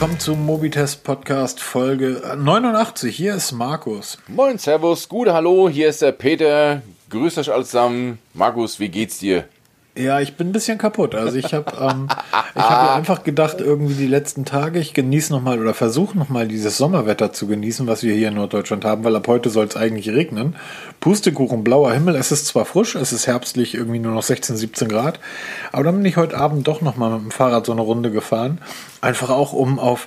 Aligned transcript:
willkommen 0.00 0.20
zum 0.20 0.46
Mobitest 0.46 1.02
Podcast 1.02 1.58
Folge 1.58 2.22
89. 2.36 3.16
Hier 3.16 3.34
ist 3.34 3.50
Markus. 3.50 4.16
Moin, 4.28 4.56
Servus, 4.56 5.08
gute 5.08 5.34
Hallo, 5.34 5.68
hier 5.68 5.88
ist 5.88 6.02
der 6.02 6.12
Peter. 6.12 6.82
Grüßt 7.10 7.36
euch 7.38 7.52
alle 7.52 7.64
zusammen. 7.64 8.20
Markus, 8.32 8.78
wie 8.78 8.90
geht's 8.90 9.18
dir? 9.18 9.48
Ja, 9.98 10.20
ich 10.20 10.36
bin 10.36 10.50
ein 10.50 10.52
bisschen 10.52 10.78
kaputt. 10.78 11.16
Also 11.16 11.36
ich 11.36 11.52
habe 11.52 11.72
ähm, 11.80 12.06
ich 12.54 12.62
hab 12.62 12.86
ja 12.86 12.94
einfach 12.94 13.24
gedacht, 13.24 13.56
irgendwie 13.60 13.94
die 13.94 14.06
letzten 14.06 14.44
Tage, 14.44 14.78
ich 14.78 14.94
genieße 14.94 15.32
nochmal 15.32 15.60
oder 15.60 15.74
versuche 15.74 16.16
nochmal 16.16 16.46
dieses 16.46 16.76
Sommerwetter 16.76 17.32
zu 17.32 17.48
genießen, 17.48 17.88
was 17.88 18.04
wir 18.04 18.14
hier 18.14 18.28
in 18.28 18.34
Norddeutschland 18.34 18.84
haben, 18.84 19.02
weil 19.02 19.16
ab 19.16 19.26
heute 19.26 19.50
soll 19.50 19.66
es 19.66 19.76
eigentlich 19.76 20.10
regnen. 20.10 20.54
Pustekuchen, 21.00 21.64
blauer 21.64 21.92
Himmel, 21.92 22.14
es 22.14 22.30
ist 22.30 22.46
zwar 22.46 22.64
frisch, 22.64 22.94
es 22.94 23.12
ist 23.12 23.26
herbstlich, 23.26 23.74
irgendwie 23.74 23.98
nur 23.98 24.12
noch 24.12 24.22
16, 24.22 24.56
17 24.56 24.88
Grad, 24.88 25.18
aber 25.72 25.84
dann 25.84 25.96
bin 25.96 26.04
ich 26.04 26.16
heute 26.16 26.36
Abend 26.36 26.68
doch 26.68 26.80
nochmal 26.80 27.10
mit 27.10 27.22
dem 27.22 27.30
Fahrrad 27.32 27.66
so 27.66 27.72
eine 27.72 27.80
Runde 27.80 28.12
gefahren. 28.12 28.60
Einfach 29.00 29.30
auch, 29.30 29.52
um 29.52 29.80
auf 29.80 30.06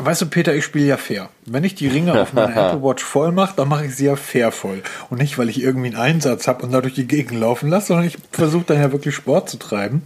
Weißt 0.00 0.22
du, 0.22 0.26
Peter, 0.26 0.54
ich 0.54 0.64
spiele 0.64 0.86
ja 0.86 0.96
fair. 0.96 1.28
Wenn 1.44 1.64
ich 1.64 1.74
die 1.74 1.88
Ringe 1.88 2.20
auf 2.20 2.32
meiner 2.32 2.56
Apple 2.56 2.82
Watch 2.82 3.02
voll 3.02 3.32
mache, 3.32 3.54
dann 3.56 3.68
mache 3.68 3.86
ich 3.86 3.96
sie 3.96 4.06
ja 4.06 4.14
fair 4.14 4.52
voll. 4.52 4.82
Und 5.10 5.20
nicht, 5.20 5.38
weil 5.38 5.48
ich 5.48 5.60
irgendwie 5.60 5.88
einen 5.88 5.96
Einsatz 5.96 6.46
habe 6.46 6.62
und 6.62 6.72
dadurch 6.72 6.94
die 6.94 7.08
Gegend 7.08 7.38
laufen 7.38 7.68
lasse, 7.68 7.88
sondern 7.88 8.06
ich 8.06 8.16
versuche 8.30 8.64
dann 8.64 8.80
ja 8.80 8.92
wirklich 8.92 9.14
Sport 9.14 9.50
zu 9.50 9.58
treiben. 9.58 10.02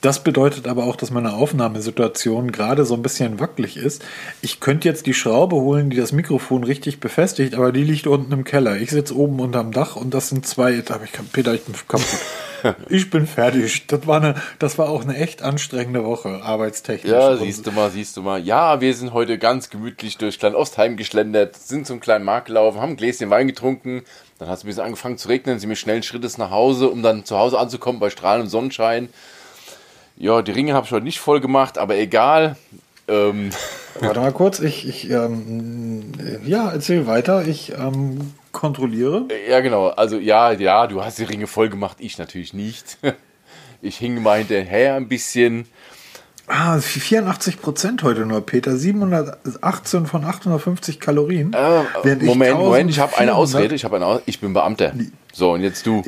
Das 0.00 0.22
bedeutet 0.22 0.68
aber 0.68 0.84
auch, 0.84 0.94
dass 0.94 1.10
meine 1.10 1.32
Aufnahmesituation 1.32 2.52
gerade 2.52 2.84
so 2.84 2.94
ein 2.94 3.02
bisschen 3.02 3.40
wackelig 3.40 3.76
ist. 3.76 4.04
Ich 4.42 4.60
könnte 4.60 4.88
jetzt 4.88 5.06
die 5.06 5.14
Schraube 5.14 5.56
holen, 5.56 5.90
die 5.90 5.96
das 5.96 6.12
Mikrofon 6.12 6.62
richtig 6.62 7.00
befestigt, 7.00 7.54
aber 7.54 7.72
die 7.72 7.82
liegt 7.82 8.06
unten 8.06 8.32
im 8.32 8.44
Keller. 8.44 8.76
Ich 8.76 8.90
sitze 8.90 9.16
oben 9.16 9.40
unterm 9.40 9.72
Dach 9.72 9.96
und 9.96 10.14
das 10.14 10.28
sind 10.28 10.46
zwei. 10.46 10.82
Da 10.82 11.00
ich, 11.02 11.10
Peter, 11.32 11.52
ich 11.54 11.64
bin 11.64 11.74
kaputt. 11.86 12.06
ich 12.88 13.10
bin 13.10 13.26
fertig. 13.26 13.86
Das 13.86 14.06
war, 14.06 14.20
eine, 14.20 14.34
das 14.58 14.78
war 14.78 14.88
auch 14.88 15.02
eine 15.02 15.16
echt 15.16 15.42
anstrengende 15.42 16.04
Woche, 16.04 16.42
arbeitstechnisch. 16.42 17.12
Ja, 17.12 17.36
siehst 17.36 17.66
du 17.66 17.72
mal, 17.72 17.90
siehst 17.90 18.16
du 18.16 18.22
mal. 18.22 18.40
Ja, 18.40 18.80
wir 18.80 18.94
sind 18.94 19.12
heute 19.12 19.38
ganz 19.38 19.70
gemütlich 19.70 20.18
durch 20.18 20.38
Klein-Ostheim 20.38 20.96
geschlendert, 20.96 21.56
sind 21.56 21.86
zum 21.86 22.00
kleinen 22.00 22.24
Markt 22.24 22.46
gelaufen, 22.46 22.80
haben 22.80 22.90
ein 22.90 22.96
Gläschen 22.96 23.30
Wein 23.30 23.48
getrunken. 23.48 24.02
Dann 24.38 24.48
hat 24.48 24.58
es 24.58 24.64
ein 24.64 24.68
bisschen 24.68 24.84
angefangen 24.84 25.18
zu 25.18 25.28
regnen, 25.28 25.58
sind 25.58 25.68
wir 25.68 25.76
schnellen 25.76 26.02
Schrittes 26.02 26.38
nach 26.38 26.50
Hause, 26.50 26.88
um 26.88 27.02
dann 27.02 27.24
zu 27.24 27.36
Hause 27.38 27.58
anzukommen 27.58 28.00
bei 28.00 28.10
strahlendem 28.10 28.48
Sonnenschein. 28.48 29.08
Ja, 30.16 30.42
die 30.42 30.52
Ringe 30.52 30.74
habe 30.74 30.86
ich 30.86 30.92
heute 30.92 31.04
nicht 31.04 31.20
voll 31.20 31.40
gemacht, 31.40 31.78
aber 31.78 31.96
egal. 31.96 32.56
Ähm. 33.08 33.50
Warte 34.00 34.20
mal 34.20 34.32
kurz, 34.32 34.60
ich, 34.60 34.86
ich 34.86 35.10
ähm, 35.10 36.12
ja, 36.44 36.70
erzähl 36.70 37.06
weiter. 37.06 37.46
Ich 37.46 37.72
ähm, 37.72 38.34
kontrolliere. 38.52 39.26
Ja, 39.48 39.60
genau. 39.60 39.88
Also 39.88 40.18
ja, 40.18 40.52
ja, 40.52 40.86
du 40.86 41.04
hast 41.04 41.18
die 41.18 41.24
Ringe 41.24 41.46
voll 41.46 41.68
gemacht, 41.68 41.98
ich 42.00 42.18
natürlich 42.18 42.54
nicht. 42.54 42.98
Ich 43.80 43.98
hing 43.98 44.20
mal 44.20 44.38
hinterher 44.38 44.96
ein 44.96 45.06
bisschen. 45.06 45.66
Ah, 46.48 46.78
84 46.78 47.60
Prozent 47.60 48.02
heute 48.02 48.26
nur, 48.26 48.40
Peter. 48.40 48.76
718 48.76 50.06
von 50.06 50.24
850 50.24 50.98
Kalorien. 50.98 51.52
Äh, 51.52 51.82
Moment, 52.02 52.22
ich 52.24 52.58
Moment, 52.58 52.90
ich 52.90 52.98
habe 52.98 53.16
eine 53.18 53.34
Ausrede. 53.34 53.74
Ich, 53.74 53.86
eine 53.86 54.04
Aus 54.04 54.22
ich 54.26 54.40
bin 54.40 54.52
Beamter. 54.52 54.94
So, 55.32 55.52
und 55.52 55.60
jetzt 55.60 55.86
du. 55.86 56.02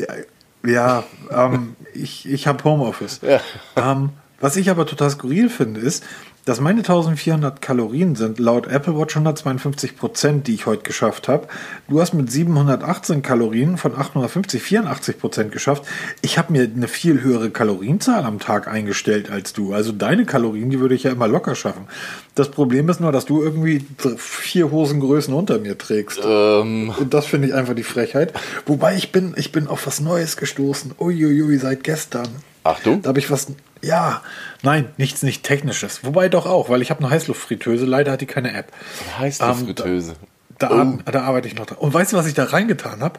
Ja, 0.65 0.65
ja 0.69 1.05
ähm, 1.31 1.77
ich, 1.95 2.29
ich 2.29 2.47
habe 2.47 2.65
Homeoffice. 2.65 3.21
Ja. 3.23 3.41
Ähm, 3.77 4.11
was 4.41 4.57
ich 4.57 4.71
aber 4.71 4.87
total 4.87 5.11
skurril 5.11 5.51
finde, 5.51 5.81
ist, 5.81 6.03
dass 6.45 6.61
meine 6.61 6.79
1400 6.81 7.61
Kalorien 7.61 8.17
sind 8.17 8.39
laut 8.39 8.67
Apple 8.67 8.99
Watch 8.99 9.17
152 9.17 9.97
Prozent, 9.97 10.47
die 10.47 10.55
ich 10.55 10.67
heute 10.67 10.83
geschafft 10.83 11.29
habe. 11.29 11.49
Du 11.89 12.01
hast 12.01 12.15
mit 12.15 12.31
718 12.31 13.23
Kalorien 13.23 13.77
von 13.77 13.95
850 13.95 14.63
84 14.63 15.19
Prozent 15.19 15.53
geschafft. 15.53 15.85
Ich 16.23 16.39
habe 16.39 16.53
mir 16.53 16.63
eine 16.63 16.89
viel 16.89 17.23
höhere 17.23 17.51
Kalorienzahl 17.51 18.25
am 18.25 18.39
Tag 18.39 18.69
eingestellt 18.69 19.31
als 19.31 19.53
du. 19.53 19.75
Also 19.75 19.93
deine 19.93 20.25
Kalorien, 20.25 20.71
die 20.71 20.81
würde 20.81 20.95
ich 20.95 21.05
ja 21.05 21.13
immer 21.13 21.29
locker 21.29 21.55
schaffen. 21.55 21.87
Das 22.35 22.51
Problem 22.51 22.89
ist 22.89 23.01
nur, 23.01 23.13
dass 23.13 23.27
du 23.27 23.43
irgendwie 23.43 23.85
vier 24.17 24.71
Hosengrößen 24.71 25.35
unter 25.35 25.59
mir 25.59 25.77
trägst. 25.77 26.21
Ähm. 26.25 26.93
Und 26.99 27.13
das 27.13 27.27
finde 27.27 27.49
ich 27.49 27.55
einfach 27.55 27.75
die 27.75 27.83
Frechheit. 27.83 28.33
Wobei 28.67 28.97
ich 28.97 29.13
bin, 29.13 29.35
ich 29.37 29.53
bin 29.53 29.67
auf 29.67 29.87
was 29.87 30.01
Neues 30.01 30.37
gestoßen. 30.37 30.93
Uiuiui, 30.99 31.59
seit 31.59 31.85
gestern. 31.85 32.29
Achtung. 32.65 33.03
Da 33.03 33.09
habe 33.09 33.19
ich 33.19 33.31
was. 33.31 33.49
Ja, 33.83 34.23
nein, 34.63 34.91
nichts 34.97 35.23
nicht 35.23 35.43
Technisches. 35.43 36.05
Wobei 36.05 36.29
doch 36.29 36.47
auch, 36.47 36.69
weil 36.69 36.83
ich 36.83 36.91
habe 36.91 37.01
eine 37.01 37.11
Heißluftfritteuse. 37.11 37.87
Leider 37.87 38.13
hat 38.13 38.21
die 38.21 38.27
keine 38.27 38.53
App. 38.53 38.73
Heißluftfritteuse. 39.19 40.13
Ähm, 40.13 40.17
da, 40.59 40.69
da, 40.69 40.83
oh. 40.83 41.11
da, 41.11 41.23
arbeite 41.23 41.49
ich 41.49 41.55
noch 41.55 41.67
dran. 41.67 41.79
Und 41.79 41.95
weißt 41.95 42.13
du, 42.13 42.17
was 42.17 42.27
ich 42.27 42.35
da 42.35 42.45
reingetan 42.45 43.01
habe? 43.01 43.19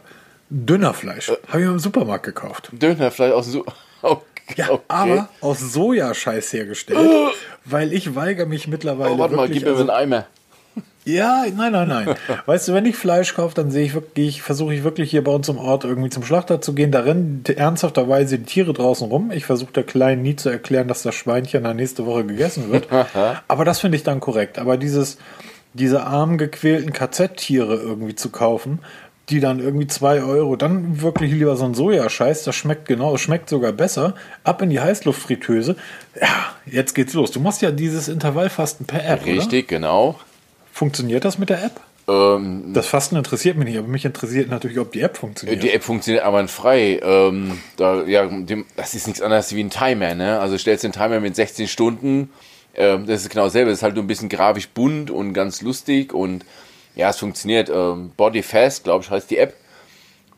Dönerfleisch. 0.50 1.30
Äh, 1.30 1.38
habe 1.48 1.62
ich 1.62 1.68
im 1.68 1.80
Supermarkt 1.80 2.26
gekauft. 2.26 2.70
Dönerfleisch 2.74 3.34
aus 3.34 3.52
dem 3.52 3.64
okay, 4.02 4.24
Ja, 4.56 4.70
okay. 4.70 4.84
aber 4.88 5.30
aus 5.42 5.60
Sojascheiß 5.60 6.54
hergestellt. 6.54 7.34
weil 7.66 7.94
ich 7.94 8.16
weigere 8.16 8.46
mich 8.46 8.68
mittlerweile. 8.68 9.12
Oh, 9.12 9.18
warte 9.18 9.36
mal, 9.36 9.50
gib 9.50 9.64
mir 9.64 9.70
also, 9.70 9.82
einen 9.82 9.90
Eimer. 9.90 10.28
Ja, 11.04 11.46
nein, 11.56 11.72
nein, 11.72 11.88
nein. 11.88 12.16
weißt 12.46 12.68
du, 12.68 12.74
wenn 12.74 12.86
ich 12.86 12.96
Fleisch 12.96 13.34
kaufe, 13.34 13.56
dann 13.56 13.72
sehe 13.72 13.86
ich 13.86 13.94
wirklich, 13.94 14.42
versuche 14.42 14.74
ich 14.74 14.84
wirklich 14.84 15.10
hier 15.10 15.24
bei 15.24 15.32
uns 15.32 15.50
im 15.50 15.58
Ort 15.58 15.84
irgendwie 15.84 16.10
zum 16.10 16.24
Schlachter 16.24 16.62
zu 16.62 16.74
gehen. 16.74 16.92
Da 16.92 17.00
rennen 17.02 17.44
ernsthafterweise 17.44 18.38
die 18.38 18.46
Tiere 18.46 18.74
draußen 18.74 19.08
rum. 19.08 19.32
Ich 19.34 19.46
versuche 19.46 19.74
der 19.74 19.84
Kleinen 19.84 20.22
nie 20.22 20.36
zu 20.36 20.50
erklären, 20.50 20.88
dass 20.88 21.02
das 21.02 21.16
Schweinchen 21.16 21.64
dann 21.64 21.78
nächste 21.78 22.06
Woche 22.06 22.26
gegessen 22.26 22.72
wird. 22.72 22.88
Aber 23.48 23.66
das 23.66 23.80
finde 23.80 23.98
ich 23.98 24.04
dann 24.04 24.20
korrekt. 24.20 24.60
Aber 24.60 24.78
dieses, 24.78 25.18
diese 25.74 26.04
armen, 26.04 26.38
gequälten 26.38 26.94
KZ-Tiere 26.94 27.76
irgendwie 27.76 28.16
zu 28.16 28.30
kaufen, 28.30 28.80
die 29.30 29.40
dann 29.40 29.60
irgendwie 29.60 29.88
zwei 29.88 30.22
Euro, 30.22 30.56
dann 30.56 31.02
wirklich 31.02 31.32
lieber 31.32 31.56
so 31.56 31.66
ein 31.66 31.74
Sojascheiß, 31.74 32.44
das 32.44 32.56
schmeckt 32.56 32.88
genau, 32.88 33.18
schmeckt 33.18 33.50
sogar 33.50 33.72
besser. 33.72 34.14
Ab 34.44 34.62
in 34.62 34.70
die 34.70 34.80
Heißluftfritteuse. 34.80 35.78
Ja, 36.20 36.28
jetzt 36.66 36.94
geht's 36.94 37.14
los. 37.14 37.32
Du 37.32 37.40
machst 37.40 37.62
ja 37.62 37.72
dieses 37.72 38.08
Intervallfasten 38.08 38.86
per 38.86 39.04
App. 39.04 39.26
Richtig, 39.26 39.66
oder? 39.66 39.78
genau. 39.78 40.20
Funktioniert 40.82 41.26
das 41.26 41.38
mit 41.38 41.52
der 41.52 41.64
App? 41.64 41.80
Ähm, 42.08 42.74
das 42.74 42.88
Fasten 42.88 43.16
interessiert 43.16 43.56
mich 43.56 43.68
nicht, 43.68 43.78
aber 43.78 43.88
mich 43.88 44.04
interessiert 44.04 44.50
natürlich, 44.50 44.80
ob 44.80 44.92
die 44.92 45.02
App 45.02 45.16
funktioniert. 45.16 45.62
Die 45.62 45.70
App 45.70 45.84
funktioniert 45.84 46.24
aber 46.24 46.48
frei. 46.48 47.00
Ähm, 47.04 47.60
da, 47.78 48.02
ja, 48.06 48.26
dem, 48.26 48.66
das 48.78 48.96
ist 48.96 49.06
nichts 49.06 49.22
anderes 49.22 49.54
wie 49.54 49.64
ein 49.64 49.70
Timer. 49.70 50.16
Ne? 50.16 50.40
Also 50.40 50.58
stellst 50.58 50.84
den 50.84 50.92
Timer 50.92 51.20
mit 51.20 51.36
16 51.36 51.68
Stunden. 51.68 52.32
Ähm, 52.74 53.06
das 53.06 53.22
ist 53.22 53.30
genau 53.30 53.44
dasselbe. 53.44 53.70
Das 53.70 53.78
ist 53.78 53.84
halt 53.84 53.94
nur 53.94 54.04
ein 54.04 54.08
bisschen 54.08 54.28
grafisch 54.28 54.70
bunt 54.70 55.12
und 55.12 55.34
ganz 55.34 55.62
lustig. 55.62 56.16
Und 56.16 56.46
ja, 56.96 57.12
es 57.12 57.20
funktioniert. 57.20 57.70
Ähm, 57.70 58.12
Body 58.18 58.42
Fast, 58.42 58.84
glaube 58.84 59.04
ich, 59.04 59.12
heißt 59.12 59.30
die 59.30 59.38
App, 59.38 59.54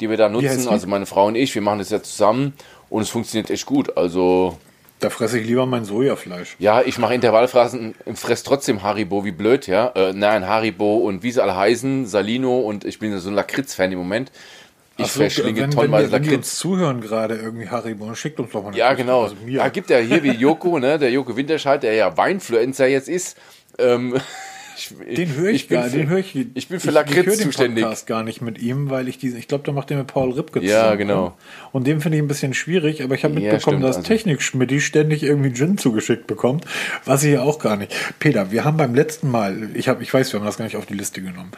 die 0.01 0.09
wir 0.09 0.17
da 0.17 0.27
nutzen. 0.27 0.67
Also 0.67 0.87
meine 0.87 1.05
Frau 1.05 1.27
und 1.27 1.35
ich, 1.35 1.55
wir 1.55 1.61
machen 1.61 1.79
das 1.79 1.89
ja 1.89 2.03
zusammen. 2.03 2.51
Und 2.89 3.03
es 3.03 3.09
funktioniert 3.09 3.49
echt 3.49 3.65
gut. 3.65 3.95
Also 3.95 4.57
da 5.03 5.09
fresse 5.09 5.39
ich 5.39 5.47
lieber 5.47 5.65
mein 5.65 5.85
Sojafleisch. 5.85 6.55
Ja, 6.59 6.81
ich 6.81 6.97
mache 6.97 7.13
Intervallfrasen 7.13 7.95
und 8.05 8.17
fresse 8.17 8.43
trotzdem 8.43 8.83
Haribo, 8.83 9.25
wie 9.25 9.31
blöd, 9.31 9.67
ja. 9.67 9.87
Äh, 9.95 10.13
nein, 10.13 10.47
Haribo 10.47 10.97
und 10.97 11.23
wie 11.23 11.31
sie 11.31 11.41
alle 11.41 11.55
heißen, 11.55 12.05
Salino 12.05 12.59
und 12.59 12.85
ich 12.85 12.99
bin 12.99 13.17
so 13.19 13.29
ein 13.29 13.35
Lakritz-Fan 13.35 13.91
im 13.91 13.97
Moment. 13.97 14.31
Ich 14.97 15.07
so, 15.07 15.19
verschlinge 15.21 15.69
tonnenweise 15.69 16.09
Lakritz. 16.09 16.11
Wenn 16.11 16.29
wir 16.29 16.37
uns 16.37 16.55
zuhören 16.55 17.01
gerade 17.01 17.35
irgendwie 17.35 17.67
Haribo, 17.67 18.13
schickt 18.13 18.39
uns 18.39 18.51
doch 18.51 18.61
mal 18.61 18.69
eine 18.69 18.77
Ja, 18.77 18.93
genau. 18.93 19.23
Also 19.23 19.35
ja, 19.47 19.67
gibt 19.69 19.89
ja 19.89 19.97
hier 19.97 20.21
wie 20.23 20.31
Joko, 20.31 20.79
ne, 20.79 20.99
der 20.99 21.11
Joko 21.11 21.35
Winterscheid, 21.35 21.81
der 21.81 21.93
ja 21.95 22.15
Weinfluencer 22.15 22.87
jetzt 22.87 23.09
ist. 23.09 23.37
Ähm, 23.79 24.19
ich, 24.77 25.15
den 25.15 25.35
höre 25.35 25.49
ich, 25.49 25.63
ich 25.63 25.69
gar, 25.69 25.89
den 25.89 26.09
höre 26.09 26.19
ich. 26.19 26.35
Ich 26.53 26.67
bin 26.67 26.79
für 26.79 26.91
Lakritz 26.91 27.39
ich, 27.39 27.41
zuständig. 27.41 27.83
Podcast 27.83 28.07
gar 28.07 28.23
nicht 28.23 28.41
mit 28.41 28.59
ihm, 28.59 28.89
weil 28.89 29.07
ich 29.07 29.17
diesen, 29.17 29.39
ich 29.39 29.47
glaube, 29.47 29.63
da 29.65 29.71
macht 29.71 29.89
der 29.89 29.97
mit 29.97 30.07
Paul 30.07 30.31
Ripke 30.31 30.61
zusammen. 30.61 30.69
Ja, 30.69 30.95
genau. 30.95 31.37
Und 31.71 31.87
dem 31.87 32.01
finde 32.01 32.17
ich 32.17 32.23
ein 32.23 32.27
bisschen 32.27 32.53
schwierig, 32.53 33.03
aber 33.03 33.15
ich 33.15 33.23
habe 33.23 33.33
mitbekommen, 33.33 33.81
ja, 33.81 33.87
dass 33.87 33.97
also. 33.97 34.07
Technik 34.07 34.41
Schmidti 34.41 34.81
ständig 34.81 35.23
irgendwie 35.23 35.53
Gin 35.53 35.77
zugeschickt 35.77 36.27
bekommt, 36.27 36.65
was 37.05 37.23
ich 37.23 37.33
ja 37.33 37.41
auch 37.41 37.59
gar 37.59 37.77
nicht. 37.77 37.93
Peter, 38.19 38.51
wir 38.51 38.63
haben 38.63 38.77
beim 38.77 38.95
letzten 38.95 39.29
Mal, 39.29 39.69
ich 39.73 39.87
habe, 39.87 40.03
ich 40.03 40.13
weiß, 40.13 40.33
wir 40.33 40.39
haben 40.39 40.45
das 40.45 40.57
gar 40.57 40.65
nicht 40.65 40.77
auf 40.77 40.85
die 40.85 40.95
Liste 40.95 41.21
genommen. 41.21 41.51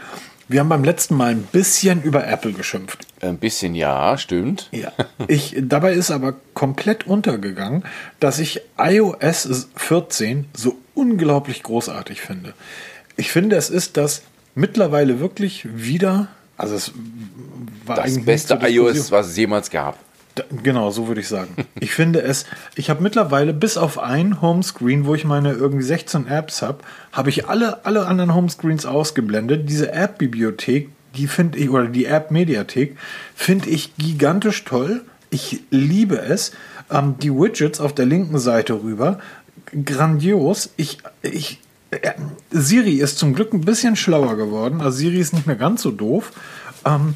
Wir 0.47 0.59
haben 0.59 0.69
beim 0.69 0.83
letzten 0.83 1.15
Mal 1.15 1.31
ein 1.31 1.41
bisschen 1.41 2.03
über 2.03 2.27
Apple 2.27 2.53
geschimpft. 2.53 3.07
Ein 3.21 3.39
bisschen 3.39 3.73
ja, 3.73 4.15
stimmt. 4.17 4.69
Ja. 4.71 4.91
Ich, 5.27 5.55
dabei 5.59 5.93
ist 5.93 6.11
aber 6.11 6.35
komplett 6.53 7.07
untergegangen, 7.07 7.83
dass 8.19 8.37
ich 8.37 8.61
iOS 8.77 9.69
14 9.75 10.45
so 10.53 10.77
unglaublich 10.93 11.63
großartig 11.63 12.21
finde. 12.21 12.53
Ich 13.17 13.31
finde, 13.31 13.55
es 13.55 13.69
ist 13.69 13.97
das 13.97 14.23
mittlerweile 14.55 15.19
wirklich 15.19 15.67
wieder, 15.75 16.27
also 16.57 16.75
es 16.75 16.91
war 17.85 17.97
das 17.97 18.23
beste 18.23 18.59
iOS, 18.61 19.11
was 19.11 19.27
es 19.27 19.37
jemals 19.37 19.69
gab. 19.69 19.97
Da, 20.35 20.43
genau, 20.63 20.91
so 20.91 21.07
würde 21.07 21.21
ich 21.21 21.27
sagen. 21.27 21.55
ich 21.79 21.93
finde 21.93 22.21
es, 22.21 22.45
ich 22.75 22.89
habe 22.89 23.01
mittlerweile 23.01 23.53
bis 23.53 23.77
auf 23.77 23.99
ein 23.99 24.41
Homescreen, 24.41 25.05
wo 25.05 25.15
ich 25.15 25.23
meine 25.23 25.53
irgendwie 25.53 25.83
16 25.83 26.27
Apps 26.27 26.61
habe, 26.61 26.79
habe 27.11 27.29
ich 27.29 27.47
alle, 27.47 27.85
alle 27.85 28.05
anderen 28.05 28.35
Homescreens 28.35 28.85
ausgeblendet. 28.85 29.69
Diese 29.69 29.91
App-Bibliothek, 29.93 30.89
die 31.15 31.27
finde 31.27 31.57
ich, 31.57 31.69
oder 31.69 31.87
die 31.87 32.05
App-Mediathek, 32.05 32.97
finde 33.33 33.69
ich 33.69 33.95
gigantisch 33.97 34.65
toll. 34.65 35.01
Ich 35.29 35.63
liebe 35.69 36.19
es. 36.19 36.51
Ähm, 36.91 37.15
die 37.19 37.31
Widgets 37.31 37.79
auf 37.79 37.95
der 37.95 38.05
linken 38.05 38.37
Seite 38.37 38.73
rüber, 38.83 39.19
grandios. 39.85 40.69
Ich, 40.75 40.99
ich 41.21 41.59
Siri 42.51 42.95
ist 42.95 43.17
zum 43.17 43.33
Glück 43.33 43.53
ein 43.53 43.61
bisschen 43.61 43.95
schlauer 43.95 44.35
geworden. 44.35 44.81
Also 44.81 44.97
Siri 44.97 45.19
ist 45.19 45.33
nicht 45.33 45.47
mehr 45.47 45.55
ganz 45.55 45.81
so 45.81 45.91
doof. 45.91 46.31
Ähm, 46.85 47.15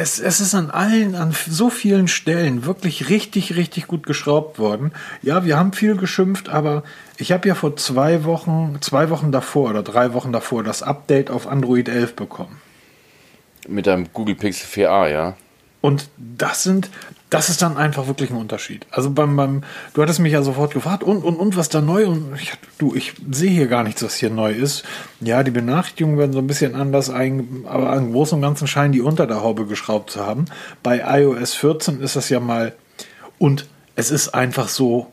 Es, 0.00 0.20
es 0.20 0.38
ist 0.38 0.54
an 0.54 0.70
allen, 0.70 1.16
an 1.16 1.34
so 1.48 1.70
vielen 1.70 2.06
Stellen 2.06 2.64
wirklich 2.64 3.08
richtig, 3.08 3.56
richtig 3.56 3.88
gut 3.88 4.06
geschraubt 4.06 4.60
worden. 4.60 4.92
Ja, 5.22 5.44
wir 5.44 5.58
haben 5.58 5.72
viel 5.72 5.96
geschimpft, 5.96 6.48
aber 6.48 6.84
ich 7.16 7.32
habe 7.32 7.48
ja 7.48 7.56
vor 7.56 7.74
zwei 7.74 8.22
Wochen, 8.22 8.78
zwei 8.80 9.10
Wochen 9.10 9.32
davor 9.32 9.70
oder 9.70 9.82
drei 9.82 10.12
Wochen 10.12 10.30
davor 10.30 10.62
das 10.62 10.84
Update 10.84 11.32
auf 11.32 11.48
Android 11.48 11.88
11 11.88 12.14
bekommen. 12.14 12.60
Mit 13.66 13.88
einem 13.88 14.06
Google 14.12 14.36
Pixel 14.36 14.68
4a, 14.68 15.10
ja. 15.10 15.36
Und 15.80 16.08
das 16.16 16.64
sind, 16.64 16.90
das 17.30 17.48
ist 17.48 17.62
dann 17.62 17.76
einfach 17.76 18.06
wirklich 18.08 18.30
ein 18.30 18.36
Unterschied. 18.36 18.86
Also 18.90 19.10
beim, 19.10 19.36
beim, 19.36 19.62
du 19.94 20.02
hattest 20.02 20.18
mich 20.18 20.32
ja 20.32 20.42
sofort 20.42 20.74
gefragt, 20.74 21.04
und, 21.04 21.22
und, 21.22 21.36
und, 21.36 21.56
was 21.56 21.68
da 21.68 21.80
neu? 21.80 22.06
Und 22.06 22.34
ich, 22.34 22.52
du, 22.78 22.94
ich 22.94 23.14
sehe 23.30 23.50
hier 23.50 23.68
gar 23.68 23.84
nichts, 23.84 24.02
was 24.02 24.16
hier 24.16 24.30
neu 24.30 24.52
ist. 24.52 24.84
Ja, 25.20 25.42
die 25.42 25.50
Benachrichtigungen 25.50 26.18
werden 26.18 26.32
so 26.32 26.40
ein 26.40 26.46
bisschen 26.46 26.74
anders, 26.74 27.10
ein, 27.10 27.64
aber 27.66 27.94
im 27.96 28.12
Großen 28.12 28.36
und 28.36 28.42
Ganzen 28.42 28.66
scheinen 28.66 28.92
die 28.92 29.02
unter 29.02 29.26
der 29.26 29.42
Haube 29.42 29.66
geschraubt 29.66 30.10
zu 30.10 30.26
haben. 30.26 30.46
Bei 30.82 31.20
iOS 31.20 31.54
14 31.54 32.00
ist 32.00 32.16
das 32.16 32.28
ja 32.28 32.40
mal, 32.40 32.74
und 33.38 33.66
es 33.94 34.10
ist 34.10 34.30
einfach 34.30 34.68
so 34.68 35.12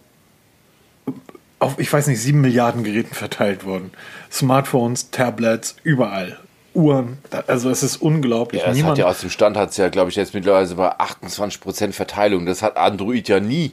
auf, 1.59 1.79
ich 1.79 1.91
weiß 1.91 2.07
nicht, 2.07 2.21
sieben 2.21 2.41
Milliarden 2.41 2.83
Geräten 2.83 3.15
verteilt 3.15 3.65
worden. 3.65 3.91
Smartphones, 4.31 5.11
Tablets, 5.11 5.75
überall. 5.83 6.39
Uhren. 6.75 7.17
Also 7.47 7.69
es 7.69 7.83
ist 7.83 7.97
unglaublich. 7.97 8.61
Ja, 8.61 8.69
das 8.69 8.83
hat 8.83 8.97
ja 8.97 9.05
aus 9.05 9.21
dem 9.21 9.29
Stand 9.29 9.57
hat 9.57 9.71
es 9.71 9.77
ja, 9.77 9.89
glaube 9.89 10.09
ich, 10.09 10.15
jetzt 10.15 10.33
mittlerweile 10.33 10.67
bei 10.75 10.95
28% 10.99 11.93
Verteilung. 11.93 12.45
Das 12.45 12.61
hat 12.61 12.77
Android 12.77 13.27
ja 13.27 13.39
nie. 13.39 13.71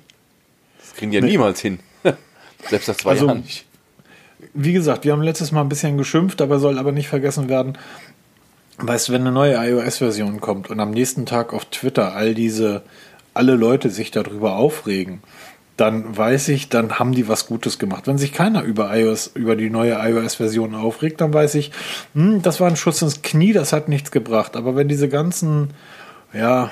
Das 0.78 0.94
kriegen 0.94 1.10
die 1.10 1.16
ja 1.16 1.22
nee. 1.22 1.32
niemals 1.32 1.60
hin. 1.60 1.80
Selbst 2.68 2.88
nach 2.88 2.96
zwei 2.96 3.10
also, 3.10 3.26
Jahren 3.26 3.40
nicht. 3.40 3.66
Wie 4.54 4.72
gesagt, 4.72 5.04
wir 5.04 5.12
haben 5.12 5.22
letztes 5.22 5.52
Mal 5.52 5.62
ein 5.62 5.68
bisschen 5.68 5.96
geschimpft, 5.96 6.40
dabei 6.40 6.58
soll 6.58 6.78
aber 6.78 6.92
nicht 6.92 7.08
vergessen 7.08 7.48
werden, 7.48 7.78
weißt 8.78 9.08
du, 9.08 9.12
wenn 9.12 9.22
eine 9.22 9.32
neue 9.32 9.54
iOS-Version 9.54 10.40
kommt 10.40 10.68
und 10.68 10.80
am 10.80 10.90
nächsten 10.90 11.26
Tag 11.26 11.52
auf 11.52 11.64
Twitter 11.66 12.14
all 12.14 12.34
diese, 12.34 12.82
alle 13.34 13.54
Leute 13.54 13.88
sich 13.88 14.10
darüber 14.10 14.56
aufregen, 14.56 15.22
dann 15.76 16.16
weiß 16.16 16.48
ich, 16.48 16.68
dann 16.68 16.98
haben 16.98 17.12
die 17.12 17.28
was 17.28 17.46
Gutes 17.46 17.78
gemacht. 17.78 18.06
Wenn 18.06 18.18
sich 18.18 18.32
keiner 18.32 18.62
über 18.62 18.94
iOS, 18.94 19.32
über 19.34 19.56
die 19.56 19.70
neue 19.70 19.94
iOS-Version 19.94 20.74
aufregt, 20.74 21.20
dann 21.20 21.32
weiß 21.32 21.54
ich, 21.54 21.72
hm, 22.14 22.42
das 22.42 22.60
war 22.60 22.68
ein 22.68 22.76
Schuss 22.76 23.02
ins 23.02 23.22
Knie, 23.22 23.52
das 23.52 23.72
hat 23.72 23.88
nichts 23.88 24.10
gebracht. 24.10 24.56
Aber 24.56 24.76
wenn 24.76 24.88
diese 24.88 25.08
ganzen, 25.08 25.70
ja, 26.32 26.70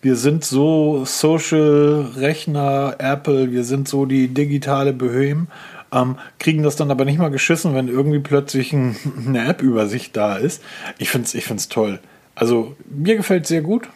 wir 0.00 0.16
sind 0.16 0.44
so 0.44 1.04
Social 1.04 2.12
Rechner, 2.16 2.96
Apple, 2.98 3.50
wir 3.50 3.64
sind 3.64 3.88
so 3.88 4.06
die 4.06 4.28
digitale 4.28 4.92
Böhem, 4.92 5.48
ähm, 5.92 6.16
kriegen 6.38 6.62
das 6.62 6.76
dann 6.76 6.90
aber 6.90 7.04
nicht 7.04 7.18
mal 7.18 7.30
geschissen, 7.30 7.74
wenn 7.74 7.88
irgendwie 7.88 8.20
plötzlich 8.20 8.72
ein, 8.72 8.96
eine 9.26 9.48
App-Übersicht 9.48 10.16
da 10.16 10.36
ist. 10.36 10.62
Ich 10.98 11.10
finde 11.10 11.26
es 11.26 11.34
ich 11.34 11.44
find's 11.44 11.68
toll. 11.68 11.98
Also 12.36 12.76
mir 12.88 13.16
gefällt 13.16 13.46
sehr 13.46 13.62
gut. 13.62 13.88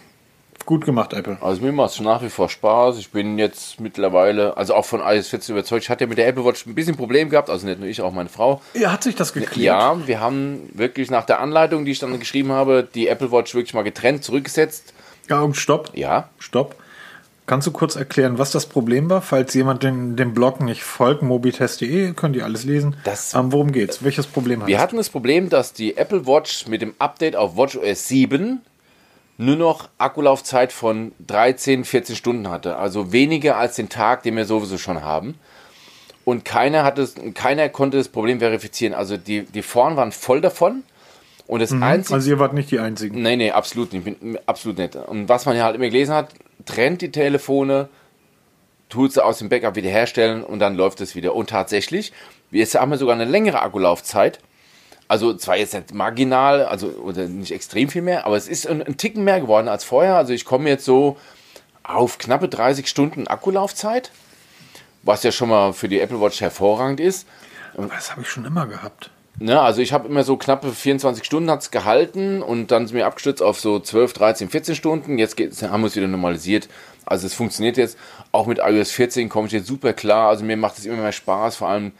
Gut 0.70 0.84
gemacht, 0.84 1.14
Apple. 1.14 1.36
Also 1.40 1.62
mir 1.62 1.72
macht 1.72 1.94
es 1.94 2.00
nach 2.00 2.22
wie 2.22 2.28
vor 2.28 2.48
Spaß. 2.48 2.96
Ich 2.98 3.10
bin 3.10 3.40
jetzt 3.40 3.80
mittlerweile, 3.80 4.56
also 4.56 4.72
auch 4.76 4.84
von 4.84 5.00
iOS 5.00 5.26
14 5.26 5.56
überzeugt. 5.56 5.82
Ich 5.82 5.90
hatte 5.90 6.04
ja 6.04 6.08
mit 6.08 6.16
der 6.16 6.28
Apple 6.28 6.44
Watch 6.44 6.64
ein 6.64 6.76
bisschen 6.76 6.96
Problem 6.96 7.28
gehabt, 7.28 7.50
also 7.50 7.66
nicht 7.66 7.80
nur 7.80 7.88
ich, 7.88 8.00
auch 8.02 8.12
meine 8.12 8.28
Frau. 8.28 8.60
Ja, 8.74 8.92
hat 8.92 9.02
sich 9.02 9.16
das 9.16 9.32
geklärt? 9.32 9.64
Ja, 9.64 10.06
wir 10.06 10.20
haben 10.20 10.70
wirklich 10.72 11.10
nach 11.10 11.26
der 11.26 11.40
Anleitung, 11.40 11.84
die 11.84 11.90
ich 11.90 11.98
dann 11.98 12.16
geschrieben 12.20 12.52
habe, 12.52 12.86
die 12.94 13.08
Apple 13.08 13.32
Watch 13.32 13.52
wirklich 13.52 13.74
mal 13.74 13.82
getrennt 13.82 14.22
zurückgesetzt. 14.22 14.94
Ja, 15.28 15.40
und 15.40 15.56
stopp. 15.56 15.90
Ja. 15.94 16.28
Stopp. 16.38 16.76
Kannst 17.46 17.66
du 17.66 17.72
kurz 17.72 17.96
erklären, 17.96 18.38
was 18.38 18.52
das 18.52 18.66
Problem 18.66 19.10
war? 19.10 19.22
Falls 19.22 19.52
jemand 19.54 19.82
den, 19.82 20.14
dem 20.14 20.34
Blog 20.34 20.60
nicht 20.60 20.84
folgt, 20.84 21.22
mobitest.de, 21.22 22.12
könnt 22.12 22.36
ihr 22.36 22.44
alles 22.44 22.62
lesen. 22.62 22.94
Das, 23.02 23.34
ähm, 23.34 23.50
worum 23.50 23.72
geht's? 23.72 24.04
Welches 24.04 24.28
Problem 24.28 24.60
hat 24.60 24.68
Wir 24.68 24.78
hatten 24.78 24.98
das 24.98 25.08
Problem, 25.08 25.48
dass 25.48 25.72
die 25.72 25.96
Apple 25.96 26.28
Watch 26.28 26.68
mit 26.68 26.80
dem 26.80 26.94
Update 27.00 27.34
auf 27.34 27.56
WatchOS 27.56 28.06
7 28.06 28.60
nur 29.40 29.56
noch 29.56 29.88
Akkulaufzeit 29.96 30.70
von 30.70 31.12
13, 31.26 31.86
14 31.86 32.14
Stunden 32.14 32.50
hatte. 32.50 32.76
Also 32.76 33.10
weniger 33.10 33.56
als 33.56 33.74
den 33.74 33.88
Tag, 33.88 34.22
den 34.22 34.36
wir 34.36 34.44
sowieso 34.44 34.76
schon 34.76 35.02
haben. 35.02 35.34
Und 36.26 36.44
keiner, 36.44 36.84
hatte, 36.84 37.08
keiner 37.32 37.70
konnte 37.70 37.96
das 37.96 38.08
Problem 38.08 38.40
verifizieren. 38.40 38.92
Also 38.92 39.16
die, 39.16 39.44
die 39.44 39.62
Foren 39.62 39.96
waren 39.96 40.12
voll 40.12 40.42
davon. 40.42 40.82
Und 41.46 41.60
das 41.60 41.70
mhm, 41.70 41.82
einzige. 41.82 42.14
Also 42.16 42.30
ihr 42.30 42.38
wart 42.38 42.52
nicht 42.52 42.70
die 42.70 42.80
Einzigen. 42.80 43.22
Nee, 43.22 43.36
nee, 43.36 43.50
absolut 43.50 43.94
nicht. 43.94 44.18
Absolut 44.44 44.76
nicht. 44.76 44.94
Und 44.94 45.30
was 45.30 45.46
man 45.46 45.56
ja 45.56 45.64
halt 45.64 45.76
immer 45.76 45.86
gelesen 45.86 46.14
hat, 46.14 46.28
trennt 46.66 47.00
die 47.00 47.10
Telefone, 47.10 47.88
tut 48.90 49.14
sie 49.14 49.24
aus 49.24 49.38
dem 49.38 49.48
Backup 49.48 49.74
wiederherstellen 49.74 50.44
und 50.44 50.58
dann 50.58 50.76
läuft 50.76 51.00
es 51.00 51.14
wieder. 51.14 51.34
Und 51.34 51.48
tatsächlich, 51.48 52.12
jetzt 52.50 52.74
haben 52.74 52.90
wir 52.90 52.98
sogar 52.98 53.14
eine 53.14 53.24
längere 53.24 53.62
Akkulaufzeit 53.62 54.38
also 55.10 55.34
zwar 55.34 55.56
jetzt 55.56 55.74
nicht 55.74 55.92
marginal, 55.92 56.64
also 56.64 56.86
oder 56.86 57.26
nicht 57.26 57.50
extrem 57.50 57.88
viel 57.88 58.00
mehr, 58.00 58.26
aber 58.26 58.36
es 58.36 58.46
ist 58.46 58.68
ein, 58.68 58.80
ein 58.80 58.96
Ticken 58.96 59.24
mehr 59.24 59.40
geworden 59.40 59.66
als 59.66 59.82
vorher. 59.82 60.14
Also 60.14 60.32
ich 60.32 60.44
komme 60.44 60.68
jetzt 60.68 60.84
so 60.84 61.16
auf 61.82 62.18
knappe 62.18 62.48
30 62.48 62.86
Stunden 62.86 63.26
Akkulaufzeit, 63.26 64.12
was 65.02 65.24
ja 65.24 65.32
schon 65.32 65.48
mal 65.48 65.72
für 65.72 65.88
die 65.88 65.98
Apple 65.98 66.20
Watch 66.20 66.40
hervorragend 66.40 67.00
ist. 67.00 67.26
Aber 67.76 67.88
das 67.88 68.12
habe 68.12 68.20
ich 68.20 68.28
schon 68.28 68.44
immer 68.44 68.68
gehabt. 68.68 69.10
Ne, 69.40 69.60
also 69.60 69.82
ich 69.82 69.92
habe 69.92 70.06
immer 70.06 70.22
so 70.22 70.36
knappe 70.36 70.70
24 70.70 71.24
Stunden 71.24 71.50
hat's 71.50 71.72
gehalten 71.72 72.40
und 72.40 72.70
dann 72.70 72.86
sind 72.86 72.96
wir 72.96 73.06
abgestützt 73.06 73.42
auf 73.42 73.58
so 73.58 73.80
12, 73.80 74.12
13, 74.12 74.48
14 74.48 74.76
Stunden. 74.76 75.18
Jetzt 75.18 75.36
haben 75.64 75.80
wir 75.80 75.88
es 75.88 75.96
wieder 75.96 76.06
normalisiert. 76.06 76.68
Also 77.04 77.26
es 77.26 77.34
funktioniert 77.34 77.78
jetzt. 77.78 77.98
Auch 78.30 78.46
mit 78.46 78.58
iOS 78.58 78.92
14 78.92 79.28
komme 79.28 79.48
ich 79.48 79.52
jetzt 79.54 79.66
super 79.66 79.92
klar. 79.92 80.28
Also 80.28 80.44
mir 80.44 80.56
macht 80.56 80.78
es 80.78 80.86
immer 80.86 80.98
mehr 80.98 81.10
Spaß, 81.10 81.56
vor 81.56 81.68
allem 81.68 81.90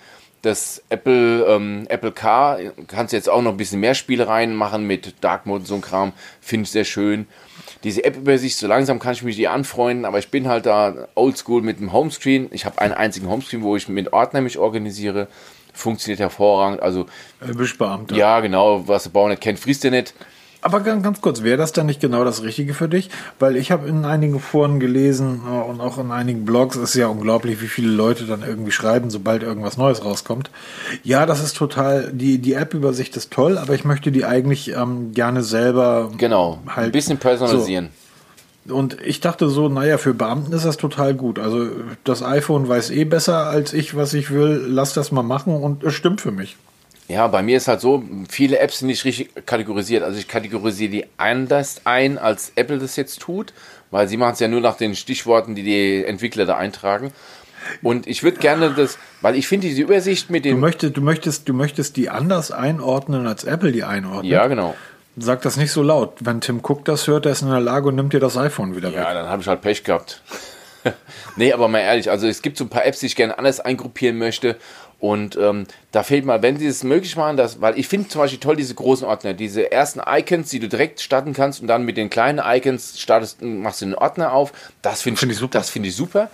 das 0.43 0.83
Apple, 0.89 1.45
ähm, 1.45 1.87
Apple 1.89 2.13
Car, 2.13 2.59
kannst 2.87 3.13
du 3.13 3.17
jetzt 3.17 3.29
auch 3.29 3.43
noch 3.43 3.53
ein 3.53 3.57
bisschen 3.57 3.81
mehr 3.81 3.95
Spielereien 3.95 4.55
machen 4.55 4.87
mit 4.87 5.15
Dark 5.23 5.47
Mode 5.47 5.61
und 5.61 5.67
so 5.67 5.75
ein 5.75 5.81
Kram, 5.81 6.13
finde 6.41 6.65
ich 6.65 6.71
sehr 6.71 6.85
schön. 6.85 7.27
Diese 7.85 8.05
App-Übersicht, 8.05 8.57
so 8.57 8.67
langsam 8.67 8.99
kann 8.99 9.13
ich 9.13 9.23
mich 9.23 9.37
die 9.37 9.49
anfreunden, 9.49 10.05
aber 10.05 10.19
ich 10.19 10.31
bin 10.31 10.49
halt 10.49 10.67
da 10.67 11.09
oldschool 11.15 11.63
mit 11.63 11.81
dem 11.81 11.93
Homescreen. 11.93 12.49
Ich 12.53 12.67
habe 12.67 12.81
einen 12.81 12.93
einzigen 12.93 13.29
Homescreen, 13.29 13.63
wo 13.63 13.77
ich 13.77 13.89
mit 13.89 14.13
Ordner 14.13 14.41
mich 14.41 14.59
organisiere. 14.59 15.29
Funktioniert 15.73 16.21
hervorragend. 16.21 16.83
Also, 16.83 17.07
Beamter. 17.79 18.17
Ja, 18.17 18.41
genau, 18.41 18.87
was 18.87 19.05
der 19.05 19.11
Bauer 19.11 19.29
nicht 19.29 19.41
kennt, 19.41 19.59
frisst 19.59 19.85
er 19.85 19.93
nicht. 19.93 20.15
Aber 20.63 20.81
ganz, 20.81 21.21
kurz, 21.21 21.43
wäre 21.43 21.57
das 21.57 21.73
dann 21.73 21.87
nicht 21.87 22.01
genau 22.01 22.25
das 22.25 22.43
Richtige 22.43 22.75
für 22.75 22.89
dich? 22.89 23.09
Weil 23.39 23.57
ich 23.57 23.71
habe 23.71 23.89
in 23.89 24.05
einigen 24.05 24.41
Foren 24.41 24.79
gelesen 24.79 25.41
äh, 25.47 25.51
und 25.51 25.81
auch 25.81 25.99
in 25.99 26.11
einigen 26.11 26.45
Blogs, 26.45 26.77
es 26.77 26.91
ist 26.91 26.95
ja 26.97 27.07
unglaublich, 27.07 27.63
wie 27.63 27.69
viele 27.69 27.91
Leute 27.91 28.25
dann 28.25 28.43
irgendwie 28.43 28.71
schreiben, 28.71 29.11
sobald 29.11 29.43
irgendwas 29.43 29.79
Neues 29.79 30.05
rauskommt. 30.05 30.51
Ja, 31.03 31.25
das 31.25 31.43
ist 31.43 31.57
total, 31.57 32.11
die, 32.13 32.39
die 32.39 32.55
App-Übersicht 32.55 33.17
ist 33.17 33.31
toll, 33.31 33.57
aber 33.57 33.75
ich 33.75 33.85
möchte 33.85 34.13
die 34.13 34.25
eigentlich 34.25 34.73
ähm, 34.73 35.13
gerne 35.13 35.43
selber 35.43 36.11
genau, 36.19 36.59
halt, 36.67 36.87
ein 36.87 36.93
bisschen 36.93 37.19
personalisieren. 37.19 37.89
So. 38.67 38.75
Und 38.75 38.99
ich 39.03 39.21
dachte 39.21 39.49
so, 39.49 39.69
naja, 39.69 39.97
für 39.97 40.13
Beamten 40.13 40.53
ist 40.53 40.67
das 40.67 40.77
total 40.77 41.15
gut. 41.15 41.39
Also 41.39 41.69
das 42.05 42.23
iPhone 42.23 42.69
weiß 42.69 42.91
eh 42.91 43.05
besser 43.05 43.47
als 43.47 43.73
ich, 43.73 43.97
was 43.97 44.13
ich 44.13 44.31
will. 44.31 44.65
Lass 44.69 44.93
das 44.93 45.13
mal 45.13 45.23
machen 45.23 45.55
und 45.55 45.83
es 45.83 45.95
stimmt 45.95 46.21
für 46.21 46.31
mich. 46.31 46.57
Ja, 47.11 47.27
bei 47.27 47.43
mir 47.43 47.57
ist 47.57 47.67
halt 47.67 47.81
so, 47.81 48.05
viele 48.29 48.61
Apps 48.61 48.79
sind 48.79 48.89
nicht 48.89 49.05
richtig 49.05 49.31
kategorisiert. 49.45 50.05
Also 50.05 50.19
ich 50.19 50.29
kategorisiere 50.29 50.91
die 50.91 51.07
anders 51.17 51.81
ein, 51.85 52.19
als 52.19 52.53
Apple 52.55 52.79
das 52.79 52.95
jetzt 52.95 53.21
tut, 53.21 53.53
weil 53.91 54.07
sie 54.07 54.17
machen 54.17 54.35
es 54.35 54.41
ja 54.41 54.47
nur 54.47 54.61
nach 54.61 54.77
den 54.77 54.95
Stichworten, 54.95 55.57
die 55.57 55.65
die 55.65 56.05
Entwickler 56.05 56.47
da 56.47 56.57
eintragen. 56.57 57.13
Und 57.83 58.07
ich 58.07 58.23
würde 58.23 58.39
gerne 58.39 58.73
das, 58.77 58.97
weil 59.23 59.35
ich 59.35 59.49
finde 59.49 59.67
diese 59.67 59.83
Übersicht 59.83 60.31
mit 60.31 60.45
den. 60.45 60.55
Du 60.55 60.61
möchtest, 60.61 60.97
du 60.97 61.03
möchtest, 61.03 61.49
du 61.49 61.53
möchtest 61.53 61.97
die 61.97 62.11
anders 62.11 62.53
einordnen, 62.53 63.27
als 63.27 63.43
Apple 63.43 63.73
die 63.73 63.83
einordnet. 63.83 64.31
Ja, 64.33 64.47
genau. 64.47 64.77
Sag 65.17 65.43
das 65.43 65.57
nicht 65.57 65.73
so 65.73 65.83
laut. 65.83 66.15
Wenn 66.21 66.41
Tim 66.41 66.61
Cook 66.63 66.85
das 66.85 67.09
hört, 67.09 67.25
der 67.25 67.33
ist 67.33 67.43
in 67.43 67.51
der 67.51 67.61
Lage 67.61 67.89
und 67.89 67.97
nimmt 67.97 68.13
dir 68.13 68.21
das 68.21 68.37
iPhone 68.37 68.77
wieder 68.77 68.91
ja, 68.91 68.95
weg. 68.95 69.05
Ja, 69.05 69.15
dann 69.15 69.27
habe 69.27 69.43
ich 69.43 69.49
halt 69.49 69.61
Pech 69.63 69.83
gehabt. 69.83 70.23
nee, 71.37 71.53
aber 71.53 71.67
mal 71.67 71.81
ehrlich, 71.81 72.09
also 72.09 72.29
es 72.29 72.41
gibt 72.41 72.57
so 72.57 72.65
ein 72.65 72.71
paar 72.71 72.87
Apps, 72.87 73.01
die 73.01 73.07
ich 73.07 73.17
gerne 73.17 73.37
anders 73.37 73.59
eingruppieren 73.59 74.17
möchte. 74.17 74.57
Und 75.01 75.37
ähm, 75.37 75.67
da 75.93 76.03
fehlt 76.03 76.27
mal, 76.27 76.43
wenn 76.43 76.59
sie 76.59 76.67
es 76.67 76.85
möglich 76.85 77.17
machen, 77.17 77.39
dass, 77.39 77.63
weil 77.63 77.79
ich 77.79 77.89
finde 77.89 78.09
zum 78.09 78.21
Beispiel 78.21 78.39
toll 78.39 78.57
diese 78.57 78.75
großen 78.75 79.07
Ordner, 79.07 79.33
diese 79.33 79.73
ersten 79.73 80.01
Icons, 80.07 80.51
die 80.51 80.61
du 80.61 80.69
direkt 80.69 81.01
starten 81.01 81.33
kannst 81.33 81.63
und 81.63 81.69
dann 81.69 81.85
mit 81.85 81.97
den 81.97 82.11
kleinen 82.11 82.39
Icons 82.45 83.01
startest, 83.01 83.41
machst 83.41 83.81
du 83.81 83.87
den 83.87 83.95
Ordner 83.95 84.33
auf. 84.35 84.53
Das 84.83 85.01
finde 85.01 85.19
find 85.19 85.33
ich, 85.33 85.39
super. 85.39 85.59
Das 85.59 85.71
finde 85.71 85.89
ich 85.89 85.97
super. 85.97 86.31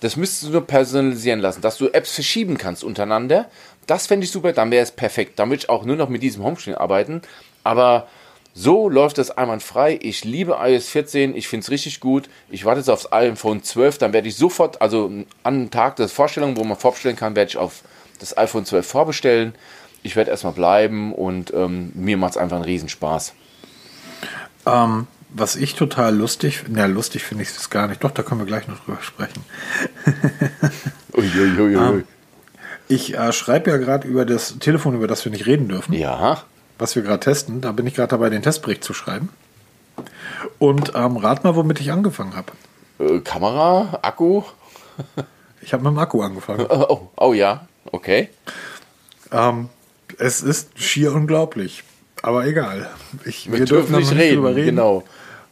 Das 0.00 0.16
müsstest 0.16 0.44
du 0.44 0.50
nur 0.50 0.66
personalisieren 0.66 1.40
lassen, 1.40 1.62
dass 1.62 1.78
du 1.78 1.88
Apps 1.88 2.14
verschieben 2.14 2.58
kannst 2.58 2.84
untereinander. 2.84 3.50
Das 3.86 4.06
fände 4.06 4.24
ich 4.24 4.30
super, 4.30 4.52
dann 4.52 4.70
wäre 4.70 4.82
es 4.82 4.90
perfekt. 4.90 5.38
Dann 5.38 5.48
würde 5.48 5.62
ich 5.62 5.68
auch 5.70 5.84
nur 5.84 5.96
noch 5.96 6.10
mit 6.10 6.22
diesem 6.22 6.44
Homescreen 6.44 6.74
arbeiten. 6.74 7.22
Aber 7.64 8.06
so 8.52 8.88
läuft 8.88 9.18
das 9.18 9.30
einwandfrei. 9.30 9.98
Ich 10.02 10.24
liebe 10.24 10.58
iOS 10.60 10.88
14, 10.88 11.36
ich 11.36 11.48
finde 11.48 11.64
es 11.64 11.70
richtig 11.70 12.00
gut. 12.00 12.28
Ich 12.50 12.64
warte 12.64 12.80
jetzt 12.80 12.90
aufs 12.90 13.12
iPhone 13.12 13.62
12, 13.62 13.98
dann 13.98 14.12
werde 14.12 14.28
ich 14.28 14.36
sofort, 14.36 14.82
also 14.82 15.06
an 15.06 15.26
einem 15.42 15.70
Tag 15.70 15.96
der 15.96 16.08
Vorstellung, 16.08 16.56
wo 16.56 16.64
man 16.64 16.76
vorbestellen 16.76 17.16
kann, 17.16 17.36
werde 17.36 17.48
ich 17.48 17.56
auf 17.56 17.82
das 18.20 18.36
iPhone 18.36 18.64
12 18.64 18.86
vorbestellen. 18.86 19.54
Ich 20.02 20.16
werde 20.16 20.30
erstmal 20.30 20.52
bleiben 20.52 21.12
und 21.12 21.52
ähm, 21.52 21.92
mir 21.94 22.16
macht 22.16 22.32
es 22.32 22.36
einfach 22.36 22.56
einen 22.56 22.64
Riesenspaß. 22.64 23.34
Ähm, 24.66 25.06
was 25.30 25.56
ich 25.56 25.74
total 25.74 26.16
lustig, 26.16 26.64
na 26.68 26.86
lustig 26.86 27.22
finde 27.22 27.42
ich 27.42 27.50
es 27.50 27.70
gar 27.70 27.86
nicht, 27.86 28.02
doch, 28.02 28.10
da 28.10 28.22
können 28.22 28.40
wir 28.40 28.46
gleich 28.46 28.66
noch 28.66 28.78
drüber 28.84 28.98
sprechen. 29.00 29.44
Uiuiui. 31.16 31.74
ähm, 31.74 32.04
ich 32.88 33.14
äh, 33.16 33.32
schreibe 33.32 33.70
ja 33.70 33.76
gerade 33.76 34.08
über 34.08 34.24
das 34.24 34.58
Telefon, 34.58 34.94
über 34.94 35.06
das 35.06 35.24
wir 35.24 35.30
nicht 35.30 35.46
reden 35.46 35.68
dürfen. 35.68 35.92
Ja. 35.92 36.42
Was 36.78 36.96
wir 36.96 37.02
gerade 37.02 37.20
testen. 37.20 37.60
Da 37.60 37.72
bin 37.72 37.86
ich 37.86 37.94
gerade 37.94 38.08
dabei, 38.08 38.30
den 38.30 38.42
Testbericht 38.42 38.82
zu 38.82 38.94
schreiben. 38.94 39.28
Und 40.58 40.92
ähm, 40.96 41.16
rat 41.16 41.44
mal, 41.44 41.54
womit 41.54 41.80
ich 41.80 41.92
angefangen 41.92 42.34
habe. 42.34 42.52
Äh, 42.98 43.20
Kamera, 43.20 44.00
Akku. 44.02 44.42
Ich 45.62 45.72
habe 45.72 45.84
mit 45.84 45.92
dem 45.92 45.98
Akku 45.98 46.22
angefangen. 46.22 46.66
Oh, 46.68 46.86
oh, 46.88 47.08
oh 47.16 47.32
ja, 47.32 47.68
okay. 47.86 48.28
Ähm, 49.32 49.68
es 50.18 50.42
ist 50.42 50.78
schier 50.80 51.12
unglaublich. 51.12 51.84
Aber 52.22 52.46
egal. 52.46 52.88
Ich, 53.24 53.50
Wir, 53.50 53.64
dürfen 53.64 53.92
da 53.92 53.98
nicht 53.98 54.14
reden, 54.14 54.42
drüber 54.42 54.54
genau. 54.54 55.04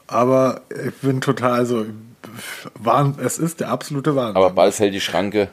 Aber 0.06 0.62
ich 0.70 0.94
bin 0.97 1.20
total, 1.20 1.52
also, 1.52 1.87
Wahn, 2.75 3.16
es 3.23 3.38
ist 3.38 3.61
der 3.61 3.70
absolute 3.70 4.16
Wahnsinn. 4.16 4.37
Aber 4.37 4.50
bald 4.50 4.75
fällt 4.75 4.94
die 4.94 5.00
Schranke 5.00 5.49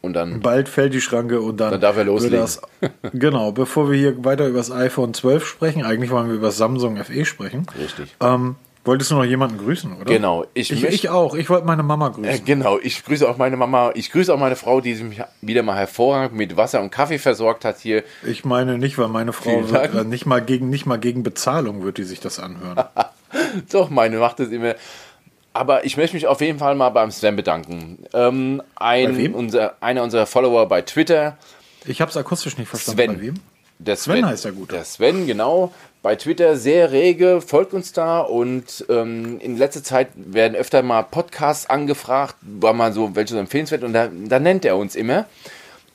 und 0.00 0.12
dann. 0.14 0.40
Bald 0.40 0.68
fällt 0.68 0.94
die 0.94 1.00
Schranke 1.00 1.40
und 1.40 1.58
dann, 1.58 1.72
Dann 1.72 1.80
darf 1.80 1.96
er 1.96 2.04
loslegen. 2.04 2.38
Das, 2.38 2.60
genau, 3.12 3.52
bevor 3.52 3.90
wir 3.90 3.98
hier 3.98 4.24
weiter 4.24 4.46
über 4.46 4.58
das 4.58 4.70
iPhone 4.70 5.14
12 5.14 5.46
sprechen, 5.46 5.84
eigentlich 5.84 6.10
wollen 6.10 6.28
wir 6.28 6.34
über 6.34 6.48
das 6.48 6.56
Samsung 6.56 7.02
FE 7.02 7.24
sprechen. 7.24 7.66
Richtig. 7.78 8.14
Ähm, 8.20 8.56
wolltest 8.88 9.12
du 9.12 9.14
noch 9.14 9.24
jemanden 9.24 9.58
grüßen, 9.58 9.92
oder? 9.92 10.12
Genau, 10.12 10.44
ich 10.54 10.72
Ich, 10.72 10.82
ich 10.82 11.08
auch. 11.08 11.34
Ich 11.36 11.48
wollte 11.48 11.66
meine 11.66 11.84
Mama 11.84 12.08
grüßen. 12.08 12.24
Äh, 12.24 12.40
genau, 12.40 12.78
ich 12.82 13.04
grüße 13.04 13.28
auch 13.28 13.36
meine 13.36 13.56
Mama. 13.56 13.92
Ich 13.94 14.10
grüße 14.10 14.34
auch 14.34 14.38
meine 14.38 14.56
Frau, 14.56 14.80
die 14.80 14.94
mich 14.96 15.20
wieder 15.40 15.62
mal 15.62 15.76
hervorragend 15.76 16.36
mit 16.36 16.56
Wasser 16.56 16.80
und 16.80 16.90
Kaffee 16.90 17.18
versorgt 17.18 17.64
hat 17.64 17.78
hier. 17.78 18.02
Ich 18.26 18.44
meine 18.44 18.78
nicht, 18.78 18.98
weil 18.98 19.08
meine 19.08 19.32
Frau 19.32 19.70
wird, 19.70 19.94
äh, 19.94 20.04
nicht 20.04 20.26
mal 20.26 20.42
gegen 20.42 20.70
nicht 20.70 20.86
mal 20.86 20.98
gegen 20.98 21.22
Bezahlung 21.22 21.84
wird 21.84 21.98
die 21.98 22.04
sich 22.04 22.18
das 22.18 22.40
anhören. 22.40 22.82
Doch, 23.72 23.90
meine 23.90 24.18
macht 24.18 24.40
das 24.40 24.48
immer. 24.48 24.74
Aber 25.52 25.84
ich 25.84 25.96
möchte 25.96 26.16
mich 26.16 26.26
auf 26.26 26.40
jeden 26.40 26.58
Fall 26.58 26.74
mal 26.74 26.90
beim 26.90 27.10
Sven 27.10 27.36
bedanken. 27.36 28.04
Ähm, 28.14 28.62
Bei 28.78 28.84
ein, 28.84 29.16
wem? 29.16 29.34
unser, 29.34 29.74
einer 29.80 30.02
unserer 30.02 30.26
Follower 30.26 30.66
bei 30.66 30.82
Twitter, 30.82 31.36
Ich 31.84 32.00
habe 32.00 32.10
es 32.10 32.16
akustisch 32.16 32.58
nicht 32.58 32.68
verstanden. 32.68 32.96
Bei 32.96 33.06
Sven. 33.06 33.20
wem? 33.20 33.34
Der 33.78 33.96
Sven 33.96 34.26
heißt 34.26 34.44
er 34.44 34.52
gut. 34.52 34.72
Der 34.72 34.84
Sven, 34.84 35.26
genau. 35.26 35.72
Bei 36.02 36.14
Twitter 36.16 36.56
sehr 36.56 36.92
rege, 36.92 37.40
folgt 37.40 37.74
uns 37.74 37.92
da 37.92 38.20
und 38.20 38.84
ähm, 38.88 39.38
in 39.40 39.56
letzter 39.56 39.82
Zeit 39.82 40.08
werden 40.14 40.56
öfter 40.56 40.82
mal 40.82 41.02
Podcasts 41.02 41.68
angefragt, 41.68 42.36
war 42.40 42.72
mal 42.72 42.92
so, 42.92 43.16
welche 43.16 43.34
so 43.34 43.40
empfehlenswert 43.40 43.82
und 43.82 43.92
da, 43.92 44.08
da 44.08 44.38
nennt 44.38 44.64
er 44.64 44.76
uns 44.76 44.94
immer. 44.94 45.26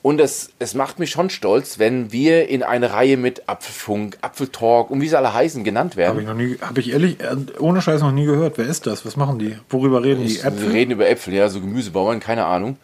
Und 0.02 0.20
es, 0.20 0.50
es 0.58 0.74
macht 0.74 0.98
mich 0.98 1.08
schon 1.10 1.30
stolz, 1.30 1.78
wenn 1.78 2.12
wir 2.12 2.48
in 2.50 2.62
eine 2.62 2.92
Reihe 2.92 3.16
mit 3.16 3.48
Apfelfunk, 3.48 4.18
Apfeltalk 4.20 4.90
und 4.90 5.00
wie 5.00 5.08
sie 5.08 5.16
alle 5.16 5.32
heißen 5.32 5.64
genannt 5.64 5.96
werden. 5.96 6.10
Habe 6.10 6.20
ich 6.20 6.26
noch 6.28 6.34
nie, 6.34 6.58
habe 6.60 6.80
ich 6.80 6.92
ehrlich, 6.92 7.20
äh, 7.20 7.36
ohne 7.58 7.80
Scheiß 7.80 8.02
noch 8.02 8.12
nie 8.12 8.26
gehört. 8.26 8.58
Wer 8.58 8.66
ist 8.66 8.86
das? 8.86 9.06
Was 9.06 9.16
machen 9.16 9.38
die? 9.38 9.56
Worüber 9.70 10.04
reden 10.04 10.26
die? 10.26 10.36
Wir 10.36 10.44
Äpfel? 10.44 10.70
reden 10.72 10.90
über 10.90 11.08
Äpfel, 11.08 11.32
ja, 11.32 11.48
so 11.48 11.58
Gemüsebauern, 11.62 12.20
keine 12.20 12.44
Ahnung. 12.44 12.76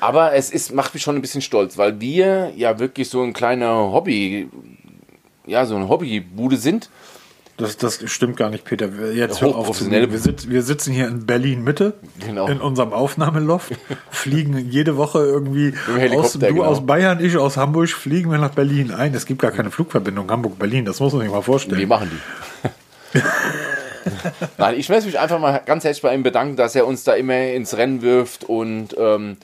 Aber 0.00 0.34
es 0.34 0.50
ist, 0.50 0.72
macht 0.74 0.92
mich 0.94 1.02
schon 1.02 1.16
ein 1.16 1.22
bisschen 1.22 1.40
stolz, 1.42 1.78
weil 1.78 2.00
wir 2.00 2.52
ja 2.56 2.78
wirklich 2.78 3.08
so 3.08 3.22
ein 3.22 3.32
kleiner 3.32 3.92
Hobby, 3.92 4.48
ja, 5.46 5.64
so 5.66 5.76
eine 5.76 5.88
Hobbybude 5.88 6.56
sind. 6.56 6.90
Das, 7.56 7.76
das 7.76 8.00
stimmt 8.10 8.36
gar 8.36 8.50
nicht, 8.50 8.64
Peter. 8.64 8.98
Wir- 8.98 9.14
Jetzt 9.14 9.40
hör 9.40 9.54
auf 9.54 9.70
zu 9.78 9.88
wir, 9.88 10.18
sitzen, 10.18 10.50
wir 10.50 10.62
sitzen 10.62 10.92
hier 10.92 11.06
in 11.06 11.24
Berlin 11.24 11.62
Mitte, 11.62 11.94
Genau. 12.26 12.48
in 12.48 12.60
unserem 12.60 12.92
Aufnahmeloft, 12.92 13.72
fliegen 14.10 14.58
jede 14.70 14.96
Woche 14.96 15.20
irgendwie 15.20 15.72
aus, 16.16 16.32
du 16.32 16.40
genau. 16.40 16.64
aus 16.64 16.84
Bayern, 16.84 17.24
ich 17.24 17.36
aus 17.36 17.56
Hamburg, 17.56 17.90
fliegen 17.90 18.32
wir 18.32 18.38
nach 18.38 18.50
Berlin 18.50 18.90
ein. 18.90 19.14
Es 19.14 19.24
gibt 19.24 19.40
gar 19.40 19.52
keine 19.52 19.70
Flugverbindung 19.70 20.28
Hamburg-Berlin, 20.32 20.84
das 20.84 20.98
muss 20.98 21.12
man 21.12 21.22
sich 21.22 21.30
mal 21.30 21.42
vorstellen. 21.42 21.80
Wie 21.80 21.86
machen 21.86 22.10
die? 22.10 23.20
Nein, 24.58 24.74
ich 24.78 24.88
möchte 24.88 25.06
mich 25.06 25.18
einfach 25.18 25.38
mal 25.38 25.62
ganz 25.64 25.84
herzlich 25.84 26.02
bei 26.02 26.14
ihm 26.14 26.22
bedanken, 26.24 26.56
dass 26.56 26.74
er 26.74 26.86
uns 26.86 27.04
da 27.04 27.14
immer 27.14 27.38
ins 27.52 27.76
Rennen 27.76 28.02
wirft 28.02 28.44
und 28.44 28.88
ähm, 28.98 29.36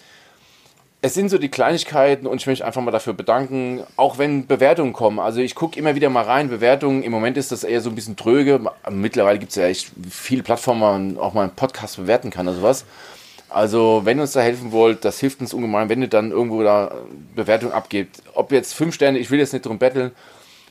es 1.03 1.15
sind 1.15 1.31
so 1.31 1.39
die 1.39 1.49
Kleinigkeiten 1.49 2.27
und 2.27 2.41
ich 2.41 2.47
möchte 2.47 2.65
einfach 2.65 2.83
mal 2.83 2.91
dafür 2.91 3.15
bedanken, 3.15 3.83
auch 3.97 4.19
wenn 4.19 4.47
Bewertungen 4.47 4.93
kommen. 4.93 5.19
Also 5.19 5.41
ich 5.41 5.55
gucke 5.55 5.79
immer 5.79 5.95
wieder 5.95 6.11
mal 6.11 6.25
rein, 6.25 6.51
Bewertungen. 6.51 7.03
Im 7.03 7.13
Moment 7.13 7.39
ist 7.39 7.53
das 7.53 7.65
eher 7.65 7.81
so 7.81 7.89
ein 7.89 7.95
bisschen 7.95 8.17
tröge. 8.17 8.61
Mittlerweile 8.91 9.39
gibt 9.39 9.51
es 9.51 9.57
ja 9.57 9.65
echt 9.65 9.91
viele 10.11 10.43
Plattformen, 10.43 10.81
wo 10.83 10.87
man 10.87 11.19
auch 11.19 11.33
mal 11.33 11.43
einen 11.43 11.55
Podcast 11.55 11.97
bewerten 11.97 12.31
kann 12.31 12.47
oder 12.47 12.57
sowas. 12.57 12.85
Also 13.49 14.03
wenn 14.05 14.19
ihr 14.19 14.23
uns 14.23 14.33
da 14.33 14.41
helfen 14.41 14.73
wollt, 14.73 15.05
das 15.05 15.19
hilft 15.19 15.41
uns 15.41 15.55
ungemein, 15.55 15.89
wenn 15.89 16.03
ihr 16.03 16.09
dann 16.09 16.31
irgendwo 16.31 16.63
da 16.63 16.93
Bewertung 17.35 17.73
abgebt. 17.73 18.23
Ob 18.35 18.53
jetzt 18.53 18.75
fünf 18.75 18.95
Sterne, 18.95 19.19
ich 19.19 19.31
will 19.31 19.39
jetzt 19.39 19.53
nicht 19.53 19.65
drum 19.65 19.79
betteln, 19.79 20.13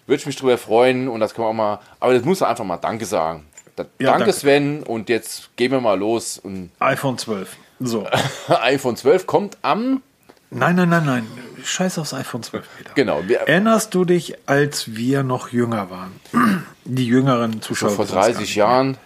würde 0.06 0.20
ich 0.20 0.26
mich 0.26 0.38
drüber 0.38 0.58
freuen 0.58 1.08
und 1.08 1.20
das 1.20 1.34
kann 1.34 1.44
man 1.44 1.52
auch 1.52 1.58
mal, 1.58 1.80
aber 2.00 2.14
das 2.14 2.24
muss 2.24 2.40
man 2.40 2.50
einfach 2.50 2.64
mal 2.64 2.78
Danke 2.78 3.06
sagen. 3.06 3.46
Da, 3.76 3.84
Ja, 4.00 4.12
danke 4.12 4.26
danke. 4.26 4.34
Sven 4.34 4.84
und 4.84 5.10
jetzt 5.10 5.56
gehen 5.56 5.72
wir 5.72 5.82
mal 5.82 5.98
los 5.98 6.38
und 6.38 6.72
iPhone 6.80 7.18
12. 7.18 7.58
So. 7.80 8.08
iPhone 8.48 8.96
12 8.96 9.28
kommt 9.28 9.58
am, 9.62 10.02
Nein, 10.52 10.76
nein, 10.76 10.90
nein, 10.90 11.06
nein. 11.06 11.28
Scheiß 11.64 12.00
aufs 12.00 12.14
iPhone 12.14 12.42
12, 12.42 12.66
Peter. 12.78 12.92
genau, 12.96 13.22
Erinnerst 13.46 13.94
du 13.94 14.06
dich, 14.06 14.36
als 14.48 14.96
wir 14.96 15.24
noch 15.24 15.50
jünger 15.50 15.90
waren? 15.90 16.12
Die 16.86 17.06
jüngeren 17.06 17.62
Zuschauer. 17.62 17.92
vor 17.92 18.06
wissen 18.06 18.12
es 18.12 18.16
gar 18.16 18.24
30 18.26 18.42
nicht 18.42 18.56
Jahren. 18.56 18.98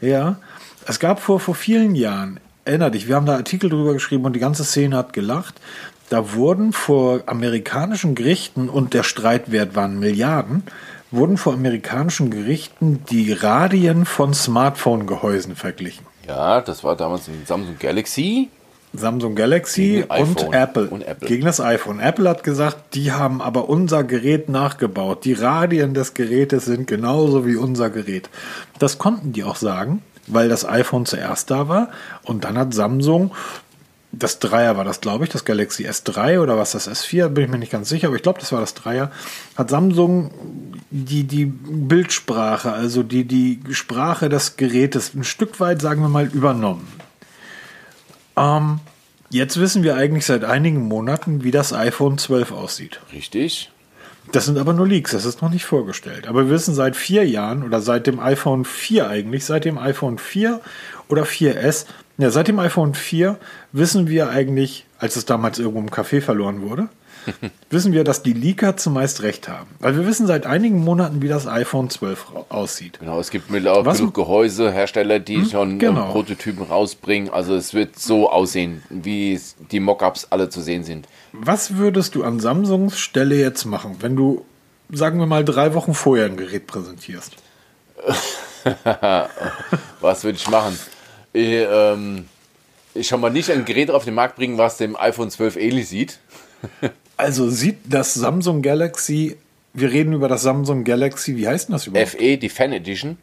Ja. 0.00 0.36
Es 0.86 0.98
gab 0.98 1.20
vor, 1.20 1.40
vor 1.40 1.54
vielen 1.54 1.94
Jahren, 1.94 2.40
erinner 2.64 2.90
dich, 2.90 3.06
wir 3.08 3.14
haben 3.16 3.26
da 3.26 3.34
Artikel 3.36 3.70
drüber 3.70 3.92
geschrieben 3.92 4.24
und 4.24 4.34
die 4.34 4.40
ganze 4.40 4.64
Szene 4.64 4.96
hat 4.96 5.12
gelacht. 5.12 5.60
Da 6.08 6.34
wurden 6.34 6.72
vor 6.72 7.22
amerikanischen 7.26 8.14
Gerichten, 8.16 8.68
und 8.68 8.92
der 8.94 9.04
Streitwert 9.04 9.76
waren 9.76 10.00
Milliarden, 10.00 10.64
wurden 11.12 11.36
vor 11.36 11.52
amerikanischen 11.54 12.30
Gerichten 12.30 13.04
die 13.10 13.32
Radien 13.32 14.04
von 14.04 14.34
Smartphone-Gehäusen 14.34 15.54
verglichen. 15.54 16.04
ja, 16.26 16.60
das 16.60 16.82
war 16.82 16.96
damals 16.96 17.28
ein 17.28 17.42
Samsung 17.46 17.76
Galaxy. 17.78 18.48
Samsung 18.92 19.34
Galaxy 19.34 20.04
und 20.08 20.52
Apple. 20.52 20.88
und 20.88 21.02
Apple. 21.02 21.28
Gegen 21.28 21.44
das 21.44 21.60
iPhone. 21.60 22.00
Apple 22.00 22.28
hat 22.28 22.42
gesagt, 22.42 22.94
die 22.94 23.12
haben 23.12 23.40
aber 23.40 23.68
unser 23.68 24.02
Gerät 24.02 24.48
nachgebaut. 24.48 25.24
Die 25.24 25.32
Radien 25.32 25.94
des 25.94 26.14
Gerätes 26.14 26.64
sind 26.64 26.86
genauso 26.86 27.46
wie 27.46 27.56
unser 27.56 27.90
Gerät. 27.90 28.28
Das 28.78 28.98
konnten 28.98 29.32
die 29.32 29.44
auch 29.44 29.56
sagen, 29.56 30.02
weil 30.26 30.48
das 30.48 30.68
iPhone 30.68 31.06
zuerst 31.06 31.50
da 31.50 31.68
war. 31.68 31.90
Und 32.24 32.44
dann 32.44 32.58
hat 32.58 32.74
Samsung, 32.74 33.32
das 34.12 34.40
Dreier 34.40 34.76
war 34.76 34.84
das, 34.84 35.00
glaube 35.00 35.24
ich, 35.24 35.30
das 35.30 35.44
Galaxy 35.44 35.86
S3 35.88 36.40
oder 36.40 36.58
was 36.58 36.72
das 36.72 36.88
S4, 36.88 37.28
bin 37.28 37.44
ich 37.44 37.50
mir 37.50 37.58
nicht 37.58 37.72
ganz 37.72 37.88
sicher, 37.88 38.08
aber 38.08 38.16
ich 38.16 38.22
glaube, 38.22 38.40
das 38.40 38.50
war 38.50 38.60
das 38.60 38.74
Dreier, 38.74 39.12
hat 39.56 39.70
Samsung 39.70 40.32
die, 40.90 41.24
die 41.24 41.44
Bildsprache, 41.46 42.72
also 42.72 43.04
die, 43.04 43.24
die 43.24 43.60
Sprache 43.70 44.28
des 44.28 44.56
Gerätes 44.56 45.14
ein 45.14 45.22
Stück 45.22 45.60
weit, 45.60 45.80
sagen 45.80 46.02
wir 46.02 46.08
mal, 46.08 46.26
übernommen. 46.26 46.88
Ähm, 48.40 48.80
jetzt 49.28 49.60
wissen 49.60 49.82
wir 49.82 49.96
eigentlich 49.96 50.26
seit 50.26 50.44
einigen 50.44 50.88
Monaten, 50.88 51.44
wie 51.44 51.50
das 51.50 51.72
iPhone 51.72 52.16
12 52.18 52.52
aussieht. 52.52 53.00
Richtig. 53.12 53.70
Das 54.32 54.46
sind 54.46 54.58
aber 54.58 54.72
nur 54.72 54.86
Leaks, 54.86 55.10
das 55.10 55.24
ist 55.24 55.42
noch 55.42 55.50
nicht 55.50 55.64
vorgestellt. 55.64 56.28
Aber 56.28 56.46
wir 56.46 56.50
wissen 56.50 56.74
seit 56.74 56.96
vier 56.96 57.26
Jahren 57.26 57.62
oder 57.62 57.80
seit 57.80 58.06
dem 58.06 58.20
iPhone 58.20 58.64
4 58.64 59.08
eigentlich, 59.08 59.44
seit 59.44 59.64
dem 59.64 59.76
iPhone 59.76 60.18
4 60.18 60.60
oder 61.08 61.24
4S, 61.24 61.86
ja, 62.18 62.30
seit 62.30 62.48
dem 62.48 62.58
iPhone 62.58 62.94
4 62.94 63.38
wissen 63.72 64.08
wir 64.08 64.30
eigentlich, 64.30 64.86
als 64.98 65.16
es 65.16 65.24
damals 65.24 65.58
irgendwo 65.58 65.80
im 65.80 65.90
Café 65.90 66.20
verloren 66.20 66.62
wurde, 66.62 66.88
wissen 67.70 67.92
wir, 67.92 68.04
dass 68.04 68.22
die 68.22 68.32
Leaker 68.32 68.76
zumeist 68.76 69.22
recht 69.22 69.48
haben. 69.48 69.68
Weil 69.78 69.96
wir 69.96 70.06
wissen 70.06 70.26
seit 70.26 70.46
einigen 70.46 70.78
Monaten, 70.82 71.22
wie 71.22 71.28
das 71.28 71.46
iPhone 71.46 71.90
12 71.90 72.34
ra- 72.34 72.46
aussieht. 72.48 72.98
Genau, 73.00 73.18
es 73.20 73.30
gibt 73.30 73.50
mittlerweile 73.50 73.84
Was- 73.86 73.98
genug 73.98 74.14
Gehäusehersteller, 74.14 75.18
die 75.18 75.44
schon 75.44 75.78
genau. 75.78 76.06
ähm, 76.06 76.12
Prototypen 76.12 76.64
rausbringen. 76.64 77.30
Also 77.30 77.54
es 77.54 77.74
wird 77.74 77.98
so 77.98 78.30
aussehen, 78.30 78.82
wie 78.90 79.38
die 79.70 79.80
Mockups 79.80 80.28
alle 80.30 80.48
zu 80.48 80.60
sehen 80.60 80.84
sind. 80.84 81.06
Was 81.32 81.76
würdest 81.76 82.14
du 82.14 82.24
an 82.24 82.40
Samsungs 82.40 82.98
Stelle 82.98 83.36
jetzt 83.36 83.64
machen, 83.64 83.96
wenn 84.00 84.16
du, 84.16 84.44
sagen 84.90 85.18
wir 85.18 85.26
mal, 85.26 85.44
drei 85.44 85.74
Wochen 85.74 85.94
vorher 85.94 86.26
ein 86.26 86.36
Gerät 86.36 86.66
präsentierst? 86.66 87.34
Was 90.00 90.24
würde 90.24 90.36
ich 90.38 90.48
machen? 90.48 90.78
Ich, 91.32 91.46
ähm, 91.48 92.26
ich 92.94 93.06
schon 93.08 93.20
mal 93.20 93.30
nicht 93.30 93.50
ein 93.50 93.64
Gerät 93.64 93.90
auf 93.90 94.04
den 94.04 94.14
Markt 94.14 94.36
bringen, 94.36 94.58
was 94.58 94.76
dem 94.76 94.96
iPhone 94.96 95.30
12 95.30 95.56
ähnlich 95.56 95.88
sieht. 95.88 96.18
Also 97.20 97.50
sieht 97.50 97.76
das 97.88 98.14
Samsung 98.14 98.62
Galaxy, 98.62 99.36
wir 99.74 99.92
reden 99.92 100.14
über 100.14 100.26
das 100.28 100.42
Samsung 100.42 100.84
Galaxy, 100.84 101.36
wie 101.36 101.46
heißt 101.46 101.68
denn 101.68 101.74
das 101.74 101.86
überhaupt? 101.86 102.10
FE, 102.12 102.38
die 102.38 102.48
Fan 102.48 102.72
Edition, 102.72 103.18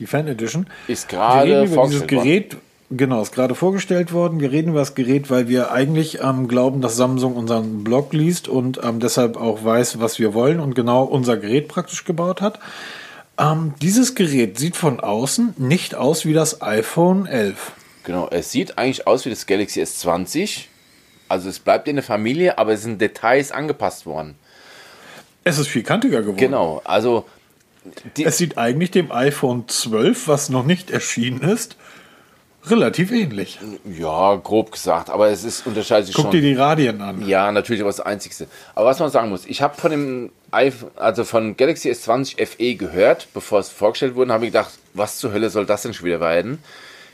Die 0.00 0.06
Fan 0.06 0.26
Edition. 0.26 0.66
ist 0.88 1.08
gerade 1.08 1.60
dieses 1.62 1.74
vorgestellt 1.74 2.12
worden. 2.12 2.24
Gerät, 2.24 2.56
genau, 2.90 3.22
ist 3.22 3.32
gerade 3.32 3.54
vorgestellt 3.54 4.12
worden. 4.12 4.40
Wir 4.40 4.50
reden 4.50 4.70
über 4.70 4.80
das 4.80 4.96
Gerät, 4.96 5.30
weil 5.30 5.48
wir 5.48 5.70
eigentlich 5.70 6.18
ähm, 6.20 6.48
glauben, 6.48 6.80
dass 6.80 6.96
Samsung 6.96 7.36
unseren 7.36 7.84
Blog 7.84 8.12
liest 8.12 8.48
und 8.48 8.80
ähm, 8.82 8.98
deshalb 8.98 9.36
auch 9.36 9.64
weiß, 9.64 10.00
was 10.00 10.18
wir 10.18 10.34
wollen 10.34 10.58
und 10.58 10.74
genau 10.74 11.04
unser 11.04 11.36
Gerät 11.36 11.68
praktisch 11.68 12.04
gebaut 12.04 12.40
hat. 12.40 12.58
Ähm, 13.38 13.74
dieses 13.80 14.16
Gerät 14.16 14.58
sieht 14.58 14.74
von 14.74 14.98
außen 14.98 15.54
nicht 15.58 15.94
aus 15.94 16.24
wie 16.26 16.32
das 16.32 16.60
iPhone 16.60 17.26
11. 17.26 17.72
Genau, 18.02 18.26
es 18.30 18.50
sieht 18.50 18.78
eigentlich 18.78 19.06
aus 19.06 19.24
wie 19.26 19.30
das 19.30 19.46
Galaxy 19.46 19.80
S20. 19.80 20.64
Also 21.28 21.48
es 21.48 21.58
bleibt 21.58 21.88
in 21.88 21.96
der 21.96 22.02
Familie, 22.02 22.58
aber 22.58 22.72
es 22.72 22.82
sind 22.82 23.00
Details 23.00 23.52
angepasst 23.52 24.06
worden. 24.06 24.36
Es 25.44 25.58
ist 25.58 25.68
viel 25.68 25.82
kantiger 25.82 26.20
geworden. 26.20 26.36
Genau, 26.36 26.82
also 26.84 27.26
Es 28.18 28.38
sieht 28.38 28.58
eigentlich 28.58 28.90
dem 28.90 29.12
iPhone 29.12 29.66
12, 29.68 30.28
was 30.28 30.48
noch 30.48 30.64
nicht 30.64 30.90
erschienen 30.90 31.40
ist, 31.40 31.76
Relativ 32.66 33.12
ähnlich. 33.12 33.58
Ja, 33.84 34.34
grob 34.34 34.72
gesagt, 34.72 35.10
aber 35.10 35.28
es 35.28 35.44
ist 35.44 35.66
unterscheidet 35.66 36.06
sich 36.06 36.14
Guck 36.14 36.24
schon. 36.24 36.32
dir 36.32 36.40
die 36.40 36.54
Radien 36.54 37.00
an. 37.00 37.26
Ja, 37.26 37.50
natürlich, 37.52 37.80
aber 37.80 37.90
das 37.90 38.00
Einzigste. 38.00 38.46
Aber 38.74 38.86
was 38.86 38.98
man 38.98 39.10
sagen 39.10 39.28
muss, 39.30 39.46
ich 39.46 39.62
habe 39.62 39.80
von 39.80 39.90
dem 39.90 40.30
iPhone, 40.50 40.90
also 40.96 41.24
von 41.24 41.56
Galaxy 41.56 41.90
S20 41.90 42.44
FE 42.46 42.74
gehört, 42.74 43.28
bevor 43.32 43.60
es 43.60 43.68
vorgestellt 43.68 44.16
wurde, 44.16 44.32
habe 44.32 44.44
ich 44.44 44.52
gedacht, 44.52 44.72
was 44.92 45.18
zur 45.18 45.32
Hölle 45.32 45.50
soll 45.50 45.66
das 45.66 45.82
denn 45.82 45.94
schon 45.94 46.06
wieder 46.06 46.20
werden? 46.20 46.58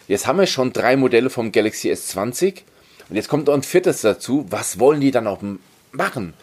Jetzt 0.09 0.26
haben 0.26 0.38
wir 0.38 0.47
schon 0.47 0.73
drei 0.73 0.97
Modelle 0.97 1.30
vom 1.30 1.52
Galaxy 1.52 1.90
S20 1.92 2.62
und 3.08 3.16
jetzt 3.16 3.28
kommt 3.28 3.46
noch 3.46 3.54
ein 3.54 3.62
viertes 3.62 4.00
dazu. 4.00 4.46
Was 4.50 4.78
wollen 4.78 5.00
die 5.00 5.11
dann 5.11 5.26
auch 5.26 5.40
machen? 5.92 6.34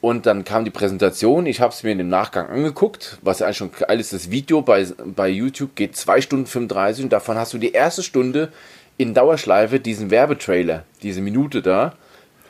Und 0.00 0.24
dann 0.24 0.44
kam 0.44 0.64
die 0.64 0.70
Präsentation, 0.70 1.44
ich 1.44 1.60
habe 1.60 1.74
es 1.74 1.82
mir 1.82 1.92
in 1.92 1.98
dem 1.98 2.08
Nachgang 2.08 2.48
angeguckt, 2.48 3.18
was 3.20 3.40
ja 3.40 3.46
eigentlich 3.46 3.58
schon 3.58 3.72
geil 3.72 4.00
ist, 4.00 4.14
das 4.14 4.30
Video 4.30 4.62
bei, 4.62 4.86
bei 5.04 5.28
YouTube 5.28 5.74
geht 5.74 5.94
2 5.94 6.22
Stunden 6.22 6.46
35 6.46 7.04
und 7.04 7.12
davon 7.12 7.36
hast 7.36 7.52
du 7.52 7.58
die 7.58 7.72
erste 7.72 8.02
Stunde 8.02 8.50
in 8.96 9.12
Dauerschleife 9.12 9.78
diesen 9.78 10.10
Werbetrailer, 10.10 10.84
diese 11.02 11.20
Minute 11.20 11.60
da, 11.60 11.94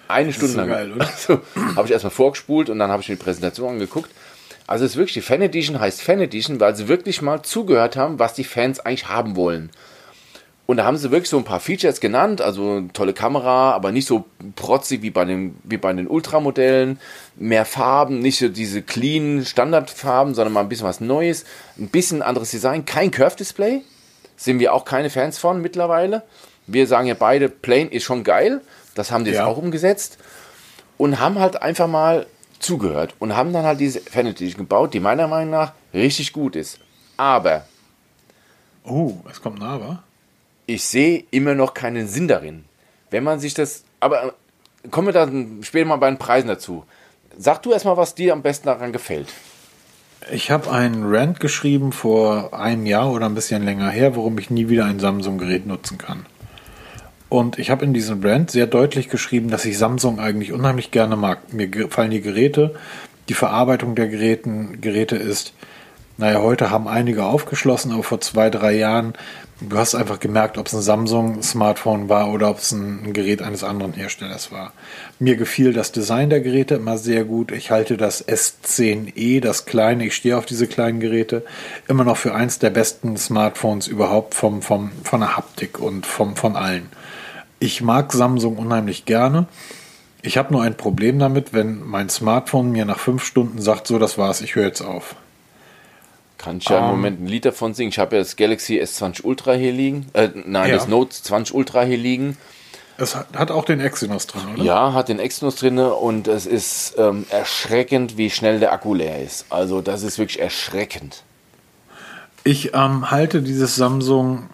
eine 0.07 0.33
Stunde 0.33 0.53
so 0.53 0.59
lang. 0.61 0.69
geil? 0.69 0.93
Also, 0.99 1.41
habe 1.77 1.87
ich 1.87 1.93
erstmal 1.93 2.13
vorgespult 2.13 2.71
und 2.71 2.79
dann 2.79 2.91
habe 2.91 3.03
ich 3.03 3.09
mir 3.09 3.17
die 3.17 3.23
Präsentation 3.23 3.71
angeguckt. 3.71 4.11
Also 4.67 4.85
es 4.85 4.93
ist 4.93 4.97
wirklich, 4.97 5.15
die 5.15 5.21
Fan 5.21 5.43
Edition 5.43 5.81
heißt 5.81 6.01
Fan 6.01 6.21
Edition, 6.21 6.61
weil 6.61 6.77
sie 6.77 6.87
wirklich 6.87 7.23
mal 7.23 7.43
zugehört 7.43 7.97
haben, 7.97 8.21
was 8.21 8.35
die 8.35 8.45
Fans 8.45 8.79
eigentlich 8.79 9.09
haben 9.09 9.35
wollen. 9.35 9.71
Und 10.71 10.77
da 10.77 10.85
haben 10.85 10.97
sie 10.97 11.11
wirklich 11.11 11.29
so 11.29 11.37
ein 11.37 11.43
paar 11.43 11.59
Features 11.59 11.99
genannt, 11.99 12.41
also 12.41 12.83
tolle 12.93 13.13
Kamera, 13.13 13.73
aber 13.73 13.91
nicht 13.91 14.07
so 14.07 14.27
protzig 14.55 15.03
wie 15.03 15.11
bei 15.11 15.25
den, 15.25 15.57
wie 15.65 15.79
bei 15.79 15.93
den 15.93 16.07
Ultramodellen. 16.07 17.01
Mehr 17.35 17.65
Farben, 17.65 18.21
nicht 18.21 18.39
so 18.39 18.49
diese 18.49 18.81
clean 18.81 19.45
Standardfarben, 19.45 20.33
sondern 20.33 20.53
mal 20.53 20.61
ein 20.61 20.69
bisschen 20.69 20.87
was 20.87 21.01
Neues. 21.01 21.45
Ein 21.77 21.89
bisschen 21.89 22.23
anderes 22.23 22.53
Design. 22.53 22.85
Kein 22.85 23.11
Curve-Display. 23.11 23.83
Sind 24.37 24.61
wir 24.61 24.73
auch 24.73 24.85
keine 24.85 25.11
Fans 25.11 25.39
von 25.39 25.61
mittlerweile. 25.61 26.23
Wir 26.69 26.87
sagen 26.87 27.09
ja 27.09 27.15
beide, 27.15 27.49
Plain 27.49 27.91
ist 27.91 28.05
schon 28.05 28.23
geil. 28.23 28.61
Das 28.95 29.11
haben 29.11 29.25
die 29.25 29.31
jetzt 29.31 29.39
Ja. 29.39 29.47
auch 29.47 29.57
umgesetzt. 29.59 30.19
Und 30.99 31.19
haben 31.19 31.41
halt 31.41 31.61
einfach 31.61 31.89
mal 31.89 32.27
zugehört. 32.61 33.17
Und 33.19 33.35
haben 33.35 33.53
dann 33.53 33.65
halt 33.65 33.81
diese 33.81 33.99
Fan 34.03 34.27
Edition 34.29 34.59
gebaut, 34.59 34.95
die 34.95 35.01
meiner 35.01 35.27
Meinung 35.27 35.51
nach 35.51 35.73
richtig 35.93 36.33
gut 36.33 36.55
ist. 36.55 36.79
Aber 37.17 37.65
Oh, 38.85 39.15
es 39.29 39.43
kommt 39.43 39.61
ein 39.61 39.67
Aber. 39.67 40.05
Ich 40.71 40.85
sehe 40.85 41.25
immer 41.31 41.55
noch 41.55 41.75
keinen 41.75 42.07
Sinn 42.07 42.29
darin. 42.29 42.65
Wenn 43.11 43.25
man 43.25 43.41
sich 43.41 43.55
das. 43.55 43.85
Aber 43.99 44.25
äh, 44.25 44.89
kommen 44.91 45.09
wir 45.09 45.13
dann 45.13 45.61
später 45.63 45.87
mal 45.87 45.97
bei 45.97 46.09
den 46.09 46.19
Preisen 46.19 46.49
dazu. 46.49 46.85
Sag 47.37 47.63
du 47.63 47.73
erstmal, 47.73 47.97
was 47.97 48.15
dir 48.15 48.33
am 48.33 48.43
besten 48.43 48.67
daran 48.67 48.93
gefällt. 48.93 49.29
Ich 50.33 50.51
habe 50.51 50.71
einen 50.71 51.05
Rant 51.05 51.41
geschrieben 51.41 51.93
vor 51.93 52.55
einem 52.55 52.87
Jahr 52.87 53.11
oder 53.11 53.27
ein 53.27 53.35
bisschen 53.35 53.65
länger 53.65 53.91
her, 53.91 54.17
warum 54.17 54.39
ich 54.39 54.51
nie 54.51 54.69
wieder 54.69 54.85
ein 54.85 55.01
Samsung-Gerät 55.01 55.67
nutzen 55.67 55.99
kann. 55.99 56.27
Und 57.29 57.59
ich 57.59 57.71
habe 57.71 57.85
in 57.85 57.95
diesem 57.95 58.23
Rant 58.23 58.51
sehr 58.51 58.67
deutlich 58.67 59.09
geschrieben, 59.09 59.51
dass 59.51 59.65
ich 59.65 59.79
Samsung 59.79 60.21
eigentlich 60.21 60.53
unheimlich 60.53 60.91
gerne 60.91 61.17
mag. 61.17 61.53
Mir 61.53 61.69
gefallen 61.69 62.11
die 62.11 62.21
Geräte, 62.21 62.75
die 63.29 63.35
Verarbeitung 63.35 63.95
der 63.95 64.09
Geräten, 64.09 64.81
Geräte 64.81 65.17
ist, 65.17 65.55
naja, 66.21 66.43
heute 66.43 66.71
haben 66.71 66.87
einige 66.87 67.25
aufgeschlossen, 67.25 67.93
aber 67.93 68.03
vor 68.03 68.21
zwei, 68.21 68.51
drei 68.51 68.75
Jahren, 68.75 69.15
du 69.63 69.79
hast 69.79 69.95
einfach 69.95 70.21
gemerkt, 70.21 70.59
ob 70.59 70.67
es 70.67 70.75
ein 70.75 70.83
Samsung-Smartphone 70.83 72.11
war 72.11 72.31
oder 72.31 72.51
ob 72.51 72.59
es 72.59 72.73
ein, 72.73 73.15
Gerät 73.15 73.41
eines 73.41 73.65
anderen 73.65 73.95
Herstellers 73.95 74.53
war. 74.53 74.75
Mir 75.19 75.37
gefiel 75.37 75.73
das 75.73 75.93
Design 75.93 76.29
der 76.29 76.43
Geräte 76.43 76.75
immer 76.75 76.99
sehr 76.99 77.25
gut. 77.25 77.53
Ich 77.53 77.71
halte 77.71 77.97
das 77.97 78.29
S10e, 78.29 79.41
das 79.41 79.65
kleine, 79.65 80.05
ich 80.05 80.15
stehe 80.15 80.37
auf 80.37 80.45
diese 80.45 80.67
kleinen 80.67 81.01
Geräte, 81.01 81.43
immer 81.89 82.05
noch 82.05 82.19
für 82.19 82.35
eins 82.35 82.59
der 82.59 82.71
besten 82.71 83.17
Smartphones 83.17 83.87
überhaupt 83.87 84.35
vom, 84.35 84.61
vom, 84.61 84.93
von 85.03 85.21
der 85.21 85.39
Haptik 85.39 85.79
und 85.79 86.05
vom, 86.05 86.37
von 86.37 86.55
allen. 86.55 86.91
Ich 87.61 87.81
mag 87.81 88.13
Samsung 88.13 88.59
unheimlich 88.59 89.07
gerne. 89.07 89.47
Ich 90.21 90.37
habe 90.37 90.53
nur 90.53 90.63
ein 90.63 90.77
Problem 90.77 91.19
damit, 91.19 91.55
wenn 91.55 91.83
mein 91.83 92.11
Smartphone 92.11 92.73
mir 92.73 92.85
nach 92.85 92.99
fünf 92.99 93.25
Stunden 93.25 93.63
sagt, 93.63 93.87
so, 93.87 93.99
das 93.99 94.19
war's, 94.19 94.43
ich 94.43 94.55
höre 94.55 94.67
jetzt 94.67 94.83
auf. 94.83 95.17
Kann 96.41 96.57
ich 96.59 96.65
ja 96.71 96.79
im 96.79 96.85
Ähm. 96.85 96.91
Moment 96.93 97.21
ein 97.21 97.27
Lied 97.27 97.45
davon 97.45 97.75
singen. 97.75 97.91
Ich 97.91 97.99
habe 97.99 98.17
ja 98.17 98.23
das 98.23 98.37
Galaxy 98.37 98.81
S20 98.81 99.25
Ultra 99.25 99.53
hier 99.53 99.73
liegen. 99.73 100.07
Äh, 100.15 100.31
nein, 100.47 100.71
Ja. 100.71 100.77
das 100.77 100.89
Note 100.89 101.11
20 101.23 101.55
Ultra 101.55 101.83
hier 101.83 101.99
liegen. 101.99 102.39
Es 102.97 103.15
hat, 103.15 103.27
hat 103.35 103.51
auch 103.51 103.65
den 103.67 103.81
Exynos 103.81 104.27
drin, 104.27 104.43
oder? 104.55 104.63
Ja, 104.63 104.93
hat 104.95 105.09
den 105.09 105.19
Exynos 105.19 105.57
drin 105.57 105.79
und 105.79 106.29
es 106.29 106.47
ist 106.47 106.95
ähm, 106.99 107.27
erschreckend, 107.31 108.17
wie 108.17 108.31
schnell 108.31 108.59
der 108.61 108.73
Akku 108.73 108.95
leer 108.95 109.23
ist. 109.23 109.47
Also 109.51 109.81
das 109.83 110.03
ist 110.03 110.19
wirklich 110.19 110.41
erschreckend. 110.41 111.23
Ich 112.45 112.73
ähm, 112.75 113.11
halte 113.11 113.43
dieses 113.43 113.75
Samsung 113.77 114.49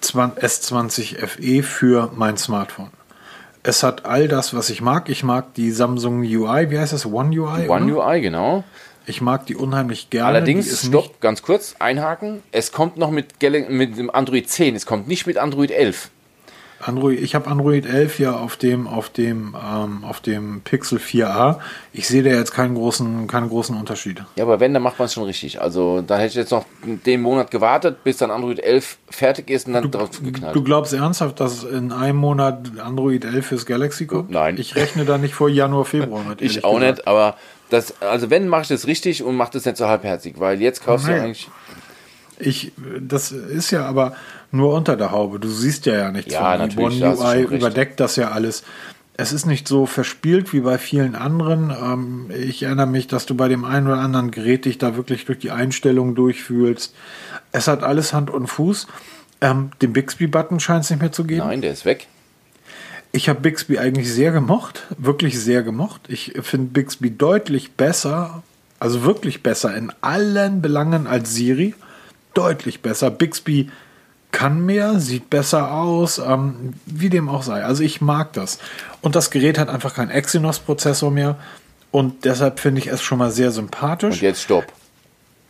20, 0.00 0.42
S20 0.42 1.26
FE 1.26 1.62
für 1.62 2.10
mein 2.14 2.36
Smartphone. 2.36 2.90
Es 3.62 3.82
hat 3.82 4.04
all 4.06 4.28
das, 4.28 4.54
was 4.54 4.70
ich 4.70 4.80
mag. 4.80 5.08
Ich 5.08 5.22
mag 5.24 5.52
die 5.54 5.70
Samsung 5.72 6.20
UI, 6.20 6.70
wie 6.70 6.78
heißt 6.78 6.92
das? 6.92 7.04
One 7.06 7.30
UI? 7.38 7.68
One 7.68 7.92
oder? 7.92 8.06
UI, 8.08 8.20
genau. 8.20 8.62
Ich 9.06 9.20
mag 9.20 9.46
die 9.46 9.54
unheimlich 9.54 10.10
gerne. 10.10 10.28
Allerdings, 10.28 10.86
stopp, 10.86 11.20
ganz 11.20 11.42
kurz, 11.42 11.76
einhaken. 11.78 12.42
Es 12.50 12.72
kommt 12.72 12.96
noch 12.96 13.10
mit, 13.10 13.40
mit 13.68 13.96
dem 13.96 14.10
Android 14.10 14.50
10, 14.50 14.74
es 14.74 14.84
kommt 14.84 15.06
nicht 15.06 15.26
mit 15.26 15.38
Android 15.38 15.70
11. 15.70 16.10
Android, 16.80 17.20
ich 17.20 17.34
habe 17.34 17.48
Android 17.48 17.86
11 17.86 18.18
ja 18.18 18.36
auf 18.36 18.56
dem, 18.56 18.86
auf 18.86 19.08
dem, 19.08 19.56
ähm, 19.60 20.04
auf 20.04 20.20
dem 20.20 20.60
Pixel 20.60 20.98
4a. 20.98 21.58
Ich 21.92 22.06
sehe 22.06 22.22
da 22.22 22.30
jetzt 22.30 22.52
keinen 22.52 22.74
großen, 22.74 23.26
keinen 23.26 23.48
großen 23.48 23.76
Unterschied. 23.76 24.22
Ja, 24.36 24.44
aber 24.44 24.60
wenn, 24.60 24.74
dann 24.74 24.82
macht 24.82 24.98
man 24.98 25.06
es 25.06 25.14
schon 25.14 25.24
richtig. 25.24 25.60
Also 25.60 26.02
da 26.02 26.16
hätte 26.16 26.28
ich 26.28 26.34
jetzt 26.34 26.50
noch 26.50 26.66
den 26.84 27.22
Monat 27.22 27.50
gewartet, 27.50 28.04
bis 28.04 28.18
dann 28.18 28.30
Android 28.30 28.60
11 28.60 28.98
fertig 29.08 29.50
ist 29.50 29.66
und 29.66 29.72
dann 29.72 29.90
drauf 29.90 30.10
geknallt. 30.22 30.54
Du 30.54 30.62
glaubst 30.62 30.92
ernsthaft, 30.92 31.40
dass 31.40 31.64
in 31.64 31.92
einem 31.92 32.18
Monat 32.18 32.78
Android 32.78 33.24
11 33.24 33.46
fürs 33.46 33.66
Galaxy 33.66 34.06
kommt? 34.06 34.30
Nein. 34.30 34.56
Ich 34.58 34.76
rechne 34.76 35.04
da 35.04 35.18
nicht 35.18 35.34
vor 35.34 35.48
Januar, 35.48 35.84
Februar 35.86 36.24
mit. 36.28 36.42
ich 36.42 36.64
auch 36.64 36.74
gesagt. 36.74 36.98
nicht, 36.98 37.08
aber 37.08 37.36
das, 37.70 38.00
also 38.00 38.30
wenn, 38.30 38.48
mache 38.48 38.62
ich 38.62 38.68
das 38.68 38.86
richtig 38.86 39.22
und 39.22 39.34
mache 39.36 39.52
das 39.54 39.64
nicht 39.64 39.76
so 39.76 39.88
halbherzig, 39.88 40.34
weil 40.38 40.60
jetzt 40.60 40.84
kaufst 40.84 41.06
du 41.08 41.10
Nein. 41.10 41.20
eigentlich. 41.22 41.48
Ich, 42.38 42.72
das 43.00 43.32
ist 43.32 43.70
ja 43.70 43.86
aber 43.86 44.14
nur 44.50 44.74
unter 44.74 44.96
der 44.96 45.10
Haube. 45.10 45.40
Du 45.40 45.48
siehst 45.48 45.86
ja 45.86 45.94
ja 45.94 46.12
nichts 46.12 46.32
Ja, 46.32 46.56
von. 46.56 46.68
Die 46.68 46.76
natürlich, 46.76 47.02
One 47.02 47.18
UI 47.18 47.56
überdeckt 47.56 48.00
das 48.00 48.16
ja 48.16 48.30
alles. 48.30 48.62
Es 49.18 49.32
ist 49.32 49.46
nicht 49.46 49.66
so 49.66 49.86
verspielt 49.86 50.52
wie 50.52 50.60
bei 50.60 50.76
vielen 50.76 51.14
anderen. 51.14 51.70
Ähm, 51.70 52.30
ich 52.30 52.62
erinnere 52.62 52.86
mich, 52.86 53.06
dass 53.06 53.24
du 53.24 53.34
bei 53.34 53.48
dem 53.48 53.64
einen 53.64 53.86
oder 53.86 53.98
anderen 53.98 54.30
Gerät 54.30 54.66
dich 54.66 54.76
da 54.76 54.96
wirklich 54.96 55.24
durch 55.24 55.38
die 55.38 55.50
Einstellungen 55.50 56.14
durchfühlst. 56.14 56.94
Es 57.52 57.66
hat 57.66 57.82
alles 57.82 58.12
Hand 58.12 58.28
und 58.30 58.46
Fuß. 58.46 58.86
Ähm, 59.40 59.70
den 59.80 59.92
Bixby-Button 59.92 60.60
scheint 60.60 60.84
es 60.84 60.90
nicht 60.90 61.00
mehr 61.00 61.12
zu 61.12 61.24
geben. 61.24 61.46
Nein, 61.46 61.62
der 61.62 61.72
ist 61.72 61.84
weg. 61.86 62.08
Ich 63.12 63.30
habe 63.30 63.40
Bixby 63.40 63.78
eigentlich 63.78 64.12
sehr 64.12 64.30
gemocht, 64.30 64.82
wirklich 64.98 65.40
sehr 65.40 65.62
gemocht. 65.62 66.02
Ich 66.08 66.34
finde 66.42 66.66
Bixby 66.66 67.10
deutlich 67.10 67.72
besser, 67.72 68.42
also 68.78 69.04
wirklich 69.04 69.42
besser 69.42 69.74
in 69.74 69.90
allen 70.02 70.60
Belangen 70.60 71.06
als 71.06 71.34
Siri. 71.34 71.74
Deutlich 72.36 72.82
besser. 72.82 73.10
Bixby 73.10 73.70
kann 74.30 74.66
mehr, 74.66 75.00
sieht 75.00 75.30
besser 75.30 75.72
aus, 75.72 76.18
ähm, 76.18 76.74
wie 76.84 77.08
dem 77.08 77.30
auch 77.30 77.42
sei. 77.42 77.64
Also 77.64 77.82
ich 77.82 78.02
mag 78.02 78.34
das. 78.34 78.58
Und 79.00 79.16
das 79.16 79.30
Gerät 79.30 79.58
hat 79.58 79.70
einfach 79.70 79.94
keinen 79.94 80.10
Exynos-Prozessor 80.10 81.10
mehr. 81.10 81.36
Und 81.90 82.26
deshalb 82.26 82.60
finde 82.60 82.82
ich 82.82 82.88
es 82.88 83.00
schon 83.00 83.18
mal 83.18 83.30
sehr 83.30 83.50
sympathisch. 83.50 84.16
Und 84.16 84.20
jetzt 84.20 84.42
stopp. 84.42 84.66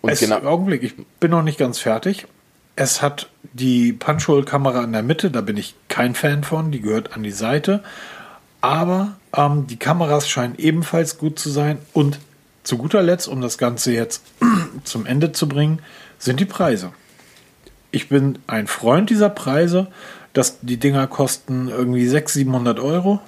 Und 0.03 0.13
Es, 0.13 0.21
genau. 0.21 0.39
Augenblick, 0.45 0.85
ich 0.85 0.95
bin 1.19 1.33
noch 1.33 1.43
nicht 1.43 1.59
ganz 1.59 1.81
fertig. 1.81 2.29
Es 2.77 3.03
hat 3.03 3.29
die 3.53 3.93
Punch-Hole-Kamera 3.93 4.85
in 4.85 4.93
der 4.93 5.03
Mitte, 5.03 5.33
da 5.33 5.41
bin 5.41 5.57
ich 5.57 5.75
kein 5.89 6.15
Fan 6.15 6.45
von, 6.45 6.71
die 6.71 6.81
gehört 6.81 7.15
an 7.15 7.25
die 7.25 7.33
Seite. 7.33 7.83
Aber 8.61 9.17
ähm, 9.35 9.67
die 9.67 9.79
Kameras 9.79 10.29
scheinen 10.29 10.55
ebenfalls 10.59 11.19
gut 11.19 11.41
zu 11.41 11.51
sein. 11.51 11.79
Und 11.93 12.21
zu 12.63 12.79
guter 12.79 13.03
Letzt, 13.03 13.27
um 13.27 13.41
das 13.41 13.59
Ganze 13.59 13.93
jetzt 13.93 14.23
zum 14.85 15.07
Ende 15.07 15.33
zu 15.33 15.49
bringen, 15.49 15.81
sind 16.19 16.41
die 16.41 16.45
Preise. 16.45 16.93
Ich 17.91 18.09
bin 18.09 18.39
ein 18.47 18.67
Freund 18.67 19.11
dieser 19.11 19.31
Preise, 19.31 19.89
dass 20.33 20.61
die 20.61 20.77
Dinger 20.77 21.07
kosten 21.07 21.69
irgendwie 21.69 22.07
600, 22.07 22.33
700 22.33 22.81
Euro. 22.81 23.21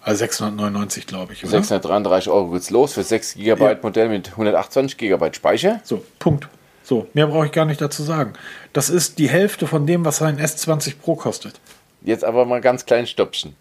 Also 0.00 0.20
699, 0.20 1.06
glaube 1.06 1.34
ich. 1.34 1.44
Oder? 1.44 1.50
633 1.50 2.30
Euro 2.30 2.50
geht's 2.50 2.70
los 2.70 2.94
für 2.94 3.02
6 3.02 3.34
GB 3.34 3.62
Ja. 3.62 3.76
Modell 3.82 4.08
mit 4.08 4.30
128 4.30 4.96
GB 4.96 5.34
Speicher. 5.34 5.80
So, 5.84 6.04
Punkt. 6.18 6.48
So, 6.82 7.06
mehr 7.12 7.26
brauche 7.26 7.44
ich 7.46 7.52
gar 7.52 7.66
nicht 7.66 7.82
dazu 7.82 8.02
sagen. 8.02 8.32
Das 8.72 8.88
ist 8.88 9.18
die 9.18 9.28
Hälfte 9.28 9.66
von 9.66 9.86
dem, 9.86 10.06
was 10.06 10.22
ein 10.22 10.40
S20 10.40 10.94
Pro 11.02 11.16
kostet. 11.16 11.60
Jetzt 12.00 12.24
aber 12.24 12.46
mal 12.46 12.62
ganz 12.62 12.86
klein 12.86 13.06
Stoppchen. 13.06 13.54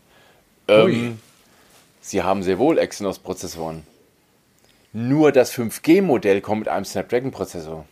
Ui. 0.70 0.94
Ähm, 0.94 1.20
Sie 2.00 2.24
haben 2.24 2.44
sehr 2.44 2.58
wohl 2.58 2.78
Exynos-Prozessoren. 2.78 3.84
Nur 4.94 5.34
das 5.34 5.54
5G-Modell 5.54 6.40
kommt 6.40 6.60
mit 6.60 6.70
einem 6.70 6.86
Snapdragon-Prozessor. 6.86 7.86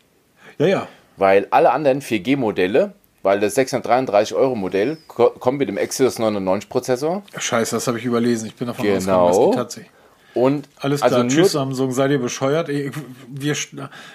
Ja, 0.57 0.65
ja. 0.67 0.87
Weil 1.17 1.47
alle 1.51 1.71
anderen 1.71 2.01
4G-Modelle, 2.01 2.93
weil 3.23 3.39
das 3.39 3.55
633-Euro-Modell 3.57 4.97
ko 5.07 5.29
kommt 5.31 5.59
mit 5.59 5.69
dem 5.69 5.77
Exynos 5.77 6.19
99-Prozessor. 6.19 7.23
Scheiße, 7.37 7.75
das 7.75 7.87
habe 7.87 7.97
ich 7.99 8.05
überlesen. 8.05 8.47
Ich 8.47 8.55
bin 8.55 8.67
davon 8.67 8.85
Genau. 8.85 9.27
ausgegangen, 9.27 9.51
die 9.51 9.57
tatsächlich. 9.57 9.91
Und 10.33 10.67
Alles 10.81 11.01
also 11.01 11.15
klar, 11.15 11.23
nur- 11.23 11.31
tschüss 11.33 11.53
Samsung, 11.53 11.93
seid 11.93 12.11
ihr 12.11 12.19
bescheuert? 12.19 12.67
Ich- 12.67 12.91
Wir, 13.29 13.55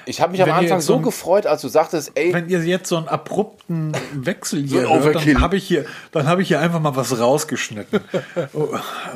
Ich 0.04 0.20
habe 0.20 0.32
mich 0.32 0.42
am 0.42 0.50
Anfang 0.50 0.82
so 0.82 0.92
so 0.92 0.96
ein- 0.98 1.02
gefreut, 1.02 1.46
als 1.46 1.62
du 1.62 1.68
sagtest, 1.68 2.12
ey, 2.14 2.34
wenn 2.34 2.46
ihr 2.50 2.58
jetzt 2.62 2.90
so 2.90 2.98
einen 2.98 3.08
abrupten 3.08 3.96
Wechsel 4.12 4.62
hier 4.62 4.86
ein 4.90 5.02
hört, 5.02 5.14
dann 5.26 5.40
habe 5.40 5.56
ich 5.56 5.66
hier, 5.66 5.86
dann 6.12 6.26
habe 6.26 6.42
ich 6.42 6.48
hier 6.48 6.60
einfach 6.60 6.78
mal 6.78 6.94
was 6.94 7.18
rausgeschnitten. 7.18 8.00
Oh, 8.52 8.68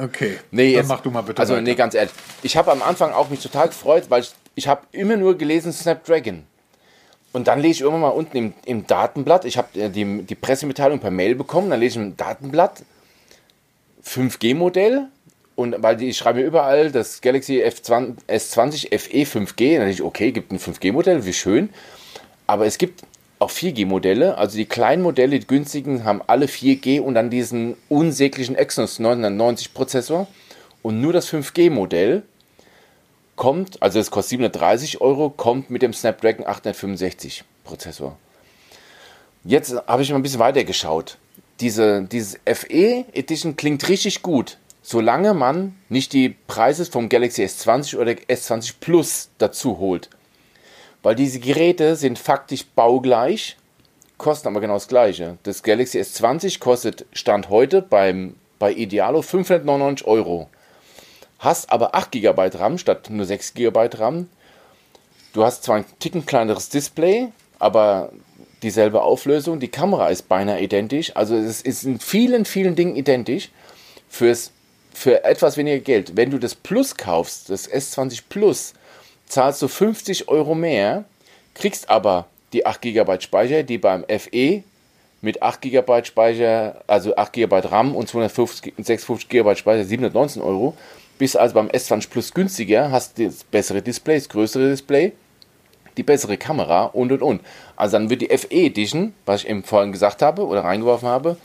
okay, 0.02 0.38
Nee, 0.50 0.72
dann 0.72 0.80
jetzt, 0.80 0.88
mach 0.88 1.00
du 1.00 1.10
mal 1.10 1.20
bitte. 1.20 1.40
Also, 1.40 1.52
weiter. 1.52 1.62
nee, 1.62 1.74
ganz 1.74 1.92
ehrlich. 1.94 2.12
Ich 2.42 2.56
habe 2.56 2.72
am 2.72 2.80
Anfang 2.82 3.12
auch 3.12 3.28
mich 3.28 3.40
total 3.40 3.68
gefreut, 3.68 4.04
weil 4.08 4.22
ich, 4.22 4.32
ich 4.54 4.66
habe 4.66 4.80
immer 4.92 5.18
nur 5.18 5.36
gelesen 5.36 5.74
Snapdragon. 5.74 6.44
Und 7.34 7.48
dann 7.48 7.60
lese 7.60 7.72
ich 7.72 7.80
irgendwann 7.80 8.02
mal 8.02 8.08
unten 8.10 8.36
im, 8.36 8.52
im 8.64 8.86
Datenblatt, 8.86 9.44
ich 9.44 9.58
habe 9.58 9.76
äh, 9.76 9.90
die, 9.90 10.22
die 10.22 10.36
Pressemitteilung 10.36 11.00
per 11.00 11.10
Mail 11.10 11.34
bekommen, 11.34 11.68
dann 11.68 11.80
lese 11.80 11.98
ich 11.98 12.06
im 12.06 12.16
Datenblatt 12.16 12.84
5G-Modell. 14.06 15.08
Und 15.56 15.74
weil 15.82 15.96
die 15.96 16.14
schreiben 16.14 16.38
mir 16.38 16.44
überall 16.44 16.92
das 16.92 17.20
Galaxy 17.20 17.60
F20, 17.60 18.18
S20 18.28 18.98
FE 18.98 19.22
5G. 19.24 19.72
Dann 19.72 19.86
denke 19.86 19.90
ich, 19.90 20.02
okay, 20.02 20.30
gibt 20.30 20.52
ein 20.52 20.60
5G-Modell, 20.60 21.26
wie 21.26 21.32
schön. 21.32 21.70
Aber 22.46 22.66
es 22.66 22.78
gibt 22.78 23.02
auch 23.40 23.50
4G-Modelle. 23.50 24.38
Also 24.38 24.56
die 24.56 24.66
kleinen 24.66 25.02
Modelle, 25.02 25.40
die 25.40 25.46
günstigen, 25.46 26.04
haben 26.04 26.22
alle 26.28 26.46
4G 26.46 27.00
und 27.00 27.14
dann 27.14 27.30
diesen 27.30 27.76
unsäglichen 27.88 28.54
Exynos 28.54 29.00
990 29.00 29.74
Prozessor. 29.74 30.28
Und 30.82 31.00
nur 31.00 31.12
das 31.12 31.28
5G-Modell 31.32 32.22
kommt, 33.36 33.82
also 33.82 33.98
es 33.98 34.10
kostet 34.10 34.30
730 34.30 35.00
Euro, 35.00 35.30
kommt 35.30 35.70
mit 35.70 35.82
dem 35.82 35.92
Snapdragon 35.92 36.46
865 36.46 37.44
Prozessor. 37.64 38.16
Jetzt 39.44 39.74
habe 39.86 40.02
ich 40.02 40.10
mal 40.10 40.16
ein 40.16 40.22
bisschen 40.22 40.40
weiter 40.40 40.64
geschaut. 40.64 41.18
Diese, 41.60 42.02
dieses 42.02 42.40
FE 42.46 43.04
Edition 43.12 43.56
klingt 43.56 43.88
richtig 43.88 44.22
gut, 44.22 44.58
solange 44.82 45.34
man 45.34 45.76
nicht 45.88 46.12
die 46.12 46.30
Preise 46.30 46.86
vom 46.86 47.08
Galaxy 47.08 47.42
S20 47.44 47.98
oder 47.98 48.12
S20 48.12 48.74
Plus 48.80 49.30
dazu 49.38 49.78
holt. 49.78 50.10
Weil 51.02 51.14
diese 51.14 51.38
Geräte 51.38 51.96
sind 51.96 52.18
faktisch 52.18 52.64
baugleich, 52.64 53.56
kosten 54.16 54.48
aber 54.48 54.60
genau 54.60 54.74
das 54.74 54.88
gleiche. 54.88 55.36
Das 55.42 55.62
Galaxy 55.62 56.00
S20 56.00 56.58
kostet 56.58 57.04
Stand 57.12 57.50
heute 57.50 57.82
beim, 57.82 58.36
bei 58.58 58.72
Idealo 58.72 59.20
599 59.20 60.06
Euro. 60.06 60.48
Hast 61.38 61.70
aber 61.70 61.94
8 61.94 62.12
GB 62.12 62.50
RAM 62.54 62.78
statt 62.78 63.10
nur 63.10 63.26
6 63.26 63.54
GB 63.54 63.90
RAM. 63.94 64.28
Du 65.32 65.44
hast 65.44 65.64
zwar 65.64 65.76
ein 65.76 65.84
Ticken 65.98 66.26
kleineres 66.26 66.68
Display, 66.68 67.28
aber 67.58 68.12
dieselbe 68.62 69.02
Auflösung. 69.02 69.60
Die 69.60 69.68
Kamera 69.68 70.08
ist 70.08 70.28
beinahe 70.28 70.60
identisch. 70.60 71.14
Also 71.14 71.36
es 71.36 71.60
ist 71.60 71.84
in 71.84 72.00
vielen, 72.00 72.44
vielen 72.44 72.76
Dingen 72.76 72.96
identisch. 72.96 73.50
Fürs, 74.08 74.52
für 74.92 75.24
etwas 75.24 75.56
weniger 75.56 75.80
Geld. 75.80 76.16
Wenn 76.16 76.30
du 76.30 76.38
das 76.38 76.54
Plus 76.54 76.96
kaufst, 76.96 77.50
das 77.50 77.70
S20 77.70 78.22
Plus, 78.28 78.74
zahlst 79.26 79.60
du 79.60 79.68
50 79.68 80.28
Euro 80.28 80.54
mehr, 80.54 81.04
kriegst 81.54 81.90
aber 81.90 82.26
die 82.52 82.64
8 82.64 82.80
GB 82.82 83.20
Speicher, 83.20 83.62
die 83.64 83.78
beim 83.78 84.04
FE 84.04 84.62
mit 85.20 85.42
8 85.42 85.62
GB 85.62 86.04
Speicher, 86.04 86.82
also 86.86 87.16
8 87.16 87.32
GB 87.32 87.58
RAM 87.64 87.96
und 87.96 88.08
256 88.08 89.28
GB 89.28 89.56
Speicher 89.56 89.84
719 89.84 90.42
Euro. 90.42 90.74
Bist 91.18 91.36
also 91.36 91.54
beim 91.54 91.68
S20 91.68 92.10
Plus 92.10 92.34
günstiger, 92.34 92.90
hast 92.90 93.18
das 93.18 93.44
bessere 93.44 93.82
Display, 93.82 94.16
das 94.16 94.28
größere 94.28 94.70
Display, 94.70 95.12
die 95.96 96.02
bessere 96.02 96.36
Kamera 96.36 96.86
und 96.86 97.12
und 97.12 97.22
und. 97.22 97.40
Also 97.76 97.96
dann 97.96 98.10
wird 98.10 98.22
die 98.22 98.36
FE 98.36 98.50
Edition, 98.50 99.14
was 99.26 99.42
ich 99.42 99.50
eben 99.50 99.62
vorhin 99.62 99.92
gesagt 99.92 100.22
habe 100.22 100.44
oder 100.44 100.64
reingeworfen 100.64 101.08
habe, 101.08 101.36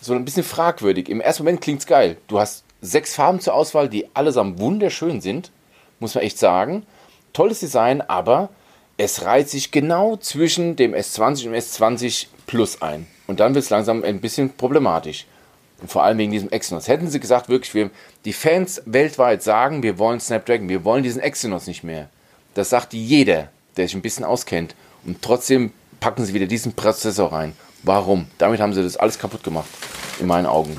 so 0.00 0.14
ein 0.14 0.24
bisschen 0.24 0.44
fragwürdig. 0.44 1.08
Im 1.08 1.20
ersten 1.20 1.42
Moment 1.42 1.60
klingt 1.60 1.80
es 1.80 1.86
geil. 1.86 2.16
Du 2.28 2.40
hast 2.40 2.64
sechs 2.80 3.14
Farben 3.14 3.40
zur 3.40 3.54
Auswahl, 3.54 3.88
die 3.88 4.06
allesamt 4.14 4.58
wunderschön 4.58 5.20
sind, 5.20 5.50
muss 5.98 6.14
man 6.14 6.24
echt 6.24 6.38
sagen. 6.38 6.86
Tolles 7.32 7.60
Design, 7.60 8.00
aber 8.00 8.48
es 8.96 9.24
reiht 9.24 9.48
sich 9.48 9.70
genau 9.70 10.16
zwischen 10.16 10.76
dem 10.76 10.94
S20 10.94 11.46
und 11.46 11.52
dem 11.52 11.54
S20 11.54 12.26
Plus 12.46 12.82
ein. 12.82 13.06
Und 13.26 13.40
dann 13.40 13.54
wird 13.54 13.64
es 13.64 13.70
langsam 13.70 14.02
ein 14.02 14.20
bisschen 14.20 14.50
problematisch. 14.50 15.26
Und 15.80 15.90
vor 15.90 16.04
allem 16.04 16.18
wegen 16.18 16.32
diesem 16.32 16.50
Exynos. 16.50 16.88
Hätten 16.88 17.08
sie 17.08 17.20
gesagt, 17.20 17.48
wirklich, 17.48 17.74
wir, 17.74 17.90
die 18.24 18.32
Fans 18.32 18.82
weltweit 18.84 19.42
sagen, 19.42 19.82
wir 19.82 19.98
wollen 19.98 20.20
Snapdragon, 20.20 20.68
wir 20.68 20.84
wollen 20.84 21.02
diesen 21.02 21.20
Exynos 21.20 21.66
nicht 21.66 21.84
mehr. 21.84 22.08
Das 22.54 22.70
sagt 22.70 22.92
jeder, 22.92 23.48
der 23.76 23.86
sich 23.86 23.94
ein 23.94 24.02
bisschen 24.02 24.24
auskennt. 24.24 24.74
Und 25.04 25.22
trotzdem 25.22 25.72
packen 26.00 26.24
sie 26.24 26.34
wieder 26.34 26.46
diesen 26.46 26.74
Prozessor 26.74 27.32
rein. 27.32 27.54
Warum? 27.82 28.26
Damit 28.38 28.60
haben 28.60 28.74
sie 28.74 28.82
das 28.82 28.96
alles 28.96 29.18
kaputt 29.18 29.42
gemacht. 29.42 29.68
In 30.18 30.26
meinen 30.26 30.46
Augen. 30.46 30.76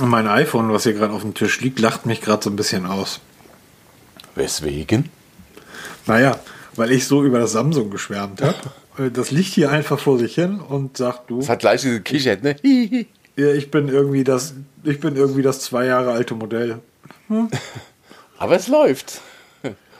Und 0.00 0.08
mein 0.08 0.28
iPhone, 0.28 0.72
was 0.72 0.84
hier 0.84 0.92
gerade 0.92 1.12
auf 1.12 1.22
dem 1.22 1.34
Tisch 1.34 1.60
liegt, 1.60 1.80
lacht 1.80 2.06
mich 2.06 2.20
gerade 2.20 2.44
so 2.44 2.50
ein 2.50 2.56
bisschen 2.56 2.86
aus. 2.86 3.20
Weswegen? 4.34 5.08
Naja, 6.06 6.38
weil 6.76 6.92
ich 6.92 7.06
so 7.06 7.24
über 7.24 7.38
das 7.38 7.52
Samsung 7.52 7.90
geschwärmt 7.90 8.42
habe. 8.42 8.56
Das 9.12 9.30
liegt 9.30 9.52
hier 9.52 9.70
einfach 9.70 9.98
vor 9.98 10.18
sich 10.18 10.36
hin 10.36 10.58
und 10.58 10.96
sagt 10.96 11.28
du, 11.28 11.40
Das 11.40 11.50
hat 11.50 11.58
gleich 11.58 11.82
diese 11.82 12.00
Kichert, 12.00 12.42
ne? 12.42 12.56
Ja, 13.36 13.52
ich 13.52 13.70
bin 13.70 13.88
irgendwie 13.88 14.24
das, 14.24 14.54
ich 14.82 14.98
bin 15.00 15.14
irgendwie 15.16 15.42
das 15.42 15.60
zwei 15.60 15.84
Jahre 15.86 16.12
alte 16.12 16.34
Modell. 16.34 16.78
Aber 18.38 18.56
es 18.56 18.68
läuft. 18.68 19.20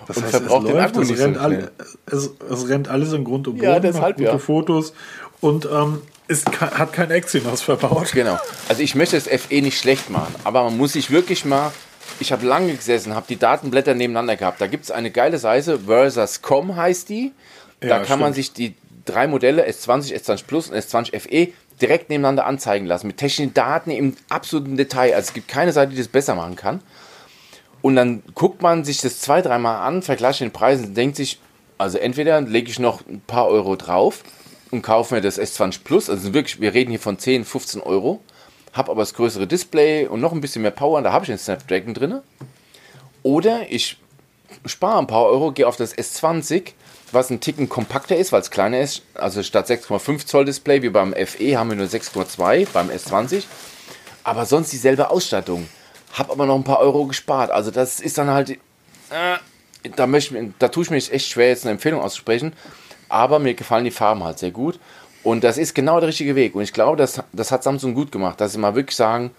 Das 0.06 0.18
Und 0.18 0.24
heißt, 0.24 0.34
es, 0.34 0.40
verbraucht 0.40 0.68
den 0.68 0.74
läuft, 0.76 0.88
Akku 0.88 1.00
es, 1.02 1.08
so 1.08 1.14
rennt 1.14 1.36
alle, 1.38 1.70
es, 2.06 2.30
es 2.50 2.68
rennt 2.68 2.88
alles 2.88 3.12
in 3.12 3.24
Grund 3.24 3.48
und 3.48 3.54
Boden, 3.54 3.64
Ja, 3.64 3.72
macht 3.74 3.84
deshalb, 3.84 4.16
gute 4.18 4.28
ja. 4.28 4.38
Fotos 4.38 4.92
und 5.40 5.64
ähm, 5.66 6.02
ke- 6.28 6.70
hat 6.78 6.92
kein 6.92 7.10
Exynos 7.10 7.62
verbaut. 7.62 8.12
Genau. 8.12 8.38
Also 8.68 8.82
ich 8.82 8.94
möchte 8.94 9.16
das 9.16 9.26
FE 9.26 9.60
nicht 9.62 9.78
schlecht 9.78 10.08
machen, 10.10 10.34
aber 10.44 10.62
man 10.64 10.76
muss 10.76 10.92
sich 10.92 11.10
wirklich 11.10 11.44
mal. 11.44 11.72
Ich 12.20 12.30
habe 12.32 12.46
lange 12.46 12.72
gesessen, 12.74 13.14
habe 13.16 13.26
die 13.28 13.36
Datenblätter 13.36 13.94
nebeneinander 13.94 14.36
gehabt. 14.36 14.60
Da 14.60 14.68
gibt 14.68 14.84
es 14.84 14.90
eine 14.92 15.10
geile 15.10 15.38
Seite, 15.38 15.80
Versus.com 15.86 16.76
heißt 16.76 17.08
die. 17.08 17.32
Da 17.80 17.88
Ja, 17.88 17.98
kann 18.04 18.20
man 18.20 18.32
stimmt. 18.32 18.34
sich 18.36 18.52
die 18.52 18.74
drei 19.04 19.26
Modelle 19.26 19.68
S20, 19.68 20.14
S20 20.14 20.44
Plus 20.46 20.70
und 20.70 20.76
S20 20.76 21.18
FE 21.18 21.48
direkt 21.80 22.10
nebeneinander 22.10 22.46
anzeigen 22.46 22.86
lassen. 22.86 23.06
Mit 23.06 23.18
technischen 23.18 23.54
Daten 23.54 23.90
im 23.90 24.16
absoluten 24.28 24.76
Detail. 24.76 25.14
Also 25.14 25.28
es 25.28 25.34
gibt 25.34 25.48
keine 25.48 25.72
Seite, 25.72 25.92
die 25.92 25.98
das 25.98 26.08
besser 26.08 26.34
machen 26.34 26.56
kann. 26.56 26.80
Und 27.82 27.96
dann 27.96 28.22
guckt 28.34 28.62
man 28.62 28.84
sich 28.84 29.00
das 29.00 29.20
zwei, 29.20 29.42
dreimal 29.42 29.86
an, 29.86 30.02
vergleicht 30.02 30.40
den 30.40 30.50
Preis 30.50 30.80
und 30.80 30.96
denkt 30.96 31.16
sich, 31.16 31.38
also 31.78 31.98
entweder 31.98 32.40
lege 32.40 32.70
ich 32.70 32.78
noch 32.78 33.06
ein 33.06 33.20
paar 33.26 33.46
Euro 33.48 33.76
drauf 33.76 34.24
und 34.70 34.82
kaufe 34.82 35.14
mir 35.14 35.20
das 35.20 35.38
S20 35.38 35.84
Plus, 35.84 36.10
also 36.10 36.34
wirklich, 36.34 36.60
wir 36.60 36.74
reden 36.74 36.90
hier 36.90 37.00
von 37.00 37.18
10, 37.18 37.44
15 37.44 37.82
Euro, 37.82 38.20
habe 38.72 38.90
aber 38.90 39.02
das 39.02 39.14
größere 39.14 39.46
Display 39.46 40.06
und 40.06 40.20
noch 40.20 40.32
ein 40.32 40.40
bisschen 40.40 40.62
mehr 40.62 40.70
Power, 40.70 40.98
und 40.98 41.04
da 41.04 41.12
habe 41.12 41.24
ich 41.24 41.28
den 41.28 41.38
Snapdragon 41.38 41.94
drin. 41.94 42.20
Oder 43.22 43.70
ich 43.70 43.98
spare 44.64 44.98
ein 44.98 45.06
paar 45.06 45.26
Euro, 45.26 45.52
gehe 45.52 45.68
auf 45.68 45.76
das 45.76 45.96
S20, 45.96 46.72
was 47.12 47.30
ein 47.30 47.40
Ticken 47.40 47.68
kompakter 47.68 48.16
ist, 48.16 48.32
weil 48.32 48.40
es 48.40 48.50
kleiner 48.50 48.80
ist. 48.80 49.02
Also 49.14 49.42
statt 49.42 49.68
6,5 49.68 50.26
Zoll 50.26 50.44
Display 50.44 50.82
wie 50.82 50.88
beim 50.88 51.14
FE 51.14 51.56
haben 51.56 51.70
wir 51.70 51.76
nur 51.76 51.86
6,2 51.86 52.66
beim 52.72 52.90
S20. 52.90 53.44
Aber 54.24 54.44
sonst 54.46 54.72
dieselbe 54.72 55.10
Ausstattung. 55.10 55.68
Hab 56.12 56.30
aber 56.30 56.46
noch 56.46 56.56
ein 56.56 56.64
paar 56.64 56.80
Euro 56.80 57.06
gespart. 57.06 57.50
Also 57.50 57.70
das 57.70 58.00
ist 58.00 58.18
dann 58.18 58.30
halt. 58.30 58.50
Äh, 58.50 58.58
da, 59.94 60.06
möchte, 60.06 60.52
da 60.58 60.68
tue 60.68 60.82
ich 60.82 60.90
mich 60.90 61.12
echt 61.12 61.28
schwer, 61.28 61.48
jetzt 61.48 61.64
eine 61.64 61.72
Empfehlung 61.72 62.00
auszusprechen. 62.00 62.52
Aber 63.08 63.38
mir 63.38 63.54
gefallen 63.54 63.84
die 63.84 63.90
Farben 63.90 64.24
halt 64.24 64.38
sehr 64.38 64.50
gut. 64.50 64.80
Und 65.22 65.44
das 65.44 65.58
ist 65.58 65.74
genau 65.74 66.00
der 66.00 66.08
richtige 66.08 66.34
Weg. 66.34 66.54
Und 66.54 66.62
ich 66.62 66.72
glaube, 66.72 66.96
das, 66.96 67.22
das 67.32 67.52
hat 67.52 67.62
Samsung 67.62 67.94
gut 67.94 68.10
gemacht, 68.10 68.40
dass 68.40 68.52
sie 68.52 68.58
mal 68.58 68.74
wirklich 68.74 68.96
sagen, 68.96 69.30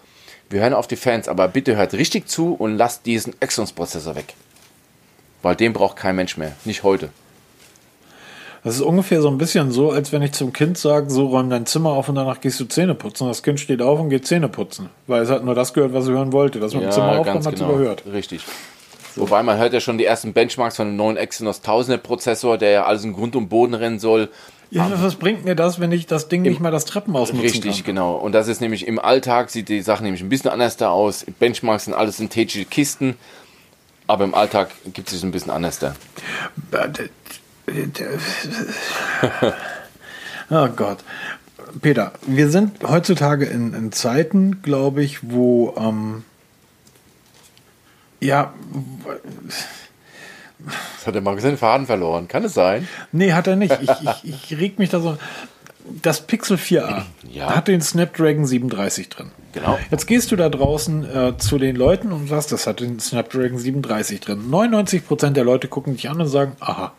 wir 0.49 0.61
hören 0.61 0.73
auf 0.73 0.87
die 0.87 0.95
Fans, 0.95 1.27
aber 1.27 1.47
bitte 1.49 1.75
hört 1.75 1.93
richtig 1.93 2.29
zu 2.29 2.53
und 2.53 2.77
lasst 2.77 3.05
diesen 3.05 3.35
Exynos-Prozessor 3.41 4.15
weg. 4.15 4.33
Weil 5.41 5.55
den 5.55 5.73
braucht 5.73 5.97
kein 5.97 6.15
Mensch 6.15 6.37
mehr. 6.37 6.53
Nicht 6.63 6.83
heute. 6.83 7.09
Das 8.63 8.75
ist 8.75 8.81
ungefähr 8.81 9.21
so 9.21 9.29
ein 9.29 9.37
bisschen 9.37 9.71
so, 9.71 9.91
als 9.91 10.11
wenn 10.11 10.21
ich 10.21 10.33
zum 10.33 10.51
Kind 10.53 10.77
sage, 10.77 11.09
so 11.09 11.27
räum 11.27 11.49
dein 11.49 11.65
Zimmer 11.65 11.91
auf 11.91 12.09
und 12.09 12.15
danach 12.15 12.41
gehst 12.41 12.59
du 12.59 12.65
Zähne 12.65 12.95
putzen. 12.95 13.27
Das 13.27 13.43
Kind 13.43 13.59
steht 13.59 13.81
auf 13.81 13.99
und 13.99 14.09
geht 14.09 14.27
Zähne 14.27 14.49
putzen. 14.49 14.89
Weil 15.07 15.21
es 15.21 15.29
hat 15.29 15.43
nur 15.45 15.55
das 15.55 15.73
gehört, 15.73 15.93
was 15.93 16.05
es 16.05 16.09
hören 16.09 16.33
wollte. 16.33 16.59
Das 16.59 16.73
mit 16.73 16.83
dem 16.83 16.91
Zimmer 16.91 17.19
aufräumen 17.19 17.45
hat 17.45 17.53
es 17.53 17.61
überhört. 17.61 18.03
Richtig. 18.11 18.43
Wobei 19.15 19.41
man 19.41 19.57
hört 19.57 19.73
ja 19.73 19.79
schon 19.79 19.97
die 19.97 20.05
ersten 20.05 20.33
Benchmarks 20.33 20.75
von 20.75 20.87
dem 20.87 20.95
neuen 20.95 21.17
Exynos 21.17 21.63
1000er 21.63 21.97
Prozessor, 21.97 22.57
der 22.57 22.69
ja 22.69 22.85
alles 22.85 23.03
in 23.03 23.13
Grund 23.13 23.35
und 23.35 23.49
Boden 23.49 23.73
rennen 23.73 23.99
soll. 23.99 24.29
Ja, 24.69 24.91
was 25.01 25.15
bringt 25.15 25.45
mir 25.45 25.55
das, 25.55 25.79
wenn 25.79 25.91
ich 25.91 26.07
das 26.07 26.27
Ding 26.27 26.41
nicht 26.41 26.59
mal 26.59 26.71
das 26.71 26.85
Treppenhaus 26.85 27.31
nutzen 27.31 27.41
Richtig, 27.41 27.77
kann? 27.77 27.85
genau. 27.85 28.15
Und 28.15 28.33
das 28.33 28.47
ist 28.47 28.59
nämlich 28.59 28.85
im 28.85 28.99
Alltag, 28.99 29.49
sieht 29.49 29.69
die 29.69 29.81
Sache 29.81 30.03
nämlich 30.03 30.21
ein 30.21 30.29
bisschen 30.29 30.51
anders 30.51 30.75
da 30.77 30.89
aus. 30.89 31.25
Benchmarks 31.39 31.85
sind 31.85 31.93
alles 31.93 32.17
synthetische 32.17 32.65
Kisten, 32.65 33.15
aber 34.07 34.25
im 34.25 34.35
Alltag 34.35 34.71
gibt 34.93 35.11
es 35.11 35.23
ein 35.23 35.31
bisschen 35.31 35.51
anders 35.51 35.79
da. 35.79 35.95
Oh 40.49 40.67
Gott. 40.75 40.99
Peter, 41.81 42.13
wir 42.25 42.49
sind 42.49 42.81
heutzutage 42.87 43.45
in, 43.45 43.73
in 43.73 43.91
Zeiten, 43.91 44.61
glaube 44.61 45.03
ich, 45.03 45.29
wo 45.29 45.75
ähm, 45.77 46.23
ja, 48.21 48.53
Das 50.95 51.05
hat 51.07 51.13
der 51.15 51.21
Markus 51.21 51.43
seinen 51.43 51.57
Faden 51.57 51.85
verloren. 51.85 52.27
Kann 52.27 52.43
es 52.45 52.53
sein? 52.53 52.87
nee, 53.11 53.33
hat 53.33 53.47
er 53.47 53.57
nicht. 53.57 53.77
Ich, 53.81 53.89
ich, 54.23 54.51
ich 54.51 54.57
reg 54.59 54.79
mich 54.79 54.89
da 54.89 54.99
so. 55.01 55.17
Das 56.01 56.21
Pixel 56.25 56.57
4a 56.57 57.03
Ja. 57.29 57.55
hat 57.55 57.67
den 57.69 57.81
Snapdragon 57.81 58.45
37 58.45 59.07
drin. 59.09 59.31
Genau. 59.53 59.77
Jetzt 59.91 60.05
gehst 60.05 60.31
du 60.31 60.35
da 60.35 60.49
draußen 60.49 61.03
äh, 61.05 61.37
zu 61.37 61.57
den 61.57 61.75
Leuten 61.77 62.11
und 62.11 62.27
sagst, 62.27 62.51
das 62.51 62.67
hat 62.67 62.79
den 62.81 62.99
Snapdragon 62.99 63.57
37 63.57 64.19
drin. 64.19 64.49
99% 64.49 65.29
der 65.31 65.43
Leute 65.45 65.67
gucken 65.69 65.95
dich 65.95 66.09
an 66.09 66.19
und 66.19 66.27
sagen, 66.27 66.53
aha. 66.59 66.93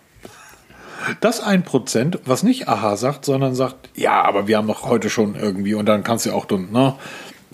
Das 1.21 1.43
1%, 1.43 2.21
was 2.25 2.43
nicht 2.43 2.69
aha 2.69 2.97
sagt, 2.97 3.25
sondern 3.25 3.55
sagt, 3.55 3.91
ja, 3.95 4.23
aber 4.23 4.49
wir 4.49 4.57
haben 4.57 4.67
doch 4.67 4.85
heute 4.85 5.11
schon 5.11 5.35
irgendwie 5.35 5.75
und 5.75 5.87
dann 5.87 6.03
kannst 6.03 6.27
du 6.27 6.33
auch 6.33 6.51
und, 6.51 6.73
ne? 6.73 6.95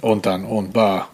Und 0.01 0.27
dann 0.27 0.45
und 0.45 0.73
bah. 0.73 1.09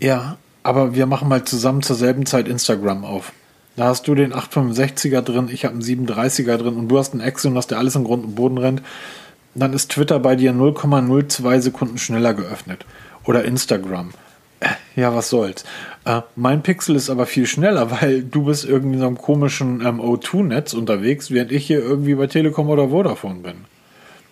Ja, 0.00 0.36
aber 0.62 0.94
wir 0.94 1.06
machen 1.06 1.28
mal 1.28 1.44
zusammen 1.44 1.82
zur 1.82 1.96
selben 1.96 2.26
Zeit 2.26 2.48
Instagram 2.48 3.04
auf. 3.04 3.32
Da 3.76 3.86
hast 3.86 4.06
du 4.06 4.14
den 4.14 4.32
865er 4.32 5.20
drin, 5.20 5.48
ich 5.50 5.64
habe 5.64 5.74
einen 5.74 5.82
37er 5.82 6.56
drin 6.56 6.76
und 6.76 6.88
du 6.88 6.98
hast 6.98 7.12
einen 7.12 7.22
Exynos, 7.22 7.66
der 7.66 7.78
alles 7.78 7.96
im 7.96 8.04
Grund 8.04 8.24
und 8.24 8.34
Boden 8.34 8.58
rennt. 8.58 8.82
Dann 9.54 9.72
ist 9.72 9.90
Twitter 9.90 10.18
bei 10.18 10.36
dir 10.36 10.52
0,02 10.52 11.60
Sekunden 11.60 11.98
schneller 11.98 12.34
geöffnet. 12.34 12.84
Oder 13.24 13.44
Instagram. 13.44 14.10
Ja, 14.96 15.14
was 15.14 15.28
soll's. 15.30 15.64
Äh, 16.04 16.22
mein 16.36 16.62
Pixel 16.62 16.96
ist 16.96 17.10
aber 17.10 17.26
viel 17.26 17.46
schneller, 17.46 17.90
weil 18.00 18.22
du 18.22 18.44
bist 18.44 18.64
irgendwie 18.64 18.94
in 18.94 19.00
so 19.00 19.06
einem 19.06 19.18
komischen 19.18 19.80
ähm, 19.84 20.00
O2-Netz 20.00 20.72
unterwegs, 20.74 21.30
während 21.30 21.52
ich 21.52 21.66
hier 21.66 21.80
irgendwie 21.80 22.14
bei 22.14 22.26
Telekom 22.26 22.68
oder 22.68 22.88
Vodafone 22.88 23.40
bin. 23.40 23.54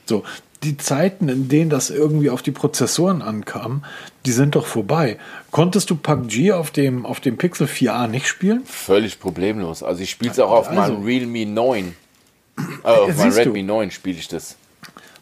So, 0.07 0.25
die 0.63 0.77
Zeiten, 0.77 1.29
in 1.29 1.49
denen 1.49 1.71
das 1.71 1.91
irgendwie 1.91 2.31
auf 2.31 2.43
die 2.43 2.51
Prozessoren 2.53 3.21
ankam, 3.23 3.85
die 4.27 4.33
sind 4.33 4.55
doch 4.55 4.67
vorbei. 4.67 5.19
Konntest 5.51 5.91
du 5.91 5.97
PUBG 5.97 6.53
auf 6.53 6.71
dem, 6.71 7.05
auf 7.05 7.21
dem 7.21 7.37
Pixel 7.37 7.67
4a 7.67 8.07
nicht 8.09 8.27
spielen? 8.29 8.63
Völlig 8.65 9.19
problemlos. 9.21 9.83
Also 9.83 10.03
ich 10.03 10.11
spiele 10.11 10.31
es 10.31 10.39
auch 10.39 10.51
auf 10.51 10.69
Also- 10.69 10.95
meinem 10.95 11.05
Realme 11.05 11.47
9. 11.47 11.95
Äh, 12.85 12.89
auf 12.89 13.17
meinem. 13.17 13.33
Redmi 13.33 13.63
9 13.63 13.91
spiele 13.91 14.19
ich 14.19 14.29
das. 14.29 14.57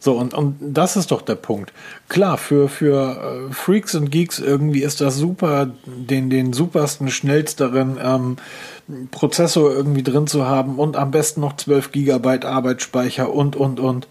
So, 0.03 0.15
und, 0.15 0.33
und 0.33 0.57
das 0.61 0.97
ist 0.97 1.11
doch 1.11 1.21
der 1.21 1.35
Punkt. 1.35 1.73
Klar, 2.09 2.39
für, 2.39 2.69
für 2.71 3.49
äh, 3.51 3.53
Freaks 3.53 3.95
und 3.95 4.11
Geeks 4.11 4.39
irgendwie 4.39 4.83
ist 4.83 5.03
das 5.03 5.17
super, 5.17 5.71
den, 5.85 6.31
den 6.31 6.55
supersten, 6.55 7.11
schnellsteren 7.11 7.99
ähm, 8.03 8.37
Prozessor 9.11 9.71
irgendwie 9.71 10.03
drin 10.03 10.27
zu 10.27 10.47
haben 10.47 10.79
und 10.79 10.97
am 10.97 11.11
besten 11.11 11.43
noch 11.43 11.55
12 11.57 11.93
Gigabyte 11.93 12.47
Arbeitsspeicher 12.47 13.31
und, 13.33 13.57
und, 13.57 13.79
und. 13.79 14.09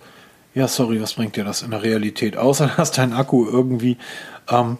Ja, 0.53 0.67
sorry, 0.67 1.01
was 1.01 1.13
bringt 1.15 1.35
dir 1.35 1.43
das 1.43 1.63
in 1.63 1.71
der 1.71 1.81
Realität? 1.81 2.37
Außer, 2.37 2.71
dass 2.77 2.91
dein 2.91 3.11
Akku 3.11 3.47
irgendwie 3.49 3.97
ähm, 4.47 4.77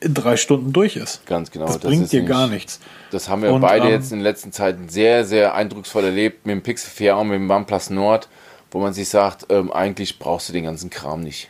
in 0.00 0.12
drei 0.12 0.36
Stunden 0.36 0.72
durch 0.72 0.96
ist. 0.96 1.24
Ganz 1.26 1.50
genau. 1.52 1.66
Das, 1.66 1.78
das 1.78 1.88
bringt 1.90 2.10
dir 2.12 2.22
nicht- 2.22 2.28
gar 2.28 2.48
nichts. 2.48 2.80
Das 3.12 3.28
haben 3.28 3.42
wir 3.42 3.52
Und, 3.52 3.60
beide 3.60 3.86
ähm, 3.86 3.92
jetzt 3.92 4.10
in 4.10 4.18
den 4.18 4.24
letzten 4.24 4.50
Zeiten 4.50 4.88
sehr, 4.88 5.24
sehr 5.24 5.54
eindrucksvoll 5.54 6.04
erlebt 6.04 6.46
mit 6.46 6.54
dem 6.54 6.62
Pixel 6.62 6.90
4 6.90 7.16
und 7.16 7.28
mit 7.28 7.36
dem 7.36 7.48
OnePlus 7.48 7.90
Nord, 7.90 8.28
wo 8.76 8.80
man 8.82 8.92
sich 8.92 9.08
sagt, 9.08 9.46
ähm, 9.48 9.72
eigentlich 9.72 10.18
brauchst 10.18 10.50
du 10.50 10.52
den 10.52 10.64
ganzen 10.64 10.90
Kram 10.90 11.22
nicht. 11.22 11.48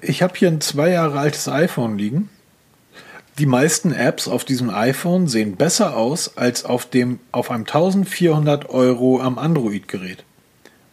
Ich 0.00 0.22
habe 0.22 0.32
hier 0.38 0.48
ein 0.48 0.62
zwei 0.62 0.88
Jahre 0.88 1.18
altes 1.18 1.48
iPhone 1.48 1.98
liegen. 1.98 2.30
Die 3.36 3.44
meisten 3.44 3.92
Apps 3.92 4.26
auf 4.26 4.46
diesem 4.46 4.70
iPhone 4.70 5.28
sehen 5.28 5.56
besser 5.56 5.98
aus 5.98 6.38
als 6.38 6.64
auf 6.64 6.86
dem 6.86 7.20
auf 7.30 7.50
einem 7.50 7.64
1400 7.64 8.70
Euro 8.70 9.20
am 9.20 9.38
Android-Gerät, 9.38 10.24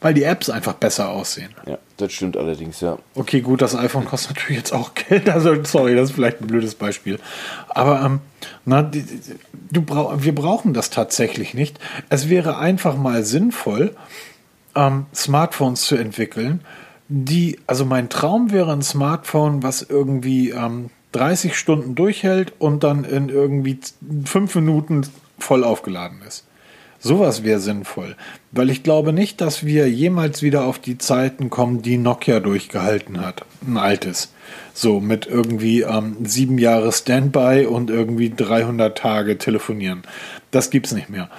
weil 0.02 0.14
die 0.14 0.24
Apps 0.24 0.50
einfach 0.50 0.74
besser 0.74 1.10
aussehen. 1.10 1.50
Ja, 1.66 1.78
das 1.98 2.14
stimmt 2.14 2.38
allerdings, 2.38 2.82
ja. 2.82 2.98
Okay, 3.16 3.42
gut, 3.42 3.62
das 3.62 3.76
iPhone 3.76 4.06
kostet 4.06 4.36
natürlich 4.36 4.58
jetzt 4.58 4.74
auch 4.74 4.94
Geld. 4.94 5.30
Also 5.30 5.64
sorry, 5.64 5.96
das 5.96 6.10
ist 6.10 6.16
vielleicht 6.16 6.42
ein 6.42 6.48
blödes 6.48 6.76
Beispiel. 6.76 7.20
Aber 7.70 8.02
ähm, 8.02 8.22
na, 8.66 8.82
die, 8.82 9.04
die, 9.04 9.20
du 9.72 9.82
brauch, 9.82 10.14
wir 10.18 10.34
brauchen 10.34 10.74
das 10.74 10.90
tatsächlich 10.90 11.54
nicht. 11.54 11.80
Es 12.10 12.30
wäre 12.30 12.58
einfach 12.58 12.96
mal 12.96 13.24
sinnvoll, 13.24 13.96
ähm, 14.76 15.06
Smartphones 15.14 15.82
zu 15.82 15.96
entwickeln, 15.96 16.62
die, 17.10 17.60
also 17.66 17.86
mein 17.86 18.10
Traum 18.10 18.52
wäre 18.52 18.72
ein 18.72 18.84
Smartphone, 18.84 19.64
was 19.64 19.82
irgendwie 19.82 20.52
ähm, 20.52 20.92
30 21.12 21.58
Stunden 21.58 21.96
durchhält 21.96 22.54
und 22.60 22.84
dann 22.84 23.04
in 23.04 23.30
irgendwie 23.30 23.80
fünf 24.26 24.54
Minuten 24.54 25.08
voll 25.40 25.64
aufgeladen 25.64 26.22
ist. 26.28 26.46
Sowas 27.02 27.44
wäre 27.44 27.62
sinnvoll, 27.62 28.16
weil 28.52 28.70
ich 28.70 28.84
glaube 28.84 29.14
nicht, 29.14 29.40
dass 29.40 29.66
wir 29.66 29.90
jemals 29.90 30.42
wieder 30.42 30.66
auf 30.66 30.80
die 30.80 30.98
Zeiten 30.98 31.50
kommen, 31.50 31.82
die 31.82 31.98
Nokia 31.98 32.42
durchgehalten 32.42 33.22
hat. 33.26 33.46
Ein 33.66 33.78
altes. 33.78 34.34
So 34.74 35.00
mit 35.00 35.26
irgendwie 35.26 35.82
ähm, 35.82 36.18
sieben 36.26 36.58
Jahre 36.58 36.92
Standby 36.92 37.66
und 37.68 37.90
irgendwie 37.90 38.34
300 38.36 38.98
Tage 38.98 39.38
telefonieren. 39.38 40.04
Das 40.52 40.72
gibt's 40.72 40.92
nicht 40.92 41.10
mehr. 41.10 41.30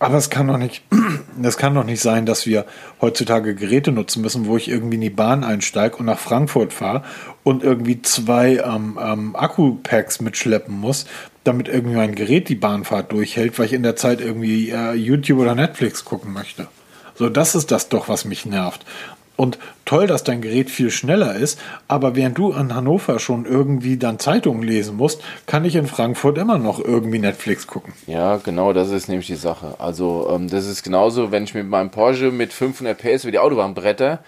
Aber 0.00 0.16
es 0.16 0.30
kann 0.30 0.48
doch 0.48 0.56
nicht, 0.56 0.82
das 1.40 1.58
kann 1.58 1.74
doch 1.74 1.84
nicht 1.84 2.00
sein, 2.00 2.24
dass 2.24 2.46
wir 2.46 2.64
heutzutage 3.02 3.54
Geräte 3.54 3.92
nutzen 3.92 4.22
müssen, 4.22 4.46
wo 4.46 4.56
ich 4.56 4.68
irgendwie 4.68 4.94
in 4.94 5.02
die 5.02 5.10
Bahn 5.10 5.44
einsteige 5.44 5.96
und 5.98 6.06
nach 6.06 6.18
Frankfurt 6.18 6.72
fahre 6.72 7.04
und 7.44 7.62
irgendwie 7.62 8.00
zwei 8.00 8.56
ähm, 8.56 8.98
ähm, 9.00 9.36
Akku-Packs 9.36 10.22
mitschleppen 10.22 10.74
muss, 10.74 11.06
damit 11.44 11.68
irgendwie 11.68 11.96
mein 11.96 12.14
Gerät 12.14 12.48
die 12.48 12.54
Bahnfahrt 12.54 13.12
durchhält, 13.12 13.58
weil 13.58 13.66
ich 13.66 13.72
in 13.72 13.82
der 13.82 13.96
Zeit 13.96 14.20
irgendwie 14.20 14.70
äh, 14.70 14.92
YouTube 14.92 15.40
oder 15.40 15.54
Netflix 15.54 16.04
gucken 16.04 16.32
möchte. 16.32 16.68
So, 17.14 17.28
das 17.28 17.54
ist 17.54 17.70
das 17.70 17.88
doch, 17.88 18.08
was 18.08 18.24
mich 18.24 18.46
nervt. 18.46 18.84
Und 19.36 19.58
toll, 19.86 20.06
dass 20.06 20.22
dein 20.22 20.42
Gerät 20.42 20.68
viel 20.68 20.90
schneller 20.90 21.34
ist, 21.34 21.58
aber 21.88 22.14
während 22.14 22.36
du 22.36 22.52
an 22.52 22.74
Hannover 22.74 23.18
schon 23.18 23.46
irgendwie 23.46 23.96
dann 23.96 24.18
Zeitungen 24.18 24.62
lesen 24.62 24.98
musst, 24.98 25.22
kann 25.46 25.64
ich 25.64 25.76
in 25.76 25.86
Frankfurt 25.86 26.36
immer 26.36 26.58
noch 26.58 26.78
irgendwie 26.78 27.18
Netflix 27.18 27.66
gucken. 27.66 27.94
Ja, 28.06 28.36
genau, 28.36 28.74
das 28.74 28.90
ist 28.90 29.08
nämlich 29.08 29.28
die 29.28 29.36
Sache. 29.36 29.76
Also, 29.78 30.28
ähm, 30.30 30.50
das 30.50 30.66
ist 30.66 30.82
genauso, 30.82 31.32
wenn 31.32 31.44
ich 31.44 31.54
mit 31.54 31.66
meinem 31.66 31.90
Porsche 31.90 32.30
mit 32.30 32.52
500 32.52 32.98
PS 32.98 33.24
über 33.24 33.32
die 33.32 33.38
Autobahn 33.38 33.72
bretter, 33.72 34.18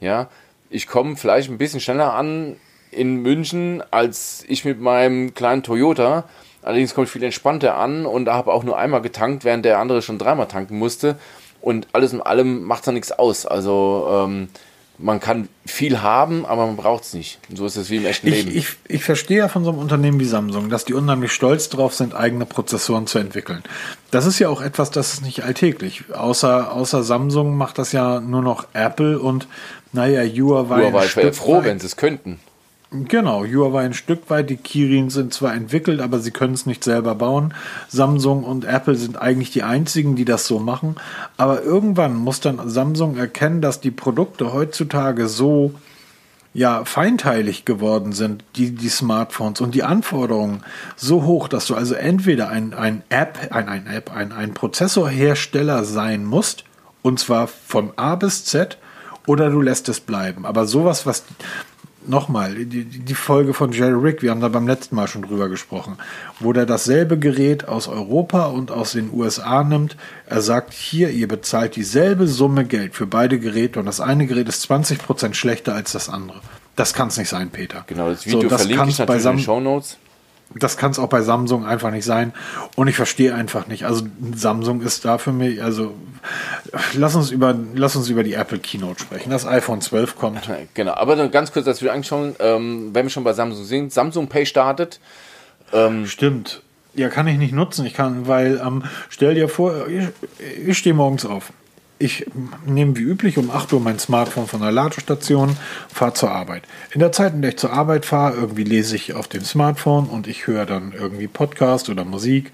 ja, 0.00 0.30
ich 0.70 0.86
komme 0.86 1.16
vielleicht 1.16 1.50
ein 1.50 1.58
bisschen 1.58 1.80
schneller 1.80 2.14
an 2.14 2.56
in 2.90 3.16
München 3.16 3.82
als 3.90 4.42
ich 4.48 4.64
mit 4.64 4.80
meinem 4.80 5.34
kleinen 5.34 5.62
Toyota. 5.62 6.24
Allerdings 6.66 6.94
komme 6.94 7.06
ich 7.06 7.10
viel 7.10 7.22
entspannter 7.22 7.76
an 7.76 8.06
und 8.06 8.28
habe 8.28 8.52
auch 8.52 8.64
nur 8.64 8.76
einmal 8.78 9.00
getankt, 9.02 9.44
während 9.44 9.64
der 9.64 9.78
andere 9.78 10.02
schon 10.02 10.18
dreimal 10.18 10.48
tanken 10.48 10.78
musste. 10.78 11.16
Und 11.60 11.88
alles 11.92 12.12
in 12.12 12.20
allem 12.20 12.62
macht 12.64 12.86
da 12.86 12.92
nichts 12.92 13.12
aus. 13.12 13.46
Also, 13.46 14.08
ähm, 14.10 14.48
man 14.98 15.20
kann 15.20 15.48
viel 15.66 16.00
haben, 16.00 16.46
aber 16.46 16.66
man 16.66 16.76
braucht 16.76 17.04
es 17.04 17.14
nicht. 17.14 17.38
Und 17.50 17.56
so 17.56 17.66
ist 17.66 17.76
es 17.76 17.90
wie 17.90 17.96
im 17.96 18.06
echten 18.06 18.28
Ich, 18.28 18.44
Leben. 18.44 18.56
ich, 18.56 18.68
ich 18.88 19.04
verstehe 19.04 19.38
ja 19.38 19.48
von 19.48 19.64
so 19.64 19.70
einem 19.70 19.78
Unternehmen 19.78 20.18
wie 20.20 20.24
Samsung, 20.24 20.70
dass 20.70 20.84
die 20.84 20.94
unheimlich 20.94 21.32
stolz 21.32 21.68
drauf 21.68 21.94
sind, 21.94 22.14
eigene 22.14 22.46
Prozessoren 22.46 23.06
zu 23.06 23.18
entwickeln. 23.18 23.62
Das 24.10 24.26
ist 24.26 24.38
ja 24.38 24.48
auch 24.48 24.62
etwas, 24.62 24.90
das 24.90 25.14
ist 25.14 25.22
nicht 25.22 25.44
alltäglich. 25.44 26.04
Außer, 26.12 26.72
außer 26.72 27.02
Samsung 27.02 27.56
macht 27.56 27.78
das 27.78 27.92
ja 27.92 28.20
nur 28.20 28.42
noch 28.42 28.68
Apple 28.72 29.18
und 29.18 29.48
naja, 29.92 30.22
Huawei. 30.22 30.90
Huawei 30.90 31.16
wäre 31.16 31.32
froh, 31.32 31.60
wenn 31.62 31.78
sie 31.78 31.86
es 31.86 31.96
könnten. 31.96 32.40
Genau, 32.92 33.44
Huawei 33.44 33.84
ein 33.84 33.94
Stück 33.94 34.30
weit. 34.30 34.48
Die 34.48 34.56
Kirin 34.56 35.10
sind 35.10 35.34
zwar 35.34 35.54
entwickelt, 35.54 36.00
aber 36.00 36.20
sie 36.20 36.30
können 36.30 36.54
es 36.54 36.66
nicht 36.66 36.84
selber 36.84 37.16
bauen. 37.16 37.52
Samsung 37.88 38.44
und 38.44 38.64
Apple 38.64 38.94
sind 38.94 39.20
eigentlich 39.20 39.50
die 39.50 39.64
einzigen, 39.64 40.14
die 40.14 40.24
das 40.24 40.46
so 40.46 40.60
machen. 40.60 40.94
Aber 41.36 41.62
irgendwann 41.62 42.14
muss 42.14 42.40
dann 42.40 42.68
Samsung 42.68 43.16
erkennen, 43.16 43.60
dass 43.60 43.80
die 43.80 43.90
Produkte 43.90 44.52
heutzutage 44.52 45.28
so 45.28 45.74
ja, 46.54 46.86
feinteilig 46.86 47.64
geworden 47.64 48.12
sind, 48.12 48.42
die, 48.54 48.70
die 48.70 48.88
Smartphones 48.88 49.60
und 49.60 49.74
die 49.74 49.82
Anforderungen 49.82 50.62
so 50.94 51.24
hoch, 51.24 51.48
dass 51.48 51.66
du 51.66 51.74
also 51.74 51.94
entweder 51.94 52.48
ein, 52.48 52.72
ein 52.72 53.02
App, 53.10 53.48
ein, 53.50 53.68
ein 53.68 53.86
App, 53.86 54.10
ein, 54.14 54.32
ein 54.32 54.54
Prozessorhersteller 54.54 55.84
sein 55.84 56.24
musst, 56.24 56.64
und 57.02 57.20
zwar 57.20 57.46
von 57.48 57.92
A 57.96 58.14
bis 58.14 58.46
Z, 58.46 58.78
oder 59.26 59.50
du 59.50 59.60
lässt 59.60 59.88
es 59.90 60.00
bleiben. 60.00 60.46
Aber 60.46 60.66
sowas, 60.66 61.04
was 61.04 61.24
nochmal, 62.08 62.54
die, 62.54 62.84
die 62.84 63.14
Folge 63.14 63.54
von 63.54 63.72
Jerry 63.72 63.92
Rick, 63.92 64.22
wir 64.22 64.30
haben 64.30 64.40
da 64.40 64.48
beim 64.48 64.66
letzten 64.66 64.96
Mal 64.96 65.08
schon 65.08 65.22
drüber 65.22 65.48
gesprochen, 65.48 65.96
wo 66.40 66.52
der 66.52 66.66
dasselbe 66.66 67.18
Gerät 67.18 67.68
aus 67.68 67.88
Europa 67.88 68.46
und 68.46 68.70
aus 68.70 68.92
den 68.92 69.12
USA 69.12 69.62
nimmt. 69.64 69.96
Er 70.26 70.40
sagt, 70.40 70.72
hier, 70.72 71.10
ihr 71.10 71.28
bezahlt 71.28 71.76
dieselbe 71.76 72.26
Summe 72.26 72.64
Geld 72.64 72.94
für 72.94 73.06
beide 73.06 73.38
Geräte 73.38 73.78
und 73.80 73.86
das 73.86 74.00
eine 74.00 74.26
Gerät 74.26 74.48
ist 74.48 74.70
20% 74.70 75.34
schlechter 75.34 75.74
als 75.74 75.92
das 75.92 76.08
andere. 76.08 76.40
Das 76.76 76.92
kann 76.92 77.08
es 77.08 77.16
nicht 77.16 77.28
sein, 77.28 77.50
Peter. 77.50 77.84
Genau, 77.86 78.10
das 78.10 78.22
So, 78.22 78.38
Video 78.38 78.48
das 78.48 78.62
verlinke 78.62 78.90
ich 78.90 78.98
natürlich 78.98 79.24
in 79.24 79.30
den 79.32 79.40
Show 79.40 79.60
Notes. 79.60 79.98
Das 80.54 80.76
kann 80.76 80.90
es 80.90 80.98
auch 80.98 81.08
bei 81.08 81.22
Samsung 81.22 81.66
einfach 81.66 81.90
nicht 81.90 82.04
sein. 82.04 82.32
Und 82.76 82.88
ich 82.88 82.96
verstehe 82.96 83.34
einfach 83.34 83.66
nicht. 83.66 83.84
Also 83.84 84.06
Samsung 84.34 84.80
ist 84.80 85.04
da 85.04 85.18
für 85.18 85.32
mich, 85.32 85.62
also 85.62 85.94
lass 86.94 87.14
uns 87.14 87.30
über, 87.30 87.54
lass 87.74 87.96
uns 87.96 88.08
über 88.08 88.22
die 88.22 88.34
Apple 88.34 88.58
Keynote 88.58 89.00
sprechen. 89.00 89.30
Das 89.30 89.46
iPhone 89.46 89.80
12 89.80 90.16
kommt. 90.16 90.48
Genau, 90.74 90.94
aber 90.94 91.28
ganz 91.28 91.52
kurz, 91.52 91.64
dass 91.64 91.82
wir 91.82 91.92
anschauen, 91.92 92.36
ähm, 92.38 92.90
wenn 92.92 93.06
wir 93.06 93.10
schon 93.10 93.24
bei 93.24 93.32
Samsung 93.32 93.64
sind, 93.64 93.92
Samsung 93.92 94.28
Pay 94.28 94.46
startet. 94.46 95.00
Stimmt. 96.04 96.62
Ja, 96.94 97.10
kann 97.10 97.26
ich 97.26 97.36
nicht 97.36 97.52
nutzen. 97.52 97.84
Ich 97.84 97.92
kann, 97.92 98.26
weil, 98.26 98.60
ähm, 98.64 98.84
stell 99.10 99.34
dir 99.34 99.48
vor, 99.48 99.86
ich, 99.88 100.08
ich 100.66 100.78
stehe 100.78 100.94
morgens 100.94 101.26
auf. 101.26 101.52
Ich 101.98 102.26
nehme 102.66 102.96
wie 102.96 103.02
üblich 103.02 103.38
um 103.38 103.50
8 103.50 103.72
Uhr 103.72 103.80
mein 103.80 103.98
Smartphone 103.98 104.46
von 104.46 104.60
der 104.60 104.70
Ladestation, 104.70 105.56
fahre 105.92 106.12
zur 106.12 106.30
Arbeit. 106.30 106.64
In 106.90 107.00
der 107.00 107.10
Zeit, 107.10 107.32
in 107.32 107.40
der 107.40 107.52
ich 107.52 107.56
zur 107.56 107.72
Arbeit 107.72 108.04
fahre, 108.04 108.36
irgendwie 108.36 108.64
lese 108.64 108.96
ich 108.96 109.14
auf 109.14 109.28
dem 109.28 109.44
Smartphone 109.44 110.06
und 110.06 110.26
ich 110.26 110.46
höre 110.46 110.66
dann 110.66 110.92
irgendwie 110.92 111.26
Podcast 111.26 111.88
oder 111.88 112.04
Musik. 112.04 112.52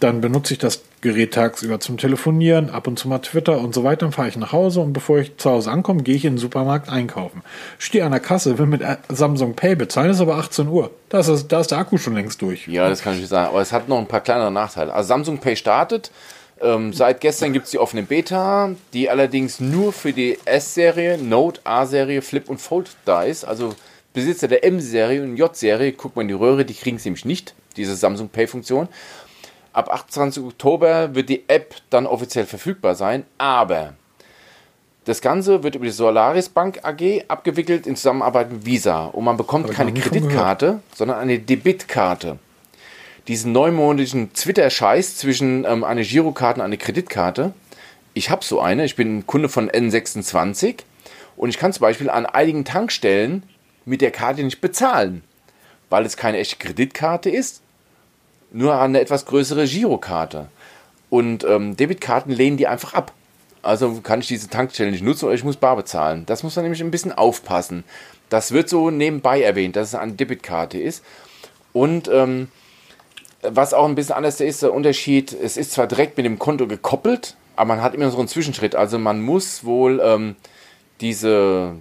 Dann 0.00 0.20
benutze 0.20 0.54
ich 0.54 0.58
das 0.58 0.82
Gerät 1.00 1.34
tagsüber 1.34 1.80
zum 1.80 1.96
Telefonieren, 1.98 2.70
ab 2.70 2.86
und 2.86 2.98
zu 2.98 3.08
mal 3.08 3.18
Twitter 3.18 3.58
und 3.58 3.74
so 3.74 3.84
weiter. 3.84 4.06
Dann 4.06 4.12
fahre 4.12 4.28
ich 4.28 4.36
nach 4.36 4.52
Hause 4.52 4.80
und 4.80 4.92
bevor 4.92 5.18
ich 5.18 5.36
zu 5.36 5.50
Hause 5.50 5.70
ankomme, 5.70 6.02
gehe 6.02 6.14
ich 6.14 6.24
in 6.24 6.34
den 6.34 6.38
Supermarkt 6.38 6.88
einkaufen. 6.88 7.42
Stehe 7.78 8.04
an 8.04 8.12
der 8.12 8.20
Kasse, 8.20 8.58
will 8.58 8.66
mit 8.66 8.82
Samsung 9.08 9.54
Pay 9.54 9.74
bezahlen, 9.74 10.10
ist 10.10 10.20
aber 10.20 10.36
18 10.36 10.68
Uhr. 10.68 10.92
Da 11.08 11.18
ist, 11.18 11.48
da 11.48 11.60
ist 11.60 11.72
der 11.72 11.78
Akku 11.78 11.98
schon 11.98 12.14
längst 12.14 12.40
durch. 12.40 12.68
Ja, 12.68 12.88
das 12.88 13.02
kann 13.02 13.14
ich 13.14 13.20
nicht 13.20 13.28
sagen. 13.28 13.48
Aber 13.48 13.60
es 13.60 13.72
hat 13.72 13.88
noch 13.88 13.98
ein 13.98 14.06
paar 14.06 14.20
kleinere 14.20 14.52
Nachteile. 14.52 14.94
Also 14.94 15.08
Samsung 15.08 15.38
Pay 15.38 15.56
startet. 15.56 16.10
Ähm, 16.60 16.92
seit 16.92 17.20
gestern 17.20 17.52
gibt 17.52 17.66
es 17.66 17.70
die 17.70 17.78
offene 17.78 18.02
Beta, 18.02 18.74
die 18.92 19.08
allerdings 19.10 19.60
nur 19.60 19.92
für 19.92 20.12
die 20.12 20.38
S-Serie, 20.44 21.18
Note, 21.18 21.60
A-Serie, 21.64 22.22
Flip 22.22 22.48
und 22.48 22.60
Fold 22.60 22.90
da 23.04 23.22
ist. 23.22 23.44
Also 23.44 23.74
Besitzer 24.12 24.48
der 24.48 24.64
M-Serie 24.64 25.22
und 25.22 25.36
J-Serie, 25.36 25.92
guck 25.92 26.16
mal 26.16 26.22
in 26.22 26.28
die 26.28 26.34
Röhre, 26.34 26.64
die 26.64 26.74
kriegen 26.74 26.96
es 26.96 27.04
nämlich 27.04 27.24
nicht, 27.24 27.54
diese 27.76 27.94
Samsung 27.94 28.28
Pay-Funktion. 28.28 28.88
Ab 29.72 29.90
28. 29.92 30.42
Oktober 30.42 31.14
wird 31.14 31.28
die 31.28 31.44
App 31.48 31.76
dann 31.90 32.06
offiziell 32.06 32.46
verfügbar 32.46 32.94
sein, 32.94 33.24
aber 33.36 33.94
das 35.04 35.20
Ganze 35.20 35.62
wird 35.62 35.74
über 35.74 35.84
die 35.84 35.92
Solaris 35.92 36.48
Bank 36.48 36.80
AG 36.82 37.24
abgewickelt 37.28 37.86
in 37.86 37.96
Zusammenarbeit 37.96 38.50
mit 38.50 38.66
Visa 38.66 39.06
und 39.06 39.24
man 39.24 39.36
bekommt 39.36 39.70
keine 39.70 39.94
Kreditkarte, 39.94 40.80
sondern 40.94 41.18
eine 41.18 41.38
Debitkarte. 41.38 42.38
Diesen 43.28 43.52
neumodischen 43.52 44.32
Twitter-Scheiß 44.32 45.18
zwischen 45.18 45.66
ähm, 45.66 45.84
eine 45.84 46.02
Girokarte 46.02 46.60
und 46.60 46.64
eine 46.64 46.78
Kreditkarte. 46.78 47.52
Ich 48.14 48.30
habe 48.30 48.42
so 48.42 48.58
eine, 48.58 48.86
ich 48.86 48.96
bin 48.96 49.26
Kunde 49.26 49.50
von 49.50 49.70
N26 49.70 50.76
und 51.36 51.50
ich 51.50 51.58
kann 51.58 51.74
zum 51.74 51.82
Beispiel 51.82 52.08
an 52.08 52.24
einigen 52.24 52.64
Tankstellen 52.64 53.42
mit 53.84 54.00
der 54.00 54.12
Karte 54.12 54.42
nicht 54.42 54.62
bezahlen, 54.62 55.22
weil 55.90 56.06
es 56.06 56.16
keine 56.16 56.38
echte 56.38 56.56
Kreditkarte 56.56 57.28
ist, 57.28 57.60
nur 58.50 58.80
eine 58.80 58.98
etwas 58.98 59.26
größere 59.26 59.66
Girokarte. 59.66 60.48
Und 61.10 61.44
ähm, 61.44 61.76
Debitkarten 61.76 62.32
lehnen 62.32 62.56
die 62.56 62.66
einfach 62.66 62.94
ab. 62.94 63.12
Also 63.60 64.00
kann 64.02 64.20
ich 64.20 64.28
diese 64.28 64.48
Tankstelle 64.48 64.90
nicht 64.90 65.04
nutzen 65.04 65.26
oder 65.26 65.34
ich 65.34 65.44
muss 65.44 65.56
bar 65.58 65.76
bezahlen. 65.76 66.24
Das 66.24 66.42
muss 66.42 66.56
man 66.56 66.64
nämlich 66.64 66.82
ein 66.82 66.90
bisschen 66.90 67.12
aufpassen. 67.12 67.84
Das 68.30 68.52
wird 68.52 68.70
so 68.70 68.90
nebenbei 68.90 69.42
erwähnt, 69.42 69.76
dass 69.76 69.88
es 69.88 69.94
eine 69.94 70.12
Debitkarte 70.12 70.78
ist. 70.78 71.04
Und 71.74 72.08
ähm, 72.08 72.48
was 73.42 73.74
auch 73.74 73.86
ein 73.86 73.94
bisschen 73.94 74.14
anders 74.14 74.40
ist, 74.40 74.62
der 74.62 74.72
Unterschied, 74.72 75.32
es 75.32 75.56
ist 75.56 75.72
zwar 75.72 75.86
direkt 75.86 76.16
mit 76.16 76.26
dem 76.26 76.38
Konto 76.38 76.66
gekoppelt, 76.66 77.36
aber 77.56 77.68
man 77.68 77.82
hat 77.82 77.94
immer 77.94 78.10
so 78.10 78.18
einen 78.18 78.28
Zwischenschritt. 78.28 78.74
Also 78.74 78.98
man 78.98 79.20
muss 79.20 79.64
wohl 79.64 80.00
ähm, 80.02 80.36
diese, 81.00 81.74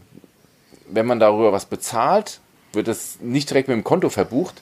wenn 0.89 1.05
man 1.05 1.19
darüber 1.19 1.51
was 1.51 1.65
bezahlt, 1.65 2.39
wird 2.73 2.87
es 2.87 3.19
nicht 3.21 3.49
direkt 3.49 3.67
mit 3.67 3.75
dem 3.75 3.83
Konto 3.83 4.09
verbucht, 4.09 4.61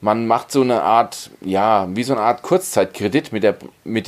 man 0.00 0.26
macht 0.26 0.52
so 0.52 0.60
eine 0.60 0.82
Art, 0.82 1.30
ja, 1.40 1.88
wie 1.94 2.02
so 2.02 2.12
eine 2.12 2.22
Art 2.22 2.42
Kurzzeitkredit 2.42 3.32
mit 3.32 3.42
der, 3.42 3.56
mit 3.84 4.06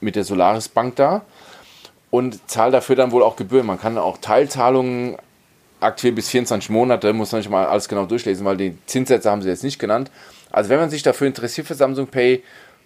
mit 0.00 0.16
der 0.16 0.24
Solaris 0.24 0.68
Bank 0.68 0.96
da 0.96 1.22
und 2.10 2.48
zahlt 2.48 2.72
dafür 2.72 2.96
dann 2.96 3.10
wohl 3.10 3.22
auch 3.22 3.36
Gebühren. 3.36 3.66
Man 3.66 3.78
kann 3.78 3.98
auch 3.98 4.18
Teilzahlungen 4.18 5.16
aktuell 5.80 6.14
bis 6.14 6.30
24 6.30 6.70
Monate, 6.70 7.12
muss 7.12 7.32
man 7.32 7.40
nicht 7.40 7.50
mal 7.50 7.66
alles 7.66 7.88
genau 7.88 8.06
durchlesen, 8.06 8.46
weil 8.46 8.56
die 8.56 8.78
Zinssätze 8.86 9.30
haben 9.30 9.42
sie 9.42 9.48
jetzt 9.48 9.64
nicht 9.64 9.78
genannt. 9.78 10.10
Also 10.54 10.70
wenn 10.70 10.78
man 10.78 10.90
sich 10.90 11.02
dafür 11.02 11.26
interessiert 11.26 11.66
für 11.66 11.74
Samsung 11.74 12.06
Pay, 12.06 12.42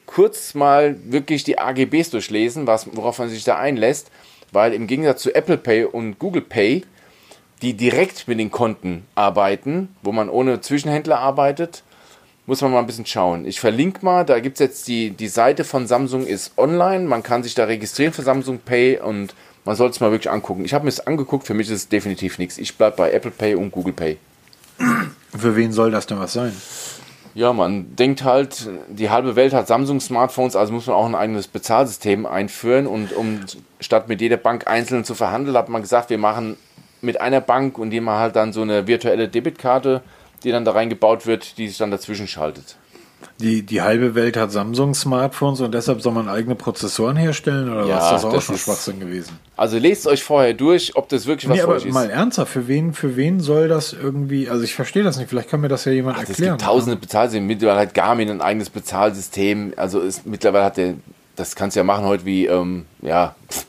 kurz 0.07 0.55
mal 0.55 0.97
wirklich 1.05 1.45
die 1.45 1.59
AGBs 1.59 2.11
durchlesen, 2.11 2.67
was, 2.67 2.89
worauf 2.97 3.19
man 3.19 3.29
sich 3.29 3.45
da 3.45 3.59
einlässt, 3.59 4.11
weil 4.53 4.73
im 4.73 4.87
Gegensatz 4.87 5.23
zu 5.23 5.35
Apple 5.35 5.59
Pay 5.59 5.85
und 5.85 6.19
Google 6.19 6.43
Pay, 6.43 6.85
die 7.61 7.75
direkt 7.75 8.27
mit 8.27 8.39
den 8.39 8.51
Konten 8.51 9.07
arbeiten, 9.15 9.95
wo 10.03 10.13
man 10.13 10.31
ohne 10.31 10.63
Zwischenhändler 10.63 11.19
arbeitet, 11.19 11.83
muss 12.47 12.63
man 12.63 12.73
mal 12.73 12.79
ein 12.79 12.87
bisschen 12.87 13.05
schauen. 13.05 13.45
Ich 13.45 13.61
verlinke 13.61 14.03
mal, 14.03 14.25
da 14.25 14.41
gibt 14.41 14.57
es 14.57 14.61
jetzt 14.61 14.89
die, 14.89 15.11
die 15.11 15.29
Seite 15.29 15.65
von 15.65 15.87
Samsung 15.87 16.27
ist 16.27 16.57
online, 16.57 17.05
man 17.05 17.23
kann 17.23 17.43
sich 17.43 17.55
da 17.55 17.65
registrieren 17.65 18.15
für 18.15 18.23
Samsung 18.23 18.61
Pay 18.61 19.01
und 19.01 19.35
man 19.67 19.77
sollte 19.77 19.97
es 19.97 20.01
mal 20.01 20.11
wirklich 20.11 20.31
angucken. 20.31 20.65
Ich 20.65 20.73
habe 20.73 20.85
mir 20.85 20.91
es 20.91 21.07
angeguckt, 21.07 21.47
für 21.47 21.53
mich 21.53 21.67
ist 21.67 21.75
es 21.75 21.89
definitiv 21.91 22.39
nichts. 22.39 22.57
Ich 22.57 22.79
bleibe 22.79 22.97
bei 22.97 23.13
Apple 23.13 23.31
Pay 23.31 23.57
und 23.57 23.73
Google 23.73 23.93
Pay. 23.93 24.17
Für 25.37 25.55
wen 25.55 25.73
soll 25.73 25.91
das 25.91 26.07
denn 26.07 26.19
was 26.19 26.33
sein? 26.33 26.57
Ja, 27.39 27.53
man 27.53 27.95
denkt 27.95 28.25
halt, 28.25 28.69
die 28.89 29.11
halbe 29.11 29.37
Welt 29.37 29.53
hat 29.53 29.69
Samsung-Smartphones, 29.69 30.57
also 30.57 30.73
muss 30.73 30.89
man 30.89 30.97
auch 30.97 31.07
ein 31.07 31.15
eigenes 31.15 31.47
Bezahlsystem 31.47 32.27
einführen. 32.27 32.89
Und 32.89 33.13
um 33.13 33.43
statt 33.79 34.09
mit 34.09 34.21
jeder 34.21 34.39
Bank 34.39 34.67
einzeln 34.67 35.05
zu 35.05 35.15
verhandeln, 35.15 35.57
hat 35.57 35.69
man 35.69 35.83
gesagt, 35.83 36.11
wir 36.11 36.19
machen 36.19 36.57
mit 37.01 37.21
einer 37.21 37.41
Bank 37.41 37.79
und 37.79 37.91
die 37.91 38.01
mal 38.01 38.19
halt 38.19 38.35
dann 38.35 38.53
so 38.53 38.63
eine 38.63 38.89
virtuelle 38.89 39.29
Debitkarte 39.29 40.03
die 40.45 40.51
dann 40.51 40.65
da 40.65 40.73
reingebaut 40.73 41.27
wird, 41.27 41.59
die 41.59 41.69
sich 41.69 41.79
dann 41.79 41.91
dazwischen 41.91 42.29
schaltet. 42.29 42.77
Die, 43.41 43.63
die 43.63 43.83
halbe 43.83 44.17
Welt 44.17 44.37
hat 44.37 44.51
Samsung-Smartphones 44.51 45.61
und 45.61 45.73
deshalb 45.73 46.03
soll 46.03 46.13
man 46.13 46.29
eigene 46.29 46.57
Prozessoren 46.57 47.17
herstellen 47.17 47.71
oder 47.71 47.87
ja, 47.87 47.97
was 47.97 48.05
ist 48.05 48.11
das 48.11 48.25
auch 48.25 48.33
das 48.33 48.45
schon 48.45 48.55
ist, 48.57 48.63
Schwachsinn 48.63 48.99
gewesen? 48.99 49.39
Also 49.57 49.79
lest 49.79 50.09
euch 50.09 50.25
vorher 50.25 50.55
durch, 50.55 50.97
ob 50.97 51.09
das 51.09 51.27
wirklich 51.27 51.49
was 51.49 51.57
nee, 51.57 51.63
aber 51.63 51.77
ist. 51.77 51.89
Mal 51.93 52.11
ernsthaft, 52.11 52.51
für 52.53 52.67
wen, 52.67 52.93
für 52.93 53.15
wen 53.15 53.39
soll 53.39 53.69
das 53.69 53.93
irgendwie, 53.93 54.51
also 54.51 54.65
ich 54.65 54.75
verstehe 54.75 55.05
das 55.05 55.19
nicht, 55.19 55.29
vielleicht 55.29 55.49
kann 55.49 55.61
mir 55.61 55.69
das 55.69 55.85
ja 55.85 55.93
jemand 55.93 56.17
Ach, 56.17 56.29
erklären. 56.29 56.55
Es 56.55 56.59
gibt 56.59 56.63
tausende 56.63 56.97
Bezahlsysteme, 56.97 57.47
mittlerweile 57.47 57.79
hat 57.79 57.95
Garmin 57.95 58.29
ein 58.29 58.41
eigenes 58.41 58.71
Bezahlsystem, 58.71 59.73
also 59.77 60.01
ist, 60.01 60.27
mittlerweile 60.27 60.65
hat 60.65 60.77
der, 60.77 60.95
das 61.37 61.55
kannst 61.55 61.77
du 61.77 61.81
ja 61.81 61.85
machen 61.85 62.07
heute 62.07 62.25
wie, 62.25 62.47
ähm, 62.47 62.87
ja, 63.03 63.37
pff, 63.49 63.68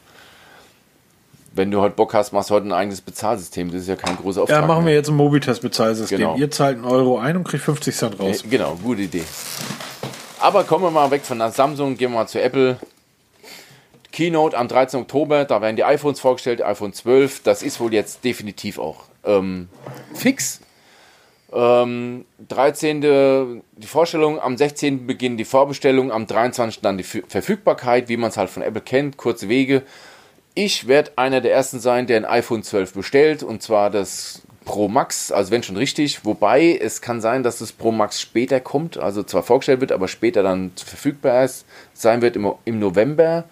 wenn 1.59 1.71
du 1.71 1.81
heute 1.81 1.93
Bock 1.93 2.13
hast, 2.13 2.31
machst 2.31 2.49
du 2.49 2.55
heute 2.55 2.67
ein 2.67 2.71
eigenes 2.71 3.01
Bezahlsystem. 3.01 3.69
Das 3.69 3.81
ist 3.81 3.89
ja 3.89 3.97
kein 3.97 4.15
großer 4.15 4.43
Auftrag. 4.43 4.61
Ja, 4.61 4.65
machen 4.65 4.85
wir 4.85 4.93
jetzt 4.93 5.09
ein 5.09 5.17
Mobitest-Bezahlsystem. 5.17 6.17
Genau. 6.17 6.37
Ihr 6.37 6.49
zahlt 6.49 6.77
einen 6.77 6.85
Euro 6.85 7.19
ein 7.19 7.35
und 7.35 7.43
kriegt 7.43 7.63
50 7.65 7.93
Cent 7.93 8.17
raus. 8.17 8.45
Genau, 8.49 8.75
gute 8.81 9.01
Idee. 9.01 9.23
Aber 10.39 10.63
kommen 10.63 10.85
wir 10.85 10.91
mal 10.91 11.11
weg 11.11 11.23
von 11.23 11.37
der 11.37 11.51
Samsung, 11.51 11.97
gehen 11.97 12.11
wir 12.11 12.19
mal 12.19 12.27
zu 12.27 12.41
Apple. 12.41 12.77
Keynote 14.13 14.57
am 14.57 14.69
13. 14.69 15.01
Oktober, 15.01 15.43
da 15.43 15.61
werden 15.61 15.75
die 15.75 15.83
iPhones 15.83 16.21
vorgestellt, 16.21 16.63
iPhone 16.63 16.93
12. 16.93 17.43
Das 17.43 17.61
ist 17.61 17.81
wohl 17.81 17.93
jetzt 17.93 18.23
definitiv 18.23 18.79
auch 18.79 19.03
ähm, 19.25 19.67
fix. 20.13 20.61
Ähm, 21.51 22.23
13. 22.47 23.01
die 23.75 23.87
Vorstellung, 23.87 24.39
am 24.39 24.55
16. 24.55 25.07
beginnen 25.07 25.35
die 25.35 25.43
Vorbestellungen, 25.43 26.09
am 26.09 26.25
23. 26.25 26.79
dann 26.81 26.97
die 26.97 27.03
Verfügbarkeit, 27.03 28.07
wie 28.07 28.15
man 28.15 28.29
es 28.29 28.37
halt 28.37 28.49
von 28.49 28.63
Apple 28.63 28.81
kennt, 28.81 29.17
kurze 29.17 29.49
Wege. 29.49 29.83
Ich 30.55 30.87
werde 30.87 31.11
einer 31.15 31.41
der 31.41 31.53
ersten 31.53 31.79
sein, 31.79 32.07
der 32.07 32.17
ein 32.17 32.25
iPhone 32.25 32.63
12 32.63 32.93
bestellt 32.93 33.43
und 33.43 33.61
zwar 33.61 33.89
das 33.89 34.41
Pro 34.65 34.87
Max, 34.87 35.31
also 35.31 35.51
wenn 35.51 35.63
schon 35.63 35.77
richtig. 35.77 36.25
Wobei 36.25 36.77
es 36.79 37.01
kann 37.01 37.21
sein, 37.21 37.43
dass 37.43 37.59
das 37.59 37.71
Pro 37.71 37.91
Max 37.91 38.21
später 38.21 38.59
kommt, 38.59 38.97
also 38.97 39.23
zwar 39.23 39.43
vorgestellt 39.43 39.81
wird, 39.81 39.91
aber 39.91 40.07
später 40.07 40.43
dann 40.43 40.71
verfügbar 40.75 41.43
ist, 41.43 41.65
sein 41.93 42.21
wird 42.21 42.35
im, 42.35 42.51
im 42.65 42.79
November. 42.79 43.45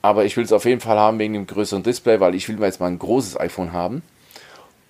Aber 0.00 0.24
ich 0.24 0.36
will 0.36 0.44
es 0.44 0.52
auf 0.52 0.64
jeden 0.64 0.80
Fall 0.80 0.96
haben 0.96 1.18
wegen 1.18 1.34
dem 1.34 1.46
größeren 1.46 1.82
Display, 1.82 2.20
weil 2.20 2.34
ich 2.34 2.48
will 2.48 2.60
jetzt 2.60 2.78
mal 2.78 2.86
ein 2.86 2.98
großes 2.98 3.38
iPhone 3.40 3.72
haben. 3.72 4.02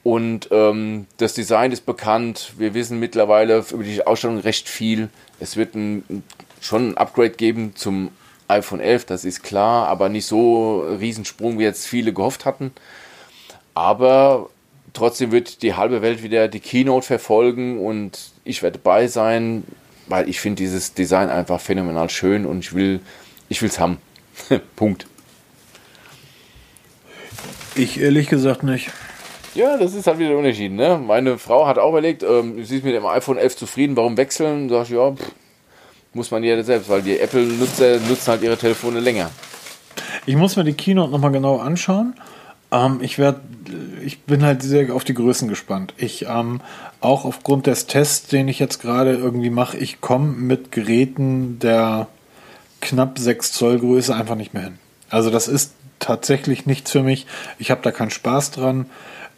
Und 0.03 0.49
ähm, 0.53 1.07
das 1.17 1.35
Design 1.35 1.73
ist 1.73 1.87
bekannt. 1.87 2.53
Wir 2.59 2.75
wissen 2.75 2.99
mittlerweile 2.99 3.65
über 3.71 3.85
die 3.85 4.07
Ausstellung 4.07 4.39
recht 4.39 4.69
viel. 4.69 5.09
Es 5.41 5.57
wird 5.57 5.75
ein, 5.75 6.23
schon 6.61 6.91
ein 6.91 6.97
Upgrade 6.99 7.31
geben 7.31 7.75
zum 7.75 8.11
iPhone 8.49 8.81
11, 8.81 9.05
das 9.05 9.25
ist 9.25 9.43
klar, 9.43 9.89
aber 9.89 10.09
nicht 10.09 10.27
so 10.27 10.81
Riesensprung, 10.81 11.59
wie 11.59 11.65
jetzt 11.65 11.87
viele 11.87 12.13
gehofft 12.13 12.45
hatten. 12.45 12.73
Aber 13.75 14.49
trotzdem 14.95 15.31
wird 15.31 15.63
die 15.63 15.75
halbe 15.75 16.03
Welt 16.03 16.23
wieder 16.23 16.49
die 16.49 16.61
Keynote 16.61 17.07
verfolgen 17.07 17.79
und 17.79 18.33
ich 18.45 18.63
werde 18.63 18.79
dabei 18.79 19.07
sein, 19.07 19.65
weil 20.07 20.29
ich 20.29 20.41
finde 20.41 20.63
dieses 20.63 20.95
Design 20.95 21.29
einfach 21.29 21.61
phänomenal 21.61 22.11
schön 22.11 22.47
und 22.47 22.61
ich 22.61 22.75
will 22.75 23.01
ich 23.49 23.63
es 23.63 23.79
haben. 23.79 23.99
Punkt. 24.77 25.07
Ich 27.75 28.01
ehrlich 28.01 28.29
gesagt 28.29 28.63
nicht. 28.63 28.91
Ja, 29.55 29.77
das 29.77 29.95
ist 29.95 30.07
halt 30.07 30.19
wieder 30.19 30.31
der 30.31 30.39
Unterschied. 30.39 30.73
Ne? 30.73 31.01
Meine 31.05 31.39
Frau 31.39 31.67
hat 31.67 31.79
auch 31.79 31.91
überlegt, 31.91 32.23
ähm, 32.23 32.65
sie 32.65 32.79
ist 32.79 32.85
mit 32.85 32.95
dem 32.95 33.07
iPhone 33.07 33.39
11 33.39 33.57
zufrieden, 33.57 33.97
warum 33.97 34.17
wechseln? 34.17 34.69
Sag 34.69 34.85
ich, 34.85 34.91
ja, 34.91 35.13
pff, 35.13 35.33
muss 36.19 36.31
man 36.31 36.43
ja 36.45 36.63
selbst, 36.63 36.91
weil 36.91 37.01
die 37.01 37.19
Apple-Nutzer 37.19 38.01
nutzen 38.01 38.27
halt 38.27 38.43
ihre 38.43 38.59
Telefone 38.59 39.01
länger. 39.01 39.31
Ich 40.27 40.37
muss 40.37 40.57
mir 40.57 40.65
die 40.65 40.75
Keynote 40.75 41.11
nochmal 41.11 41.31
genau 41.31 41.59
anschauen. 41.59 42.15
Ähm, 42.73 42.99
ich 43.01 43.19
werde, 43.19 43.41
ich 44.05 44.23
bin 44.25 44.43
halt 44.43 44.63
sehr 44.63 44.95
auf 44.95 45.05
die 45.05 45.15
Größen 45.15 45.49
gespannt. 45.49 45.95
Ich 45.97 46.27
ähm, 46.27 46.61
auch 47.01 47.25
aufgrund 47.25 47.67
des 47.67 47.87
Tests, 47.87 48.27
den 48.29 48.49
ich 48.49 48.59
jetzt 48.59 48.83
gerade 48.83 49.15
irgendwie 49.15 49.49
mache, 49.49 49.79
ich 49.79 50.01
komme 50.01 50.33
mit 50.33 50.73
Geräten 50.73 51.61
der 51.61 52.09
knapp 52.81 53.19
6 53.19 53.53
Zoll 53.53 53.79
Größe 53.79 54.15
einfach 54.15 54.35
nicht 54.35 54.53
mehr 54.53 54.65
hin. 54.65 54.79
Also 55.09 55.31
das 55.31 55.49
ist 55.49 55.73
tatsächlich 56.01 56.67
nichts 56.67 56.91
für 56.91 57.03
mich. 57.03 57.27
Ich 57.59 57.71
habe 57.71 57.81
da 57.83 57.93
keinen 57.93 58.11
Spaß 58.11 58.51
dran. 58.51 58.87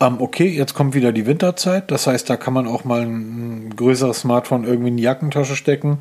Ähm, 0.02 0.16
okay, 0.20 0.48
jetzt 0.48 0.74
kommt 0.74 0.94
wieder 0.94 1.12
die 1.12 1.26
Winterzeit. 1.26 1.90
Das 1.90 2.06
heißt, 2.06 2.28
da 2.30 2.38
kann 2.38 2.54
man 2.54 2.66
auch 2.66 2.84
mal 2.84 3.02
ein, 3.02 3.76
größeres 3.76 4.20
Smartphone 4.20 4.64
irgendwie 4.64 4.88
in 4.88 4.96
die 4.96 5.02
Jackentasche 5.02 5.56
stecken. 5.56 5.98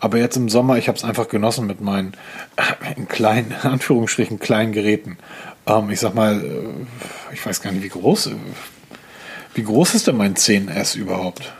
Aber 0.00 0.18
jetzt 0.18 0.36
im 0.36 0.48
Sommer, 0.48 0.78
ich 0.78 0.88
habe 0.88 0.98
es 0.98 1.04
einfach 1.04 1.28
genossen 1.28 1.66
mit 1.66 1.80
meinen 1.80 2.14
äh, 2.56 3.00
kleinen, 3.02 3.54
in 3.62 3.70
Anführungsstrichen, 3.70 4.40
kleinen 4.40 4.72
Geräten. 4.72 5.16
Ähm, 5.66 5.90
ich 5.90 6.00
sag 6.00 6.14
mal, 6.14 6.42
äh, 6.42 7.34
ich 7.34 7.46
weiß 7.46 7.62
gar 7.62 7.70
nicht, 7.70 7.84
wie 7.84 7.88
groß, 7.88 8.30
wie 9.54 9.62
groß 9.62 9.94
ist 9.94 10.08
denn 10.08 10.16
mein 10.16 10.34
10S 10.34 10.96
überhaupt? 10.96 11.52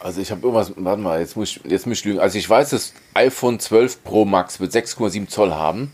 Also 0.00 0.20
ich 0.20 0.30
habe 0.32 0.42
irgendwas, 0.42 0.72
warte 0.76 1.00
mal, 1.00 1.20
jetzt 1.20 1.36
muss, 1.36 1.56
ich, 1.56 1.70
jetzt 1.70 1.86
muss 1.86 1.98
ich 1.98 2.04
lügen. 2.04 2.18
Also 2.18 2.36
ich 2.36 2.48
weiß, 2.48 2.70
das 2.70 2.92
iPhone 3.14 3.58
12 3.58 4.04
Pro 4.04 4.26
Max 4.26 4.60
wird 4.60 4.72
6,7 4.72 5.28
Zoll 5.28 5.54
haben 5.54 5.92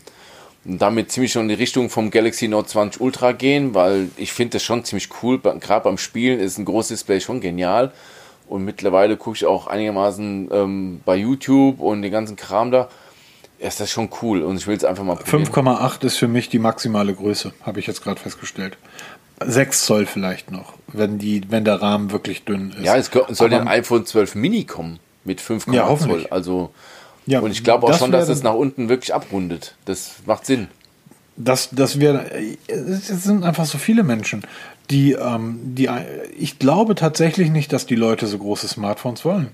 und 0.65 0.81
damit 0.81 1.11
ziemlich 1.11 1.31
schon 1.31 1.43
in 1.43 1.49
die 1.49 1.53
Richtung 1.55 1.89
vom 1.89 2.11
Galaxy 2.11 2.47
Note 2.47 2.67
20 2.67 3.01
Ultra 3.01 3.31
gehen, 3.31 3.73
weil 3.73 4.09
ich 4.17 4.33
finde 4.33 4.53
das 4.53 4.63
schon 4.63 4.83
ziemlich 4.83 5.09
cool. 5.21 5.39
Gerade 5.39 5.83
beim 5.83 5.97
Spielen 5.97 6.39
ist 6.39 6.57
ein 6.57 6.65
großes 6.65 6.89
Display 6.89 7.21
schon 7.21 7.41
genial. 7.41 7.91
Und 8.47 8.65
mittlerweile 8.65 9.15
gucke 9.15 9.37
ich 9.37 9.45
auch 9.45 9.67
einigermaßen 9.67 10.49
ähm, 10.51 11.01
bei 11.05 11.15
YouTube 11.15 11.79
und 11.79 12.01
den 12.01 12.11
ganzen 12.11 12.35
Kram 12.35 12.71
da. 12.71 12.89
Ist 13.59 13.79
das 13.79 13.91
schon 13.91 14.09
cool 14.21 14.41
und 14.41 14.55
ich 14.55 14.67
will 14.67 14.77
es 14.77 14.85
einfach 14.85 15.03
mal 15.03 15.17
probieren. 15.17 15.45
5,8 15.45 16.05
ist 16.05 16.17
für 16.17 16.29
mich 16.29 16.47
die 16.47 16.59
maximale 16.59 17.13
Größe, 17.13 17.53
habe 17.63 17.79
ich 17.79 17.87
jetzt 17.87 18.01
gerade 18.01 18.19
festgestellt. 18.19 18.77
6 19.45 19.85
Zoll 19.85 20.05
vielleicht 20.05 20.51
noch, 20.51 20.73
wenn, 20.87 21.17
die, 21.17 21.43
wenn 21.49 21.65
der 21.65 21.81
Rahmen 21.81 22.11
wirklich 22.11 22.45
dünn 22.45 22.71
ist. 22.71 22.85
Ja, 22.85 22.95
es 22.95 23.11
soll 23.31 23.53
ein 23.53 23.67
iPhone 23.67 24.05
12 24.05 24.35
Mini 24.35 24.63
kommen 24.63 24.99
mit 25.25 25.41
5,8 25.41 25.73
ja, 25.73 25.97
Zoll. 25.97 26.27
Also, 26.29 26.71
ja, 27.29 27.41
und 27.41 27.51
ich 27.51 27.63
glaube 27.63 27.85
auch 27.85 27.97
schon, 27.97 28.11
dass 28.11 28.27
es 28.27 28.41
nach 28.41 28.55
unten 28.55 28.89
wirklich 28.89 29.13
abrundet. 29.13 29.75
Das 29.85 30.15
macht 30.25 30.47
Sinn. 30.47 30.67
Das, 31.37 31.69
das 31.71 31.99
wir, 31.99 32.25
es 32.67 33.07
sind 33.07 33.43
einfach 33.43 33.65
so 33.65 33.77
viele 33.77 34.03
Menschen, 34.03 34.41
die, 34.89 35.13
ähm, 35.13 35.59
die, 35.63 35.87
ich 36.37 36.57
glaube 36.57 36.95
tatsächlich 36.95 37.51
nicht, 37.51 37.71
dass 37.71 37.85
die 37.85 37.95
Leute 37.95 38.25
so 38.25 38.39
große 38.39 38.67
Smartphones 38.67 39.23
wollen. 39.25 39.49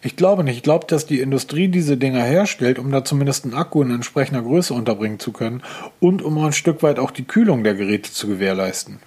Ich 0.00 0.14
glaube 0.14 0.44
nicht. 0.44 0.58
Ich 0.58 0.62
glaube, 0.62 0.86
dass 0.86 1.06
die 1.06 1.18
Industrie 1.18 1.66
diese 1.66 1.96
Dinger 1.96 2.22
herstellt, 2.22 2.78
um 2.78 2.92
da 2.92 3.04
zumindest 3.04 3.44
einen 3.44 3.54
Akku 3.54 3.82
in 3.82 3.90
entsprechender 3.90 4.42
Größe 4.42 4.72
unterbringen 4.72 5.18
zu 5.18 5.32
können 5.32 5.62
und 5.98 6.22
um 6.22 6.38
ein 6.38 6.52
Stück 6.52 6.84
weit 6.84 7.00
auch 7.00 7.10
die 7.10 7.24
Kühlung 7.24 7.64
der 7.64 7.74
Geräte 7.74 8.12
zu 8.12 8.28
gewährleisten. 8.28 9.00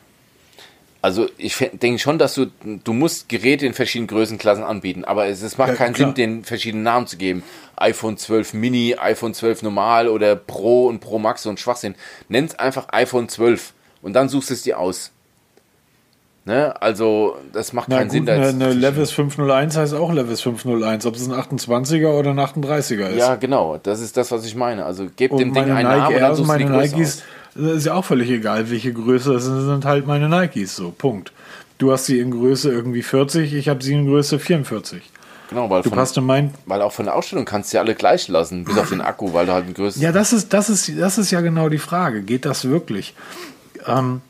Also 1.01 1.27
ich 1.37 1.57
denke 1.57 1.97
schon, 1.97 2.19
dass 2.19 2.35
du, 2.35 2.45
du 2.63 2.93
musst 2.93 3.27
Geräte 3.27 3.65
in 3.65 3.73
verschiedenen 3.73 4.07
Größenklassen 4.07 4.63
anbieten, 4.63 5.03
aber 5.03 5.25
es, 5.25 5.41
es 5.41 5.57
macht 5.57 5.69
ja, 5.69 5.75
keinen 5.75 5.93
klar. 5.93 6.09
Sinn, 6.09 6.15
den 6.15 6.43
verschiedenen 6.43 6.83
Namen 6.83 7.07
zu 7.07 7.17
geben. 7.17 7.43
iPhone 7.75 8.17
12 8.17 8.53
Mini, 8.53 8.95
iPhone 8.99 9.33
12 9.33 9.63
Normal 9.63 10.07
oder 10.07 10.35
Pro 10.35 10.87
und 10.87 10.99
Pro 10.99 11.17
Max, 11.17 11.47
ein 11.47 11.57
Schwachsinn. 11.57 11.95
Nenn 12.29 12.45
es 12.45 12.59
einfach 12.59 12.87
iPhone 12.91 13.29
12 13.29 13.73
und 14.03 14.13
dann 14.13 14.29
suchst 14.29 14.51
du 14.51 14.53
es 14.53 14.61
dir 14.61 14.77
aus. 14.77 15.11
Ne? 16.43 16.79
Also, 16.81 17.35
das 17.53 17.71
macht 17.71 17.89
Na 17.89 17.97
keinen 17.97 18.07
gut, 18.07 18.13
Sinn. 18.13 18.29
Eine, 18.29 18.47
eine 18.47 18.73
Levis 18.73 19.11
501 19.11 19.77
heißt 19.77 19.93
auch 19.93 20.11
Levis 20.11 20.41
501, 20.41 21.05
ob 21.05 21.15
es 21.15 21.27
ein 21.27 21.33
28er 21.33 22.13
oder 22.13 22.31
ein 22.31 22.39
38er 22.39 23.09
ist. 23.09 23.19
Ja, 23.19 23.35
genau. 23.35 23.77
Das 23.81 24.01
ist 24.01 24.17
das, 24.17 24.31
was 24.31 24.43
ich 24.45 24.55
meine. 24.55 24.85
Also, 24.85 25.07
gebt 25.15 25.39
dem 25.39 25.53
Ding 25.53 25.65
einen 25.65 25.87
Nike 25.87 25.99
Namen 25.99 26.15
und 26.15 26.21
dann 26.21 26.35
suchst 26.35 26.47
meine 26.47 26.69
Nikes, 26.69 27.17
aus. 27.17 27.23
Ist 27.55 27.85
ja 27.85 27.93
auch 27.93 28.05
völlig 28.05 28.29
egal, 28.29 28.69
welche 28.69 28.93
Größe. 28.93 29.33
Das 29.33 29.45
sind 29.45 29.85
halt 29.85 30.07
meine 30.07 30.29
Nikes, 30.29 30.75
so. 30.75 30.91
Punkt. 30.91 31.31
Du 31.77 31.91
hast 31.91 32.05
sie 32.05 32.19
in 32.19 32.31
Größe 32.31 32.71
irgendwie 32.71 33.01
40, 33.01 33.53
ich 33.53 33.67
habe 33.67 33.83
sie 33.83 33.93
in 33.93 34.05
Größe 34.05 34.39
44. 34.39 35.01
Genau, 35.49 35.69
weil, 35.69 35.81
du 35.81 35.89
von, 35.89 35.97
passt 35.97 36.15
in 36.15 36.25
mein 36.25 36.53
weil 36.65 36.81
auch 36.81 36.93
von 36.93 37.05
der 37.05 37.15
Ausstellung 37.15 37.43
kannst 37.43 37.73
du 37.73 37.77
ja 37.77 37.83
alle 37.83 37.93
gleich 37.93 38.29
lassen, 38.29 38.63
bis 38.63 38.77
auf 38.77 38.89
den 38.89 39.01
Akku, 39.01 39.33
weil 39.33 39.45
du 39.45 39.51
halt 39.51 39.67
ein 39.67 39.73
größeres. 39.73 40.01
Ja, 40.01 40.13
das 40.13 40.31
ist, 40.31 40.53
das, 40.53 40.69
ist, 40.69 40.97
das 40.97 41.17
ist 41.17 41.31
ja 41.31 41.41
genau 41.41 41.67
die 41.67 41.77
Frage. 41.77 42.21
Geht 42.21 42.45
das 42.45 42.65
wirklich? 42.65 43.15
Ähm, 43.85 44.21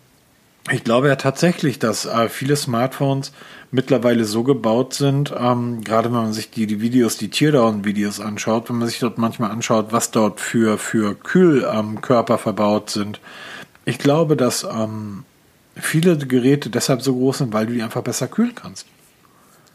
ich 0.69 0.83
glaube 0.83 1.07
ja 1.07 1.15
tatsächlich, 1.15 1.79
dass 1.79 2.05
äh, 2.05 2.29
viele 2.29 2.55
Smartphones 2.55 3.31
mittlerweile 3.71 4.25
so 4.25 4.43
gebaut 4.43 4.93
sind, 4.93 5.33
ähm, 5.37 5.83
gerade 5.83 6.09
wenn 6.09 6.21
man 6.21 6.33
sich 6.33 6.51
die, 6.51 6.67
die 6.67 6.81
Videos, 6.81 7.17
die 7.17 7.29
Teardown-Videos 7.29 8.19
anschaut, 8.19 8.69
wenn 8.69 8.77
man 8.77 8.87
sich 8.87 8.99
dort 8.99 9.17
manchmal 9.17 9.51
anschaut, 9.51 9.87
was 9.91 10.11
dort 10.11 10.39
für, 10.39 10.77
für 10.77 11.15
Kühlkörper 11.15 12.33
ähm, 12.33 12.39
verbaut 12.39 12.89
sind. 12.89 13.19
Ich 13.85 13.97
glaube, 13.97 14.37
dass 14.37 14.63
ähm, 14.63 15.23
viele 15.75 16.17
Geräte 16.17 16.69
deshalb 16.69 17.01
so 17.01 17.15
groß 17.15 17.39
sind, 17.39 17.53
weil 17.53 17.65
du 17.65 17.73
die 17.73 17.81
einfach 17.81 18.03
besser 18.03 18.27
kühlen 18.27 18.53
kannst. 18.53 18.85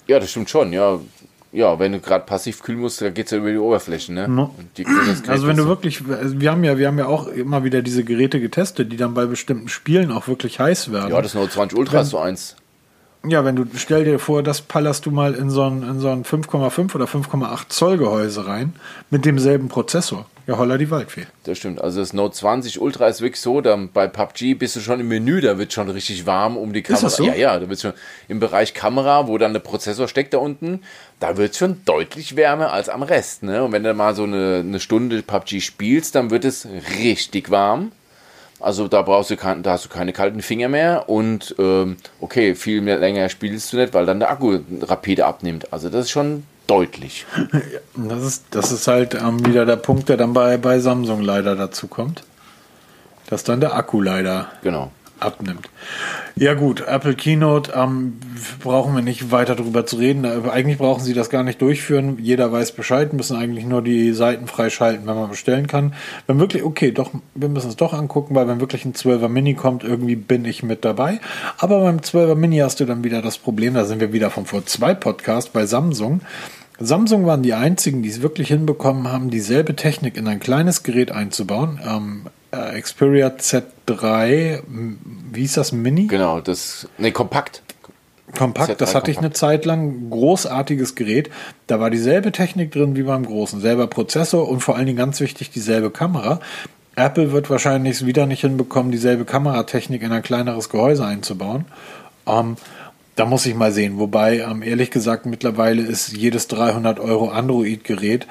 Ja, 0.07 0.21
das 0.21 0.31
stimmt 0.31 0.51
schon, 0.51 0.73
ja. 0.73 1.01
Ja, 1.57 1.79
wenn 1.79 1.93
du 1.93 2.01
gerade 2.01 2.27
passiv 2.27 2.63
kühlen 2.63 2.81
musst, 2.81 3.01
dann 3.01 3.15
geht 3.15 3.27
es 3.27 3.33
ja 3.33 3.39
über 3.39 3.51
die 3.51 3.57
Oberfläche, 3.57 4.13
ne? 4.13 4.29
No. 4.29 4.55
Die 4.77 4.85
also 5.27 5.47
wenn 5.47 5.57
du 5.57 5.67
wirklich, 5.67 6.03
wir 6.07 6.51
haben 6.51 6.63
ja, 6.65 6.77
wir 6.77 6.87
haben 6.87 6.99
ja 6.99 7.07
auch 7.07 7.29
immer 7.29 7.65
wieder 7.65 7.81
diese 7.81 8.05
Geräte 8.05 8.41
getestet, 8.41 8.93
die 8.93 8.99
dann 8.99 9.15
bei 9.15 9.25
bestimmten 9.25 9.71
Spielen 9.71 10.13
auch 10.13 10.29
wirklich 10.29 10.61
heiß 10.61 10.93
werden. 10.93 11.11
Ja, 11.11 11.23
das 11.23 11.33
Note 11.33 11.49
20 11.49 11.79
Ultra 11.79 11.95
wenn, 11.95 12.03
ist 12.03 12.11
so 12.11 12.19
eins. 12.19 12.57
Ja, 13.27 13.47
wenn 13.47 13.57
du, 13.57 13.65
stell 13.75 14.05
dir 14.05 14.19
vor, 14.19 14.43
das 14.43 14.61
pallerst 14.61 15.07
du 15.07 15.11
mal 15.11 15.33
in 15.33 15.49
so 15.49 15.63
ein, 15.63 15.83
in 15.83 15.99
so 15.99 16.11
ein 16.11 16.25
5,5 16.25 16.95
oder 16.95 17.07
5,8 17.07 17.71
Zoll 17.71 17.97
Gehäuse 17.97 18.47
rein 18.47 18.75
mit 19.09 19.25
demselben 19.25 19.69
Prozessor. 19.69 20.27
Ja, 20.47 20.59
holla 20.59 20.79
die 20.79 20.91
Waldfee. 20.91 21.27
Das 21.43 21.59
stimmt. 21.59 21.81
Also 21.81 21.99
das 21.99 22.13
Note 22.13 22.37
20 22.37 22.81
Ultra 22.81 23.09
ist 23.09 23.21
wirklich 23.21 23.41
so, 23.41 23.61
dann 23.61 23.91
bei 23.91 24.07
PUBG 24.07 24.55
bist 24.55 24.77
du 24.77 24.81
schon 24.81 25.01
im 25.01 25.09
Menü, 25.09 25.41
da 25.41 25.59
wird 25.59 25.73
schon 25.73 25.89
richtig 25.91 26.25
warm 26.25 26.57
um 26.57 26.73
die 26.73 26.83
Kamera. 26.83 27.07
Ist 27.07 27.13
das 27.13 27.17
so? 27.17 27.25
Ja, 27.25 27.35
ja, 27.35 27.59
da 27.59 27.69
wird 27.69 27.81
schon 27.81 27.95
im 28.29 28.39
Bereich 28.39 28.73
Kamera, 28.73 29.27
wo 29.27 29.39
dann 29.39 29.53
der 29.53 29.61
Prozessor 29.61 30.07
steckt 30.07 30.35
da 30.35 30.39
unten, 30.39 30.83
da 31.19 31.37
wird 31.37 31.53
es 31.53 31.59
schon 31.59 31.85
deutlich 31.85 32.37
wärmer 32.37 32.73
als 32.73 32.89
am 32.89 33.03
Rest. 33.03 33.43
Ne? 33.43 33.65
Und 33.65 33.73
wenn 33.73 33.83
du 33.83 33.93
mal 33.93 34.15
so 34.15 34.23
eine, 34.23 34.63
eine 34.65 34.79
Stunde 34.79 35.21
PUBG 35.21 35.61
spielst, 35.61 36.15
dann 36.15 36.31
wird 36.31 36.45
es 36.45 36.69
richtig 37.01 37.51
warm. 37.51 37.91
Also 38.61 38.87
da 38.87 39.03
brauchst 39.03 39.31
du 39.31 39.37
kein, 39.37 39.65
da 39.65 39.73
hast 39.73 39.85
du 39.85 39.89
keine 39.89 40.13
kalten 40.13 40.43
Finger 40.43 40.69
mehr 40.69 41.09
und 41.09 41.57
ähm, 41.59 41.97
okay, 42.21 42.55
viel 42.55 42.81
mehr 42.81 42.99
länger 42.99 43.29
spielst 43.29 43.73
du 43.73 43.77
nicht, 43.79 43.93
weil 43.95 44.07
dann 44.07 44.21
der 44.21 44.31
Akku 44.31 44.61
rapide 44.83 45.27
abnimmt. 45.27 45.73
Also 45.73 45.91
das 45.91 46.07
ist 46.07 46.11
schon 46.11 46.45
deutlich. 46.67 47.27
Das 47.99 48.23
ist, 48.23 48.45
das 48.51 48.73
ist 48.73 48.89
halt 48.89 49.15
ähm, 49.15 49.47
wieder 49.47 49.65
der 49.65 49.77
Punkt, 49.77 50.11
der 50.11 50.19
dann 50.19 50.35
bei, 50.35 50.59
bei 50.59 50.81
Samsung 50.81 51.23
leider 51.23 51.57
dazu 51.57 51.89
kommt. 51.89 52.25
Dass 53.31 53.43
dann 53.43 53.61
der 53.61 53.75
Akku 53.75 54.03
leider 54.03 54.53
genau. 54.63 54.93
Abnimmt. 55.21 55.69
Ja 56.37 56.55
gut, 56.55 56.83
Apple 56.87 57.15
Keynote 57.15 57.73
ähm, 57.75 58.19
brauchen 58.63 58.95
wir 58.95 59.03
nicht 59.03 59.31
weiter 59.31 59.55
darüber 59.55 59.87
zu 59.87 59.97
reden. 59.97 60.25
Eigentlich 60.25 60.79
brauchen 60.79 61.03
sie 61.03 61.15
das 61.15 61.31
gar 61.31 61.43
nicht 61.43 61.63
durchführen. 61.63 62.19
Jeder 62.21 62.53
weiß 62.53 62.73
Bescheid, 62.73 63.13
müssen 63.13 63.37
eigentlich 63.37 63.65
nur 63.65 63.83
die 63.83 64.13
Seiten 64.13 64.47
freischalten, 64.47 65.07
wenn 65.07 65.15
man 65.15 65.31
bestellen 65.31 65.67
kann. 65.67 65.95
Wenn 66.27 66.39
wirklich, 66.39 66.63
okay, 66.63 66.93
doch, 66.93 67.11
wir 67.35 67.49
müssen 67.49 67.71
es 67.71 67.77
doch 67.77 67.93
angucken, 67.93 68.35
weil 68.35 68.49
wenn 68.49 68.61
wirklich 68.61 68.85
ein 68.85 68.93
12er 68.93 69.29
Mini 69.29 69.55
kommt, 69.55 69.85
irgendwie 69.85 70.17
bin 70.17 70.45
ich 70.45 70.63
mit 70.63 70.85
dabei. 70.85 71.21
Aber 71.59 71.81
beim 71.81 71.99
12er 71.99 72.35
Mini 72.35 72.59
hast 72.59 72.81
du 72.81 72.85
dann 72.85 73.05
wieder 73.05 73.23
das 73.23 73.39
Problem, 73.39 73.75
da 73.75 73.85
sind 73.85 74.01
wir 74.01 74.13
wieder 74.13 74.31
vom 74.31 74.47
vor 74.47 74.67
zwei 74.67 74.95
Podcast 74.95 75.53
bei 75.53 75.67
Samsung. 75.67 76.21
Samsung 76.79 77.25
waren 77.25 77.43
die 77.43 77.55
einzigen, 77.55 78.03
die 78.03 78.11
es 78.11 78.21
wirklich 78.21 78.49
hinbekommen 78.49 79.11
haben, 79.11 79.31
dieselbe 79.31 79.77
Technik 79.77 80.17
in 80.17 80.29
ein 80.29 80.41
kleines 80.41 80.83
Gerät 80.83 81.11
einzubauen. 81.11 81.81
Ähm, 81.83 82.27
äh, 82.51 82.81
Xperia 82.81 83.29
Z3, 83.29 84.63
wie 85.33 85.45
ist 85.45 85.57
das, 85.57 85.73
Mini? 85.73 86.07
Genau, 86.07 86.41
das, 86.41 86.89
ne, 86.99 87.13
kompakt. 87.13 87.63
Kompakt, 88.37 88.81
das 88.81 88.95
hatte 88.95 89.11
ich 89.11 89.19
eine 89.19 89.33
Zeit 89.33 89.65
lang. 89.65 90.11
Großartiges 90.11 90.97
Gerät. 90.97 91.31
Da 91.69 91.79
war 91.79 91.91
dieselbe 91.91 92.33
Technik 92.33 92.73
drin 92.73 92.97
wie 92.97 93.05
beim 93.05 93.25
großen. 93.25 93.61
Selber 93.61 93.87
Prozessor 93.87 94.49
und 94.49 94.61
vor 94.61 94.77
allen 94.77 94.87
Dingen 94.87 94.99
ganz 94.99 95.21
wichtig 95.21 95.51
dieselbe 95.51 95.91
Kamera. 95.91 96.41
Apple 96.97 97.31
wird 97.33 97.51
wahrscheinlich 97.51 98.05
wieder 98.05 98.27
nicht 98.27 98.41
hinbekommen, 98.41 98.91
dieselbe 98.91 99.25
Kameratechnik 99.25 100.03
in 100.03 100.13
ein 100.13 100.23
kleineres 100.23 100.71
Gehäuse 100.71 101.05
einzubauen. 101.05 101.67
Ähm, 102.27 102.57
da 103.15 103.27
muss 103.27 103.47
ich 103.47 103.55
mal 103.55 103.71
sehen. 103.73 103.99
Wobei, 103.99 104.39
ähm, 104.39 104.63
ehrlich 104.63 104.91
gesagt, 104.91 105.27
mittlerweile 105.27 105.83
ist 105.83 106.13
jedes 106.13 106.49
300 106.49 106.99
Euro 106.99 107.29
Android-Gerät 107.29 108.27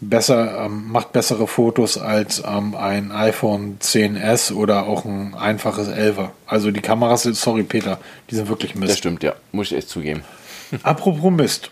besser, 0.00 0.66
ähm, 0.66 0.90
macht 0.90 1.12
bessere 1.12 1.46
Fotos 1.46 1.98
als 1.98 2.42
ähm, 2.46 2.74
ein 2.74 3.12
iPhone 3.12 3.78
10s 3.80 4.52
oder 4.52 4.86
auch 4.86 5.04
ein 5.04 5.34
einfaches 5.34 5.88
11er. 5.88 6.30
Also 6.46 6.70
die 6.70 6.80
Kameras, 6.80 7.22
sorry 7.22 7.62
Peter, 7.62 7.98
die 8.30 8.34
sind 8.34 8.48
wirklich 8.48 8.74
Mist. 8.74 8.90
Das 8.90 8.98
stimmt, 8.98 9.22
ja, 9.22 9.34
muss 9.52 9.70
ich 9.72 9.78
echt 9.78 9.88
zugeben. 9.88 10.22
Apropos 10.82 11.32
Mist, 11.32 11.70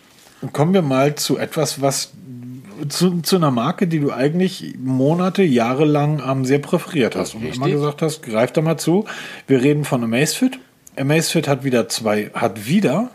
kommen 0.53 0.75
wir 0.75 0.83
mal 0.83 1.15
zu 1.15 1.39
etwas, 1.39 1.81
was 1.81 2.13
zu, 2.89 3.23
zu 3.23 3.37
einer 3.37 3.51
Marke, 3.51 3.87
die 3.87 4.01
du 4.01 4.13
eigentlich 4.13 4.75
Monate, 4.79 5.43
Jahre 5.43 5.85
lang 5.85 6.23
ähm, 6.27 6.45
sehr 6.45 6.59
präferiert 6.59 7.17
hast 7.17 7.35
und 7.35 7.43
Richtig. 7.43 7.57
immer 7.57 7.71
gesagt 7.71 8.03
hast, 8.03 8.23
greif 8.23 8.53
da 8.53 8.61
mal 8.61 8.77
zu. 8.77 9.07
Wir 9.47 9.63
reden 9.63 9.85
von 9.85 10.05
Amazfit. 10.05 10.59
Amazfit 10.99 11.49
hat 11.49 11.65
wieder 11.65 11.89
zwei, 11.89 12.31
hat 12.35 12.67
wieder, 12.67 13.11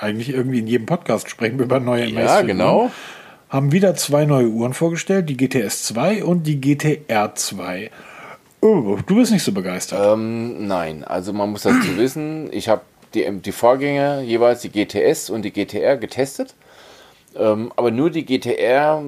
eigentlich 0.00 0.30
irgendwie 0.30 0.58
in 0.58 0.66
jedem 0.66 0.86
Podcast 0.86 1.30
sprechen 1.30 1.58
wir 1.58 1.64
über 1.64 1.80
neue 1.80 2.04
Amazfit. 2.04 2.24
Ja, 2.24 2.42
genau 2.42 2.90
haben 3.48 3.72
wieder 3.72 3.94
zwei 3.94 4.24
neue 4.24 4.48
Uhren 4.48 4.74
vorgestellt, 4.74 5.28
die 5.28 5.36
GTS 5.36 5.84
2 5.84 6.24
und 6.24 6.44
die 6.44 6.60
GTR 6.60 7.34
2. 7.34 7.90
Oh, 8.60 8.98
du 9.06 9.16
bist 9.16 9.32
nicht 9.32 9.44
so 9.44 9.52
begeistert. 9.52 10.14
Ähm, 10.14 10.66
nein, 10.66 11.04
also 11.04 11.32
man 11.32 11.50
muss 11.50 11.62
dazu 11.62 11.76
wissen, 11.96 12.52
ich 12.52 12.68
habe 12.68 12.82
die, 13.14 13.30
die 13.40 13.52
Vorgänger 13.52 14.20
jeweils 14.20 14.60
die 14.62 14.70
GTS 14.70 15.30
und 15.30 15.42
die 15.42 15.52
GTR 15.52 15.96
getestet, 15.96 16.54
ähm, 17.36 17.72
aber 17.76 17.90
nur 17.90 18.10
die 18.10 18.26
GTR 18.26 19.02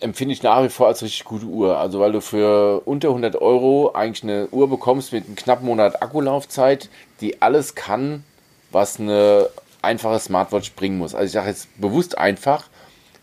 empfinde 0.00 0.32
ich 0.34 0.42
nach 0.42 0.62
wie 0.62 0.68
vor 0.68 0.86
als 0.86 1.02
richtig 1.02 1.24
gute 1.24 1.46
Uhr. 1.46 1.78
Also 1.78 2.00
weil 2.00 2.12
du 2.12 2.20
für 2.20 2.80
unter 2.84 3.08
100 3.08 3.36
Euro 3.36 3.92
eigentlich 3.92 4.22
eine 4.22 4.48
Uhr 4.48 4.68
bekommst 4.68 5.12
mit 5.12 5.26
einem 5.26 5.36
knappen 5.36 5.66
Monat 5.66 6.02
Akkulaufzeit, 6.02 6.88
die 7.20 7.42
alles 7.42 7.74
kann, 7.74 8.24
was 8.70 9.00
eine 9.00 9.48
einfache 9.82 10.18
Smartwatch 10.18 10.72
bringen 10.72 10.98
muss. 10.98 11.14
Also 11.14 11.26
ich 11.26 11.32
sage 11.32 11.48
jetzt 11.48 11.80
bewusst 11.80 12.18
einfach, 12.18 12.68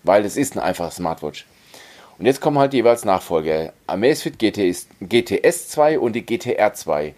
weil 0.03 0.25
es 0.25 0.37
ist 0.37 0.55
ein 0.55 0.59
einfacher 0.59 0.91
Smartwatch. 0.91 1.45
Und 2.19 2.25
jetzt 2.25 2.41
kommen 2.41 2.59
halt 2.59 2.73
jeweils 2.73 3.05
Nachfolger. 3.05 3.73
Amazfit 3.87 4.37
GTS, 4.37 4.87
GTS 5.01 5.69
2 5.69 5.99
und 5.99 6.13
die 6.13 6.25
GTR 6.25 6.73
2. 6.73 7.13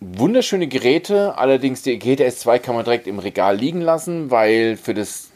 wunderschöne 0.00 0.68
Geräte, 0.68 1.36
allerdings 1.38 1.82
die 1.82 1.98
GTS 1.98 2.40
2 2.40 2.58
kann 2.60 2.76
man 2.76 2.84
direkt 2.84 3.06
im 3.06 3.18
Regal 3.18 3.56
liegen 3.56 3.80
lassen, 3.80 4.30
weil 4.30 4.76
für 4.76 4.94
das, 4.94 5.30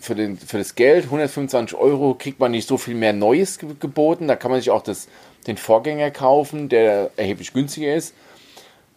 für 0.00 0.14
den, 0.14 0.36
für 0.36 0.58
das 0.58 0.74
Geld, 0.74 1.04
125 1.04 1.78
Euro, 1.78 2.14
kriegt 2.14 2.40
man 2.40 2.50
nicht 2.50 2.68
so 2.68 2.76
viel 2.76 2.94
mehr 2.94 3.12
Neues 3.14 3.58
geboten. 3.58 4.28
Da 4.28 4.36
kann 4.36 4.50
man 4.50 4.60
sich 4.60 4.70
auch 4.70 4.82
das, 4.82 5.08
den 5.46 5.56
Vorgänger 5.56 6.10
kaufen, 6.10 6.68
der 6.68 7.10
erheblich 7.16 7.52
günstiger 7.54 7.94
ist, 7.94 8.14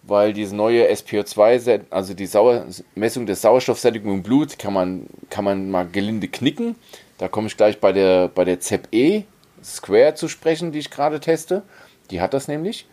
weil 0.08 0.34
diese 0.34 0.56
neue 0.56 0.90
SPO2, 0.90 1.82
also 1.90 2.14
die 2.14 2.26
Sauer 2.26 2.66
Messung 2.96 3.26
der 3.26 3.36
Sauerstoffsättigung 3.36 4.14
im 4.14 4.24
Blut, 4.24 4.60
kann 4.60 4.74
man, 4.74 5.08
kann 5.30 5.44
man 5.44 5.72
mal 5.72 5.88
gelinde 5.88 6.28
knicken. 6.28 6.76
Da 7.18 7.28
komme 7.28 7.48
ich 7.48 7.58
gleich 7.58 7.80
bei 7.80 7.92
der, 7.92 8.28
bei 8.28 8.46
der 8.46 8.60
ZEP-E 8.60 9.24
Square 9.64 10.16
zu 10.16 10.28
sprechen, 10.28 10.72
die 10.72 10.80
ich 10.80 10.92
gerade 10.92 11.20
teste. 11.20 11.64
Die 12.12 12.22
hat 12.22 12.34
das 12.34 12.48
nämlich. 12.48 12.86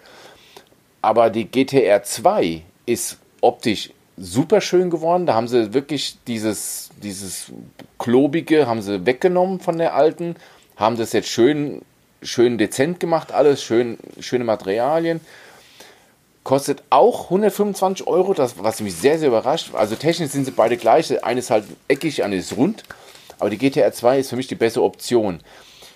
Aber 1.02 1.30
die 1.30 1.50
GTR 1.50 2.02
2 2.02 2.62
ist 2.86 3.18
optisch 3.40 3.90
super 4.16 4.60
schön 4.60 4.88
geworden. 4.88 5.26
Da 5.26 5.34
haben 5.34 5.48
sie 5.48 5.74
wirklich 5.74 6.18
dieses, 6.26 6.90
dieses 7.02 7.52
klobige 7.98 8.66
haben 8.66 8.82
sie 8.82 9.04
weggenommen 9.04 9.60
von 9.60 9.78
der 9.78 9.94
alten, 9.94 10.36
haben 10.76 10.96
das 10.96 11.12
jetzt 11.12 11.28
schön, 11.28 11.82
schön 12.22 12.58
dezent 12.58 13.00
gemacht, 13.00 13.32
alles 13.32 13.62
schön, 13.62 13.98
schöne 14.20 14.44
Materialien. 14.44 15.20
Kostet 16.44 16.82
auch 16.90 17.24
125 17.24 18.06
Euro, 18.06 18.34
das, 18.34 18.54
was 18.58 18.80
mich 18.80 18.94
sehr, 18.94 19.18
sehr 19.18 19.28
überrascht. 19.28 19.74
Also 19.74 19.94
technisch 19.94 20.30
sind 20.30 20.44
sie 20.44 20.50
beide 20.50 20.76
gleich. 20.76 21.22
Eine 21.24 21.38
ist 21.38 21.50
halt 21.50 21.64
eckig, 21.88 22.24
eine 22.24 22.36
ist 22.36 22.56
rund. 22.56 22.82
Aber 23.38 23.50
die 23.50 23.58
GTR 23.58 23.92
2 23.92 24.18
ist 24.18 24.30
für 24.30 24.36
mich 24.36 24.48
die 24.48 24.54
bessere 24.54 24.84
Option. 24.84 25.40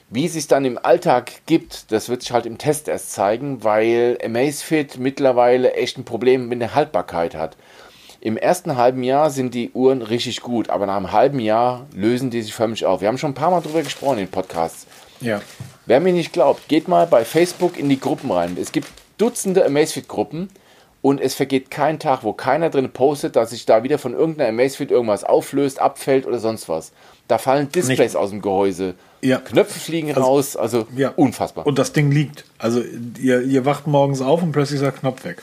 Wie 0.08 0.26
es 0.26 0.34
sich 0.34 0.46
dann 0.46 0.64
im 0.64 0.78
Alltag 0.78 1.32
gibt, 1.46 1.90
das 1.90 2.08
wird 2.08 2.22
sich 2.22 2.30
halt 2.30 2.46
im 2.46 2.58
Test 2.58 2.86
erst 2.86 3.12
zeigen, 3.12 3.64
weil 3.64 4.18
Amazfit 4.24 4.98
mittlerweile 4.98 5.72
echt 5.74 5.98
ein 5.98 6.04
Problem 6.04 6.48
mit 6.48 6.60
der 6.60 6.76
Haltbarkeit 6.76 7.34
hat. 7.34 7.56
Im 8.20 8.36
ersten 8.36 8.76
halben 8.76 9.02
Jahr 9.02 9.30
sind 9.30 9.52
die 9.52 9.70
Uhren 9.72 10.02
richtig 10.02 10.42
gut, 10.42 10.70
aber 10.70 10.86
nach 10.86 10.96
einem 10.96 11.10
halben 11.10 11.40
Jahr 11.40 11.86
lösen 11.92 12.30
die 12.30 12.42
sich 12.42 12.54
förmlich 12.54 12.86
auf. 12.86 13.00
Wir 13.00 13.08
haben 13.08 13.18
schon 13.18 13.32
ein 13.32 13.34
paar 13.34 13.50
Mal 13.50 13.62
darüber 13.62 13.82
gesprochen 13.82 14.18
in 14.18 14.28
Podcasts. 14.28 14.86
Ja. 15.20 15.40
Wer 15.86 16.00
mir 16.00 16.12
nicht 16.12 16.32
glaubt, 16.32 16.68
geht 16.68 16.88
mal 16.88 17.06
bei 17.06 17.24
Facebook 17.24 17.76
in 17.78 17.88
die 17.88 18.00
Gruppen 18.00 18.30
rein. 18.30 18.56
Es 18.60 18.70
gibt 18.70 18.88
Dutzende 19.18 19.64
Amazfit-Gruppen 19.64 20.48
und 21.02 21.20
es 21.20 21.34
vergeht 21.34 21.70
kein 21.70 22.00
Tag, 22.00 22.24
wo 22.24 22.32
keiner 22.32 22.68
drin 22.68 22.90
postet, 22.90 23.36
dass 23.36 23.50
sich 23.50 23.64
da 23.64 23.82
wieder 23.82 23.98
von 23.98 24.12
irgendeiner 24.12 24.48
Amazfit 24.48 24.90
irgendwas 24.90 25.24
auflöst, 25.24 25.80
abfällt 25.80 26.26
oder 26.26 26.38
sonst 26.38 26.68
was. 26.68 26.92
Da 27.28 27.38
fallen 27.38 27.70
Displays 27.70 27.98
nicht. 27.98 28.16
aus 28.16 28.30
dem 28.30 28.42
Gehäuse. 28.42 28.94
Ja. 29.20 29.38
Knöpfe 29.38 29.78
fliegen 29.78 30.08
also, 30.08 30.20
raus, 30.20 30.56
also 30.56 30.86
ja. 30.96 31.10
unfassbar. 31.10 31.66
Und 31.66 31.78
das 31.78 31.92
Ding 31.92 32.10
liegt. 32.10 32.44
Also 32.58 32.82
ihr, 33.20 33.42
ihr 33.42 33.64
wacht 33.64 33.86
morgens 33.86 34.20
auf 34.20 34.42
und 34.42 34.52
plötzlich 34.52 34.76
ist 34.76 34.84
der 34.84 34.92
Knopf 34.92 35.24
weg. 35.24 35.42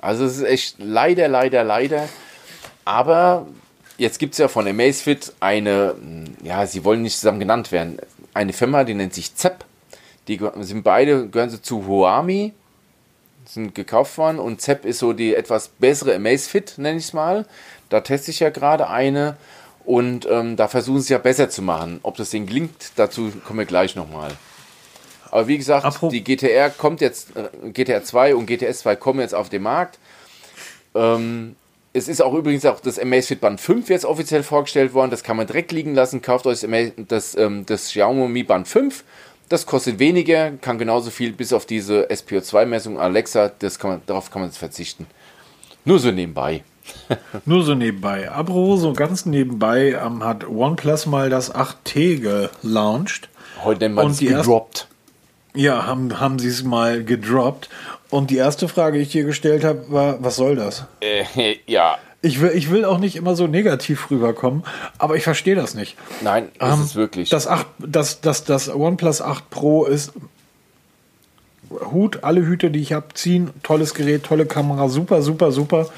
Also 0.00 0.24
es 0.24 0.36
ist 0.36 0.44
echt 0.44 0.76
leider, 0.78 1.28
leider, 1.28 1.64
leider. 1.64 2.08
Aber 2.84 3.46
jetzt 3.98 4.18
gibt 4.18 4.34
es 4.34 4.38
ja 4.38 4.48
von 4.48 4.66
Amazfit 4.68 5.32
eine, 5.40 5.94
ja, 6.42 6.66
sie 6.66 6.84
wollen 6.84 7.02
nicht 7.02 7.18
zusammen 7.18 7.40
genannt 7.40 7.72
werden, 7.72 7.98
eine 8.32 8.52
Firma, 8.52 8.84
die 8.84 8.94
nennt 8.94 9.14
sich 9.14 9.34
ZEP. 9.34 9.64
Die 10.28 10.40
sind 10.60 10.82
beide, 10.82 11.28
gehören 11.28 11.50
sie 11.50 11.62
zu 11.62 11.86
Huami, 11.86 12.52
sind 13.46 13.74
gekauft 13.74 14.18
worden 14.18 14.38
und 14.38 14.60
ZEP 14.60 14.84
ist 14.84 14.98
so 14.98 15.12
die 15.12 15.34
etwas 15.34 15.68
bessere 15.68 16.14
Amazfit, 16.14 16.74
nenne 16.76 16.98
ich 16.98 17.04
es 17.04 17.12
mal. 17.12 17.46
Da 17.88 18.00
teste 18.00 18.30
ich 18.30 18.40
ja 18.40 18.50
gerade 18.50 18.88
eine 18.88 19.36
und 19.84 20.26
ähm, 20.30 20.56
da 20.56 20.68
versuchen 20.68 21.00
sie 21.00 21.12
ja 21.12 21.18
besser 21.18 21.50
zu 21.50 21.62
machen. 21.62 22.00
Ob 22.02 22.16
das 22.16 22.30
Ding 22.30 22.46
gelingt, 22.46 22.92
dazu 22.96 23.32
kommen 23.46 23.58
wir 23.58 23.66
gleich 23.66 23.96
nochmal. 23.96 24.32
Aber 25.30 25.48
wie 25.48 25.58
gesagt, 25.58 25.84
Apro 25.84 26.10
die 26.10 26.22
GTR 26.22 26.70
kommt 26.70 27.00
jetzt, 27.00 27.36
äh, 27.36 27.70
GTR 27.70 28.04
2 28.04 28.34
und 28.34 28.46
GTS 28.46 28.80
2 28.80 28.96
kommen 28.96 29.20
jetzt 29.20 29.34
auf 29.34 29.48
den 29.48 29.62
Markt. 29.62 29.98
Ähm, 30.94 31.56
es 31.92 32.08
ist 32.08 32.22
auch 32.22 32.34
übrigens 32.34 32.64
auch 32.66 32.80
das 32.80 32.98
Amazfit 32.98 33.40
Band 33.40 33.60
5 33.60 33.88
jetzt 33.88 34.04
offiziell 34.04 34.42
vorgestellt 34.42 34.94
worden. 34.94 35.10
Das 35.10 35.22
kann 35.22 35.36
man 35.36 35.46
direkt 35.46 35.70
liegen 35.72 35.94
lassen. 35.94 36.22
Kauft 36.22 36.46
euch 36.46 36.60
das, 36.60 36.92
das, 37.08 37.36
ähm, 37.36 37.66
das 37.66 37.88
Xiaomi 37.88 38.42
Band 38.42 38.66
5. 38.66 39.04
Das 39.48 39.66
kostet 39.66 39.98
weniger, 39.98 40.52
kann 40.52 40.78
genauso 40.78 41.10
viel 41.10 41.32
bis 41.32 41.52
auf 41.52 41.66
diese 41.66 42.06
SPO2-Messung 42.06 42.98
Alexa. 42.98 43.50
Das 43.58 43.78
kann 43.78 43.90
man, 43.90 44.02
darauf 44.06 44.30
kann 44.30 44.42
man 44.42 44.50
verzichten. 44.50 45.06
Nur 45.84 45.98
so 45.98 46.10
nebenbei. 46.10 46.64
Nur 47.44 47.62
so 47.62 47.74
nebenbei. 47.74 48.30
Apro, 48.30 48.76
so 48.76 48.92
ganz 48.92 49.26
nebenbei 49.26 49.98
ähm, 50.02 50.24
hat 50.24 50.48
OnePlus 50.48 51.06
mal 51.06 51.30
das 51.30 51.54
8T 51.54 52.20
gelauncht. 52.62 53.28
Heute 53.62 53.80
nennt 53.80 53.94
man 53.94 54.10
es 54.10 54.18
gedroppt. 54.18 54.88
Ja, 55.54 55.86
haben, 55.86 56.18
haben 56.18 56.38
sie 56.38 56.48
es 56.48 56.64
mal 56.64 57.04
gedroppt. 57.04 57.68
Und 58.10 58.30
die 58.30 58.36
erste 58.36 58.68
Frage, 58.68 58.98
die 58.98 59.04
ich 59.04 59.10
dir 59.10 59.24
gestellt 59.24 59.64
habe, 59.64 59.84
war, 59.88 60.22
was 60.22 60.36
soll 60.36 60.56
das? 60.56 60.84
Äh, 61.00 61.56
ja. 61.66 61.98
Ich 62.24 62.40
will, 62.40 62.52
ich 62.54 62.70
will 62.70 62.86
auch 62.86 62.98
nicht 62.98 63.16
immer 63.16 63.36
so 63.36 63.46
negativ 63.46 64.10
rüberkommen, 64.10 64.64
aber 64.96 65.16
ich 65.16 65.24
verstehe 65.24 65.54
das 65.54 65.74
nicht. 65.74 65.96
Nein, 66.22 66.44
ist 66.44 66.60
ähm, 66.60 66.80
es 66.80 66.96
wirklich. 66.96 67.28
Das, 67.28 67.46
8, 67.46 67.66
das, 67.78 68.22
das, 68.22 68.44
das 68.44 68.74
OnePlus 68.74 69.20
8 69.20 69.50
Pro 69.50 69.84
ist 69.84 70.12
Hut, 71.70 72.24
alle 72.24 72.46
Hüte, 72.46 72.70
die 72.70 72.80
ich 72.80 72.92
habe, 72.92 73.08
ziehen. 73.14 73.50
Tolles 73.62 73.94
Gerät, 73.94 74.24
tolle 74.24 74.46
Kamera, 74.46 74.88
super, 74.88 75.22
super, 75.22 75.52
super. 75.52 75.88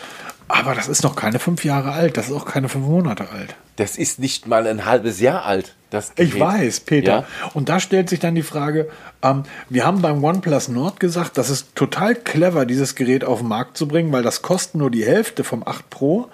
Aber 0.49 0.75
das 0.75 0.89
ist 0.89 1.03
noch 1.03 1.17
keine 1.17 1.39
fünf 1.39 1.65
Jahre 1.65 1.93
alt, 1.93 2.17
das 2.17 2.29
ist 2.29 2.33
auch 2.33 2.45
keine 2.45 2.69
fünf 2.69 2.87
Monate 2.87 3.31
alt. 3.31 3.57
Das 3.77 3.97
ist 3.97 4.19
nicht 4.19 4.47
mal 4.47 4.67
ein 4.67 4.85
halbes 4.85 5.21
Jahr 5.21 5.45
alt. 5.45 5.75
Das 5.91 6.13
ich 6.17 6.39
weiß, 6.39 6.81
Peter. 6.81 7.13
Ja? 7.13 7.27
Und 7.55 7.69
da 7.69 7.79
stellt 7.81 8.09
sich 8.09 8.21
dann 8.21 8.35
die 8.35 8.43
Frage, 8.43 8.89
ähm, 9.23 9.45
wir 9.69 9.85
haben 9.85 10.03
beim 10.03 10.23
OnePlus 10.23 10.69
Nord 10.69 11.01
gesagt, 11.01 11.39
das 11.39 11.51
ist 11.51 11.75
total 11.75 12.15
clever, 12.15 12.65
dieses 12.65 12.95
Gerät 12.95 13.25
auf 13.25 13.41
den 13.41 13.49
Markt 13.49 13.77
zu 13.77 13.87
bringen, 13.87 14.13
weil 14.13 14.23
das 14.23 14.43
kostet 14.43 14.77
nur 14.77 14.91
die 14.91 15.05
Hälfte 15.05 15.45
vom 15.45 15.67
8 15.67 15.91
Pro 15.91 16.29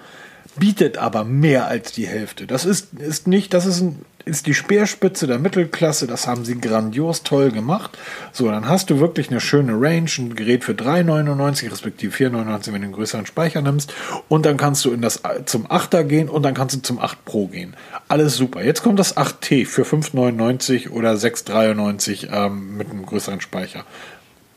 bietet 0.56 0.98
aber 0.98 1.24
mehr 1.24 1.66
als 1.66 1.92
die 1.92 2.06
Hälfte. 2.06 2.46
Das 2.46 2.64
ist, 2.64 2.94
ist 2.94 3.26
nicht, 3.26 3.54
das 3.54 3.66
ist, 3.66 3.80
ein, 3.80 4.04
ist 4.24 4.46
die 4.46 4.54
Speerspitze 4.54 5.26
der 5.26 5.38
Mittelklasse, 5.38 6.06
das 6.06 6.26
haben 6.26 6.44
sie 6.44 6.60
grandios 6.60 7.22
toll 7.22 7.50
gemacht. 7.50 7.98
So, 8.32 8.48
dann 8.48 8.68
hast 8.68 8.90
du 8.90 9.00
wirklich 9.00 9.30
eine 9.30 9.40
schöne 9.40 9.72
Range, 9.72 10.10
ein 10.18 10.34
Gerät 10.34 10.64
für 10.64 10.72
3,99 10.72 11.70
respektive 11.70 12.14
4,99, 12.14 12.66
wenn 12.66 12.82
du 12.82 12.86
einen 12.86 12.92
größeren 12.92 13.26
Speicher 13.26 13.62
nimmst. 13.62 13.92
Und 14.28 14.46
dann 14.46 14.56
kannst 14.56 14.84
du 14.84 14.92
in 14.92 15.02
das, 15.02 15.22
zum 15.46 15.66
8er 15.66 16.04
gehen 16.04 16.28
und 16.28 16.42
dann 16.42 16.54
kannst 16.54 16.76
du 16.76 16.82
zum 16.82 16.98
8 16.98 17.24
Pro 17.24 17.46
gehen. 17.46 17.74
Alles 18.08 18.36
super. 18.36 18.62
Jetzt 18.64 18.82
kommt 18.82 18.98
das 18.98 19.16
8T 19.16 19.66
für 19.66 19.82
5,99 19.82 20.90
oder 20.90 21.12
6,93 21.12 22.28
ähm, 22.32 22.76
mit 22.76 22.90
einem 22.90 23.06
größeren 23.06 23.40
Speicher. 23.40 23.84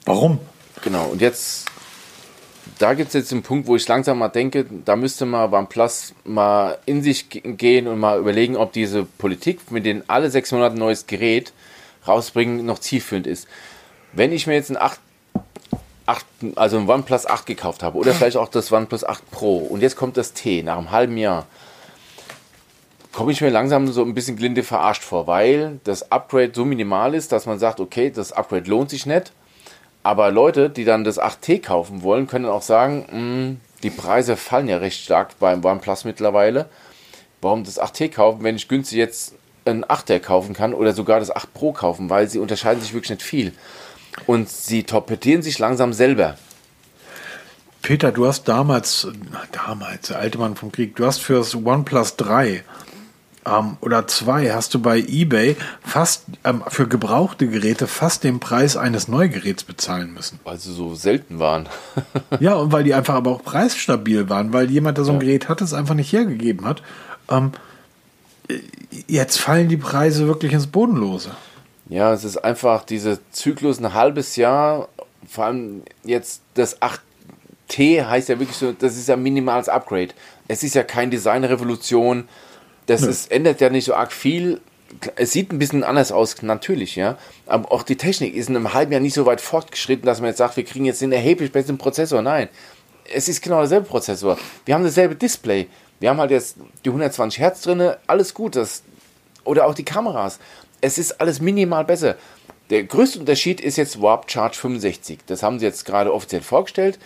Warum? 0.05 0.39
Genau, 0.83 1.05
und 1.05 1.21
jetzt 1.21 1.65
da 2.79 2.93
gibt 2.93 3.09
es 3.09 3.13
jetzt 3.13 3.31
einen 3.31 3.43
Punkt, 3.43 3.67
wo 3.67 3.75
ich 3.75 3.87
langsam 3.87 4.19
mal 4.19 4.29
denke, 4.29 4.65
da 4.85 4.95
müsste 4.95 5.25
man 5.25 5.53
OnePlus 5.53 6.13
mal 6.23 6.77
in 6.85 7.01
sich 7.01 7.29
gehen 7.29 7.87
und 7.87 7.99
mal 7.99 8.19
überlegen, 8.19 8.57
ob 8.57 8.73
diese 8.73 9.03
Politik, 9.03 9.71
mit 9.71 9.85
denen 9.85 10.03
alle 10.07 10.29
sechs 10.29 10.51
Monate 10.51 10.75
ein 10.75 10.79
neues 10.79 11.07
Gerät 11.07 11.53
rausbringen, 12.07 12.65
noch 12.65 12.79
zielführend 12.79 13.27
ist. 13.27 13.47
Wenn 14.13 14.31
ich 14.31 14.47
mir 14.47 14.53
jetzt 14.53 14.71
ein 14.71 14.77
8, 14.77 14.99
8, 16.05 16.25
also 16.55 16.77
ein 16.77 16.89
OnePlus 16.89 17.25
8 17.25 17.45
gekauft 17.45 17.83
habe 17.83 17.97
oder 17.97 18.13
vielleicht 18.13 18.37
auch 18.37 18.49
das 18.49 18.71
OnePlus 18.71 19.03
8 19.03 19.31
Pro 19.31 19.57
und 19.57 19.81
jetzt 19.81 19.95
kommt 19.95 20.17
das 20.17 20.33
T 20.33 20.63
nach 20.63 20.77
einem 20.77 20.91
halben 20.91 21.17
Jahr, 21.17 21.45
komme 23.11 23.31
ich 23.31 23.41
mir 23.41 23.49
langsam 23.49 23.87
so 23.87 24.03
ein 24.03 24.13
bisschen 24.13 24.35
glinde 24.35 24.63
verarscht 24.63 25.03
vor, 25.03 25.27
weil 25.27 25.79
das 25.83 26.11
Upgrade 26.11 26.51
so 26.53 26.65
minimal 26.65 27.15
ist, 27.15 27.31
dass 27.31 27.45
man 27.45 27.59
sagt, 27.59 27.79
okay, 27.79 28.11
das 28.11 28.31
Upgrade 28.31 28.69
lohnt 28.69 28.89
sich 28.89 29.05
nicht 29.05 29.31
aber 30.05 30.29
Leute, 30.29 30.69
die 30.69 30.85
dann 30.85 31.03
das 31.03 31.19
8T 31.19 31.63
kaufen 31.63 32.03
wollen, 32.03 32.27
können 32.27 32.45
auch 32.45 32.61
sagen, 32.61 33.05
mh, 33.07 33.17
hm, 33.17 33.61
die 33.81 33.89
Preise 33.89 34.37
fallen 34.37 34.67
ja 34.67 34.77
recht 34.77 35.01
stark 35.01 35.39
beim 35.39 35.65
OnePlus 35.65 36.05
mittlerweile. 36.05 36.69
Warum 37.41 37.63
das 37.63 37.81
8T 37.81 38.09
kaufen, 38.09 38.43
wenn 38.43 38.55
ich 38.55 38.67
günstig 38.67 38.99
jetzt 38.99 39.33
ein 39.65 39.83
8er 39.83 40.19
kaufen 40.19 40.53
kann 40.53 40.75
oder 40.75 40.93
sogar 40.93 41.19
das 41.19 41.35
8 41.35 41.51
Pro 41.55 41.71
kaufen, 41.71 42.11
weil 42.11 42.29
sie 42.29 42.37
unterscheiden 42.37 42.83
sich 42.83 42.93
wirklich 42.93 43.09
nicht 43.09 43.23
viel. 43.23 43.53
Und 44.27 44.47
sie 44.47 44.83
torpedieren 44.83 45.41
sich 45.41 45.57
langsam 45.57 45.91
selber. 45.91 46.37
Peter, 47.81 48.11
du 48.11 48.27
hast 48.27 48.43
damals, 48.43 49.07
damals, 49.51 50.09
der 50.09 50.19
alte 50.19 50.37
Mann 50.37 50.55
vom 50.55 50.71
Krieg, 50.71 50.95
du 50.95 51.07
hast 51.07 51.19
für 51.19 51.39
das 51.39 51.55
OnePlus 51.55 52.15
3 52.17 52.63
ähm, 53.45 53.77
oder 53.81 54.07
zwei 54.07 54.51
hast 54.51 54.73
du 54.73 54.79
bei 54.79 54.99
eBay 54.99 55.55
fast 55.83 56.25
ähm, 56.43 56.63
für 56.67 56.87
gebrauchte 56.87 57.47
Geräte 57.47 57.87
fast 57.87 58.23
den 58.23 58.39
Preis 58.39 58.77
eines 58.77 59.07
Neugeräts 59.07 59.63
bezahlen 59.63 60.13
müssen. 60.13 60.39
Weil 60.43 60.57
sie 60.57 60.73
so 60.73 60.95
selten 60.95 61.39
waren. 61.39 61.69
ja, 62.39 62.55
und 62.55 62.71
weil 62.71 62.83
die 62.83 62.93
einfach 62.93 63.15
aber 63.15 63.31
auch 63.31 63.43
preisstabil 63.43 64.29
waren, 64.29 64.53
weil 64.53 64.71
jemand, 64.71 64.97
der 64.97 65.05
so 65.05 65.11
ein 65.11 65.19
ja. 65.19 65.25
Gerät 65.25 65.49
hat, 65.49 65.61
es 65.61 65.73
einfach 65.73 65.95
nicht 65.95 66.11
hergegeben 66.11 66.65
hat. 66.65 66.81
Ähm, 67.29 67.51
jetzt 69.07 69.39
fallen 69.39 69.69
die 69.69 69.77
Preise 69.77 70.27
wirklich 70.27 70.53
ins 70.53 70.67
Bodenlose. 70.67 71.31
Ja, 71.87 72.13
es 72.13 72.23
ist 72.23 72.37
einfach 72.37 72.83
dieser 72.83 73.19
Zyklus 73.31 73.79
ein 73.79 73.93
halbes 73.93 74.35
Jahr, 74.35 74.89
vor 75.27 75.45
allem 75.45 75.83
jetzt 76.03 76.41
das 76.55 76.77
8T 76.81 78.07
heißt 78.07 78.29
ja 78.29 78.39
wirklich 78.39 78.57
so, 78.57 78.71
das 78.71 78.95
ist 78.97 79.07
ja 79.07 79.15
minimales 79.15 79.69
Upgrade. 79.69 80.09
Es 80.47 80.63
ist 80.63 80.75
ja 80.75 80.83
keine 80.83 81.11
Designrevolution. 81.11 82.27
Das 82.87 83.01
ist, 83.01 83.31
ändert 83.31 83.61
ja 83.61 83.69
nicht 83.69 83.85
so 83.85 83.93
arg 83.95 84.11
viel. 84.11 84.61
Es 85.15 85.31
sieht 85.31 85.51
ein 85.51 85.59
bisschen 85.59 85.83
anders 85.83 86.11
aus, 86.11 86.41
natürlich, 86.41 86.95
ja. 86.95 87.17
Aber 87.47 87.71
auch 87.71 87.83
die 87.83 87.97
Technik 87.97 88.35
ist 88.35 88.49
in 88.49 88.55
einem 88.55 88.73
halben 88.73 88.91
Jahr 88.91 89.01
nicht 89.01 89.15
so 89.15 89.25
weit 89.25 89.41
fortgeschritten, 89.41 90.05
dass 90.05 90.21
man 90.21 90.29
jetzt 90.29 90.37
sagt, 90.37 90.57
wir 90.57 90.63
kriegen 90.63 90.85
jetzt 90.85 91.01
den 91.01 91.11
erheblich 91.11 91.51
besseren 91.51 91.77
Prozessor. 91.77 92.21
Nein. 92.21 92.49
es 93.13 93.27
ist 93.27 93.41
genau 93.41 93.59
derselbe 93.59 93.87
Prozessor. 93.87 94.37
Wir 94.65 94.75
haben 94.75 94.83
dasselbe 94.83 95.15
Display. 95.15 95.67
Wir 95.99 96.09
haben 96.09 96.19
halt 96.19 96.31
jetzt 96.31 96.57
die 96.83 96.89
120 96.89 97.39
Hertz 97.39 97.61
drin, 97.61 97.93
alles 98.07 98.33
gut. 98.33 98.55
Das, 98.55 98.83
oder 99.43 99.65
auch 99.65 99.73
die 99.73 99.85
Kameras. 99.85 100.39
Es 100.81 100.97
ist 100.97 101.19
alles 101.19 101.41
minimal 101.41 101.85
besser. 101.85 102.15
Der 102.69 102.83
größte 102.83 103.19
Unterschied 103.19 103.61
ist 103.61 103.77
jetzt 103.77 104.01
Warp 104.01 104.29
Charge 104.29 104.57
65. 104.57 105.19
Das 105.27 105.43
haben 105.43 105.59
sie 105.59 105.65
jetzt 105.65 105.85
gerade 105.85 106.13
offiziell 106.13 106.41
vorgestellt. 106.41 106.99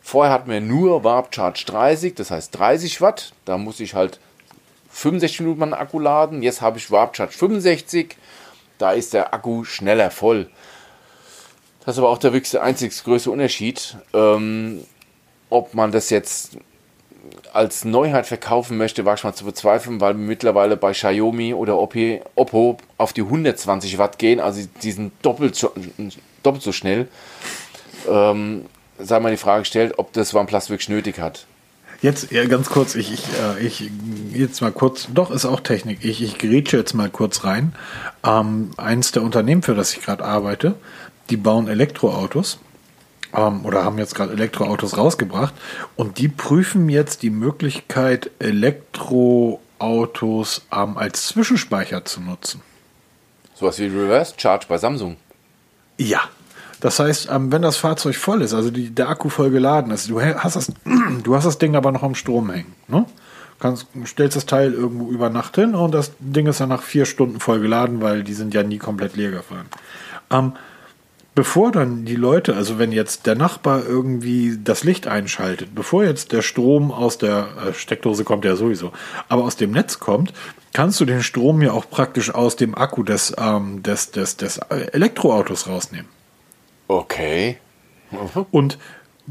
Vorher 0.00 0.32
hatten 0.32 0.50
wir 0.50 0.60
nur 0.60 1.02
Warp 1.04 1.34
Charge 1.34 1.64
30, 1.66 2.14
das 2.14 2.30
heißt 2.30 2.56
30 2.56 3.00
Watt. 3.00 3.32
Da 3.44 3.58
muss 3.58 3.80
ich 3.80 3.94
halt 3.94 4.20
65 4.96 5.40
Minuten 5.40 5.60
meinen 5.60 5.74
Akku 5.74 5.98
laden. 5.98 6.42
Jetzt 6.42 6.62
habe 6.62 6.78
ich 6.78 6.90
Warp 6.90 7.14
Charge 7.14 7.32
65. 7.32 8.16
Da 8.78 8.92
ist 8.92 9.12
der 9.12 9.34
Akku 9.34 9.64
schneller 9.64 10.10
voll. 10.10 10.48
Das 11.84 11.94
ist 11.94 11.98
aber 11.98 12.08
auch 12.08 12.18
der 12.18 12.32
wirklich 12.32 12.58
einzig 12.58 13.04
größte 13.04 13.30
Unterschied. 13.30 13.96
Ähm, 14.14 14.84
ob 15.50 15.74
man 15.74 15.92
das 15.92 16.08
jetzt 16.08 16.56
als 17.52 17.84
Neuheit 17.84 18.26
verkaufen 18.26 18.78
möchte, 18.78 19.04
war 19.04 19.14
ich 19.14 19.24
mal 19.24 19.34
zu 19.34 19.44
bezweifeln, 19.44 20.00
weil 20.00 20.14
wir 20.14 20.26
mittlerweile 20.26 20.76
bei 20.78 20.92
Xiaomi 20.92 21.52
oder 21.52 21.78
Oppo 21.78 22.78
auf 22.96 23.12
die 23.12 23.22
120 23.22 23.98
Watt 23.98 24.18
gehen, 24.18 24.40
also 24.40 24.66
die 24.82 24.92
sind 24.92 25.12
doppelt 25.22 25.56
so, 25.56 25.72
doppelt 26.42 26.62
so 26.62 26.72
schnell. 26.72 27.08
Ähm, 28.08 28.66
sei 28.98 29.20
mal 29.20 29.30
die 29.30 29.36
Frage 29.36 29.60
gestellt, 29.60 29.94
ob 29.96 30.12
das 30.12 30.34
OnePlus 30.34 30.70
wirklich 30.70 30.88
nötig 30.88 31.18
hat. 31.18 31.46
Jetzt 32.02 32.30
ja, 32.30 32.44
ganz 32.46 32.68
kurz, 32.68 32.94
ich, 32.94 33.10
ich, 33.12 33.24
äh, 33.40 33.66
ich 33.66 33.90
jetzt 34.32 34.60
mal 34.60 34.72
kurz, 34.72 35.08
doch 35.12 35.30
ist 35.30 35.46
auch 35.46 35.60
Technik. 35.60 36.04
Ich, 36.04 36.22
ich 36.22 36.38
grätsche 36.38 36.76
jetzt 36.76 36.92
mal 36.94 37.08
kurz 37.08 37.44
rein. 37.44 37.74
Ähm, 38.24 38.70
eins 38.76 39.12
der 39.12 39.22
Unternehmen, 39.22 39.62
für 39.62 39.74
das 39.74 39.94
ich 39.94 40.02
gerade 40.02 40.24
arbeite, 40.24 40.74
die 41.30 41.36
bauen 41.36 41.68
Elektroautos 41.68 42.58
ähm, 43.34 43.64
oder 43.64 43.84
haben 43.84 43.98
jetzt 43.98 44.14
gerade 44.14 44.32
Elektroautos 44.32 44.96
rausgebracht 44.96 45.54
und 45.96 46.18
die 46.18 46.28
prüfen 46.28 46.88
jetzt 46.88 47.22
die 47.22 47.30
Möglichkeit, 47.30 48.30
Elektroautos 48.38 50.62
ähm, 50.72 50.96
als 50.98 51.26
Zwischenspeicher 51.28 52.04
zu 52.04 52.20
nutzen. 52.20 52.62
Sowas 53.54 53.78
wie 53.78 53.86
Reverse 53.86 54.34
Charge 54.36 54.66
bei 54.68 54.78
Samsung. 54.78 55.16
Ja. 55.96 56.20
Das 56.80 56.98
heißt, 56.98 57.28
ähm, 57.30 57.52
wenn 57.52 57.62
das 57.62 57.76
Fahrzeug 57.76 58.16
voll 58.16 58.42
ist, 58.42 58.54
also 58.54 58.70
die, 58.70 58.90
der 58.90 59.08
Akku 59.08 59.28
voll 59.28 59.50
geladen 59.50 59.92
ist, 59.92 60.10
du 60.10 60.20
hast, 60.20 60.56
das, 60.56 60.72
du 61.22 61.34
hast 61.34 61.44
das 61.44 61.58
Ding 61.58 61.76
aber 61.76 61.92
noch 61.92 62.02
am 62.02 62.14
Strom 62.14 62.50
hängen. 62.50 62.74
Ne? 62.88 63.06
Kannst, 63.58 63.86
stellst 64.04 64.36
das 64.36 64.46
Teil 64.46 64.74
irgendwo 64.74 65.10
über 65.10 65.30
Nacht 65.30 65.54
hin 65.54 65.74
und 65.74 65.92
das 65.92 66.12
Ding 66.18 66.46
ist 66.46 66.60
dann 66.60 66.68
nach 66.68 66.82
vier 66.82 67.06
Stunden 67.06 67.40
voll 67.40 67.60
geladen, 67.60 68.02
weil 68.02 68.22
die 68.22 68.34
sind 68.34 68.52
ja 68.52 68.62
nie 68.62 68.78
komplett 68.78 69.16
leer 69.16 69.30
gefahren. 69.30 69.66
Ähm, 70.30 70.52
bevor 71.34 71.72
dann 71.72 72.04
die 72.04 72.16
Leute, 72.16 72.54
also 72.54 72.78
wenn 72.78 72.92
jetzt 72.92 73.26
der 73.26 73.34
Nachbar 73.34 73.82
irgendwie 73.86 74.58
das 74.62 74.84
Licht 74.84 75.06
einschaltet, 75.06 75.74
bevor 75.74 76.04
jetzt 76.04 76.32
der 76.32 76.42
Strom 76.42 76.92
aus 76.92 77.16
der 77.16 77.48
äh, 77.68 77.72
Steckdose 77.72 78.24
kommt 78.24 78.44
ja 78.44 78.56
sowieso, 78.56 78.92
aber 79.28 79.44
aus 79.44 79.56
dem 79.56 79.70
Netz 79.70 79.98
kommt, 80.00 80.34
kannst 80.74 81.00
du 81.00 81.06
den 81.06 81.22
Strom 81.22 81.62
ja 81.62 81.72
auch 81.72 81.88
praktisch 81.88 82.34
aus 82.34 82.56
dem 82.56 82.74
Akku 82.74 83.02
des, 83.02 83.34
ähm, 83.38 83.82
des, 83.82 84.10
des, 84.10 84.36
des 84.36 84.58
Elektroautos 84.58 85.66
rausnehmen. 85.68 86.08
Okay. 86.88 87.58
Und 88.50 88.78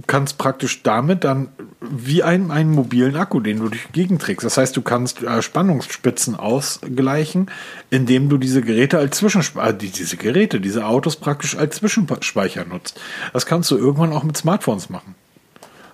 kannst 0.08 0.38
praktisch 0.38 0.84
damit 0.84 1.24
dann 1.24 1.49
wie 1.80 2.22
ein, 2.22 2.51
einen 2.51 2.72
mobilen 2.72 3.16
Akku, 3.16 3.39
den 3.39 3.60
du 3.60 3.70
durch 3.70 3.88
die 3.88 3.93
Gegend 3.93 4.22
trägst. 4.22 4.45
Das 4.45 4.58
heißt, 4.58 4.76
du 4.76 4.82
kannst 4.82 5.24
äh, 5.24 5.41
Spannungsspitzen 5.41 6.36
ausgleichen, 6.36 7.49
indem 7.89 8.28
du 8.28 8.38
diese 8.38 8.62
Geräte 8.62 8.97
als 8.97 9.18
Zwischenspeicher, 9.18 9.70
äh, 9.70 9.74
diese 9.74 10.18
Geräte, 10.18 10.60
diese 10.60 10.86
Autos 10.86 11.16
praktisch 11.16 11.56
als 11.58 11.78
Zwischenspeicher 11.78 12.66
nutzt. 12.66 12.99
Das 13.32 13.45
kannst 13.45 13.72
du 13.72 13.78
irgendwann 13.78 14.12
auch 14.12 14.24
mit 14.24 14.36
Smartphones 14.36 14.89
machen. 14.89 15.16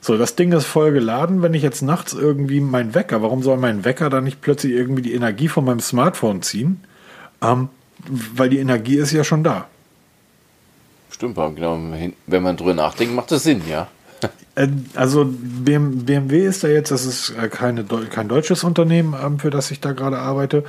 So, 0.03 0.17
das 0.17 0.35
Ding 0.35 0.51
ist 0.51 0.65
voll 0.65 0.93
geladen. 0.93 1.43
Wenn 1.43 1.53
ich 1.53 1.61
jetzt 1.61 1.83
nachts 1.83 2.13
irgendwie 2.13 2.59
mein 2.59 2.95
Wecker, 2.95 3.21
warum 3.21 3.43
soll 3.43 3.57
mein 3.57 3.85
Wecker 3.85 4.09
dann 4.09 4.23
nicht 4.23 4.41
plötzlich 4.41 4.73
irgendwie 4.73 5.03
die 5.03 5.13
Energie 5.13 5.47
von 5.47 5.63
meinem 5.63 5.79
Smartphone 5.79 6.41
ziehen? 6.41 6.83
Ähm, 7.43 7.69
weil 8.07 8.49
die 8.49 8.57
Energie 8.57 8.97
ist 8.97 9.11
ja 9.11 9.23
schon 9.23 9.43
da. 9.43 9.67
Stimmt, 11.21 11.35
genau. 11.55 11.79
Wenn 12.25 12.41
man 12.41 12.57
drüber 12.57 12.73
nachdenkt, 12.73 13.13
macht 13.13 13.29
das 13.29 13.43
Sinn, 13.43 13.61
ja. 13.69 13.87
Äh, 14.55 14.69
also 14.95 15.23
BMW 15.27 16.47
ist 16.47 16.63
da 16.63 16.67
jetzt, 16.67 16.89
das 16.89 17.05
ist 17.05 17.35
äh, 17.39 17.47
kein 17.47 18.27
deutsches 18.27 18.63
Unternehmen, 18.63 19.15
ähm, 19.23 19.37
für 19.37 19.51
das 19.51 19.69
ich 19.69 19.79
da 19.79 19.91
gerade 19.91 20.17
arbeite. 20.17 20.63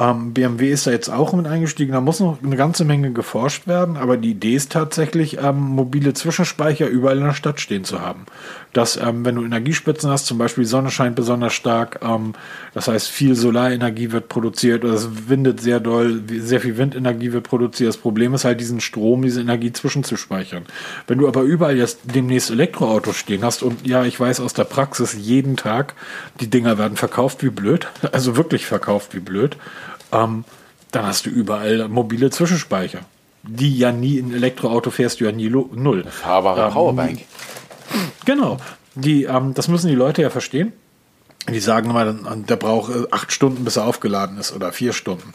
Ähm, 0.00 0.32
BMW 0.32 0.70
ist 0.70 0.86
da 0.86 0.92
jetzt 0.92 1.08
auch 1.08 1.32
mit 1.32 1.46
eingestiegen. 1.46 1.92
Da 1.92 2.00
muss 2.00 2.20
noch 2.20 2.38
eine 2.42 2.56
ganze 2.56 2.84
Menge 2.84 3.12
geforscht 3.12 3.66
werden, 3.66 3.96
aber 3.96 4.16
die 4.16 4.30
Idee 4.30 4.54
ist 4.54 4.70
tatsächlich, 4.70 5.38
ähm, 5.42 5.58
mobile 5.58 6.14
Zwischenspeicher 6.14 6.86
überall 6.86 7.18
in 7.18 7.24
der 7.24 7.32
Stadt 7.32 7.60
stehen 7.60 7.82
zu 7.82 8.00
haben. 8.00 8.26
Dass, 8.72 8.96
ähm, 8.96 9.24
wenn 9.24 9.34
du 9.34 9.44
Energiespitzen 9.44 10.08
hast, 10.08 10.26
zum 10.26 10.38
Beispiel 10.38 10.62
die 10.62 10.70
Sonne 10.70 10.90
scheint 10.90 11.16
besonders 11.16 11.52
stark, 11.52 11.98
ähm, 12.02 12.34
das 12.74 12.86
heißt, 12.86 13.08
viel 13.08 13.34
Solarenergie 13.34 14.12
wird 14.12 14.28
produziert 14.28 14.84
oder 14.84 14.94
es 14.94 15.28
windet 15.28 15.60
sehr 15.60 15.80
doll, 15.80 16.22
sehr 16.28 16.60
viel 16.60 16.78
Windenergie 16.78 17.32
wird 17.32 17.48
produziert. 17.48 17.88
Das 17.88 17.96
Problem 17.96 18.34
ist 18.34 18.44
halt, 18.44 18.60
diesen 18.60 18.80
Strom, 18.80 19.22
diese 19.22 19.40
Energie 19.40 19.72
zwischenzuspeichern. 19.72 20.64
Wenn 21.08 21.18
du 21.18 21.26
aber 21.26 21.42
überall 21.42 21.76
jetzt 21.76 22.00
demnächst 22.04 22.50
Elektroautos 22.50 23.16
stehen 23.16 23.42
hast 23.42 23.64
und 23.64 23.84
ja, 23.84 24.04
ich 24.04 24.20
weiß 24.20 24.38
aus 24.40 24.52
der 24.52 24.64
Praxis 24.64 25.16
jeden 25.18 25.56
Tag, 25.56 25.94
die 26.40 26.48
Dinger 26.48 26.78
werden 26.78 26.96
verkauft 26.96 27.42
wie 27.42 27.50
blöd, 27.50 27.88
also 28.12 28.36
wirklich 28.36 28.66
verkauft 28.66 29.14
wie 29.14 29.20
blöd 29.20 29.56
ähm, 30.12 30.44
dann 30.90 31.06
hast 31.06 31.26
du 31.26 31.30
überall 31.30 31.88
mobile 31.88 32.30
Zwischenspeicher. 32.30 33.00
Die 33.42 33.78
ja 33.78 33.92
nie 33.92 34.18
in 34.18 34.34
Elektroauto 34.34 34.90
fährst 34.90 35.20
du 35.20 35.24
ja 35.24 35.32
nie 35.32 35.48
null. 35.48 36.04
Fahrbare 36.04 36.66
ähm, 36.66 36.72
Powerbank. 36.72 37.20
Genau. 38.24 38.58
Die, 38.94 39.24
ähm, 39.24 39.54
das 39.54 39.68
müssen 39.68 39.88
die 39.88 39.94
Leute 39.94 40.22
ja 40.22 40.30
verstehen. 40.30 40.72
Die 41.48 41.60
sagen 41.60 41.90
immer, 41.90 42.12
der 42.12 42.56
braucht 42.56 42.94
äh, 42.94 43.06
acht 43.10 43.32
Stunden, 43.32 43.64
bis 43.64 43.76
er 43.76 43.86
aufgeladen 43.86 44.38
ist 44.38 44.54
oder 44.54 44.72
vier 44.72 44.92
Stunden. 44.92 45.32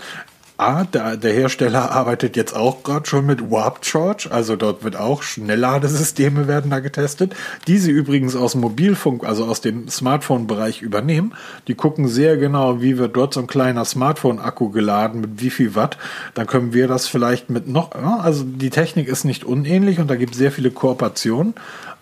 A, 0.58 0.84
der, 0.84 1.18
der 1.18 1.34
Hersteller 1.34 1.92
arbeitet 1.92 2.36
jetzt 2.36 2.56
auch 2.56 2.84
gerade 2.84 3.08
schon 3.08 3.26
mit 3.26 3.50
Warp 3.50 3.84
Charge, 3.84 4.30
also 4.32 4.56
dort 4.56 4.84
wird 4.84 4.96
auch 4.96 5.24
Schnellladesysteme 5.24 6.48
werden 6.48 6.70
da 6.70 6.80
getestet, 6.80 7.36
die 7.68 7.80
sie 7.80 7.90
übrigens 7.90 8.36
aus 8.36 8.52
dem 8.52 8.62
Mobilfunk, 8.62 9.24
also 9.24 9.46
aus 9.46 9.62
dem 9.62 9.90
Smartphone-Bereich 9.90 10.84
übernehmen. 10.84 11.34
Die 11.68 11.74
gucken 11.74 12.08
sehr 12.08 12.38
genau, 12.38 12.82
wie 12.82 13.00
wird 13.00 13.16
dort 13.16 13.34
so 13.34 13.40
ein 13.40 13.48
kleiner 13.48 13.84
Smartphone-Akku 13.84 14.70
geladen, 14.70 15.22
mit 15.22 15.42
wie 15.42 15.50
viel 15.50 15.74
Watt. 15.74 15.98
Dann 16.36 16.46
können 16.46 16.72
wir 16.72 16.88
das 16.88 17.08
vielleicht 17.08 17.50
mit 17.50 17.68
noch, 17.68 17.92
also 17.94 18.44
die 18.44 18.70
Technik 18.70 19.08
ist 19.08 19.24
nicht 19.24 19.44
unähnlich 19.44 20.00
und 20.00 20.08
da 20.08 20.16
gibt 20.16 20.34
es 20.34 20.38
sehr 20.38 20.52
viele 20.52 20.70
Kooperationen. 20.70 21.56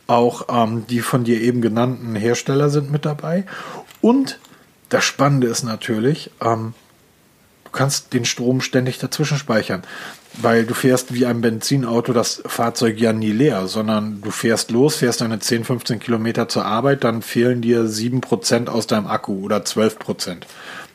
Auch 0.07 0.47
ähm, 0.49 0.85
die 0.89 0.99
von 0.99 1.23
dir 1.23 1.39
eben 1.39 1.61
genannten 1.61 2.15
Hersteller 2.15 2.69
sind 2.69 2.91
mit 2.91 3.05
dabei. 3.05 3.45
Und 4.01 4.39
das 4.89 5.05
Spannende 5.05 5.47
ist 5.47 5.63
natürlich, 5.63 6.31
ähm, 6.43 6.73
Du 7.71 7.77
kannst 7.77 8.11
den 8.11 8.25
Strom 8.25 8.59
ständig 8.59 8.97
dazwischen 8.97 9.37
speichern, 9.37 9.83
weil 10.41 10.65
du 10.65 10.73
fährst 10.73 11.13
wie 11.13 11.25
ein 11.25 11.39
Benzinauto 11.39 12.11
das 12.11 12.43
Fahrzeug 12.45 12.99
ja 12.99 13.13
nie 13.13 13.31
leer, 13.31 13.67
sondern 13.67 14.21
du 14.21 14.29
fährst 14.29 14.71
los, 14.71 14.97
fährst 14.97 15.21
deine 15.21 15.39
10, 15.39 15.63
15 15.63 15.99
Kilometer 15.99 16.49
zur 16.49 16.65
Arbeit, 16.65 17.05
dann 17.05 17.21
fehlen 17.21 17.61
dir 17.61 17.83
7% 17.85 18.67
aus 18.67 18.87
deinem 18.87 19.07
Akku 19.07 19.41
oder 19.41 19.59
12%. 19.59 20.41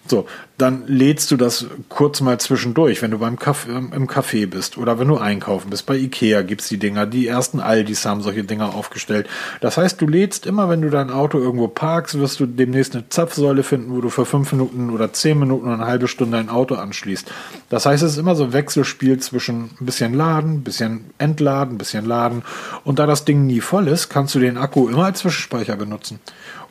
So, 0.08 0.26
dann 0.58 0.84
lädst 0.86 1.30
du 1.30 1.36
das 1.36 1.66
kurz 1.88 2.20
mal 2.20 2.38
zwischendurch, 2.38 3.02
wenn 3.02 3.10
du 3.10 3.18
beim 3.18 3.38
Kaffee, 3.38 3.70
ähm, 3.70 3.92
im 3.94 4.06
Café 4.06 4.46
bist 4.46 4.78
oder 4.78 4.98
wenn 4.98 5.08
du 5.08 5.18
einkaufen 5.18 5.70
bist. 5.70 5.84
Bei 5.84 5.96
Ikea 5.96 6.42
gibt's 6.42 6.68
die 6.68 6.78
Dinger. 6.78 7.06
Die 7.06 7.26
ersten 7.26 7.60
Aldis 7.60 8.06
haben 8.06 8.22
solche 8.22 8.44
Dinger 8.44 8.74
aufgestellt. 8.74 9.28
Das 9.60 9.76
heißt, 9.76 10.00
du 10.00 10.06
lädst 10.06 10.46
immer, 10.46 10.68
wenn 10.68 10.80
du 10.80 10.90
dein 10.90 11.10
Auto 11.10 11.38
irgendwo 11.38 11.68
parkst, 11.68 12.18
wirst 12.18 12.40
du 12.40 12.46
demnächst 12.46 12.94
eine 12.94 13.08
Zapfsäule 13.08 13.62
finden, 13.62 13.94
wo 13.94 14.00
du 14.00 14.08
für 14.08 14.24
fünf 14.24 14.52
Minuten 14.52 14.90
oder 14.90 15.12
zehn 15.12 15.38
Minuten 15.38 15.66
oder 15.66 15.74
eine 15.74 15.86
halbe 15.86 16.08
Stunde 16.08 16.36
dein 16.36 16.48
Auto 16.48 16.76
anschließt. 16.76 17.30
Das 17.68 17.84
heißt, 17.84 18.02
es 18.02 18.12
ist 18.12 18.18
immer 18.18 18.36
so 18.36 18.44
ein 18.44 18.52
Wechselspiel 18.52 19.18
zwischen 19.18 19.70
ein 19.80 19.86
bisschen 19.86 20.14
laden, 20.14 20.54
ein 20.54 20.64
bisschen 20.64 21.10
entladen, 21.18 21.74
ein 21.74 21.78
bisschen 21.78 22.06
laden. 22.06 22.42
Und 22.84 22.98
da 22.98 23.06
das 23.06 23.24
Ding 23.24 23.46
nie 23.46 23.60
voll 23.60 23.88
ist, 23.88 24.08
kannst 24.08 24.34
du 24.34 24.38
den 24.38 24.56
Akku 24.56 24.88
immer 24.88 25.06
als 25.06 25.18
Zwischenspeicher 25.18 25.76
benutzen. 25.76 26.20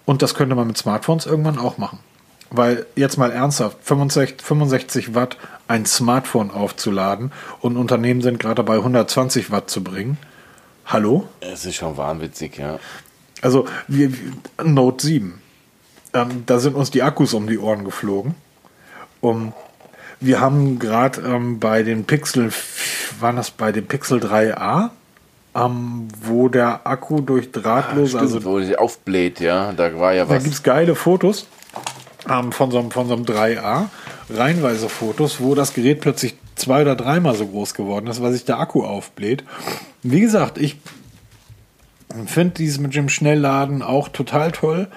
Und 0.05 0.21
das 0.21 0.33
könnte 0.35 0.55
man 0.55 0.67
mit 0.67 0.77
Smartphones 0.77 1.25
irgendwann 1.25 1.57
auch 1.57 1.77
machen. 1.77 1.99
Weil 2.51 2.85
jetzt 2.95 3.17
mal 3.17 3.31
ernsthaft, 3.31 3.77
65, 3.81 4.41
65 4.45 5.15
Watt 5.15 5.37
ein 5.67 5.85
Smartphone 5.85 6.51
aufzuladen 6.51 7.31
und 7.59 7.77
Unternehmen 7.77 8.21
sind 8.21 8.39
gerade 8.39 8.55
dabei, 8.55 8.75
120 8.75 9.51
Watt 9.51 9.69
zu 9.69 9.83
bringen. 9.83 10.17
Hallo? 10.85 11.27
Es 11.41 11.65
ist 11.65 11.75
schon 11.75 11.97
wahnwitzig, 11.97 12.57
ja. 12.57 12.79
Also, 13.41 13.65
wir, 13.87 14.11
Note 14.63 15.05
7. 15.05 15.41
Ähm, 16.13 16.43
da 16.45 16.59
sind 16.59 16.75
uns 16.75 16.91
die 16.91 17.03
Akkus 17.03 17.33
um 17.33 17.47
die 17.47 17.57
Ohren 17.57 17.83
geflogen. 17.83 18.35
Um, 19.21 19.53
wir 20.19 20.39
haben 20.39 20.79
gerade 20.79 21.21
ähm, 21.21 21.59
bei 21.59 21.83
den 21.83 22.05
Pixel, 22.05 22.51
waren 23.19 23.35
das 23.35 23.51
bei 23.51 23.71
dem 23.71 23.87
Pixel 23.87 24.19
3a, 24.19 24.91
ähm, 25.55 26.07
wo 26.21 26.47
der 26.47 26.85
Akku 26.85 27.21
durch 27.21 27.51
drahtlos, 27.51 28.15
ah, 28.15 28.19
stimmt, 28.19 28.21
also 28.21 28.43
wo 28.45 28.59
sich 28.59 28.77
aufbläht, 28.77 29.39
ja, 29.39 29.73
da 29.73 29.99
war 29.99 30.13
ja 30.13 30.23
was. 30.23 30.37
Da 30.37 30.37
gibt 30.39 30.53
es 30.53 30.63
geile 30.63 30.95
Fotos 30.95 31.47
ähm, 32.29 32.51
von, 32.51 32.71
so 32.71 32.79
einem, 32.79 32.91
von 32.91 33.07
so 33.07 33.15
einem 33.15 33.25
3A, 33.25 33.85
reihenweise 34.29 34.89
Fotos, 34.89 35.39
wo 35.39 35.55
das 35.55 35.73
Gerät 35.73 36.01
plötzlich 36.01 36.35
zwei 36.55 36.81
oder 36.81 36.95
dreimal 36.95 37.35
so 37.35 37.47
groß 37.47 37.73
geworden 37.73 38.07
ist, 38.07 38.21
weil 38.21 38.31
sich 38.31 38.45
der 38.45 38.59
Akku 38.59 38.83
aufbläht. 38.83 39.43
Wie 40.03 40.21
gesagt, 40.21 40.57
ich 40.57 40.77
Finde 42.25 42.53
dieses 42.53 42.79
mit 42.79 42.95
dem 42.95 43.09
Schnellladen 43.09 43.81
auch 43.81 44.07
total 44.09 44.51
toll. 44.51 44.87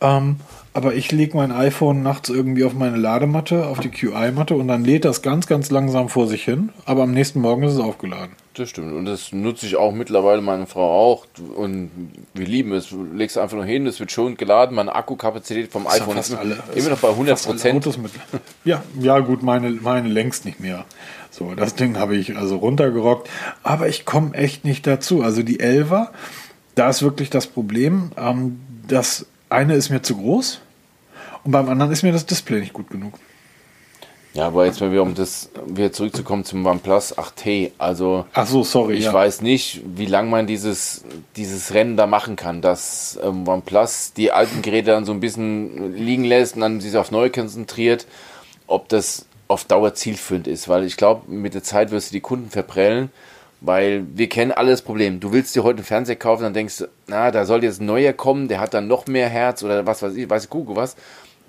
Ähm, 0.00 0.36
aber 0.74 0.94
ich 0.94 1.10
lege 1.12 1.36
mein 1.36 1.52
iPhone 1.52 2.02
nachts 2.02 2.28
irgendwie 2.28 2.64
auf 2.64 2.74
meine 2.74 2.96
Ladematte, 2.96 3.66
auf 3.68 3.78
die 3.80 3.90
QI-Matte 3.90 4.56
und 4.56 4.66
dann 4.68 4.84
lädt 4.84 5.04
das 5.04 5.22
ganz, 5.22 5.46
ganz 5.46 5.70
langsam 5.70 6.08
vor 6.08 6.26
sich 6.26 6.44
hin. 6.44 6.70
Aber 6.84 7.04
am 7.04 7.12
nächsten 7.12 7.40
Morgen 7.40 7.62
ist 7.62 7.74
es 7.74 7.78
aufgeladen. 7.78 8.34
Das 8.54 8.70
stimmt. 8.70 8.92
Und 8.92 9.04
das 9.04 9.32
nutze 9.32 9.66
ich 9.66 9.76
auch 9.76 9.92
mittlerweile, 9.92 10.40
meine 10.42 10.66
Frau 10.66 10.88
auch. 11.12 11.26
Und 11.56 11.90
wir 12.34 12.46
lieben 12.46 12.72
es. 12.72 12.88
Du 12.88 13.04
legst 13.04 13.38
einfach 13.38 13.56
nur 13.56 13.64
hin, 13.64 13.86
es 13.86 13.98
wird 14.00 14.10
schon 14.12 14.36
geladen. 14.36 14.74
Meine 14.76 14.94
Akkukapazität 14.94 15.70
vom 15.72 15.84
ja 15.84 15.90
iPhone 15.90 16.16
ist 16.18 16.34
alle- 16.34 16.58
immer 16.74 16.90
noch 16.90 16.98
bei 16.98 17.08
100 17.10 17.38
Fast 17.38 17.64
alle 17.64 17.80
Prozent. 17.80 18.10
Ja, 18.64 18.82
ja, 19.00 19.18
gut, 19.20 19.42
meine, 19.42 19.70
meine 19.70 20.08
längst 20.08 20.44
nicht 20.44 20.60
mehr. 20.60 20.84
So, 21.30 21.54
das 21.54 21.74
Ding 21.74 21.98
habe 21.98 22.16
ich 22.16 22.36
also 22.36 22.56
runtergerockt. 22.56 23.28
Aber 23.62 23.88
ich 23.88 24.04
komme 24.04 24.34
echt 24.34 24.64
nicht 24.64 24.86
dazu. 24.86 25.22
Also 25.22 25.42
die 25.42 25.58
11er, 25.60 26.08
da 26.74 26.90
ist 26.90 27.02
wirklich 27.02 27.30
das 27.30 27.46
Problem. 27.46 28.10
Ähm, 28.16 28.60
das 28.88 29.26
eine 29.50 29.74
ist 29.74 29.90
mir 29.90 30.02
zu 30.02 30.16
groß 30.16 30.60
und 31.44 31.52
beim 31.52 31.68
anderen 31.68 31.92
ist 31.92 32.02
mir 32.02 32.12
das 32.12 32.26
Display 32.26 32.60
nicht 32.60 32.72
gut 32.72 32.90
genug. 32.90 33.18
Ja, 34.34 34.48
aber 34.48 34.66
jetzt 34.66 34.80
mal 34.80 34.90
wieder, 34.90 35.02
um 35.02 35.14
das 35.14 35.50
wieder 35.64 35.92
zurückzukommen 35.92 36.44
zum 36.44 36.66
OnePlus 36.66 37.16
8T. 37.16 37.70
Also 37.78 38.26
Ach 38.34 38.48
so, 38.48 38.64
sorry. 38.64 38.94
ich 38.94 39.04
ja. 39.04 39.12
weiß 39.12 39.42
nicht, 39.42 39.82
wie 39.94 40.06
lange 40.06 40.28
man 40.28 40.48
dieses, 40.48 41.04
dieses 41.36 41.72
Rennen 41.72 41.96
da 41.96 42.08
machen 42.08 42.34
kann, 42.34 42.60
dass 42.60 43.16
ähm, 43.22 43.46
OnePlus 43.46 44.12
die 44.14 44.32
alten 44.32 44.60
Geräte 44.60 44.90
dann 44.90 45.04
so 45.04 45.12
ein 45.12 45.20
bisschen 45.20 45.94
liegen 45.94 46.24
lässt 46.24 46.56
und 46.56 46.62
dann 46.62 46.80
sich 46.80 46.96
auf 46.96 47.12
neue 47.12 47.30
konzentriert, 47.30 48.08
ob 48.66 48.88
das 48.88 49.26
auf 49.46 49.64
Dauer 49.64 49.94
zielführend 49.94 50.48
ist. 50.48 50.68
Weil 50.68 50.82
ich 50.82 50.96
glaube, 50.96 51.30
mit 51.30 51.54
der 51.54 51.62
Zeit 51.62 51.92
wirst 51.92 52.10
du 52.10 52.14
die 52.14 52.20
Kunden 52.20 52.50
verprellen, 52.50 53.12
weil 53.60 54.04
wir 54.14 54.28
kennen 54.28 54.50
alle 54.50 54.72
das 54.72 54.82
Problem. 54.82 55.20
Du 55.20 55.32
willst 55.32 55.54
dir 55.54 55.62
heute 55.62 55.78
einen 55.78 55.86
Fernseher 55.86 56.16
kaufen, 56.16 56.42
dann 56.42 56.54
denkst 56.54 56.78
du, 56.78 56.88
na, 57.06 57.30
da 57.30 57.44
soll 57.44 57.62
jetzt 57.62 57.80
ein 57.80 57.86
neuer 57.86 58.12
kommen, 58.12 58.48
der 58.48 58.58
hat 58.58 58.74
dann 58.74 58.88
noch 58.88 59.06
mehr 59.06 59.28
Herz 59.28 59.62
oder 59.62 59.86
was 59.86 60.02
weiß 60.02 60.16
ich, 60.16 60.28
weiß 60.28 60.44
ich, 60.44 60.50
Google 60.50 60.74
was. 60.74 60.96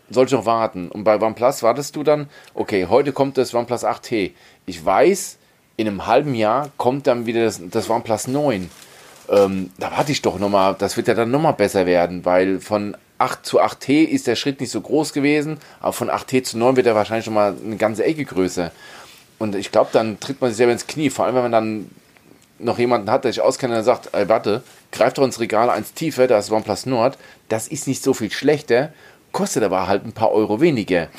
Soll 0.10 0.26
ich 0.26 0.32
noch 0.32 0.46
warten? 0.46 0.90
Und 0.90 1.04
bei 1.04 1.20
OnePlus 1.20 1.64
wartest 1.64 1.96
du 1.96 2.04
dann, 2.04 2.30
okay, 2.54 2.88
heute 2.90 3.12
kommt 3.12 3.38
das 3.38 3.54
OnePlus 3.54 3.84
8T. 3.84 4.32
Ich 4.66 4.86
weiß, 4.86 5.38
in 5.78 5.88
einem 5.88 6.06
halben 6.06 6.36
Jahr 6.36 6.70
kommt 6.78 7.08
dann 7.08 7.26
wieder 7.26 7.46
das, 7.46 7.62
das 7.70 7.90
OnePlus 7.90 8.28
9. 8.28 8.70
Ähm, 9.30 9.72
da 9.80 9.92
warte 9.92 10.12
ich 10.12 10.22
doch 10.22 10.38
nochmal, 10.38 10.76
das 10.78 10.98
wird 10.98 11.08
ja 11.08 11.16
dann 11.16 11.32
nochmal 11.32 11.54
besser 11.54 11.86
werden, 11.86 12.26
weil 12.26 12.60
von 12.60 12.96
8 13.18 13.46
zu 13.46 13.62
8T 13.62 14.04
ist 14.04 14.28
der 14.28 14.36
Schritt 14.36 14.60
nicht 14.60 14.72
so 14.72 14.82
groß 14.82 15.14
gewesen, 15.14 15.58
aber 15.80 15.94
von 15.94 16.10
8T 16.10 16.44
zu 16.44 16.58
9 16.58 16.76
wird 16.76 16.86
er 16.86 16.96
wahrscheinlich 16.96 17.26
schon 17.26 17.34
mal 17.34 17.56
eine 17.66 17.78
ganze 17.78 18.04
Ecke 18.04 18.26
größer. 18.26 18.72
Und 19.40 19.56
ich 19.56 19.72
glaube, 19.72 19.90
dann 19.92 20.20
tritt 20.20 20.42
man 20.42 20.52
sich 20.52 20.58
selber 20.58 20.74
ins 20.74 20.88
Knie, 20.88 21.10
vor 21.10 21.26
allem 21.26 21.36
wenn 21.36 21.44
man 21.44 21.52
dann 21.52 21.90
noch 22.60 22.80
jemanden 22.80 23.12
hat, 23.12 23.24
der 23.24 23.34
sich 23.34 23.42
auskennt 23.42 23.74
und 23.74 23.84
sagt, 23.84 24.10
ey, 24.14 24.30
warte, 24.30 24.64
greif 24.92 25.14
doch 25.14 25.24
ins 25.24 25.40
Regal 25.40 25.70
eins 25.70 25.94
tiefer, 25.94 26.28
da 26.28 26.38
ist 26.38 26.52
OnePlus 26.52 26.86
Nord, 26.86 27.18
das 27.50 27.68
ist 27.68 27.88
nicht 27.88 28.02
so 28.04 28.14
viel 28.14 28.32
schlechter, 28.32 28.94
kostet 29.36 29.64
aber 29.64 29.88
halt 29.88 30.06
ein 30.06 30.14
paar 30.14 30.32
Euro 30.32 30.62
weniger. 30.62 31.10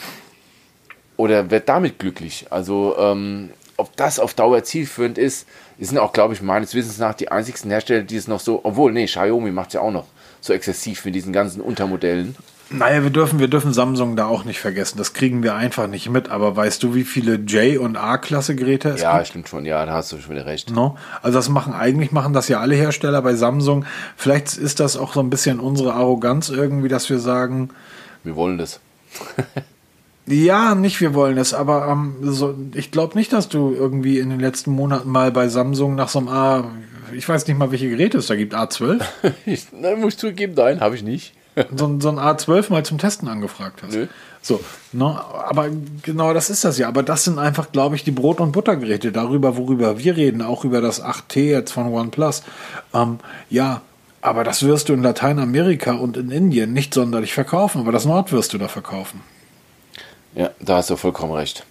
Oder 1.16 1.50
wird 1.50 1.68
damit 1.68 1.98
glücklich. 1.98 2.46
Also, 2.50 2.96
ähm, 2.98 3.50
ob 3.76 3.94
das 3.96 4.18
auf 4.18 4.34
Dauer 4.34 4.62
zielführend 4.64 5.18
ist, 5.18 5.46
sind 5.78 5.98
auch, 5.98 6.12
glaube 6.12 6.32
ich, 6.34 6.40
meines 6.42 6.74
Wissens 6.74 6.98
nach 6.98 7.14
die 7.14 7.30
einzigsten 7.30 7.70
Hersteller, 7.70 8.02
die 8.02 8.16
es 8.16 8.26
noch 8.26 8.40
so, 8.40 8.60
obwohl, 8.64 8.92
nee, 8.92 9.04
Xiaomi 9.06 9.50
macht 9.50 9.68
es 9.68 9.74
ja 9.74 9.80
auch 9.82 9.92
noch 9.92 10.06
so 10.40 10.52
exzessiv 10.54 11.04
mit 11.04 11.14
diesen 11.14 11.32
ganzen 11.32 11.60
Untermodellen. 11.60 12.36
Naja, 12.68 13.02
wir 13.04 13.10
dürfen, 13.10 13.38
wir 13.38 13.46
dürfen 13.48 13.72
Samsung 13.72 14.16
da 14.16 14.26
auch 14.26 14.44
nicht 14.44 14.58
vergessen. 14.58 14.98
Das 14.98 15.12
kriegen 15.12 15.42
wir 15.44 15.54
einfach 15.54 15.86
nicht 15.86 16.10
mit. 16.10 16.30
Aber 16.30 16.56
weißt 16.56 16.82
du, 16.82 16.94
wie 16.96 17.04
viele 17.04 17.34
J- 17.36 17.78
und 17.78 17.96
A-Klasse-Geräte 17.96 18.88
es 18.90 19.02
Ja, 19.02 19.16
gibt? 19.18 19.28
stimmt 19.28 19.48
schon, 19.48 19.64
ja, 19.64 19.86
da 19.86 19.92
hast 19.92 20.10
du 20.10 20.18
schon 20.18 20.32
wieder 20.34 20.46
recht. 20.46 20.70
No? 20.70 20.96
Also 21.22 21.38
das 21.38 21.48
machen 21.48 21.74
eigentlich 21.74 22.10
machen 22.10 22.32
das 22.32 22.48
ja 22.48 22.58
alle 22.58 22.74
Hersteller 22.74 23.22
bei 23.22 23.34
Samsung. 23.34 23.84
Vielleicht 24.16 24.56
ist 24.56 24.80
das 24.80 24.96
auch 24.96 25.12
so 25.14 25.20
ein 25.20 25.30
bisschen 25.30 25.60
unsere 25.60 25.94
Arroganz 25.94 26.48
irgendwie, 26.48 26.88
dass 26.88 27.08
wir 27.08 27.20
sagen, 27.20 27.70
Wir 28.26 28.36
wollen 28.36 28.58
das. 28.58 28.80
ja, 30.26 30.74
nicht 30.74 31.00
wir 31.00 31.14
wollen 31.14 31.38
es, 31.38 31.54
aber 31.54 31.86
ähm, 31.88 32.16
so, 32.22 32.54
ich 32.74 32.90
glaube 32.90 33.16
nicht, 33.16 33.32
dass 33.32 33.48
du 33.48 33.72
irgendwie 33.72 34.18
in 34.18 34.30
den 34.30 34.40
letzten 34.40 34.72
Monaten 34.72 35.08
mal 35.08 35.30
bei 35.30 35.48
Samsung 35.48 35.94
nach 35.94 36.08
so 36.08 36.18
einem 36.18 36.28
A, 36.28 36.64
ich 37.14 37.28
weiß 37.28 37.46
nicht 37.46 37.56
mal, 37.58 37.70
welche 37.70 37.88
Geräte 37.88 38.18
es 38.18 38.26
da 38.26 38.34
gibt, 38.36 38.54
A12, 38.54 39.00
Ich, 39.46 39.66
nein, 39.72 40.00
muss 40.00 40.14
ich 40.14 40.18
zugeben, 40.18 40.54
nein, 40.56 40.80
habe 40.80 40.96
ich 40.96 41.02
nicht. 41.04 41.32
so, 41.76 41.86
ein- 41.86 42.00
so 42.00 42.08
ein 42.10 42.18
A12 42.18 42.70
mal 42.70 42.84
zum 42.84 42.98
Testen 42.98 43.28
angefragt 43.28 43.82
hast. 43.82 43.94
Nö. 43.94 44.06
So, 44.42 44.60
ne, 44.92 45.18
aber 45.48 45.68
genau 46.02 46.32
das 46.34 46.50
ist 46.50 46.64
das 46.64 46.78
ja. 46.78 46.86
Aber 46.86 47.02
das 47.02 47.24
sind 47.24 47.38
einfach, 47.38 47.72
glaube 47.72 47.96
ich, 47.96 48.04
die 48.04 48.10
Brot- 48.12 48.40
und 48.40 48.52
Buttergeräte. 48.52 49.10
Darüber, 49.10 49.56
worüber 49.56 49.98
wir 49.98 50.16
reden, 50.16 50.40
auch 50.42 50.64
über 50.64 50.80
das 50.80 51.02
8T 51.02 51.40
jetzt 51.50 51.72
von 51.72 51.86
OnePlus. 51.92 52.42
Ähm, 52.94 53.18
ja, 53.50 53.80
aber 54.26 54.42
das 54.42 54.64
wirst 54.64 54.88
du 54.88 54.92
in 54.92 55.04
Lateinamerika 55.04 55.92
und 55.92 56.16
in 56.16 56.32
Indien 56.32 56.72
nicht 56.72 56.92
sonderlich 56.92 57.32
verkaufen. 57.32 57.80
Aber 57.80 57.92
das 57.92 58.06
Nord 58.06 58.32
wirst 58.32 58.52
du 58.52 58.58
da 58.58 58.66
verkaufen. 58.66 59.20
Ja, 60.34 60.50
da 60.58 60.78
hast 60.78 60.90
du 60.90 60.96
vollkommen 60.96 61.32
recht. 61.32 61.64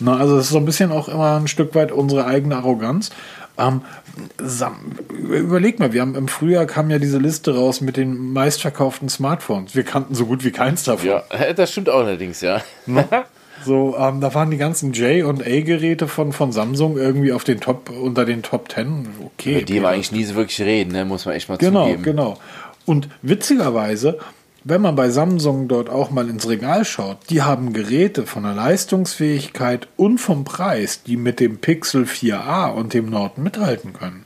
Na, 0.00 0.16
also 0.16 0.36
das 0.36 0.46
ist 0.46 0.52
so 0.52 0.58
ein 0.58 0.64
bisschen 0.64 0.90
auch 0.90 1.08
immer 1.08 1.36
ein 1.36 1.46
Stück 1.46 1.74
weit 1.74 1.92
unsere 1.92 2.24
eigene 2.24 2.56
Arroganz. 2.56 3.10
Ähm, 3.58 3.82
überleg 5.10 5.78
mal, 5.78 5.92
wir 5.92 6.00
haben 6.00 6.14
im 6.14 6.26
Frühjahr 6.26 6.64
kam 6.64 6.90
ja 6.90 6.98
diese 6.98 7.18
Liste 7.18 7.54
raus 7.54 7.82
mit 7.82 7.98
den 7.98 8.32
meistverkauften 8.32 9.10
Smartphones. 9.10 9.76
Wir 9.76 9.84
kannten 9.84 10.14
so 10.14 10.24
gut 10.24 10.42
wie 10.42 10.52
keins 10.52 10.84
davon. 10.84 11.06
Ja, 11.06 11.52
das 11.52 11.70
stimmt 11.70 11.90
auch 11.90 12.00
allerdings, 12.00 12.40
ja. 12.40 12.62
So, 13.64 13.96
ähm, 13.98 14.20
da 14.20 14.34
waren 14.34 14.50
die 14.50 14.56
ganzen 14.56 14.92
J- 14.92 15.24
und 15.24 15.42
A-Geräte 15.42 16.06
von, 16.08 16.32
von 16.32 16.52
Samsung 16.52 16.96
irgendwie 16.98 17.32
auf 17.32 17.44
den 17.44 17.60
Top, 17.60 17.90
unter 17.90 18.24
den 18.24 18.42
Top 18.42 18.70
10. 18.70 19.08
Okay. 19.38 19.56
Mit 19.56 19.68
dem 19.68 19.82
wir 19.82 19.88
eigentlich 19.88 20.12
nie 20.12 20.24
so 20.24 20.34
wirklich 20.34 20.60
reden, 20.60 20.92
ne? 20.92 21.04
muss 21.04 21.24
man 21.24 21.34
echt 21.34 21.48
mal 21.48 21.56
Genau, 21.58 21.84
zugeben. 21.84 22.02
genau. 22.02 22.38
Und 22.84 23.08
witzigerweise, 23.22 24.18
wenn 24.64 24.80
man 24.82 24.96
bei 24.96 25.08
Samsung 25.10 25.68
dort 25.68 25.88
auch 25.88 26.10
mal 26.10 26.28
ins 26.28 26.48
Regal 26.48 26.84
schaut, 26.84 27.18
die 27.30 27.42
haben 27.42 27.72
Geräte 27.72 28.26
von 28.26 28.42
der 28.42 28.54
Leistungsfähigkeit 28.54 29.88
und 29.96 30.18
vom 30.18 30.44
Preis, 30.44 31.02
die 31.02 31.16
mit 31.16 31.40
dem 31.40 31.58
Pixel 31.58 32.04
4a 32.04 32.72
und 32.72 32.92
dem 32.94 33.08
Nord 33.10 33.38
mithalten 33.38 33.92
können. 33.92 34.24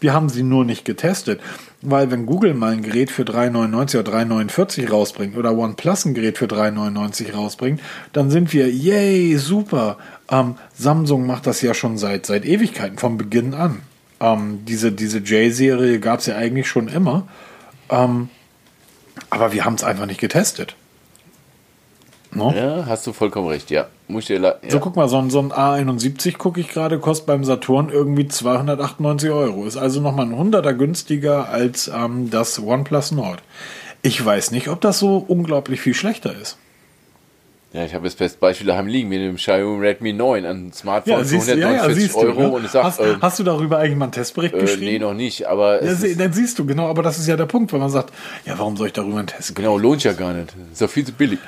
Wir 0.00 0.12
haben 0.12 0.28
sie 0.28 0.42
nur 0.42 0.64
nicht 0.64 0.84
getestet, 0.84 1.40
weil 1.84 2.10
wenn 2.10 2.26
Google 2.26 2.54
mal 2.54 2.72
ein 2.72 2.82
Gerät 2.82 3.10
für 3.10 3.22
3,99 3.22 3.98
oder 3.98 4.12
3,49 4.12 4.90
rausbringt 4.90 5.36
oder 5.36 5.56
OnePlus 5.56 6.06
ein 6.06 6.14
Gerät 6.14 6.38
für 6.38 6.46
3,99 6.46 7.32
rausbringt, 7.32 7.80
dann 8.12 8.30
sind 8.30 8.52
wir, 8.52 8.70
yay, 8.70 9.36
super. 9.36 9.98
Ähm, 10.30 10.56
Samsung 10.74 11.26
macht 11.26 11.46
das 11.46 11.60
ja 11.62 11.74
schon 11.74 11.98
seit, 11.98 12.26
seit 12.26 12.44
Ewigkeiten, 12.44 12.98
vom 12.98 13.18
Beginn 13.18 13.54
an. 13.54 13.82
Ähm, 14.20 14.64
diese 14.64 14.92
diese 14.92 15.18
J-Serie 15.18 16.00
gab 16.00 16.20
es 16.20 16.26
ja 16.26 16.36
eigentlich 16.36 16.68
schon 16.68 16.88
immer. 16.88 17.28
Ähm, 17.90 18.30
aber 19.30 19.52
wir 19.52 19.64
haben 19.64 19.74
es 19.74 19.84
einfach 19.84 20.06
nicht 20.06 20.20
getestet. 20.20 20.76
No? 22.32 22.52
Ja, 22.52 22.86
hast 22.86 23.06
du 23.06 23.12
vollkommen 23.12 23.48
recht, 23.48 23.70
ja. 23.70 23.86
Muss 24.06 24.28
ich 24.28 24.38
ja. 24.38 24.54
So, 24.68 24.80
guck 24.80 24.96
mal, 24.96 25.08
so 25.08 25.16
ein, 25.18 25.30
so 25.30 25.40
ein 25.40 25.50
A71 25.50 26.36
gucke 26.36 26.60
ich 26.60 26.68
gerade, 26.68 26.98
kostet 26.98 27.26
beim 27.26 27.42
Saturn 27.44 27.88
irgendwie 27.88 28.28
298 28.28 29.30
Euro. 29.30 29.64
Ist 29.64 29.78
also 29.78 30.00
nochmal 30.00 30.26
ein 30.26 30.36
Hunderter 30.36 30.74
günstiger 30.74 31.48
als 31.48 31.88
ähm, 31.88 32.28
das 32.30 32.58
OnePlus 32.60 33.12
Nord. 33.12 33.42
Ich 34.02 34.22
weiß 34.22 34.50
nicht, 34.50 34.68
ob 34.68 34.82
das 34.82 34.98
so 34.98 35.24
unglaublich 35.26 35.80
viel 35.80 35.94
schlechter 35.94 36.34
ist. 36.38 36.58
ja, 37.72 37.86
ich 37.86 37.94
habe 37.94 38.04
jetzt 38.06 38.18
best 38.18 38.38
Beispiel 38.40 38.66
daheim 38.66 38.86
liegen 38.86 39.08
mit 39.08 39.20
dem 39.20 39.36
Xiaomi 39.36 39.80
Redmi 39.86 40.12
9, 40.12 40.44
ein 40.44 40.72
Smartphone 40.74 41.20
für 41.20 41.24
siehst, 41.24 41.48
149 41.48 42.14
Euro 42.14 42.40
ne? 42.42 42.50
und 42.50 42.64
ich 42.66 42.70
sag, 42.72 42.84
hast, 42.84 43.00
äh, 43.00 43.16
hast 43.22 43.38
du 43.38 43.42
darüber 43.42 43.78
eigentlich 43.78 43.96
mal 43.96 44.04
einen 44.04 44.12
Testbericht 44.12 44.54
äh, 44.54 44.60
geschrieben? 44.60 44.84
nee, 44.84 44.98
noch 44.98 45.14
nicht, 45.14 45.46
aber 45.48 45.82
ja, 45.82 45.94
sie- 45.94 46.08
ist, 46.08 46.20
dann 46.20 46.34
siehst 46.34 46.58
du, 46.58 46.66
genau, 46.66 46.88
aber 46.90 47.02
das 47.02 47.18
ist 47.18 47.26
ja 47.26 47.36
der 47.36 47.46
Punkt, 47.46 47.72
wenn 47.72 47.80
man 47.80 47.88
sagt, 47.88 48.12
ja, 48.44 48.58
warum 48.58 48.76
soll 48.76 48.88
ich 48.88 48.92
darüber 48.92 49.16
einen 49.16 49.28
Test 49.28 49.54
genau, 49.54 49.78
lohnt 49.78 50.04
ja 50.04 50.12
gar 50.12 50.34
nicht. 50.34 50.54
Ist 50.70 50.82
doch 50.82 50.90
viel 50.90 51.06
zu 51.06 51.12
billig. 51.12 51.38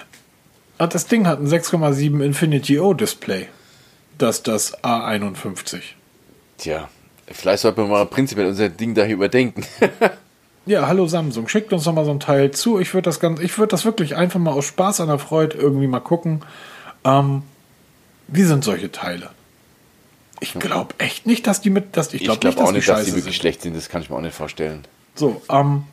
Ah, 0.78 0.86
Das 0.86 1.06
Ding 1.06 1.26
hat 1.26 1.40
ein 1.40 1.46
6,7 1.48 2.22
Infinity 2.22 2.78
O 2.78 2.94
Display. 2.94 3.48
Das 4.18 4.42
das 4.42 4.76
A51. 4.82 5.80
Tja, 6.58 6.88
vielleicht 7.30 7.62
sollte 7.62 7.80
man 7.80 7.90
mal 7.90 8.06
prinzipiell 8.06 8.46
unser 8.46 8.68
Ding 8.68 8.94
da 8.94 9.04
hier 9.04 9.14
überdenken. 9.14 9.64
Ja, 10.68 10.88
hallo 10.88 11.06
Samsung, 11.06 11.46
schickt 11.46 11.72
uns 11.72 11.84
doch 11.84 11.92
mal 11.92 12.04
so 12.04 12.10
ein 12.10 12.18
Teil 12.18 12.50
zu. 12.50 12.80
Ich 12.80 12.92
würde 12.92 13.04
das 13.04 13.20
ganz, 13.20 13.38
ich 13.38 13.56
würde 13.56 13.70
das 13.70 13.84
wirklich 13.84 14.16
einfach 14.16 14.40
mal 14.40 14.50
aus 14.50 14.64
Spaß 14.64 14.98
an 14.98 15.06
der 15.06 15.20
Freude 15.20 15.56
irgendwie 15.56 15.86
mal 15.86 16.00
gucken. 16.00 16.42
Ähm, 17.04 17.44
wie 18.26 18.42
sind 18.42 18.64
solche 18.64 18.90
Teile? 18.90 19.30
Ich 20.40 20.54
glaube 20.54 20.96
echt 20.98 21.24
nicht, 21.24 21.46
dass 21.46 21.60
die 21.60 21.70
mit, 21.70 21.96
dass 21.96 22.12
ich 22.12 22.24
glaube 22.24 22.40
glaube 22.40 22.48
nicht, 22.48 22.58
dass 22.58 22.64
auch 22.66 22.70
die 22.72 22.78
nicht, 22.78 22.88
dass 22.88 23.04
die 23.04 23.12
wirklich 23.12 23.22
sind. 23.26 23.34
schlecht 23.34 23.62
sind, 23.62 23.76
das 23.76 23.88
kann 23.88 24.02
ich 24.02 24.10
mir 24.10 24.16
auch 24.16 24.20
nicht 24.20 24.34
vorstellen. 24.34 24.82
So, 25.14 25.40
ähm, 25.48 25.84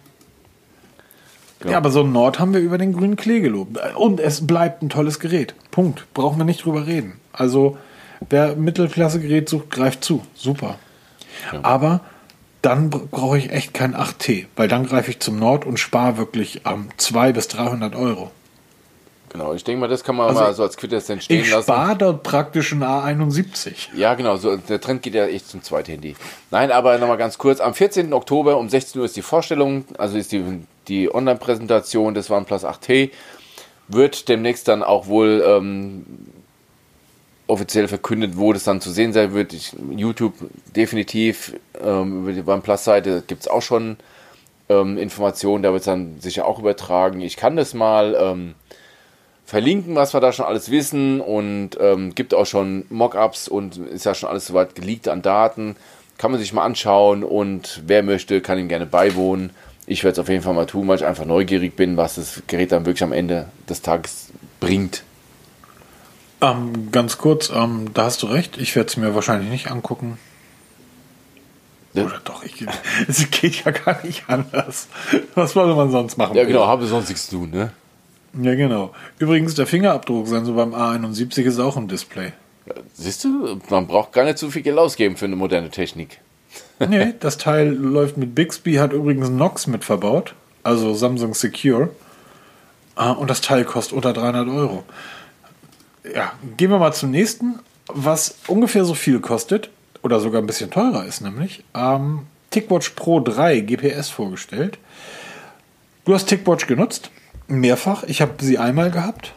Ja, 1.71 1.77
aber 1.77 1.91
so 1.91 2.01
ein 2.01 2.11
Nord 2.11 2.39
haben 2.39 2.53
wir 2.53 2.59
über 2.59 2.77
den 2.77 2.93
grünen 2.93 3.15
Klee 3.15 3.39
gelobt. 3.39 3.77
Und 3.95 4.19
es 4.19 4.45
bleibt 4.45 4.81
ein 4.81 4.89
tolles 4.89 5.19
Gerät. 5.19 5.53
Punkt. 5.71 6.05
Brauchen 6.13 6.37
wir 6.37 6.45
nicht 6.45 6.65
drüber 6.65 6.85
reden. 6.87 7.19
Also, 7.31 7.77
wer 8.29 8.55
Mittelklasse-Gerät 8.55 9.49
sucht, 9.49 9.69
greift 9.71 10.03
zu. 10.03 10.23
Super. 10.35 10.75
Aber 11.61 12.01
dann 12.61 12.89
br- 12.89 12.99
brauche 13.09 13.37
ich 13.37 13.51
echt 13.51 13.73
kein 13.73 13.95
8T, 13.95 14.45
weil 14.55 14.67
dann 14.67 14.85
greife 14.85 15.09
ich 15.11 15.19
zum 15.19 15.37
Nord 15.39 15.65
und 15.65 15.79
spare 15.79 16.17
wirklich 16.17 16.61
ähm, 16.65 16.89
200 16.97 17.33
bis 17.35 17.47
300 17.49 17.95
Euro. 17.95 18.31
Genau, 19.29 19.53
ich 19.55 19.63
denke 19.63 19.81
mal, 19.81 19.87
das 19.87 20.03
kann 20.03 20.15
man 20.15 20.27
Also 20.29 20.41
mal 20.41 20.53
so 20.53 20.61
als 20.61 20.77
Quintessenz 20.77 21.23
stehen 21.23 21.41
Ich 21.41 21.49
lassen. 21.49 21.63
spare 21.63 21.95
dort 21.97 22.21
praktisch 22.21 22.71
ein 22.71 22.83
A71. 22.83 23.87
Ja, 23.95 24.13
genau, 24.13 24.37
so, 24.37 24.55
der 24.57 24.79
Trend 24.79 25.01
geht 25.01 25.15
ja 25.15 25.25
echt 25.25 25.47
zum 25.49 25.63
Zweithandy. 25.63 26.15
Nein, 26.51 26.71
aber 26.71 26.99
nochmal 26.99 27.17
ganz 27.17 27.39
kurz. 27.39 27.59
Am 27.59 27.73
14. 27.73 28.13
Oktober 28.13 28.57
um 28.57 28.69
16 28.69 28.99
Uhr 29.01 29.05
ist 29.05 29.15
die 29.17 29.23
Vorstellung, 29.23 29.85
also 29.97 30.17
ist 30.17 30.31
die, 30.31 30.43
die 30.87 31.13
Online-Präsentation 31.13 32.13
des 32.13 32.29
OnePlus 32.29 32.65
8T. 32.65 33.11
Wird 33.87 34.29
demnächst 34.29 34.67
dann 34.67 34.83
auch 34.83 35.07
wohl 35.07 35.43
ähm, 35.45 36.05
offiziell 37.47 37.87
verkündet, 37.87 38.37
wo 38.37 38.53
das 38.53 38.63
dann 38.63 38.81
zu 38.81 38.91
sehen 38.91 39.13
sein 39.13 39.33
wird. 39.33 39.53
Ich, 39.53 39.75
YouTube 39.91 40.33
definitiv, 40.75 41.53
ähm, 41.81 42.23
über 42.23 42.31
die 42.33 42.49
OnePlus-Seite 42.49 43.23
gibt 43.27 43.41
es 43.41 43.47
auch 43.47 43.61
schon 43.61 43.97
ähm, 44.69 44.97
Informationen, 44.97 45.63
da 45.63 45.71
wird 45.71 45.81
es 45.81 45.85
dann 45.85 46.19
sicher 46.19 46.45
auch 46.45 46.59
übertragen. 46.59 47.21
Ich 47.21 47.35
kann 47.35 47.55
das 47.55 47.73
mal 47.73 48.15
ähm, 48.19 48.55
verlinken, 49.45 49.95
was 49.95 50.13
wir 50.13 50.21
da 50.21 50.31
schon 50.31 50.45
alles 50.45 50.71
wissen 50.71 51.21
und 51.21 51.71
ähm, 51.79 52.15
gibt 52.15 52.33
auch 52.33 52.45
schon 52.45 52.85
Mockups 52.89 53.47
und 53.47 53.77
ist 53.77 54.05
ja 54.05 54.15
schon 54.15 54.29
alles 54.29 54.47
soweit 54.47 54.75
geleakt 54.75 55.07
an 55.07 55.21
Daten. 55.21 55.75
Kann 56.17 56.31
man 56.31 56.39
sich 56.39 56.53
mal 56.53 56.63
anschauen 56.63 57.23
und 57.23 57.81
wer 57.85 58.03
möchte, 58.03 58.39
kann 58.41 58.57
ihm 58.57 58.69
gerne 58.69 58.85
beiwohnen. 58.85 59.51
Ich 59.85 60.03
werde 60.03 60.13
es 60.13 60.19
auf 60.19 60.29
jeden 60.29 60.43
Fall 60.43 60.53
mal 60.53 60.65
tun, 60.65 60.87
weil 60.87 60.97
ich 60.97 61.05
einfach 61.05 61.25
neugierig 61.25 61.75
bin, 61.75 61.97
was 61.97 62.15
das 62.15 62.43
Gerät 62.47 62.71
dann 62.71 62.85
wirklich 62.85 63.03
am 63.03 63.11
Ende 63.11 63.47
des 63.69 63.81
Tages 63.81 64.31
bringt. 64.59 65.03
Ähm, 66.41 66.91
ganz 66.91 67.17
kurz, 67.17 67.51
ähm, 67.53 67.93
da 67.93 68.05
hast 68.05 68.21
du 68.23 68.27
recht. 68.27 68.57
Ich 68.57 68.75
werde 68.75 68.87
es 68.87 68.97
mir 68.97 69.15
wahrscheinlich 69.15 69.49
nicht 69.49 69.71
angucken. 69.71 70.17
Ja. 71.93 72.05
Oder 72.05 72.19
doch, 72.23 72.43
ich, 72.43 72.65
es 73.07 73.29
geht 73.29 73.63
ja 73.63 73.71
gar 73.71 74.03
nicht 74.03 74.23
anders. 74.27 74.87
Was 75.35 75.55
wollte 75.55 75.75
man 75.75 75.91
sonst 75.91 76.17
machen? 76.17 76.35
Ja, 76.35 76.43
genau, 76.43 76.67
habe 76.67 76.85
sonst 76.85 77.09
nichts 77.09 77.27
zu 77.27 77.37
tun, 77.37 77.51
ne? 77.51 77.71
Ja, 78.41 78.55
genau. 78.55 78.93
Übrigens, 79.19 79.53
der 79.55 79.67
Fingerabdrucksensor 79.67 80.55
beim 80.55 80.73
A71 80.73 81.43
ist 81.43 81.59
auch 81.59 81.77
im 81.77 81.87
Display. 81.87 82.33
Siehst 82.93 83.23
du, 83.23 83.59
man 83.69 83.87
braucht 83.87 84.11
gar 84.13 84.23
nicht 84.23 84.37
so 84.37 84.49
viel 84.49 84.63
Geld 84.63 84.77
ausgeben 84.77 85.17
für 85.17 85.25
eine 85.25 85.35
moderne 85.35 85.69
Technik. 85.69 86.19
Nee, 86.79 87.13
das 87.19 87.37
Teil 87.37 87.69
läuft 87.69 88.17
mit 88.17 88.35
Bixby, 88.35 88.75
hat 88.75 88.93
übrigens 88.93 89.29
Nox 89.29 89.67
mit 89.67 89.83
verbaut, 89.85 90.33
also 90.63 90.93
Samsung 90.93 91.33
Secure. 91.33 91.89
Ah, 92.95 93.11
Und 93.11 93.29
das 93.29 93.41
Teil 93.41 93.63
kostet 93.65 93.93
unter 93.93 94.13
300 94.13 94.47
Euro. 94.49 94.83
Ja, 96.13 96.33
gehen 96.57 96.69
wir 96.69 96.79
mal 96.79 96.91
zum 96.93 97.11
nächsten, 97.11 97.59
was 97.87 98.35
ungefähr 98.47 98.85
so 98.85 98.93
viel 98.93 99.19
kostet, 99.19 99.69
oder 100.01 100.19
sogar 100.19 100.41
ein 100.41 100.47
bisschen 100.47 100.69
teurer 100.69 101.05
ist, 101.05 101.21
nämlich 101.21 101.63
ähm, 101.73 102.23
TicWatch 102.51 102.89
Pro 102.91 103.19
3 103.21 103.61
GPS 103.61 104.09
vorgestellt. 104.09 104.77
Du 106.05 106.13
hast 106.13 106.25
TicWatch 106.25 106.67
genutzt, 106.67 107.09
mehrfach. 107.47 108.03
Ich 108.03 108.21
habe 108.21 108.33
sie 108.43 108.57
einmal 108.57 108.91
gehabt. 108.91 109.31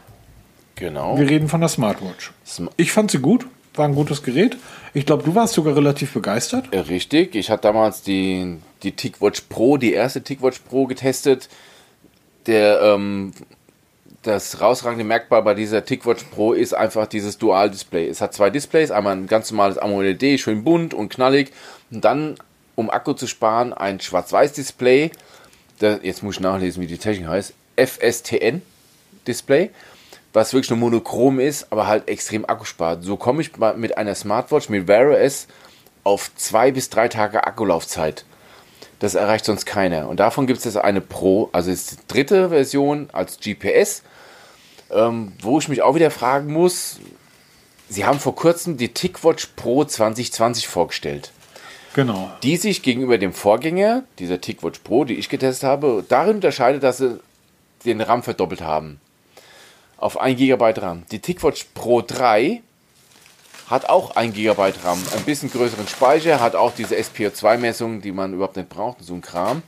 Genau. 0.74 1.16
Wir 1.16 1.30
reden 1.30 1.48
von 1.48 1.60
der 1.60 1.68
Smartwatch. 1.68 2.32
Sm- 2.44 2.68
Ich 2.76 2.90
fand 2.92 3.10
sie 3.12 3.18
gut, 3.20 3.46
war 3.78 3.86
ein 3.86 3.94
gutes 3.94 4.22
Gerät. 4.22 4.56
Ich 4.94 5.06
glaube, 5.06 5.22
du 5.22 5.34
warst 5.34 5.54
sogar 5.54 5.76
relativ 5.76 6.12
begeistert. 6.12 6.68
Richtig, 6.72 7.34
ich 7.34 7.50
hatte 7.50 7.62
damals 7.62 8.02
die, 8.02 8.56
die 8.82 8.92
TicWatch 8.92 9.42
Pro, 9.48 9.76
die 9.76 9.92
erste 9.92 10.22
TicWatch 10.22 10.60
Pro 10.60 10.86
getestet. 10.86 11.48
Der, 12.46 12.80
ähm, 12.80 13.32
das 14.22 14.60
rausragende 14.60 15.04
Merkmal 15.04 15.42
bei 15.42 15.54
dieser 15.54 15.84
TicWatch 15.84 16.24
Pro 16.24 16.52
ist 16.52 16.74
einfach 16.74 17.06
dieses 17.06 17.38
Dual-Display. 17.38 18.08
Es 18.08 18.20
hat 18.20 18.34
zwei 18.34 18.50
Displays, 18.50 18.90
einmal 18.90 19.16
ein 19.16 19.26
ganz 19.26 19.50
normales 19.50 19.78
AMOLED, 19.78 20.40
schön 20.40 20.64
bunt 20.64 20.94
und 20.94 21.08
knallig. 21.08 21.52
Und 21.90 22.04
dann, 22.04 22.36
um 22.74 22.90
Akku 22.90 23.12
zu 23.12 23.26
sparen, 23.26 23.72
ein 23.72 24.00
Schwarz-Weiß-Display. 24.00 25.10
Jetzt 25.80 26.22
muss 26.22 26.36
ich 26.36 26.40
nachlesen, 26.40 26.82
wie 26.82 26.86
die 26.86 26.98
Technik 26.98 27.28
heißt. 27.28 27.54
FSTN-Display 27.76 29.70
was 30.36 30.52
wirklich 30.52 30.68
nur 30.68 30.78
monochrom 30.78 31.40
ist, 31.40 31.68
aber 31.70 31.86
halt 31.86 32.08
extrem 32.08 32.44
Akku 32.44 32.66
spart. 32.66 33.02
So 33.02 33.16
komme 33.16 33.40
ich 33.40 33.52
mit 33.76 33.96
einer 33.96 34.14
Smartwatch, 34.14 34.68
mit 34.68 34.86
Wear 34.86 35.10
OS, 35.10 35.46
auf 36.04 36.30
zwei 36.36 36.72
bis 36.72 36.90
drei 36.90 37.08
Tage 37.08 37.46
Akkulaufzeit. 37.46 38.26
Das 38.98 39.14
erreicht 39.14 39.46
sonst 39.46 39.64
keiner. 39.64 40.10
Und 40.10 40.20
davon 40.20 40.46
gibt 40.46 40.58
es 40.58 40.66
jetzt 40.66 40.76
eine 40.76 41.00
Pro, 41.00 41.48
also 41.52 41.70
ist 41.70 41.90
die 41.90 41.96
dritte 42.06 42.50
Version 42.50 43.08
als 43.14 43.38
GPS, 43.40 44.02
ähm, 44.90 45.32
wo 45.40 45.58
ich 45.58 45.70
mich 45.70 45.80
auch 45.80 45.94
wieder 45.94 46.10
fragen 46.10 46.52
muss, 46.52 47.00
sie 47.88 48.04
haben 48.04 48.20
vor 48.20 48.34
kurzem 48.34 48.76
die 48.76 48.92
TicWatch 48.92 49.52
Pro 49.56 49.84
2020 49.86 50.68
vorgestellt 50.68 51.32
Genau. 51.94 52.30
die 52.42 52.58
sich 52.58 52.82
gegenüber 52.82 53.16
dem 53.16 53.32
Vorgänger, 53.32 54.04
dieser 54.18 54.42
TicWatch 54.42 54.80
Pro, 54.80 55.06
die 55.06 55.14
ich 55.14 55.30
getestet 55.30 55.66
habe, 55.66 56.04
darin 56.06 56.36
unterscheidet, 56.36 56.82
dass 56.82 56.98
sie 56.98 57.20
den 57.86 58.02
RAM 58.02 58.22
verdoppelt 58.22 58.60
haben. 58.60 59.00
Auf 59.98 60.20
1 60.20 60.38
GB 60.38 60.74
RAM. 60.76 61.04
Die 61.10 61.20
TicWatch 61.20 61.66
Pro 61.74 62.02
3 62.02 62.62
hat 63.68 63.88
auch 63.88 64.14
1 64.14 64.34
GB 64.34 64.72
RAM, 64.84 65.02
ein 65.16 65.24
bisschen 65.24 65.50
größeren 65.50 65.88
Speicher, 65.88 66.40
hat 66.40 66.54
auch 66.54 66.72
diese 66.72 66.94
SPO2-Messung, 66.96 68.00
die 68.00 68.12
man 68.12 68.34
überhaupt 68.34 68.56
nicht 68.56 68.68
braucht, 68.68 69.02
so 69.02 69.14
ein 69.14 69.22
Kram. 69.22 69.62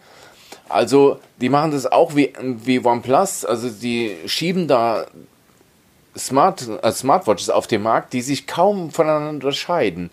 Also, 0.68 1.18
die 1.40 1.48
machen 1.48 1.70
das 1.70 1.86
auch 1.86 2.14
wie, 2.14 2.32
wie 2.38 2.84
OnePlus, 2.84 3.44
also 3.44 3.70
die 3.70 4.16
schieben 4.26 4.68
da 4.68 5.06
Smart, 6.16 6.68
äh, 6.82 6.92
Smartwatches 6.92 7.50
auf 7.50 7.66
den 7.66 7.82
Markt, 7.82 8.12
die 8.12 8.20
sich 8.20 8.46
kaum 8.46 8.90
voneinander 8.90 9.30
unterscheiden. 9.30 10.10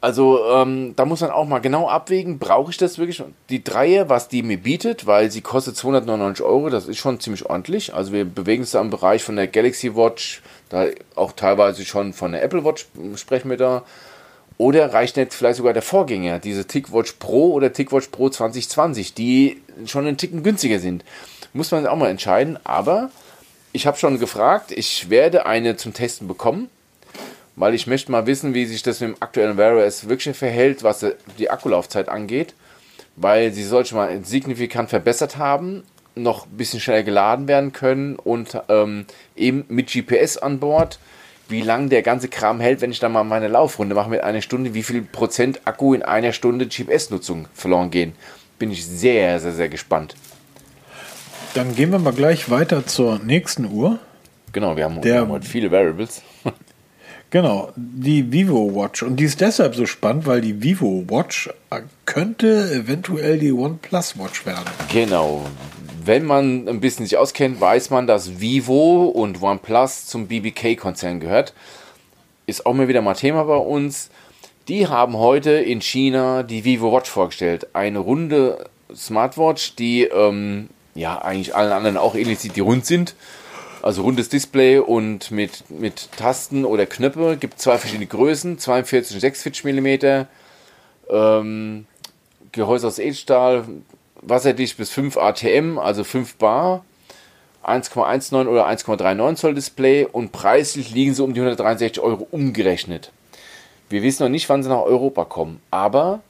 Also 0.00 0.46
ähm, 0.50 0.94
da 0.96 1.04
muss 1.04 1.20
man 1.20 1.30
auch 1.30 1.46
mal 1.46 1.58
genau 1.58 1.86
abwägen, 1.86 2.38
brauche 2.38 2.70
ich 2.70 2.78
das 2.78 2.96
wirklich? 2.96 3.22
Die 3.50 3.62
Dreier, 3.62 4.08
was 4.08 4.28
die 4.28 4.42
mir 4.42 4.56
bietet, 4.56 5.06
weil 5.06 5.30
sie 5.30 5.42
kostet 5.42 5.76
299 5.76 6.44
Euro, 6.44 6.70
das 6.70 6.88
ist 6.88 6.96
schon 6.96 7.20
ziemlich 7.20 7.44
ordentlich. 7.44 7.92
Also 7.92 8.12
wir 8.12 8.24
bewegen 8.24 8.62
uns 8.62 8.70
da 8.70 8.80
im 8.80 8.88
Bereich 8.88 9.22
von 9.22 9.36
der 9.36 9.46
Galaxy 9.46 9.94
Watch, 9.94 10.40
da 10.70 10.86
auch 11.16 11.32
teilweise 11.32 11.84
schon 11.84 12.14
von 12.14 12.32
der 12.32 12.42
Apple 12.42 12.64
Watch 12.64 12.86
sprechen 13.16 13.50
wir 13.50 13.58
da. 13.58 13.82
Oder 14.56 14.92
reicht 14.92 15.16
nicht 15.16 15.34
vielleicht 15.34 15.56
sogar 15.56 15.72
der 15.72 15.82
Vorgänger, 15.82 16.38
diese 16.38 16.66
TicWatch 16.66 17.14
Pro 17.18 17.52
oder 17.52 17.72
TicWatch 17.72 18.08
Pro 18.08 18.28
2020, 18.28 19.14
die 19.14 19.60
schon 19.86 20.06
einen 20.06 20.18
Ticken 20.18 20.42
günstiger 20.42 20.78
sind. 20.78 21.04
Muss 21.52 21.70
man 21.72 21.86
auch 21.86 21.96
mal 21.96 22.10
entscheiden. 22.10 22.58
Aber 22.64 23.10
ich 23.72 23.86
habe 23.86 23.96
schon 23.96 24.18
gefragt, 24.18 24.70
ich 24.72 25.10
werde 25.10 25.46
eine 25.46 25.76
zum 25.76 25.94
Testen 25.94 26.28
bekommen 26.28 26.68
weil 27.60 27.74
ich 27.74 27.86
möchte 27.86 28.10
mal 28.10 28.26
wissen, 28.26 28.54
wie 28.54 28.64
sich 28.66 28.82
das 28.82 29.00
mit 29.00 29.10
dem 29.10 29.16
aktuellen 29.20 29.56
Wear 29.56 29.76
OS 29.76 30.08
wirklich 30.08 30.36
verhält, 30.36 30.82
was 30.82 31.04
die 31.38 31.50
Akkulaufzeit 31.50 32.08
angeht, 32.08 32.54
weil 33.16 33.52
sie 33.52 33.64
sollte 33.64 33.94
mal 33.94 34.24
signifikant 34.24 34.88
verbessert 34.90 35.36
haben, 35.36 35.82
noch 36.14 36.46
ein 36.46 36.56
bisschen 36.56 36.80
schneller 36.80 37.02
geladen 37.02 37.48
werden 37.48 37.72
können 37.72 38.16
und 38.16 38.58
ähm, 38.68 39.04
eben 39.36 39.64
mit 39.68 39.92
GPS 39.92 40.38
an 40.38 40.58
Bord, 40.58 40.98
wie 41.48 41.60
lange 41.62 41.88
der 41.88 42.02
ganze 42.02 42.28
Kram 42.28 42.60
hält, 42.60 42.80
wenn 42.80 42.90
ich 42.92 42.98
dann 43.00 43.12
mal 43.12 43.24
meine 43.24 43.48
Laufrunde 43.48 43.94
mache 43.94 44.08
mit 44.10 44.22
einer 44.22 44.40
Stunde, 44.40 44.72
wie 44.74 44.82
viel 44.82 45.02
Prozent 45.02 45.60
Akku 45.66 45.94
in 45.94 46.02
einer 46.02 46.32
Stunde 46.32 46.66
GPS-Nutzung 46.66 47.46
verloren 47.54 47.90
gehen. 47.90 48.12
Bin 48.58 48.70
ich 48.70 48.86
sehr, 48.86 49.38
sehr, 49.40 49.52
sehr 49.52 49.68
gespannt. 49.68 50.14
Dann 51.54 51.74
gehen 51.74 51.90
wir 51.90 51.98
mal 51.98 52.12
gleich 52.12 52.50
weiter 52.50 52.86
zur 52.86 53.18
nächsten 53.18 53.64
Uhr. 53.66 53.98
Genau, 54.52 54.76
wir 54.76 54.84
haben, 54.84 55.00
Der- 55.00 55.14
wir 55.14 55.20
haben 55.22 55.30
heute 55.30 55.46
viele 55.46 55.70
Variables. 55.70 56.22
Genau, 57.30 57.70
die 57.76 58.32
Vivo 58.32 58.74
Watch. 58.74 59.04
Und 59.04 59.16
die 59.16 59.24
ist 59.24 59.40
deshalb 59.40 59.76
so 59.76 59.86
spannend, 59.86 60.26
weil 60.26 60.40
die 60.40 60.62
Vivo 60.62 61.04
Watch 61.08 61.48
könnte 62.04 62.72
eventuell 62.72 63.38
die 63.38 63.52
OnePlus 63.52 64.18
Watch 64.18 64.44
werden. 64.46 64.64
Genau. 64.92 65.46
Wenn 66.04 66.24
man 66.24 66.68
ein 66.68 66.80
bisschen 66.80 67.06
sich 67.06 67.16
auskennt, 67.16 67.60
weiß 67.60 67.90
man, 67.90 68.08
dass 68.08 68.40
Vivo 68.40 69.04
und 69.04 69.40
OnePlus 69.40 70.06
zum 70.06 70.26
BBK-Konzern 70.26 71.20
gehört. 71.20 71.52
Ist 72.46 72.66
auch 72.66 72.74
mal 72.74 72.88
wieder 72.88 73.02
mal 73.02 73.14
Thema 73.14 73.44
bei 73.44 73.56
uns. 73.56 74.10
Die 74.66 74.88
haben 74.88 75.16
heute 75.16 75.52
in 75.52 75.80
China 75.80 76.42
die 76.42 76.64
Vivo 76.64 76.92
Watch 76.92 77.08
vorgestellt. 77.08 77.68
Eine 77.74 78.00
runde 78.00 78.64
Smartwatch, 78.94 79.76
die 79.76 80.02
ähm, 80.02 80.68
ja 80.96 81.22
eigentlich 81.22 81.54
allen 81.54 81.72
anderen 81.72 81.96
auch 81.96 82.16
ähnlich 82.16 82.40
sieht, 82.40 82.56
die 82.56 82.60
rund 82.60 82.86
sind. 82.86 83.14
Also 83.82 84.02
rundes 84.02 84.28
Display 84.28 84.78
und 84.78 85.30
mit, 85.30 85.70
mit 85.70 86.10
Tasten 86.12 86.64
oder 86.64 86.86
Knöpfe. 86.86 87.36
Gibt 87.38 87.60
zwei 87.60 87.78
verschiedene 87.78 88.06
Größen, 88.06 88.58
42 88.58 89.16
und 89.16 89.20
46 89.20 89.64
mm. 89.64 90.26
Ähm, 91.10 91.86
Gehäuse 92.52 92.86
aus 92.86 92.98
Edelstahl, 92.98 93.64
wasserdicht 94.20 94.76
bis 94.76 94.90
5 94.90 95.16
ATM, 95.16 95.78
also 95.78 96.04
5 96.04 96.36
Bar, 96.36 96.84
1,19 97.64 98.46
oder 98.46 98.66
1,39 98.68 99.34
Zoll 99.36 99.54
Display 99.54 100.06
und 100.10 100.32
preislich 100.32 100.90
liegen 100.90 101.14
sie 101.14 101.22
um 101.22 101.34
die 101.34 101.40
163 101.40 102.02
Euro 102.02 102.26
umgerechnet. 102.30 103.12
Wir 103.88 104.02
wissen 104.02 104.22
noch 104.22 104.30
nicht, 104.30 104.48
wann 104.48 104.62
sie 104.62 104.68
nach 104.68 104.82
Europa 104.82 105.24
kommen, 105.24 105.60
aber 105.70 106.20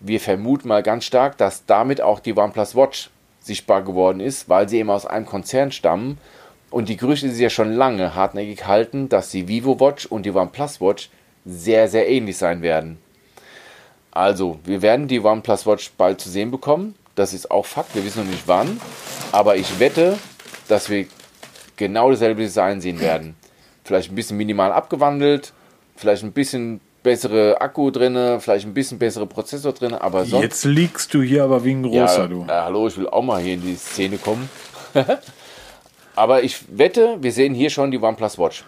wir 0.00 0.20
vermuten 0.20 0.68
mal 0.68 0.82
ganz 0.82 1.04
stark, 1.04 1.36
dass 1.36 1.66
damit 1.66 2.00
auch 2.00 2.20
die 2.20 2.36
OnePlus 2.36 2.74
Watch 2.74 3.10
sichtbar 3.40 3.82
geworden 3.82 4.20
ist, 4.20 4.48
weil 4.48 4.68
sie 4.68 4.78
eben 4.78 4.90
aus 4.90 5.06
einem 5.06 5.26
Konzern 5.26 5.72
stammen 5.72 6.18
und 6.70 6.88
die 6.88 6.96
Gerüchte 6.96 7.30
sich 7.30 7.40
ja 7.40 7.50
schon 7.50 7.72
lange 7.72 8.14
hartnäckig 8.14 8.66
halten, 8.66 9.08
dass 9.08 9.30
die 9.30 9.48
Vivo 9.48 9.80
Watch 9.80 10.06
und 10.06 10.24
die 10.24 10.30
OnePlus 10.30 10.80
Watch 10.80 11.10
sehr, 11.44 11.88
sehr 11.88 12.08
ähnlich 12.08 12.36
sein 12.36 12.62
werden. 12.62 12.98
Also, 14.12 14.58
wir 14.64 14.82
werden 14.82 15.08
die 15.08 15.20
OnePlus 15.20 15.66
Watch 15.66 15.92
bald 15.96 16.20
zu 16.20 16.28
sehen 16.28 16.50
bekommen. 16.50 16.94
Das 17.14 17.32
ist 17.32 17.50
auch 17.50 17.66
Fakt. 17.66 17.94
Wir 17.94 18.04
wissen 18.04 18.24
noch 18.24 18.30
nicht 18.30 18.46
wann. 18.46 18.80
Aber 19.32 19.56
ich 19.56 19.78
wette, 19.78 20.18
dass 20.68 20.88
wir 20.90 21.06
genau 21.76 22.10
dasselbe 22.10 22.42
Design 22.42 22.80
sehen 22.80 23.00
werden. 23.00 23.34
Vielleicht 23.84 24.10
ein 24.10 24.14
bisschen 24.14 24.36
minimal 24.36 24.72
abgewandelt, 24.72 25.52
vielleicht 25.96 26.22
ein 26.22 26.32
bisschen 26.32 26.80
bessere 27.02 27.60
Akku 27.60 27.90
drin, 27.90 28.40
vielleicht 28.40 28.66
ein 28.66 28.74
bisschen 28.74 28.98
bessere 28.98 29.26
Prozessor 29.26 29.72
drin, 29.72 29.94
aber 29.94 30.24
sonst. 30.24 30.42
Jetzt 30.42 30.64
liegst 30.64 31.14
du 31.14 31.22
hier 31.22 31.44
aber 31.44 31.64
wie 31.64 31.72
ein 31.72 31.82
großer, 31.82 32.22
ja, 32.22 32.26
du. 32.26 32.44
Ja, 32.46 32.64
hallo, 32.64 32.86
ich 32.86 32.96
will 32.96 33.08
auch 33.08 33.22
mal 33.22 33.40
hier 33.40 33.54
in 33.54 33.62
die 33.62 33.76
Szene 33.76 34.18
kommen. 34.18 34.48
aber 36.20 36.44
ich 36.44 36.64
wette, 36.76 37.16
wir 37.22 37.32
sehen 37.32 37.54
hier 37.54 37.70
schon 37.70 37.90
die 37.90 37.98
OnePlus 37.98 38.38
Watch. 38.38 38.64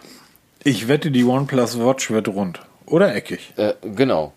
Ich 0.63 0.87
wette, 0.87 1.11
die 1.11 1.23
OnePlus 1.23 1.79
Watch 1.79 2.09
wird 2.09 2.27
rund. 2.27 2.61
Oder 2.87 3.15
eckig. 3.15 3.53
Äh, 3.57 3.73
genau. 3.95 4.33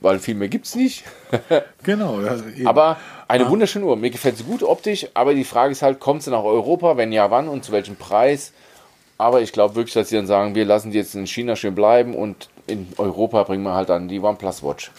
Weil 0.00 0.18
viel 0.18 0.34
mehr 0.34 0.48
gibt 0.48 0.66
es 0.66 0.74
nicht. 0.74 1.04
genau. 1.84 2.20
Ja, 2.20 2.36
aber 2.64 2.96
eine 3.28 3.48
wunderschöne 3.48 3.86
Uhr. 3.86 3.96
Mir 3.96 4.10
gefällt 4.10 4.36
sie 4.36 4.42
gut 4.42 4.64
optisch, 4.64 5.06
aber 5.14 5.34
die 5.34 5.44
Frage 5.44 5.70
ist 5.70 5.82
halt, 5.82 6.00
kommt 6.00 6.24
sie 6.24 6.30
nach 6.30 6.42
Europa? 6.42 6.96
Wenn 6.96 7.12
ja, 7.12 7.30
wann 7.30 7.46
und 7.46 7.64
zu 7.64 7.70
welchem 7.70 7.94
Preis? 7.94 8.52
Aber 9.16 9.42
ich 9.42 9.52
glaube 9.52 9.76
wirklich, 9.76 9.94
dass 9.94 10.08
sie 10.08 10.16
dann 10.16 10.26
sagen, 10.26 10.56
wir 10.56 10.64
lassen 10.64 10.90
die 10.90 10.98
jetzt 10.98 11.14
in 11.14 11.26
China 11.28 11.54
schön 11.54 11.76
bleiben 11.76 12.16
und 12.16 12.48
in 12.66 12.88
Europa 12.98 13.44
bringen 13.44 13.62
wir 13.62 13.74
halt 13.74 13.90
dann 13.90 14.08
die 14.08 14.18
OnePlus 14.18 14.64
Watch. 14.64 14.90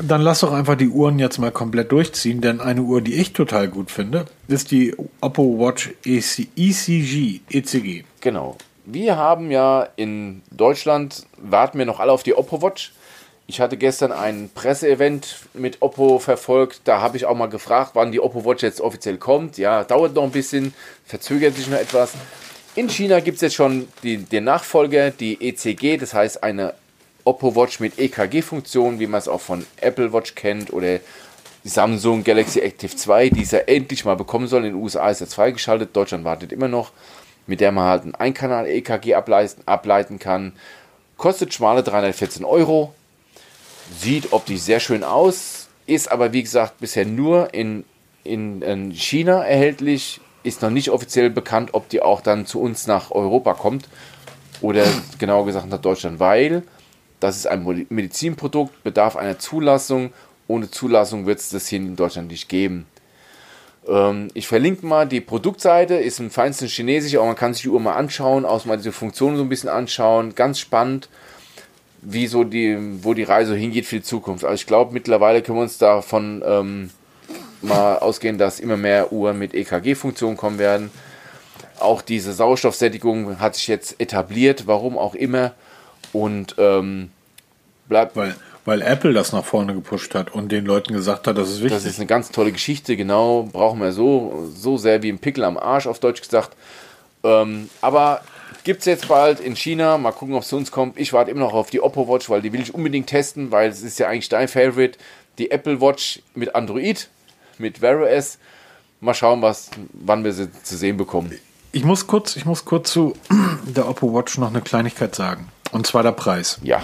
Dann 0.00 0.22
lass 0.22 0.40
doch 0.40 0.52
einfach 0.52 0.76
die 0.76 0.88
Uhren 0.88 1.18
jetzt 1.18 1.38
mal 1.38 1.50
komplett 1.50 1.92
durchziehen, 1.92 2.40
denn 2.40 2.60
eine 2.60 2.82
Uhr, 2.82 3.00
die 3.00 3.14
ich 3.14 3.32
total 3.32 3.68
gut 3.68 3.90
finde, 3.90 4.26
ist 4.48 4.70
die 4.70 4.94
Oppo 5.20 5.58
Watch 5.58 5.90
EC, 6.04 6.48
ECG, 6.56 7.40
ECG. 7.50 8.04
Genau. 8.20 8.56
Wir 8.84 9.16
haben 9.16 9.50
ja 9.50 9.88
in 9.96 10.42
Deutschland, 10.50 11.26
warten 11.36 11.78
wir 11.78 11.86
noch 11.86 12.00
alle 12.00 12.12
auf 12.12 12.22
die 12.22 12.34
Oppo 12.34 12.62
Watch. 12.62 12.92
Ich 13.46 13.60
hatte 13.60 13.76
gestern 13.76 14.12
ein 14.12 14.50
Presseevent 14.54 15.40
mit 15.52 15.82
Oppo 15.82 16.18
verfolgt. 16.18 16.82
Da 16.84 17.00
habe 17.00 17.16
ich 17.16 17.26
auch 17.26 17.36
mal 17.36 17.48
gefragt, 17.48 17.90
wann 17.94 18.12
die 18.12 18.20
Oppo 18.20 18.44
Watch 18.44 18.62
jetzt 18.62 18.80
offiziell 18.80 19.18
kommt. 19.18 19.58
Ja, 19.58 19.84
dauert 19.84 20.14
noch 20.14 20.22
ein 20.22 20.30
bisschen, 20.30 20.72
verzögert 21.04 21.56
sich 21.56 21.68
noch 21.68 21.78
etwas. 21.78 22.14
In 22.74 22.88
China 22.88 23.20
gibt 23.20 23.36
es 23.36 23.42
jetzt 23.42 23.54
schon 23.54 23.88
die, 24.02 24.16
den 24.16 24.44
Nachfolger, 24.44 25.10
die 25.10 25.46
ECG, 25.46 25.98
das 25.98 26.14
heißt 26.14 26.42
eine 26.42 26.72
Oppo 27.24 27.54
Watch 27.54 27.80
mit 27.80 27.98
EKG-Funktion, 27.98 28.98
wie 28.98 29.06
man 29.06 29.18
es 29.18 29.28
auch 29.28 29.40
von 29.40 29.64
Apple 29.80 30.12
Watch 30.12 30.34
kennt 30.34 30.72
oder 30.72 31.00
Samsung 31.64 32.24
Galaxy 32.24 32.60
Active 32.60 32.96
2, 32.96 33.30
die 33.30 33.42
es 33.42 33.52
ja 33.52 33.60
endlich 33.60 34.04
mal 34.04 34.16
bekommen 34.16 34.48
soll. 34.48 34.64
In 34.64 34.72
den 34.72 34.82
USA 34.82 35.08
ist 35.10 35.20
er 35.20 35.28
freigeschaltet, 35.28 35.94
Deutschland 35.94 36.24
wartet 36.24 36.52
immer 36.52 36.68
noch, 36.68 36.90
mit 37.46 37.60
der 37.60 37.70
man 37.70 37.84
halt 37.84 38.04
ein 38.04 38.14
Einkanal-EKG 38.14 39.14
ableiten, 39.14 39.62
ableiten 39.66 40.18
kann. 40.18 40.52
Kostet 41.16 41.54
schmale 41.54 41.84
314 41.84 42.44
Euro, 42.44 42.92
sieht 43.96 44.32
optisch 44.32 44.60
sehr 44.60 44.80
schön 44.80 45.04
aus, 45.04 45.68
ist 45.86 46.10
aber 46.10 46.32
wie 46.32 46.42
gesagt 46.42 46.78
bisher 46.78 47.06
nur 47.06 47.54
in, 47.54 47.84
in, 48.24 48.62
in 48.62 48.90
China 48.90 49.44
erhältlich, 49.44 50.20
ist 50.42 50.62
noch 50.62 50.70
nicht 50.70 50.90
offiziell 50.90 51.30
bekannt, 51.30 51.70
ob 51.74 51.88
die 51.88 52.02
auch 52.02 52.20
dann 52.20 52.46
zu 52.46 52.60
uns 52.60 52.88
nach 52.88 53.12
Europa 53.12 53.54
kommt 53.54 53.88
oder 54.60 54.84
genauer 55.18 55.46
gesagt 55.46 55.68
nach 55.68 55.80
Deutschland, 55.80 56.18
weil 56.18 56.64
das 57.22 57.36
ist 57.36 57.46
ein 57.46 57.86
Medizinprodukt, 57.88 58.82
bedarf 58.82 59.16
einer 59.16 59.38
Zulassung. 59.38 60.12
Ohne 60.48 60.70
Zulassung 60.70 61.26
wird 61.26 61.38
es 61.38 61.50
das 61.50 61.68
hier 61.68 61.78
in 61.78 61.96
Deutschland 61.96 62.30
nicht 62.30 62.48
geben. 62.48 62.86
Ähm, 63.86 64.28
ich 64.34 64.48
verlinke 64.48 64.84
mal 64.84 65.06
die 65.06 65.20
Produktseite, 65.20 65.94
ist 65.94 66.18
im 66.18 66.30
feinsten 66.30 66.68
Chinesisch, 66.68 67.14
aber 67.14 67.26
man 67.26 67.36
kann 67.36 67.54
sich 67.54 67.62
die 67.62 67.68
Uhr 67.68 67.80
mal 67.80 67.94
anschauen, 67.94 68.44
auch 68.44 68.64
mal 68.64 68.76
diese 68.76 68.92
Funktionen 68.92 69.36
so 69.36 69.42
ein 69.42 69.48
bisschen 69.48 69.68
anschauen. 69.68 70.34
Ganz 70.34 70.58
spannend, 70.58 71.08
wie 72.00 72.26
so 72.26 72.42
die, 72.42 72.76
wo 73.02 73.14
die 73.14 73.22
Reise 73.22 73.54
hingeht 73.54 73.86
für 73.86 73.96
die 73.96 74.02
Zukunft. 74.02 74.44
Also 74.44 74.56
ich 74.56 74.66
glaube, 74.66 74.92
mittlerweile 74.92 75.42
können 75.42 75.58
wir 75.58 75.62
uns 75.62 75.78
davon 75.78 76.42
ähm, 76.44 76.90
mal 77.60 77.98
ausgehen, 77.98 78.36
dass 78.36 78.58
immer 78.58 78.76
mehr 78.76 79.12
Uhren 79.12 79.38
mit 79.38 79.54
EKG-Funktionen 79.54 80.36
kommen 80.36 80.58
werden. 80.58 80.90
Auch 81.78 82.02
diese 82.02 82.32
Sauerstoffsättigung 82.32 83.38
hat 83.38 83.54
sich 83.54 83.68
jetzt 83.68 84.00
etabliert, 84.00 84.66
warum 84.66 84.98
auch 84.98 85.14
immer. 85.14 85.52
Und 86.12 86.54
ähm, 86.58 87.10
bleibt. 87.88 88.16
Weil, 88.16 88.34
weil 88.64 88.82
Apple 88.82 89.12
das 89.12 89.32
nach 89.32 89.44
vorne 89.44 89.74
gepusht 89.74 90.14
hat 90.14 90.34
und 90.34 90.52
den 90.52 90.64
Leuten 90.64 90.92
gesagt 90.92 91.26
hat, 91.26 91.36
das 91.36 91.48
ist 91.50 91.62
wichtig. 91.62 91.72
Das 91.72 91.84
ist 91.84 91.98
eine 91.98 92.06
ganz 92.06 92.30
tolle 92.30 92.52
Geschichte, 92.52 92.96
genau. 92.96 93.48
Brauchen 93.52 93.80
wir 93.80 93.92
so, 93.92 94.48
so 94.54 94.76
sehr 94.76 95.02
wie 95.02 95.10
ein 95.10 95.18
Pickel 95.18 95.44
am 95.44 95.56
Arsch, 95.56 95.86
auf 95.86 95.98
Deutsch 95.98 96.22
gesagt. 96.22 96.56
Ähm, 97.24 97.68
aber 97.80 98.22
gibt 98.64 98.80
es 98.80 98.86
jetzt 98.86 99.08
bald 99.08 99.40
in 99.40 99.56
China. 99.56 99.98
Mal 99.98 100.12
gucken, 100.12 100.34
ob 100.34 100.42
es 100.42 100.48
zu 100.48 100.56
uns 100.56 100.70
kommt. 100.70 100.98
Ich 100.98 101.12
warte 101.12 101.30
immer 101.30 101.40
noch 101.40 101.54
auf 101.54 101.70
die 101.70 101.80
Oppo 101.80 102.08
Watch, 102.08 102.28
weil 102.30 102.42
die 102.42 102.52
will 102.52 102.60
ich 102.60 102.74
unbedingt 102.74 103.08
testen, 103.08 103.50
weil 103.50 103.70
es 103.70 103.82
ist 103.82 103.98
ja 103.98 104.08
eigentlich 104.08 104.28
dein 104.28 104.48
Favorite. 104.48 104.98
Die 105.38 105.50
Apple 105.50 105.80
Watch 105.80 106.22
mit 106.34 106.54
Android, 106.54 107.08
mit 107.58 107.80
Wear 107.80 108.00
OS. 108.00 108.38
Mal 109.00 109.14
schauen, 109.14 109.42
was, 109.42 109.70
wann 109.92 110.24
wir 110.24 110.32
sie 110.32 110.48
zu 110.62 110.76
sehen 110.76 110.96
bekommen. 110.96 111.32
Ich 111.72 111.84
muss 111.84 112.06
kurz, 112.06 112.36
ich 112.36 112.44
muss 112.44 112.64
kurz 112.64 112.92
zu 112.92 113.14
der 113.66 113.88
Oppo 113.88 114.14
Watch 114.14 114.38
noch 114.38 114.50
eine 114.50 114.60
Kleinigkeit 114.60 115.14
sagen. 115.14 115.48
Und 115.72 115.86
zwar 115.86 116.02
der 116.02 116.12
Preis. 116.12 116.58
Ja. 116.62 116.82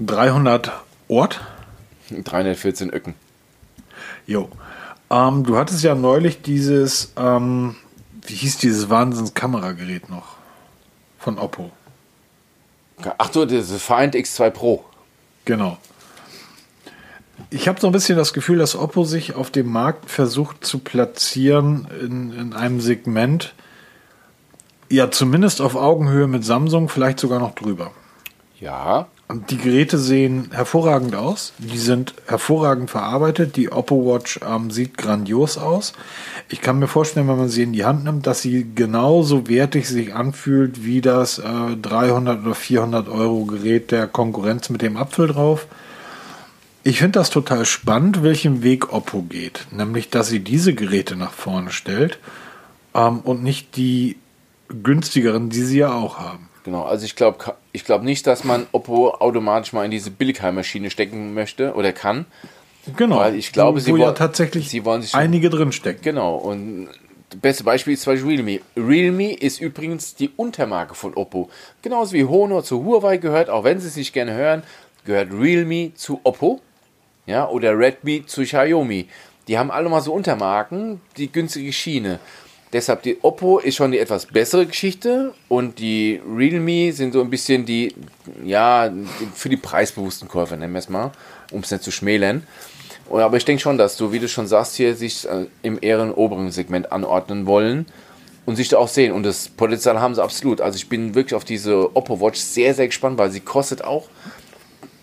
300 0.00 0.72
Ort. 1.08 1.40
314 2.10 2.92
Öcken. 2.92 3.14
Jo. 4.26 4.48
Ähm, 5.10 5.44
du 5.44 5.56
hattest 5.56 5.82
ja 5.82 5.94
neulich 5.94 6.42
dieses, 6.42 7.12
ähm, 7.16 7.76
wie 8.26 8.34
hieß 8.34 8.58
dieses 8.58 8.88
Wahnsinns-Kameragerät 8.90 10.08
noch? 10.08 10.36
Von 11.18 11.38
Oppo. 11.38 11.70
Ach 13.18 13.32
so, 13.32 13.44
das 13.44 13.70
Find 13.82 14.14
X2 14.14 14.50
Pro. 14.50 14.84
Genau. 15.44 15.78
Ich 17.50 17.68
habe 17.68 17.80
so 17.80 17.86
ein 17.86 17.92
bisschen 17.92 18.16
das 18.16 18.32
Gefühl, 18.32 18.58
dass 18.58 18.76
Oppo 18.76 19.04
sich 19.04 19.34
auf 19.34 19.50
dem 19.50 19.70
Markt 19.70 20.10
versucht 20.10 20.64
zu 20.64 20.78
platzieren 20.78 21.88
in, 22.00 22.32
in 22.32 22.52
einem 22.52 22.80
Segment, 22.80 23.54
ja, 24.90 25.10
zumindest 25.10 25.60
auf 25.60 25.76
Augenhöhe 25.76 26.26
mit 26.26 26.44
Samsung, 26.44 26.88
vielleicht 26.88 27.20
sogar 27.20 27.38
noch 27.38 27.54
drüber. 27.54 27.92
Ja. 28.60 29.06
Und 29.28 29.52
die 29.52 29.58
Geräte 29.58 29.96
sehen 29.96 30.48
hervorragend 30.50 31.14
aus. 31.14 31.52
Die 31.58 31.78
sind 31.78 32.14
hervorragend 32.26 32.90
verarbeitet. 32.90 33.54
Die 33.54 33.70
Oppo 33.70 34.04
Watch 34.04 34.40
ähm, 34.44 34.72
sieht 34.72 34.98
grandios 34.98 35.56
aus. 35.56 35.92
Ich 36.48 36.60
kann 36.60 36.80
mir 36.80 36.88
vorstellen, 36.88 37.28
wenn 37.28 37.38
man 37.38 37.48
sie 37.48 37.62
in 37.62 37.72
die 37.72 37.84
Hand 37.84 38.02
nimmt, 38.02 38.26
dass 38.26 38.42
sie 38.42 38.66
genauso 38.74 39.46
wertig 39.46 39.88
sich 39.88 40.16
anfühlt 40.16 40.84
wie 40.84 41.00
das 41.00 41.38
äh, 41.38 41.76
300 41.80 42.42
oder 42.42 42.56
400 42.56 43.08
Euro 43.08 43.44
Gerät 43.44 43.92
der 43.92 44.08
Konkurrenz 44.08 44.68
mit 44.68 44.82
dem 44.82 44.96
Apfel 44.96 45.28
drauf. 45.28 45.68
Ich 46.82 46.98
finde 46.98 47.20
das 47.20 47.30
total 47.30 47.64
spannend, 47.66 48.24
welchen 48.24 48.64
Weg 48.64 48.92
Oppo 48.92 49.22
geht. 49.22 49.68
Nämlich, 49.70 50.10
dass 50.10 50.26
sie 50.26 50.40
diese 50.40 50.74
Geräte 50.74 51.14
nach 51.14 51.32
vorne 51.32 51.70
stellt 51.70 52.18
ähm, 52.96 53.20
und 53.20 53.44
nicht 53.44 53.76
die 53.76 54.16
günstigeren, 54.82 55.50
die 55.50 55.62
sie 55.62 55.78
ja 55.78 55.92
auch 55.92 56.18
haben. 56.18 56.48
Genau, 56.64 56.84
also 56.84 57.04
ich 57.04 57.16
glaube 57.16 57.54
ich 57.72 57.84
glaub 57.84 58.02
nicht, 58.02 58.26
dass 58.26 58.44
man 58.44 58.66
Oppo 58.72 59.10
automatisch 59.10 59.72
mal 59.72 59.84
in 59.84 59.90
diese 59.90 60.10
Billigheimmaschine 60.10 60.90
stecken 60.90 61.34
möchte 61.34 61.74
oder 61.74 61.92
kann. 61.92 62.26
Genau. 62.96 63.18
Weil 63.18 63.34
ich 63.34 63.52
glaube, 63.52 63.76
wo, 63.76 63.80
sie 63.80 63.92
wo 63.92 63.98
wollen 63.98 64.02
ja 64.02 64.12
tatsächlich 64.12 64.68
sie 64.68 64.84
wollen 64.84 65.02
sich 65.02 65.14
einige 65.14 65.50
drin 65.50 65.72
stecken. 65.72 66.00
Genau, 66.02 66.36
und 66.36 66.88
das 67.30 67.40
beste 67.40 67.64
Beispiel 67.64 67.94
ist 67.94 68.02
zum 68.02 68.14
Beispiel 68.14 68.36
Realme. 68.36 68.60
Realme 68.76 69.32
ist 69.32 69.60
übrigens 69.60 70.14
die 70.16 70.30
Untermarke 70.36 70.94
von 70.94 71.14
Oppo. 71.14 71.48
Genauso 71.82 72.12
wie 72.12 72.24
Honor 72.24 72.64
zu 72.64 72.84
Huawei 72.84 73.18
gehört, 73.18 73.48
auch 73.48 73.64
wenn 73.64 73.78
sie 73.80 73.88
es 73.88 73.96
nicht 73.96 74.12
gerne 74.12 74.34
hören, 74.34 74.62
gehört 75.04 75.32
Realme 75.32 75.92
zu 75.94 76.20
Oppo. 76.24 76.60
Ja, 77.26 77.48
oder 77.48 77.78
Redmi 77.78 78.24
zu 78.26 78.42
Xiaomi. 78.42 79.06
Die 79.46 79.58
haben 79.58 79.70
alle 79.70 79.88
mal 79.88 80.00
so 80.00 80.12
Untermarken, 80.12 81.00
die 81.16 81.30
günstige 81.30 81.72
Schiene. 81.72 82.18
Deshalb 82.72 83.02
die 83.02 83.18
Oppo 83.22 83.58
ist 83.58 83.74
schon 83.74 83.90
die 83.90 83.98
etwas 83.98 84.26
bessere 84.26 84.64
Geschichte 84.64 85.34
und 85.48 85.80
die 85.80 86.20
Realme 86.24 86.92
sind 86.92 87.12
so 87.12 87.20
ein 87.20 87.28
bisschen 87.28 87.66
die, 87.66 87.94
ja, 88.44 88.92
für 89.34 89.48
die 89.48 89.56
preisbewussten 89.56 90.28
Käufer, 90.28 90.56
nennen 90.56 90.72
wir 90.72 90.78
es 90.78 90.88
mal, 90.88 91.10
um 91.50 91.60
es 91.60 91.70
nicht 91.72 91.82
zu 91.82 91.90
schmälern. 91.90 92.46
Aber 93.10 93.36
ich 93.36 93.44
denke 93.44 93.60
schon, 93.60 93.76
dass 93.76 93.96
du, 93.96 94.12
wie 94.12 94.20
du 94.20 94.28
schon 94.28 94.46
sagst, 94.46 94.76
hier 94.76 94.94
sich 94.94 95.28
äh, 95.28 95.46
im 95.62 95.78
eher 95.80 96.16
oberen 96.16 96.52
Segment 96.52 96.92
anordnen 96.92 97.44
wollen 97.46 97.86
und 98.46 98.54
sich 98.54 98.68
da 98.68 98.78
auch 98.78 98.86
sehen. 98.86 99.12
Und 99.12 99.24
das 99.24 99.48
Potenzial 99.48 100.00
haben 100.00 100.14
sie 100.14 100.22
absolut. 100.22 100.60
Also 100.60 100.76
ich 100.76 100.88
bin 100.88 101.16
wirklich 101.16 101.34
auf 101.34 101.44
diese 101.44 101.96
Oppo 101.96 102.20
Watch 102.20 102.38
sehr, 102.38 102.72
sehr 102.74 102.86
gespannt, 102.86 103.18
weil 103.18 103.32
sie 103.32 103.40
kostet 103.40 103.82
auch, 103.82 104.06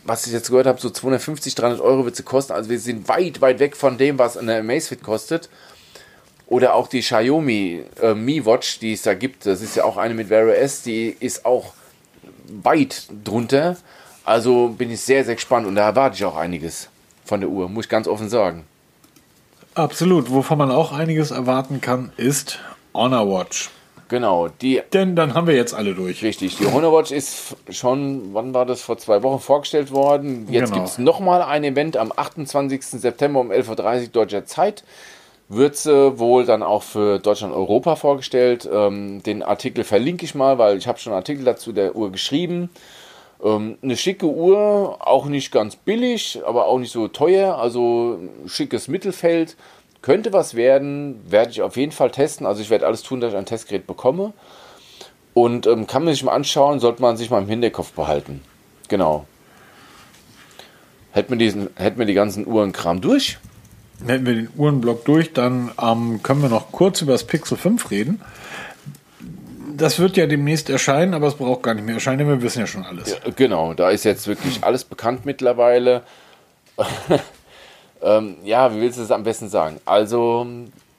was 0.06 0.26
ich 0.26 0.32
jetzt 0.32 0.50
gehört 0.50 0.68
habe, 0.68 0.80
so 0.80 0.90
250, 0.90 1.54
300 1.56 1.82
Euro 1.82 2.06
wird 2.06 2.16
sie 2.16 2.24
kosten. 2.24 2.54
Also 2.54 2.70
wir 2.70 2.80
sind 2.80 3.10
weit, 3.10 3.42
weit 3.42 3.60
weg 3.60 3.76
von 3.76 3.98
dem, 3.98 4.18
was 4.18 4.38
eine 4.38 4.60
Amazfit 4.60 5.04
kostet. 5.04 5.50
Oder 6.48 6.76
auch 6.76 6.88
die 6.88 7.02
Xiaomi 7.02 7.84
äh, 8.02 8.14
Mi 8.14 8.46
Watch, 8.46 8.80
die 8.80 8.94
es 8.94 9.02
da 9.02 9.14
gibt. 9.14 9.46
Das 9.46 9.62
ist 9.62 9.76
ja 9.76 9.84
auch 9.84 9.98
eine 9.98 10.14
mit 10.14 10.30
Wear 10.30 10.48
OS, 10.48 10.82
die 10.82 11.16
ist 11.20 11.46
auch 11.46 11.74
weit 12.50 13.08
drunter. 13.24 13.76
Also 14.24 14.70
bin 14.70 14.90
ich 14.92 15.02
sehr, 15.02 15.26
sehr 15.26 15.36
gespannt 15.36 15.68
und 15.68 15.76
da 15.76 15.84
erwarte 15.88 16.16
ich 16.16 16.26
auch 16.26 16.38
einiges 16.38 16.90
von 17.26 17.42
der 17.42 17.50
Uhr, 17.50 17.68
muss 17.70 17.86
ich 17.86 17.90
ganz 17.90 18.08
offen 18.08 18.30
sagen. 18.30 18.64
Absolut. 19.76 20.32
Wovon 20.32 20.58
man 20.58 20.72
auch 20.72 20.92
einiges 20.92 21.32
erwarten 21.32 21.82
kann, 21.82 22.12
ist 22.18 22.60
Honor 22.94 23.28
Watch. 23.30 23.70
Genau, 24.10 24.48
die. 24.48 24.82
Denn 24.94 25.16
dann 25.18 25.34
haben 25.34 25.48
wir 25.48 25.56
jetzt 25.56 25.74
alle 25.74 25.94
durch. 25.94 26.24
Richtig, 26.24 26.58
die 26.58 26.66
Honor 26.66 26.94
Watch 26.94 27.12
ist 27.12 27.58
schon, 27.70 28.34
wann 28.34 28.54
war 28.54 28.66
das, 28.66 28.82
vor 28.82 28.98
zwei 28.98 29.22
Wochen 29.22 29.42
vorgestellt 29.42 29.92
worden. 29.92 30.48
Jetzt 30.50 30.70
Genau. 30.70 30.76
gibt 30.78 30.88
es 30.88 30.98
nochmal 30.98 31.42
ein 31.42 31.66
Event 31.66 31.98
am 31.98 32.14
28. 32.16 32.82
September 32.86 33.42
um 33.42 33.52
11.30 33.52 34.02
Uhr 34.04 34.08
deutscher 34.08 34.46
Zeit. 34.46 34.84
Wird 35.50 35.78
sie 35.78 36.20
wohl 36.20 36.46
dann 36.46 36.62
auch 36.62 36.84
für 36.84 37.20
Deutschland 37.20 37.54
und 37.54 37.60
Europa 37.60 37.96
vorgestellt. 37.96 38.68
Ähm, 38.72 39.24
den 39.24 39.44
Artikel 39.44 39.84
verlinke 39.84 40.26
ich 40.26 40.36
mal, 40.36 40.58
weil 40.58 40.78
ich 40.78 40.88
habe 40.88 41.00
schon 41.00 41.14
einen 41.14 41.22
Artikel 41.22 41.46
dazu 41.46 41.72
der 41.72 41.96
Uhr 41.96 42.12
geschrieben. 42.12 42.70
Ähm, 43.44 43.78
eine 43.82 43.96
schicke 43.96 44.26
Uhr, 44.26 44.98
auch 45.00 45.26
nicht 45.28 45.52
ganz 45.52 45.76
billig, 45.76 46.42
aber 46.46 46.66
auch 46.66 46.80
nicht 46.80 46.92
so 46.92 47.08
teuer. 47.08 47.58
Also 47.58 48.20
schickes 48.46 48.88
Mittelfeld. 48.88 49.56
Könnte 50.02 50.34
was 50.34 50.56
werden, 50.56 51.22
werde 51.30 51.52
ich 51.52 51.62
auf 51.62 51.78
jeden 51.78 51.92
Fall 51.92 52.12
testen. 52.12 52.46
Also 52.46 52.62
ich 52.62 52.70
werde 52.70 52.86
alles 52.86 53.04
tun, 53.04 53.22
dass 53.22 53.32
ich 53.32 53.38
ein 53.38 53.46
Testgerät 53.46 53.88
bekomme. 53.88 54.34
Und 55.34 55.66
ähm, 55.68 55.88
kann 55.88 56.04
man 56.04 56.14
sich 56.14 56.24
mal 56.24 56.34
anschauen, 56.34 56.80
sollte 56.80 57.02
man 57.02 57.16
sich 57.16 57.30
mal 57.30 57.42
im 57.42 57.48
Hinterkopf 57.48 57.94
behalten. 57.94 58.42
Genau. 58.90 59.26
Hätten 61.12 61.32
wir, 61.32 61.38
diesen, 61.38 61.70
hätten 61.76 62.00
wir 62.00 62.06
die 62.06 62.14
ganzen 62.14 62.46
Uhrenkram 62.46 63.02
durch? 63.02 63.38
Hätten 64.06 64.26
wir 64.26 64.36
den 64.36 64.50
Uhrenblock 64.56 65.06
durch, 65.06 65.34
dann 65.34 65.72
ähm, 65.82 66.22
können 66.22 66.42
wir 66.42 66.50
noch 66.50 66.72
kurz 66.72 67.02
über 67.02 67.14
das 67.14 67.24
Pixel 67.24 67.58
5 67.58 67.90
reden. 67.90 68.22
Das 69.76 70.00
wird 70.00 70.18
ja 70.18 70.28
demnächst 70.28 70.70
erscheinen, 70.70 71.14
aber 71.14 71.28
es 71.28 71.36
braucht 71.36 71.64
gar 71.64 71.74
nicht 71.74 71.86
mehr 71.86 71.96
erscheinen, 71.96 72.20
denn 72.20 72.28
wir 72.28 72.42
wissen 72.42 72.60
ja 72.60 72.68
schon 72.68 72.84
alles. 72.84 73.12
Ja, 73.12 73.32
genau, 73.36 73.74
da 73.74 73.90
ist 73.90 74.06
jetzt 74.06 74.28
wirklich 74.28 74.64
alles 74.64 74.84
bekannt 74.84 75.26
mittlerweile. 75.26 76.04
ähm, 78.02 78.38
ja, 78.44 78.74
wie 78.74 78.82
willst 78.82 78.98
du 79.00 79.04
es 79.04 79.12
am 79.12 79.24
besten 79.24 79.50
sagen? 79.50 79.80
Also, 79.86 80.46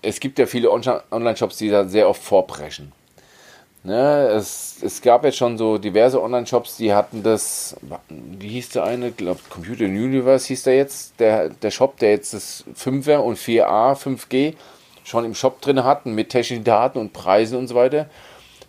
es 0.03 0.21
gibt 0.21 0.39
ja 0.39 0.47
viele 0.47 0.71
Online-Shops, 0.71 1.57
die 1.57 1.71
da 1.71 1.85
sehr 1.85 2.09
oft 2.09 2.23
vorbrechen. 2.23 2.93
Ne, 3.85 4.29
es, 4.37 4.77
es 4.83 5.01
gab 5.01 5.25
jetzt 5.25 5.37
schon 5.37 5.57
so 5.57 5.79
diverse 5.79 6.21
Online-Shops, 6.21 6.79
die 6.79 6.93
hatten 6.93 7.23
das, 7.23 7.77
wie 8.09 8.49
hieß 8.49 8.71
der 8.71 8.85
eine? 8.85 9.09
Ich 9.09 9.17
glaube, 9.17 9.41
Computer 9.49 9.85
Universe 9.85 10.49
hieß 10.49 10.65
der 10.65 10.77
jetzt, 10.77 11.21
der, 11.21 11.49
der 11.51 11.71
Shop, 11.71 11.97
der 11.99 12.11
jetzt 12.11 12.35
das 12.35 12.65
5er 12.77 13.19
und 13.19 13.39
4a, 13.39 13.95
5G 13.95 14.55
schon 15.05 15.25
im 15.25 15.35
Shop 15.35 15.61
drin 15.61 15.85
hatten 15.85 16.13
mit 16.15 16.31
technischen 16.31 16.65
Daten 16.65 16.99
und 16.99 17.13
Preisen 17.13 17.57
und 17.57 17.69
so 17.69 17.77
weiter. 17.77 18.07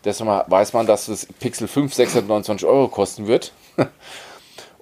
Deshalb 0.06 0.50
weiß 0.50 0.74
man, 0.74 0.86
dass 0.86 1.08
das 1.08 1.26
Pixel 1.26 1.68
5 1.68 1.94
629 1.94 2.68
Euro 2.68 2.88
kosten 2.88 3.28
wird. 3.28 3.52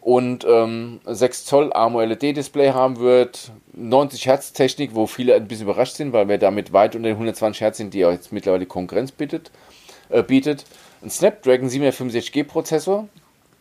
und 0.02 0.46
ähm, 0.48 1.00
6 1.06 1.46
Zoll 1.46 1.74
AMOLED-Display 1.74 2.74
haben 2.74 3.00
wird, 3.00 3.52
90 3.74 4.28
Hertz 4.28 4.54
Technik, 4.54 4.94
wo 4.94 5.08
viele 5.08 5.36
ein 5.36 5.48
bisschen 5.48 5.68
überrascht 5.68 5.96
sind, 5.96 6.14
weil 6.14 6.28
wir 6.28 6.38
damit 6.38 6.74
weit 6.74 6.96
unter 6.96 7.08
den 7.10 7.16
120 7.16 7.62
Hertz 7.62 7.78
sind, 7.78 7.94
die 7.94 8.00
ja 8.00 8.12
jetzt 8.12 8.32
mittlerweile 8.32 8.66
Konkurrenz 8.66 9.12
bietet 9.12 9.52
äh, 10.10 10.24
bietet. 10.24 10.66
Ein 11.02 11.10
Snapdragon 11.10 11.70
765G 11.70 12.44
Prozessor, 12.44 13.08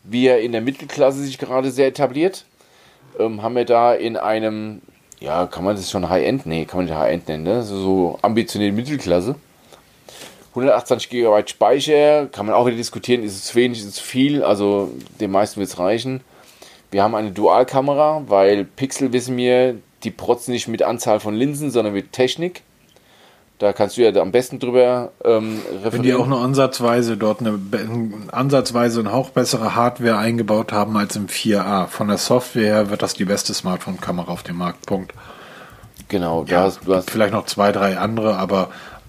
wie 0.04 0.26
er 0.26 0.40
in 0.40 0.52
der 0.52 0.60
Mittelklasse 0.60 1.20
sich 1.20 1.38
gerade 1.38 1.70
sehr 1.70 1.88
etabliert. 1.88 2.44
Ähm, 3.18 3.42
haben 3.42 3.56
wir 3.56 3.64
da 3.64 3.94
in 3.94 4.16
einem, 4.16 4.82
ja, 5.20 5.46
kann 5.46 5.64
man 5.64 5.76
das 5.76 5.90
schon 5.90 6.08
High-End? 6.08 6.46
Nee, 6.46 6.64
kann 6.64 6.78
man 6.78 6.86
nicht 6.86 6.96
High-End 6.96 7.28
nennen, 7.28 7.44
ne? 7.44 7.62
So, 7.62 7.78
so 7.78 8.18
ambitionierte 8.22 8.74
Mittelklasse. 8.74 9.36
128 10.50 11.10
GB 11.10 11.46
Speicher, 11.48 12.26
kann 12.26 12.46
man 12.46 12.54
auch 12.54 12.66
wieder 12.66 12.78
diskutieren, 12.78 13.22
ist 13.22 13.34
es 13.34 13.44
zu 13.44 13.56
wenig, 13.56 13.78
ist 13.80 13.86
es 13.88 13.94
zu 13.96 14.02
viel, 14.02 14.42
also 14.42 14.90
den 15.20 15.30
meisten 15.30 15.60
wird 15.60 15.68
es 15.68 15.78
reichen. 15.78 16.22
Wir 16.90 17.02
haben 17.02 17.14
eine 17.14 17.30
Dualkamera, 17.30 18.22
weil 18.26 18.64
Pixel 18.64 19.12
wissen 19.12 19.36
wir, 19.36 19.76
die 20.02 20.10
protzen 20.10 20.52
nicht 20.52 20.66
mit 20.66 20.82
Anzahl 20.82 21.20
von 21.20 21.34
Linsen, 21.34 21.70
sondern 21.70 21.92
mit 21.92 22.12
Technik. 22.12 22.62
Da 23.58 23.72
kannst 23.72 23.96
du 23.96 24.02
ja 24.02 24.20
am 24.20 24.32
besten 24.32 24.58
drüber 24.58 25.12
ähm, 25.24 25.60
referieren. 25.70 25.92
Wenn 25.92 26.02
die 26.02 26.14
auch 26.14 26.26
nur 26.26 26.40
ansatzweise 26.40 27.16
dort 27.16 27.40
eine 27.40 27.58
ansatzweise 28.30 29.00
eine 29.00 29.12
Hauch 29.12 29.30
bessere 29.30 29.74
Hardware 29.74 30.18
eingebaut 30.18 30.72
haben 30.72 30.96
als 30.96 31.16
im 31.16 31.26
4a. 31.26 31.86
Von 31.86 32.08
der 32.08 32.18
Software 32.18 32.64
her 32.64 32.90
wird 32.90 33.00
das 33.00 33.14
die 33.14 33.24
beste 33.24 33.54
Smartphone-Kamera 33.54 34.30
auf 34.30 34.42
dem 34.42 34.56
Markt. 34.58 34.84
Punkt. 34.84 35.14
Genau, 36.08 36.44
ja, 36.46 36.62
hast, 36.62 36.80
du 36.84 36.94
hast 36.94 37.10
vielleicht 37.10 37.32
noch 37.32 37.46
zwei, 37.46 37.72
drei 37.72 37.96
andere, 37.96 38.36
aber 38.36 38.68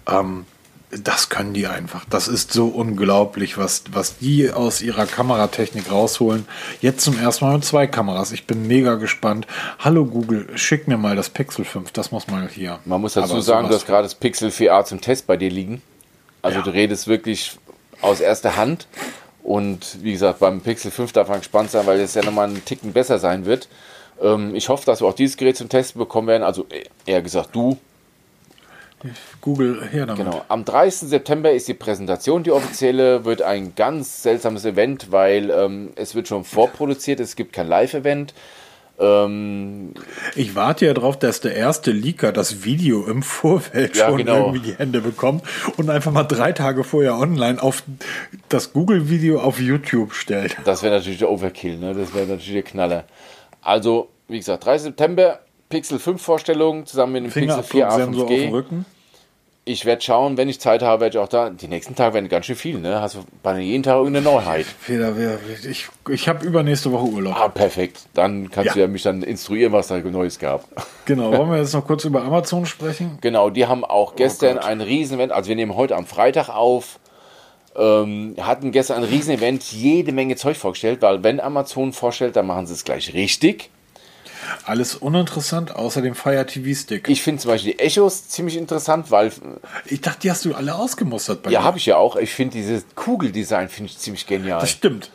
ähm, 0.10 0.46
das 0.90 1.30
können 1.30 1.54
die 1.54 1.68
einfach. 1.68 2.06
Das 2.10 2.28
ist 2.30 2.54
so 2.54 2.68
unglaublich, 2.68 3.58
was, 3.58 3.84
was 3.92 4.20
die 4.20 4.52
aus 4.52 4.82
ihrer 4.82 5.06
Kameratechnik 5.06 5.92
rausholen. 5.92 6.48
Jetzt 6.80 7.02
zum 7.02 7.20
ersten 7.20 7.46
Mal 7.46 7.56
mit 7.56 7.66
zwei 7.66 7.88
Kameras. 7.88 8.32
Ich 8.32 8.48
bin 8.48 8.68
mega 8.68 8.96
gespannt. 8.96 9.48
Hallo 9.80 10.06
Google, 10.06 10.48
schick 10.56 10.88
mir 10.88 10.98
mal 10.98 11.18
das 11.18 11.30
Pixel 11.30 11.66
5. 11.66 11.92
Das 11.92 12.12
muss 12.12 12.28
mal 12.28 12.48
hier. 12.48 12.80
Man 12.86 13.02
muss 13.02 13.14
dazu 13.14 13.34
Aber 13.34 13.42
sagen, 13.42 13.68
du 13.68 13.76
hast 13.76 13.86
gerade 13.86 14.04
das 14.04 14.16
Pixel 14.16 14.50
4a 14.50 14.86
zum 14.86 15.02
Test 15.02 15.28
bei 15.28 15.36
dir 15.36 15.50
liegen. 15.50 15.82
Also 16.42 16.60
ja. 16.60 16.64
du 16.64 16.72
redest 16.72 17.08
wirklich 17.08 17.58
aus 18.02 18.22
erster 18.22 18.56
Hand. 18.56 18.88
Und 19.44 20.02
wie 20.02 20.14
gesagt, 20.14 20.40
beim 20.40 20.62
Pixel 20.62 20.92
5 20.92 21.12
darf 21.12 21.28
man 21.28 21.40
gespannt 21.40 21.72
sein, 21.72 21.86
weil 21.86 22.00
es 22.00 22.14
ja 22.14 22.24
nochmal 22.24 22.48
einen 22.48 22.64
Ticken 22.64 22.94
besser 22.94 23.20
sein 23.20 23.46
wird. 23.46 23.68
Ähm, 24.22 24.56
ich 24.56 24.70
hoffe, 24.70 24.86
dass 24.86 25.02
wir 25.02 25.08
auch 25.08 25.14
dieses 25.14 25.36
Gerät 25.36 25.58
zum 25.58 25.68
Testen 25.68 26.00
bekommen 26.00 26.28
werden. 26.28 26.44
Also 26.44 26.66
eher 27.06 27.22
gesagt 27.22 27.50
du, 27.54 27.78
Google 29.42 29.88
her 29.90 30.06
damit. 30.06 30.26
Genau. 30.26 30.44
Am 30.48 30.66
30. 30.66 31.10
September 31.10 31.52
ist 31.52 31.68
die 31.68 31.74
Präsentation, 31.74 32.44
die 32.44 32.52
offizielle, 32.52 33.26
wird 33.26 33.42
ein 33.42 33.76
ganz 33.76 34.24
seltsames 34.24 34.66
Event, 34.66 35.12
weil 35.12 35.50
ähm, 35.52 35.92
es 35.96 36.16
wird 36.16 36.28
schon 36.28 36.44
vorproduziert, 36.44 37.20
es 37.20 37.36
gibt 37.36 37.54
kein 37.54 37.68
Live-Event. 37.68 38.34
Ähm, 39.00 39.94
ich 40.36 40.56
warte 40.56 40.88
ja 40.88 40.94
darauf, 40.94 41.20
dass 41.20 41.40
der 41.40 41.56
erste 41.56 41.92
Leaker 41.92 42.32
das 42.32 42.64
Video 42.64 43.06
im 43.06 43.22
Vorfeld 43.22 43.96
ja, 43.96 44.08
schon 44.08 44.18
genau. 44.18 44.48
irgendwie 44.48 44.72
die 44.72 44.78
Hände 44.78 45.02
bekommt 45.02 45.44
und 45.78 45.90
einfach 45.90 46.12
mal 46.12 46.24
drei 46.24 46.52
Tage 46.52 46.84
vorher 46.84 47.16
online 47.16 47.62
auf 47.62 47.84
das 48.50 48.74
Google-Video 48.74 49.40
auf 49.40 49.60
YouTube 49.60 50.14
stellt. 50.14 50.58
Das 50.66 50.82
wäre 50.82 50.96
natürlich 50.96 51.20
der 51.20 51.30
Overkill, 51.30 51.78
ne? 51.78 51.94
das 51.94 52.14
wäre 52.16 52.26
natürlich 52.26 52.54
der 52.54 52.64
Knaller. 52.64 53.04
Also, 53.62 54.10
wie 54.28 54.38
gesagt, 54.38 54.66
30. 54.66 54.86
September, 54.86 55.42
Pixel 55.70 56.00
5 56.00 56.22
Vorstellung 56.22 56.86
zusammen 56.86 57.14
mit 57.14 57.26
dem 57.26 57.32
Pixel 57.32 57.62
4a 57.62 58.10
5G. 58.10 58.84
Ich 59.66 59.84
werde 59.84 60.02
schauen, 60.02 60.38
wenn 60.38 60.48
ich 60.48 60.62
Zeit 60.62 60.82
habe, 60.82 61.02
werde 61.02 61.18
ich 61.18 61.22
auch 61.22 61.28
da. 61.28 61.50
Die 61.50 61.68
nächsten 61.68 61.94
Tage 61.94 62.14
werden 62.14 62.30
ganz 62.30 62.46
schön 62.46 62.56
viel, 62.56 62.80
ne? 62.80 63.02
Hast 63.02 63.16
du 63.16 63.20
bei 63.44 63.60
jeden 63.60 63.84
Tag 63.84 63.98
irgendeine 63.98 64.24
Neuheit? 64.24 64.66
Fehler, 64.80 65.14
ich, 65.70 65.90
ich 66.10 66.30
habe 66.30 66.46
übernächste 66.46 66.90
Woche 66.94 67.08
Urlaub. 67.08 67.36
Ah, 67.36 67.50
perfekt. 67.50 68.04
Dann 68.14 68.50
kannst 68.50 68.68
ja. 68.68 68.74
du 68.76 68.80
ja 68.80 68.88
mich 68.88 69.04
dann 69.04 69.24
instruieren, 69.24 69.74
was 69.74 69.88
da 69.88 69.98
Neues 69.98 70.40
gab. 70.40 70.66
Genau. 71.06 71.32
Wollen 71.32 71.50
wir 71.52 71.58
jetzt 71.58 71.74
noch 71.74 71.88
kurz 71.88 72.04
über 72.04 72.22
Amazon 72.22 72.66
sprechen? 72.66 73.18
Genau, 73.22 73.50
die 73.50 73.66
haben 73.66 73.86
auch 73.86 74.12
oh 74.12 74.16
gestern 74.18 74.58
oh 74.58 74.66
ein 74.66 74.82
Riesenevent. 74.82 75.32
Also 75.32 75.48
wir 75.48 75.56
nehmen 75.56 75.74
heute 75.74 75.96
am 75.96 76.06
Freitag 76.06 76.50
auf. 76.50 77.00
Ähm, 77.78 78.36
hatten 78.42 78.74
gestern 78.74 78.98
ein 78.98 79.04
Riesenevent, 79.06 79.64
jede 79.72 80.12
Menge 80.12 80.36
Zeug 80.36 80.58
vorgestellt, 80.58 81.02
weil 81.02 81.24
wenn 81.24 81.40
Amazon 81.40 81.94
vorstellt, 81.94 82.36
dann 82.36 82.46
machen 82.46 82.68
sie 82.68 82.74
es 82.74 82.84
gleich 82.84 83.14
richtig. 83.14 83.70
Alles 84.66 84.96
uninteressant, 84.96 85.76
außer 85.76 86.02
dem 86.02 86.16
Fire 86.16 86.46
TV 86.46 86.80
Stick. 86.80 87.10
Ich 87.10 87.22
finde 87.22 87.42
zum 87.42 87.52
Beispiel 87.52 87.74
die 87.74 87.80
Echos 87.80 88.28
ziemlich 88.28 88.58
interessant, 88.58 89.12
weil. 89.12 89.32
Ich 89.86 90.02
dachte, 90.02 90.22
die 90.22 90.32
hast 90.32 90.46
du 90.46 90.54
alle 90.54 90.76
ausgemustert 90.76 91.44
bei 91.44 91.52
Ja, 91.52 91.64
habe 91.64 91.78
ich 91.78 91.86
ja 91.86 91.98
auch. 91.98 92.16
Ich 92.16 92.34
finde 92.34 92.54
dieses 92.54 92.86
Kugeldesign 92.96 93.70
finde 93.70 93.92
ich 93.92 93.98
ziemlich 93.98 94.26
genial. 94.28 94.60
Das 94.60 94.70
stimmt. 94.70 95.12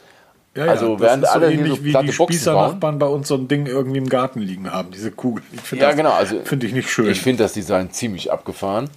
Ja, 0.55 0.65
also 0.67 0.95
ja, 0.95 1.01
während 1.01 1.27
alle 1.27 1.47
so 1.47 1.53
ähnlich 1.53 1.79
so 1.79 1.85
wie 1.85 1.93
die 1.93 2.13
Spießer-Nachbarn 2.13 2.99
bei 2.99 3.07
uns 3.07 3.29
so 3.29 3.37
ein 3.37 3.49
Ding 3.49 3.67
irgendwie 3.67 3.99
im 3.99 4.09
Garten 4.09 4.41
liegen 4.41 4.71
haben, 4.71 4.91
diese 4.91 5.11
Kugel. 5.11 5.43
ja, 5.71 5.89
das, 5.89 5.97
genau. 5.97 6.13
Also 6.13 6.41
finde 6.45 6.67
ich 6.67 6.75
nicht 6.75 6.91
schön. 6.91 7.11
Ich 7.11 7.23
finde 7.23 7.45
das 7.45 7.55
Design 7.55 7.91
ziemlich 7.91 8.31
abgefahren. 8.31 8.91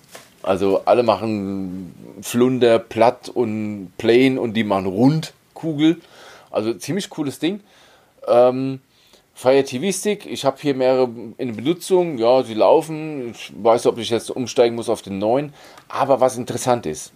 Also 0.44 0.82
alle 0.86 1.04
machen 1.04 1.94
Flunder, 2.22 2.78
platt 2.78 3.30
und 3.30 3.94
plain 3.98 4.38
und 4.38 4.54
die 4.54 4.64
machen 4.64 4.86
rund 4.86 5.34
Kugel. 5.54 5.98
Also 6.52 6.74
ziemlich 6.74 7.10
cooles 7.10 7.40
Ding. 7.40 7.62
Ähm, 8.28 8.80
Fire 9.38 9.66
TV 9.66 9.92
Stick, 9.92 10.26
ich 10.26 10.46
habe 10.46 10.56
hier 10.62 10.74
mehrere 10.74 11.10
in 11.38 11.58
Benutzung, 11.58 12.18
ja, 12.18 12.42
sie 12.44 12.54
laufen. 12.54 13.32
Ich 13.32 13.52
weiß 13.54 13.84
nicht, 13.84 13.92
ob 13.92 14.00
ich 14.00 14.10
jetzt 14.10 14.32
umsteigen 14.32 14.78
muss 14.78 14.88
auf 14.88 15.02
den 15.02 15.18
neuen. 15.18 15.54
Aber 15.90 16.22
was 16.22 16.38
interessant 16.38 16.86
ist, 16.86 17.12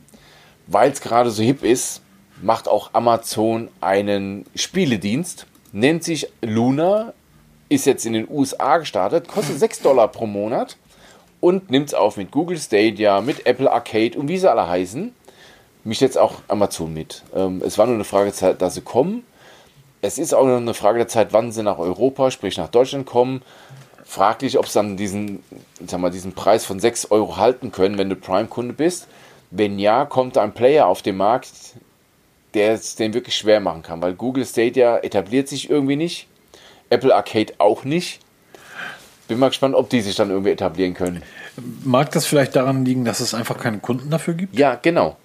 weil 0.67 0.91
es 0.91 0.99
gerade 0.99 1.31
so 1.31 1.41
hip 1.41 1.63
ist, 1.63 2.01
macht 2.41 2.67
auch 2.67 2.89
Amazon 2.91 3.69
einen 3.79 4.45
Spieledienst, 4.53 5.47
nennt 5.71 6.03
sich 6.03 6.27
Luna, 6.41 7.13
ist 7.69 7.85
jetzt 7.85 8.05
in 8.05 8.11
den 8.11 8.27
USA 8.29 8.79
gestartet, 8.79 9.29
kostet 9.29 9.57
6 9.57 9.81
Dollar 9.81 10.09
pro 10.09 10.25
Monat 10.25 10.75
und 11.39 11.71
nimmt 11.71 11.87
es 11.87 11.93
auf 11.93 12.17
mit 12.17 12.31
Google 12.31 12.57
Stadia, 12.57 13.21
mit 13.21 13.45
Apple 13.45 13.71
Arcade 13.71 14.19
und 14.19 14.27
wie 14.27 14.37
sie 14.37 14.51
alle 14.51 14.67
heißen. 14.67 15.13
Mich 15.85 16.01
jetzt 16.01 16.17
auch 16.17 16.41
Amazon 16.49 16.93
mit. 16.93 17.23
Ähm, 17.33 17.61
es 17.65 17.77
war 17.77 17.85
nur 17.85 17.95
eine 17.95 18.03
Frage 18.03 18.33
dass 18.55 18.73
sie 18.73 18.81
kommen 18.81 19.23
es 20.01 20.17
ist 20.17 20.33
auch 20.33 20.45
noch 20.45 20.57
eine 20.57 20.73
Frage 20.73 20.99
der 20.99 21.07
Zeit, 21.07 21.33
wann 21.33 21.51
sie 21.51 21.63
nach 21.63 21.77
Europa, 21.77 22.31
sprich 22.31 22.57
nach 22.57 22.69
Deutschland 22.69 23.05
kommen. 23.05 23.41
Fraglich, 24.05 24.57
ob 24.57 24.67
sie 24.67 24.79
dann 24.79 24.97
diesen, 24.97 25.43
sag 25.85 25.99
mal, 25.99 26.09
diesen 26.09 26.33
Preis 26.33 26.65
von 26.65 26.79
6 26.79 27.11
Euro 27.11 27.37
halten 27.37 27.71
können, 27.71 27.97
wenn 27.97 28.09
du 28.09 28.15
Prime-Kunde 28.15 28.73
bist. 28.73 29.07
Wenn 29.51 29.77
ja, 29.79 30.05
kommt 30.05 30.37
ein 30.37 30.53
Player 30.53 30.87
auf 30.87 31.01
den 31.01 31.17
Markt, 31.17 31.51
der 32.53 32.73
es 32.73 32.95
den 32.95 33.13
wirklich 33.13 33.35
schwer 33.35 33.59
machen 33.59 33.83
kann, 33.83 34.01
weil 34.01 34.13
Google 34.13 34.45
Stadia 34.45 34.97
etabliert 34.97 35.47
sich 35.47 35.69
irgendwie 35.69 35.95
nicht, 35.95 36.27
Apple 36.89 37.13
Arcade 37.13 37.53
auch 37.57 37.83
nicht. 37.83 38.19
Bin 39.27 39.37
mal 39.37 39.49
gespannt, 39.49 39.75
ob 39.75 39.89
die 39.89 40.01
sich 40.01 40.15
dann 40.15 40.31
irgendwie 40.31 40.51
etablieren 40.51 40.95
können. 40.95 41.21
Mag 41.83 42.11
das 42.11 42.25
vielleicht 42.25 42.55
daran 42.55 42.83
liegen, 42.85 43.05
dass 43.05 43.19
es 43.19 43.35
einfach 43.35 43.59
keine 43.59 43.77
Kunden 43.77 44.09
dafür 44.09 44.33
gibt? 44.33 44.57
Ja, 44.57 44.75
genau. 44.75 45.17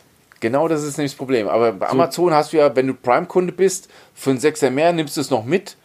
Genau 0.44 0.68
das 0.68 0.82
ist 0.82 0.98
nämlich 0.98 1.12
das 1.12 1.16
Problem. 1.16 1.48
Aber 1.48 1.72
bei 1.72 1.88
Amazon 1.88 2.28
so. 2.28 2.34
hast 2.34 2.52
du 2.52 2.58
ja, 2.58 2.76
wenn 2.76 2.86
du 2.86 2.92
Prime-Kunde 2.92 3.50
bist, 3.50 3.88
für 4.12 4.28
einen 4.28 4.40
Sechser 4.40 4.68
mehr 4.68 4.92
nimmst 4.92 5.16
du 5.16 5.22
es 5.22 5.30
noch 5.30 5.46
mit. 5.46 5.78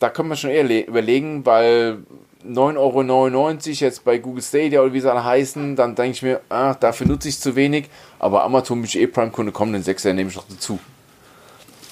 Da 0.00 0.10
können 0.10 0.28
wir 0.28 0.36
schon 0.36 0.50
eher 0.50 0.86
überlegen, 0.86 1.46
weil 1.46 2.00
9,99 2.46 2.76
Euro 2.76 3.56
jetzt 3.70 4.04
bei 4.04 4.18
Google 4.18 4.42
Stadia 4.42 4.82
oder 4.82 4.92
wie 4.92 5.00
sie 5.00 5.10
alle 5.10 5.24
heißen, 5.24 5.76
dann 5.76 5.94
denke 5.94 6.10
ich 6.10 6.22
mir, 6.22 6.42
ah, 6.50 6.74
dafür 6.74 7.06
nutze 7.06 7.30
ich 7.30 7.40
zu 7.40 7.56
wenig. 7.56 7.88
Aber 8.18 8.42
Amazon 8.42 8.82
bin 8.82 8.84
ich 8.84 9.00
eh 9.00 9.06
Prime-Kunde, 9.06 9.50
kommen 9.50 9.72
den 9.72 9.82
6er 9.82 10.12
nehme 10.12 10.28
ich 10.28 10.36
noch 10.36 10.44
dazu. 10.46 10.78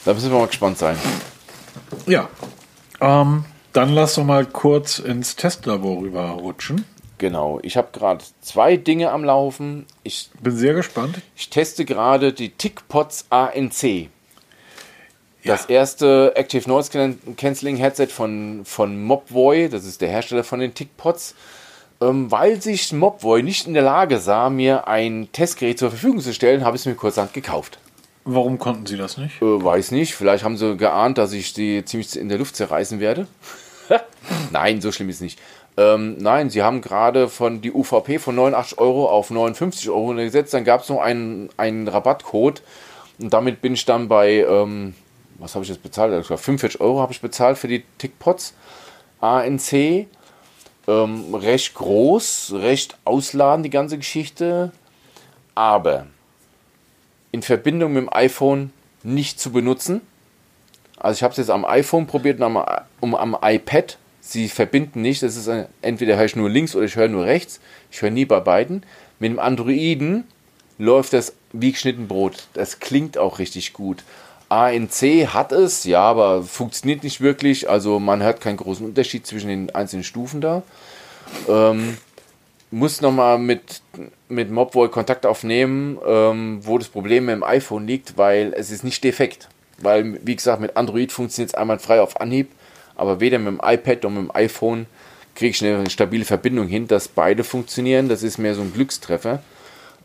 Da 0.04 0.12
müssen 0.12 0.30
wir 0.30 0.40
mal 0.40 0.46
gespannt 0.46 0.76
sein. 0.76 0.98
Ja. 2.04 2.28
Ähm, 3.00 3.46
dann 3.72 3.94
lass 3.94 4.16
doch 4.16 4.24
mal 4.24 4.44
kurz 4.44 4.98
ins 4.98 5.36
Testlabor 5.36 6.02
rüberrutschen. 6.02 6.84
Genau, 7.20 7.60
ich 7.62 7.76
habe 7.76 7.88
gerade 7.92 8.24
zwei 8.40 8.78
Dinge 8.78 9.10
am 9.10 9.24
Laufen. 9.24 9.84
Ich 10.04 10.30
bin 10.42 10.56
sehr 10.56 10.72
gespannt. 10.72 11.20
Ich 11.36 11.50
teste 11.50 11.84
gerade 11.84 12.32
die 12.32 12.48
TickPods 12.48 13.26
ANC. 13.28 14.08
Das 15.44 15.66
ja. 15.68 15.74
erste 15.76 16.32
Active 16.34 16.66
Noise 16.66 17.18
Cancelling 17.36 17.76
Headset 17.76 18.06
von, 18.06 18.62
von 18.64 19.04
Mobvoi, 19.04 19.68
das 19.68 19.84
ist 19.84 20.00
der 20.00 20.08
Hersteller 20.08 20.44
von 20.44 20.60
den 20.60 20.72
TickPods. 20.72 21.34
Ähm, 22.00 22.30
weil 22.30 22.62
sich 22.62 22.90
Mobvoi 22.90 23.42
nicht 23.42 23.66
in 23.66 23.74
der 23.74 23.82
Lage 23.82 24.18
sah, 24.18 24.48
mir 24.48 24.88
ein 24.88 25.28
Testgerät 25.30 25.78
zur 25.78 25.90
Verfügung 25.90 26.20
zu 26.20 26.32
stellen, 26.32 26.64
habe 26.64 26.76
ich 26.76 26.82
es 26.82 26.86
mir 26.86 26.94
kurzerhand 26.94 27.34
gekauft. 27.34 27.78
Warum 28.24 28.58
konnten 28.58 28.86
sie 28.86 28.96
das 28.96 29.18
nicht? 29.18 29.42
Äh, 29.42 29.62
weiß 29.62 29.90
nicht. 29.90 30.14
Vielleicht 30.14 30.42
haben 30.42 30.56
sie 30.56 30.74
geahnt, 30.78 31.18
dass 31.18 31.34
ich 31.34 31.52
die 31.52 31.84
ziemlich 31.84 32.18
in 32.18 32.30
der 32.30 32.38
Luft 32.38 32.56
zerreißen 32.56 32.98
werde. 32.98 33.26
Nein, 34.52 34.80
so 34.80 34.92
schlimm 34.92 35.08
ist 35.08 35.16
es 35.16 35.22
nicht. 35.22 35.38
Ähm, 35.76 36.18
nein, 36.18 36.50
sie 36.50 36.62
haben 36.62 36.80
gerade 36.80 37.28
von 37.28 37.60
die 37.60 37.72
UVP 37.72 38.18
von 38.18 38.34
89 38.34 38.78
Euro 38.78 39.08
auf 39.08 39.30
59 39.30 39.88
Euro 39.88 40.14
gesetzt. 40.14 40.52
Dann 40.52 40.64
gab 40.64 40.82
es 40.82 40.88
noch 40.88 41.00
einen, 41.00 41.48
einen 41.56 41.88
Rabattcode. 41.88 42.62
Und 43.18 43.32
damit 43.32 43.62
bin 43.62 43.74
ich 43.74 43.84
dann 43.84 44.08
bei, 44.08 44.44
ähm, 44.46 44.94
was 45.38 45.54
habe 45.54 45.64
ich 45.64 45.70
jetzt 45.70 45.82
bezahlt? 45.82 46.26
45 46.26 46.80
Euro 46.80 47.00
habe 47.00 47.12
ich 47.12 47.20
bezahlt 47.20 47.56
für 47.56 47.68
die 47.68 47.84
Tickpots 47.98 48.54
ANC. 49.20 50.06
Ähm, 50.88 51.34
recht 51.34 51.74
groß, 51.74 52.54
recht 52.56 52.98
ausladen 53.04 53.62
die 53.62 53.70
ganze 53.70 53.96
Geschichte. 53.96 54.72
Aber 55.54 56.06
in 57.32 57.42
Verbindung 57.42 57.92
mit 57.92 58.02
dem 58.02 58.12
iPhone 58.12 58.72
nicht 59.02 59.38
zu 59.40 59.52
benutzen. 59.52 60.00
Also 61.00 61.18
ich 61.18 61.22
habe 61.22 61.32
es 61.32 61.38
jetzt 61.38 61.50
am 61.50 61.64
iPhone 61.64 62.06
probiert 62.06 62.38
und 62.38 62.44
am, 62.44 62.64
um, 63.00 63.14
am 63.14 63.36
iPad 63.42 63.98
sie 64.20 64.48
verbinden 64.48 65.02
nicht. 65.02 65.22
Das 65.22 65.34
ist 65.34 65.48
ein, 65.48 65.66
entweder 65.82 66.16
höre 66.16 66.26
ich 66.26 66.36
nur 66.36 66.48
links 66.48 66.76
oder 66.76 66.84
ich 66.84 66.94
höre 66.94 67.08
nur 67.08 67.24
rechts. 67.24 67.60
Ich 67.90 68.02
höre 68.02 68.10
nie 68.10 68.26
bei 68.26 68.38
beiden. 68.38 68.84
Mit 69.18 69.32
dem 69.32 69.38
Androiden 69.38 70.24
läuft 70.78 71.14
das 71.14 71.34
wie 71.52 71.72
geschnitten 71.72 72.06
Brot. 72.06 72.46
Das 72.54 72.78
klingt 72.78 73.18
auch 73.18 73.38
richtig 73.38 73.72
gut. 73.72 74.04
ANC 74.50 75.28
hat 75.28 75.52
es, 75.52 75.84
ja, 75.84 76.02
aber 76.02 76.42
funktioniert 76.42 77.02
nicht 77.02 77.20
wirklich. 77.20 77.68
Also 77.70 77.98
man 77.98 78.22
hört 78.22 78.40
keinen 78.40 78.56
großen 78.56 78.84
Unterschied 78.84 79.26
zwischen 79.26 79.48
den 79.48 79.74
einzelnen 79.74 80.04
Stufen 80.04 80.40
da. 80.40 80.62
Ähm, 81.48 81.96
muss 82.70 83.00
nochmal 83.00 83.38
mit, 83.38 83.80
mit 84.28 84.50
Mobvoi 84.50 84.88
Kontakt 84.88 85.26
aufnehmen, 85.26 85.98
ähm, 86.06 86.60
wo 86.62 86.78
das 86.78 86.88
Problem 86.88 87.26
mit 87.26 87.34
dem 87.36 87.42
iPhone 87.42 87.86
liegt, 87.86 88.18
weil 88.18 88.52
es 88.56 88.70
ist 88.70 88.84
nicht 88.84 89.02
defekt. 89.02 89.48
Weil, 89.80 90.20
wie 90.24 90.36
gesagt, 90.36 90.60
mit 90.60 90.76
Android 90.76 91.12
funktioniert 91.12 91.50
es 91.50 91.54
einmal 91.54 91.78
frei 91.78 92.00
auf 92.00 92.20
Anhieb 92.20 92.50
aber 93.00 93.18
weder 93.18 93.38
mit 93.38 93.48
dem 93.48 93.60
iPad 93.64 94.02
noch 94.02 94.10
mit 94.10 94.24
dem 94.24 94.36
iPhone 94.36 94.84
kriege 95.34 95.52
ich 95.52 95.64
eine 95.64 95.88
stabile 95.88 96.26
Verbindung 96.26 96.68
hin, 96.68 96.86
dass 96.86 97.08
beide 97.08 97.44
funktionieren. 97.44 98.10
Das 98.10 98.22
ist 98.22 98.36
mehr 98.36 98.54
so 98.54 98.60
ein 98.60 98.74
Glückstreffer. 98.74 99.42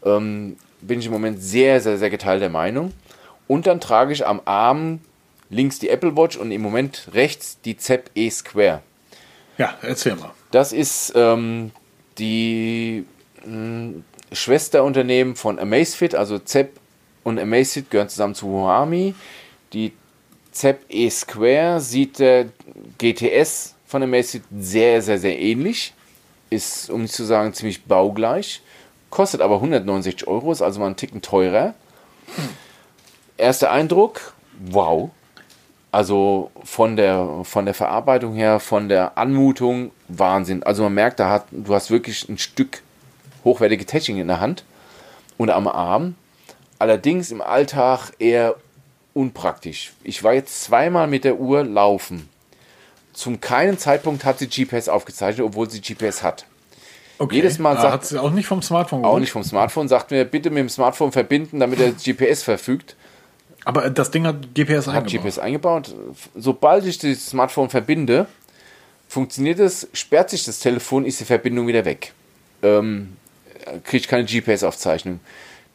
Ähm, 0.05 0.55
bin 0.79 0.99
ich 0.99 1.07
im 1.07 1.11
Moment 1.11 1.43
sehr, 1.43 1.81
sehr, 1.81 1.97
sehr 1.97 2.09
geteilter 2.09 2.47
Meinung. 2.47 2.93
Und 3.49 3.67
dann 3.67 3.81
trage 3.81 4.13
ich 4.13 4.25
am 4.25 4.41
Arm 4.45 5.01
links 5.49 5.77
die 5.79 5.89
Apple 5.89 6.15
Watch 6.15 6.37
und 6.37 6.51
im 6.51 6.61
Moment 6.61 7.09
rechts 7.13 7.57
die 7.65 7.75
ZEP 7.75 8.11
E 8.15 8.29
Square. 8.29 8.81
Ja, 9.57 9.73
erzähl 9.81 10.15
mal. 10.15 10.31
Das 10.51 10.71
ist 10.71 11.11
ähm, 11.17 11.71
die 12.17 13.03
mh, 13.45 14.03
Schwesterunternehmen 14.31 15.35
von 15.35 15.59
Amazfit, 15.59 16.15
also 16.15 16.39
ZEP 16.39 16.79
und 17.25 17.39
Amazfit 17.39 17.91
gehören 17.91 18.07
zusammen 18.07 18.35
zu 18.35 18.47
Huami. 18.47 19.15
Die 19.75 19.91
ZEP 20.53 20.85
E 20.87 21.09
Square 21.09 21.81
sieht 21.81 22.19
der 22.19 22.45
GTS 22.97 23.75
von 23.85 23.99
der 23.99 24.07
Mace 24.07 24.39
sehr, 24.57 25.01
sehr, 25.01 25.19
sehr 25.19 25.37
ähnlich. 25.37 25.93
Ist, 26.49 26.89
um 26.89 27.01
nicht 27.01 27.13
zu 27.13 27.25
sagen, 27.25 27.53
ziemlich 27.53 27.83
baugleich. 27.83 28.61
Kostet 29.09 29.41
aber 29.41 29.55
169 29.55 30.27
Euro, 30.27 30.53
ist 30.53 30.61
also 30.61 30.79
mal 30.79 30.85
einen 30.85 30.95
Ticken 30.95 31.21
teurer. 31.21 31.73
Erster 33.35 33.69
Eindruck, 33.69 34.33
wow. 34.59 35.09
Also 35.91 36.51
von 36.63 36.95
der, 36.95 37.41
von 37.43 37.65
der 37.65 37.73
Verarbeitung 37.73 38.33
her, 38.33 38.61
von 38.61 38.87
der 38.87 39.17
Anmutung, 39.17 39.91
Wahnsinn. 40.07 40.63
Also 40.63 40.83
man 40.83 40.93
merkt, 40.93 41.19
da 41.19 41.29
hat, 41.29 41.47
du 41.51 41.73
hast 41.73 41.91
wirklich 41.91 42.29
ein 42.29 42.37
Stück 42.37 42.81
hochwertige 43.43 43.85
Technik 43.85 44.19
in 44.19 44.27
der 44.27 44.39
Hand 44.39 44.63
und 45.37 45.49
am 45.49 45.67
Arm. 45.67 46.15
Allerdings 46.79 47.31
im 47.31 47.41
Alltag 47.41 48.11
eher 48.19 48.55
unpraktisch. 49.15 49.93
Ich 50.03 50.23
war 50.23 50.33
jetzt 50.33 50.63
zweimal 50.63 51.07
mit 51.07 51.23
der 51.23 51.39
Uhr 51.39 51.63
laufen. 51.63 52.29
Zum 53.13 53.39
keinen 53.39 53.77
Zeitpunkt 53.77 54.25
hat 54.25 54.39
sie 54.39 54.47
GPS 54.47 54.89
aufgezeichnet, 54.89 55.45
obwohl 55.45 55.69
sie 55.69 55.79
GPS 55.81 56.21
hat. 56.21 56.45
Okay. 57.17 57.35
Jedes 57.35 57.57
Mal 57.57 57.77
sagt 57.77 57.93
hat 57.93 58.05
sie 58.05 58.21
auch 58.21 58.31
nicht 58.31 58.45
vom 58.45 58.61
Smartphone 58.61 59.01
geholt? 59.01 59.15
Auch 59.15 59.19
nicht 59.19 59.31
vom 59.31 59.43
Smartphone. 59.43 59.87
Sagt 59.87 60.11
mir, 60.11 60.25
bitte 60.25 60.49
mit 60.49 60.59
dem 60.59 60.69
Smartphone 60.69 61.13
verbinden, 61.13 61.61
damit 61.61 61.79
er 61.79 61.91
GPS 61.91 62.43
verfügt. 62.43 62.97
Aber 63.63 63.89
das 63.89 64.11
Ding 64.11 64.27
hat 64.27 64.53
GPS 64.53 64.87
hat 64.87 65.05
eingebaut. 65.05 65.23
GPS 65.23 65.39
eingebaut. 65.39 65.95
Sobald 66.35 66.85
ich 66.85 66.99
das 66.99 67.27
Smartphone 67.27 67.69
verbinde, 67.69 68.27
funktioniert 69.07 69.59
es, 69.59 69.87
sperrt 69.93 70.29
sich 70.29 70.43
das 70.43 70.59
Telefon, 70.59 71.05
ist 71.05 71.21
die 71.21 71.25
Verbindung 71.25 71.67
wieder 71.67 71.85
weg. 71.85 72.11
Ähm, 72.61 73.15
kriege 73.85 73.97
ich 73.97 74.07
keine 74.09 74.25
GPS-Aufzeichnung. 74.25 75.21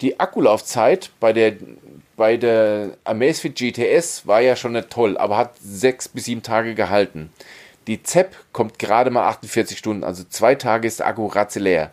Die 0.01 0.18
Akkulaufzeit 0.18 1.10
bei 1.20 1.32
der 1.32 1.55
bei 2.16 2.36
der 2.36 2.98
Amazfit 3.05 3.56
GTS 3.56 4.27
war 4.27 4.43
ja 4.43 4.55
schon 4.55 4.72
nicht 4.72 4.90
toll, 4.90 5.16
aber 5.16 5.39
hat 5.39 5.52
sechs 5.59 6.06
bis 6.06 6.27
sieben 6.27 6.43
Tage 6.43 6.74
gehalten. 6.74 7.32
Die 7.86 8.02
ZEP 8.02 8.36
kommt 8.52 8.78
gerade 8.78 9.10
mal 9.10 9.27
48 9.27 9.78
Stunden, 9.78 10.05
also 10.05 10.24
zwei 10.28 10.55
Tage 10.55 10.86
ist 10.86 11.01
der 11.01 11.06
Akku 11.06 11.27
ratze 11.28 11.60
leer. 11.60 11.93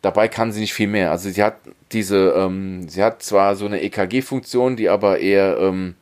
Dabei 0.00 0.28
kann 0.28 0.50
sie 0.50 0.60
nicht 0.60 0.72
viel 0.72 0.86
mehr. 0.86 1.10
Also 1.10 1.28
sie 1.28 1.42
hat 1.42 1.56
diese, 1.92 2.30
ähm, 2.38 2.88
sie 2.88 3.02
hat 3.02 3.22
zwar 3.22 3.54
so 3.56 3.66
eine 3.66 3.82
EKG-Funktion, 3.82 4.76
die 4.76 4.88
aber 4.88 5.18
eher, 5.18 5.58
ähm, 5.58 5.94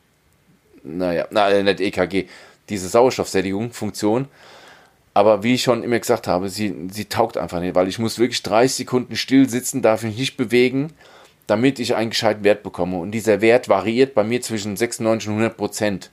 naja, 0.85 1.27
na, 1.31 1.63
nicht 1.63 1.81
EKG, 1.81 2.29
diese 2.69 2.89
Sauerstoffsättigung-Funktion. 2.89 4.29
Aber 5.17 5.43
wie 5.43 5.55
ich 5.55 5.63
schon 5.63 5.83
immer 5.83 5.99
gesagt 5.99 6.27
habe, 6.27 6.49
sie, 6.49 6.75
sie 6.91 7.07
taugt 7.07 7.39
einfach 7.39 7.61
nicht, 7.61 7.75
weil 7.75 7.89
ich 7.89 7.99
muss 7.99 8.19
wirklich 8.19 8.43
30 8.43 8.77
Sekunden 8.77 9.17
still 9.17 9.49
sitzen, 9.49 9.81
darf 9.81 10.03
mich 10.03 10.19
nicht 10.19 10.37
bewegen 10.37 10.93
damit 11.47 11.79
ich 11.79 11.95
einen 11.95 12.11
gescheiten 12.11 12.45
Wert 12.45 12.63
bekomme. 12.63 12.99
Und 12.99 13.13
dieser 13.13 13.41
Wert 13.41 13.69
variiert 13.69 14.15
bei 14.15 14.25
mir 14.25 14.41
zwischen 14.41 14.77
96 14.77 15.29
und 15.29 15.35
100 15.35 15.57
Prozent. 15.57 16.11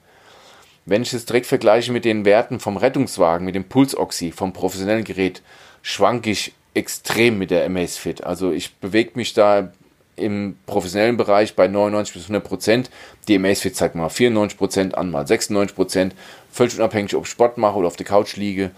Wenn 0.85 1.01
ich 1.01 1.13
es 1.13 1.25
direkt 1.25 1.45
vergleiche 1.45 1.91
mit 1.91 2.05
den 2.05 2.25
Werten 2.25 2.59
vom 2.59 2.77
Rettungswagen, 2.77 3.45
mit 3.45 3.55
dem 3.55 3.63
Pulsoxy, 3.63 4.31
vom 4.31 4.53
professionellen 4.53 5.03
Gerät, 5.03 5.41
schwanke 5.81 6.29
ich 6.29 6.53
extrem 6.73 7.37
mit 7.37 7.51
der 7.51 7.65
Amazfit. 7.65 8.23
Also 8.23 8.51
ich 8.51 8.75
bewege 8.75 9.11
mich 9.15 9.33
da 9.33 9.71
im 10.15 10.57
professionellen 10.65 11.17
Bereich 11.17 11.55
bei 11.55 11.67
99 11.67 12.13
bis 12.13 12.23
100 12.23 12.43
Prozent. 12.43 12.89
Amazfit 13.29 13.75
zeigt 13.75 13.95
mal 13.95 14.09
94 14.09 14.57
Prozent 14.57 14.97
an, 14.97 15.11
mal 15.11 15.25
96 15.25 15.75
Prozent. 15.75 16.15
Völlig 16.51 16.75
unabhängig, 16.75 17.15
ob 17.15 17.25
ich 17.25 17.31
Sport 17.31 17.57
mache 17.57 17.77
oder 17.77 17.87
auf 17.87 17.95
der 17.95 18.05
Couch 18.05 18.35
liege. 18.35 18.71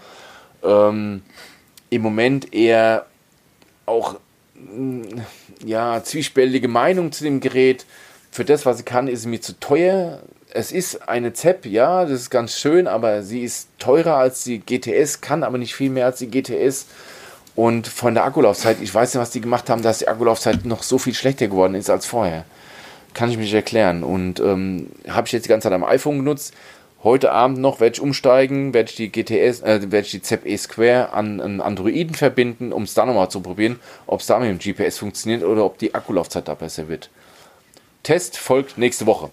Ähm, 0.62 1.22
Im 1.90 2.02
Moment 2.02 2.54
eher 2.54 3.06
auch 3.84 4.16
ja, 5.64 6.02
zwiespältige 6.02 6.68
Meinung 6.68 7.12
zu 7.12 7.24
dem 7.24 7.40
Gerät. 7.40 7.86
Für 8.30 8.44
das, 8.44 8.66
was 8.66 8.78
sie 8.78 8.84
kann, 8.84 9.08
ist 9.08 9.22
sie 9.22 9.28
mir 9.28 9.40
zu 9.40 9.58
teuer. 9.58 10.20
Es 10.50 10.72
ist 10.72 11.08
eine 11.08 11.32
ZEP, 11.32 11.66
ja, 11.66 12.04
das 12.04 12.20
ist 12.20 12.30
ganz 12.30 12.58
schön, 12.58 12.86
aber 12.86 13.22
sie 13.22 13.42
ist 13.42 13.68
teurer 13.78 14.16
als 14.16 14.44
die 14.44 14.58
GTS, 14.58 15.20
kann 15.20 15.42
aber 15.42 15.58
nicht 15.58 15.74
viel 15.74 15.90
mehr 15.90 16.06
als 16.06 16.18
die 16.18 16.30
GTS. 16.30 16.86
Und 17.56 17.88
von 17.88 18.12
der 18.14 18.24
Akkulaufzeit, 18.24 18.76
ich 18.82 18.94
weiß 18.94 19.14
nicht, 19.14 19.20
was 19.20 19.30
die 19.30 19.40
gemacht 19.40 19.70
haben, 19.70 19.82
dass 19.82 19.98
die 19.98 20.08
Akkulaufzeit 20.08 20.66
noch 20.66 20.82
so 20.82 20.98
viel 20.98 21.14
schlechter 21.14 21.48
geworden 21.48 21.74
ist 21.74 21.88
als 21.88 22.04
vorher. 22.04 22.44
Kann 23.14 23.30
ich 23.30 23.38
mich 23.38 23.52
erklären. 23.54 24.04
Und 24.04 24.40
ähm, 24.40 24.90
habe 25.08 25.26
ich 25.26 25.32
jetzt 25.32 25.46
die 25.46 25.48
ganze 25.48 25.64
Zeit 25.64 25.72
am 25.72 25.82
iPhone 25.82 26.18
genutzt. 26.18 26.52
Heute 27.02 27.32
Abend 27.32 27.58
noch 27.58 27.80
werde 27.80 27.94
ich 27.94 28.00
umsteigen, 28.02 28.74
werde 28.74 28.90
ich 28.90 28.96
die 28.96 29.10
GTS, 29.10 29.62
äh, 29.62 29.90
werde 29.90 30.00
ich 30.00 30.10
die 30.10 30.20
ZEP 30.20 30.44
E 30.44 30.56
Square 30.56 31.12
an 31.14 31.40
einen 31.40 31.60
Androiden 31.62 32.14
verbinden, 32.14 32.72
um 32.72 32.82
es 32.82 32.92
da 32.92 33.06
nochmal 33.06 33.30
zu 33.30 33.40
probieren, 33.40 33.78
ob 34.06 34.20
es 34.20 34.26
da 34.26 34.38
mit 34.38 34.48
dem 34.48 34.58
GPS 34.58 34.98
funktioniert 34.98 35.42
oder 35.42 35.64
ob 35.64 35.78
die 35.78 35.94
Akkulaufzeit 35.94 36.48
da 36.48 36.54
besser 36.54 36.88
wird. 36.88 37.08
Test 38.02 38.36
folgt 38.36 38.76
nächste 38.76 39.06
Woche. 39.06 39.30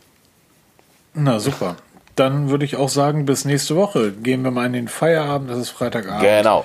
Na 1.13 1.39
super. 1.39 1.75
Dann 2.15 2.49
würde 2.49 2.63
ich 2.63 2.75
auch 2.77 2.89
sagen, 2.89 3.25
bis 3.25 3.43
nächste 3.43 3.75
Woche. 3.75 4.11
Gehen 4.11 4.43
wir 4.43 4.51
mal 4.51 4.65
in 4.65 4.73
den 4.73 4.87
Feierabend, 4.87 5.49
das 5.49 5.57
ist 5.57 5.69
Freitagabend. 5.71 6.21
Genau. 6.21 6.63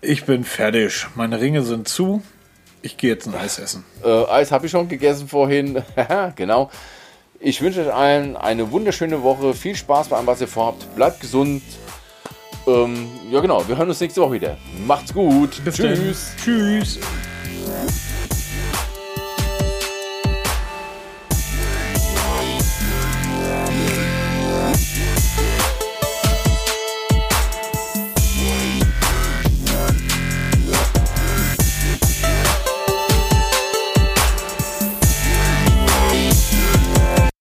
Ich 0.00 0.24
bin 0.24 0.44
fertig. 0.44 1.06
Meine 1.14 1.40
Ringe 1.40 1.62
sind 1.62 1.88
zu. 1.88 2.22
Ich 2.82 2.96
gehe 2.96 3.10
jetzt 3.10 3.26
ein 3.26 3.34
Eis 3.34 3.58
essen. 3.58 3.84
Äh, 4.04 4.24
Eis 4.26 4.52
habe 4.52 4.66
ich 4.66 4.72
schon 4.72 4.88
gegessen 4.88 5.28
vorhin. 5.28 5.82
genau. 6.36 6.70
Ich 7.40 7.60
wünsche 7.60 7.82
euch 7.86 7.92
allen 7.92 8.36
eine 8.36 8.70
wunderschöne 8.70 9.22
Woche. 9.22 9.54
Viel 9.54 9.74
Spaß 9.76 10.08
bei 10.08 10.16
allem, 10.16 10.26
was 10.26 10.40
ihr 10.40 10.48
vorhabt. 10.48 10.94
Bleibt 10.94 11.20
gesund. 11.20 11.62
ähm, 12.66 13.08
ja 13.30 13.40
genau, 13.40 13.66
wir 13.66 13.76
hören 13.76 13.88
uns 13.88 14.00
nächste 14.00 14.20
Woche 14.20 14.34
wieder. 14.34 14.56
Macht's 14.86 15.12
gut. 15.12 15.62
Bis 15.64 15.76
Tschüss. 15.76 16.32
Dann. 16.36 16.44
Tschüss. 16.44 16.98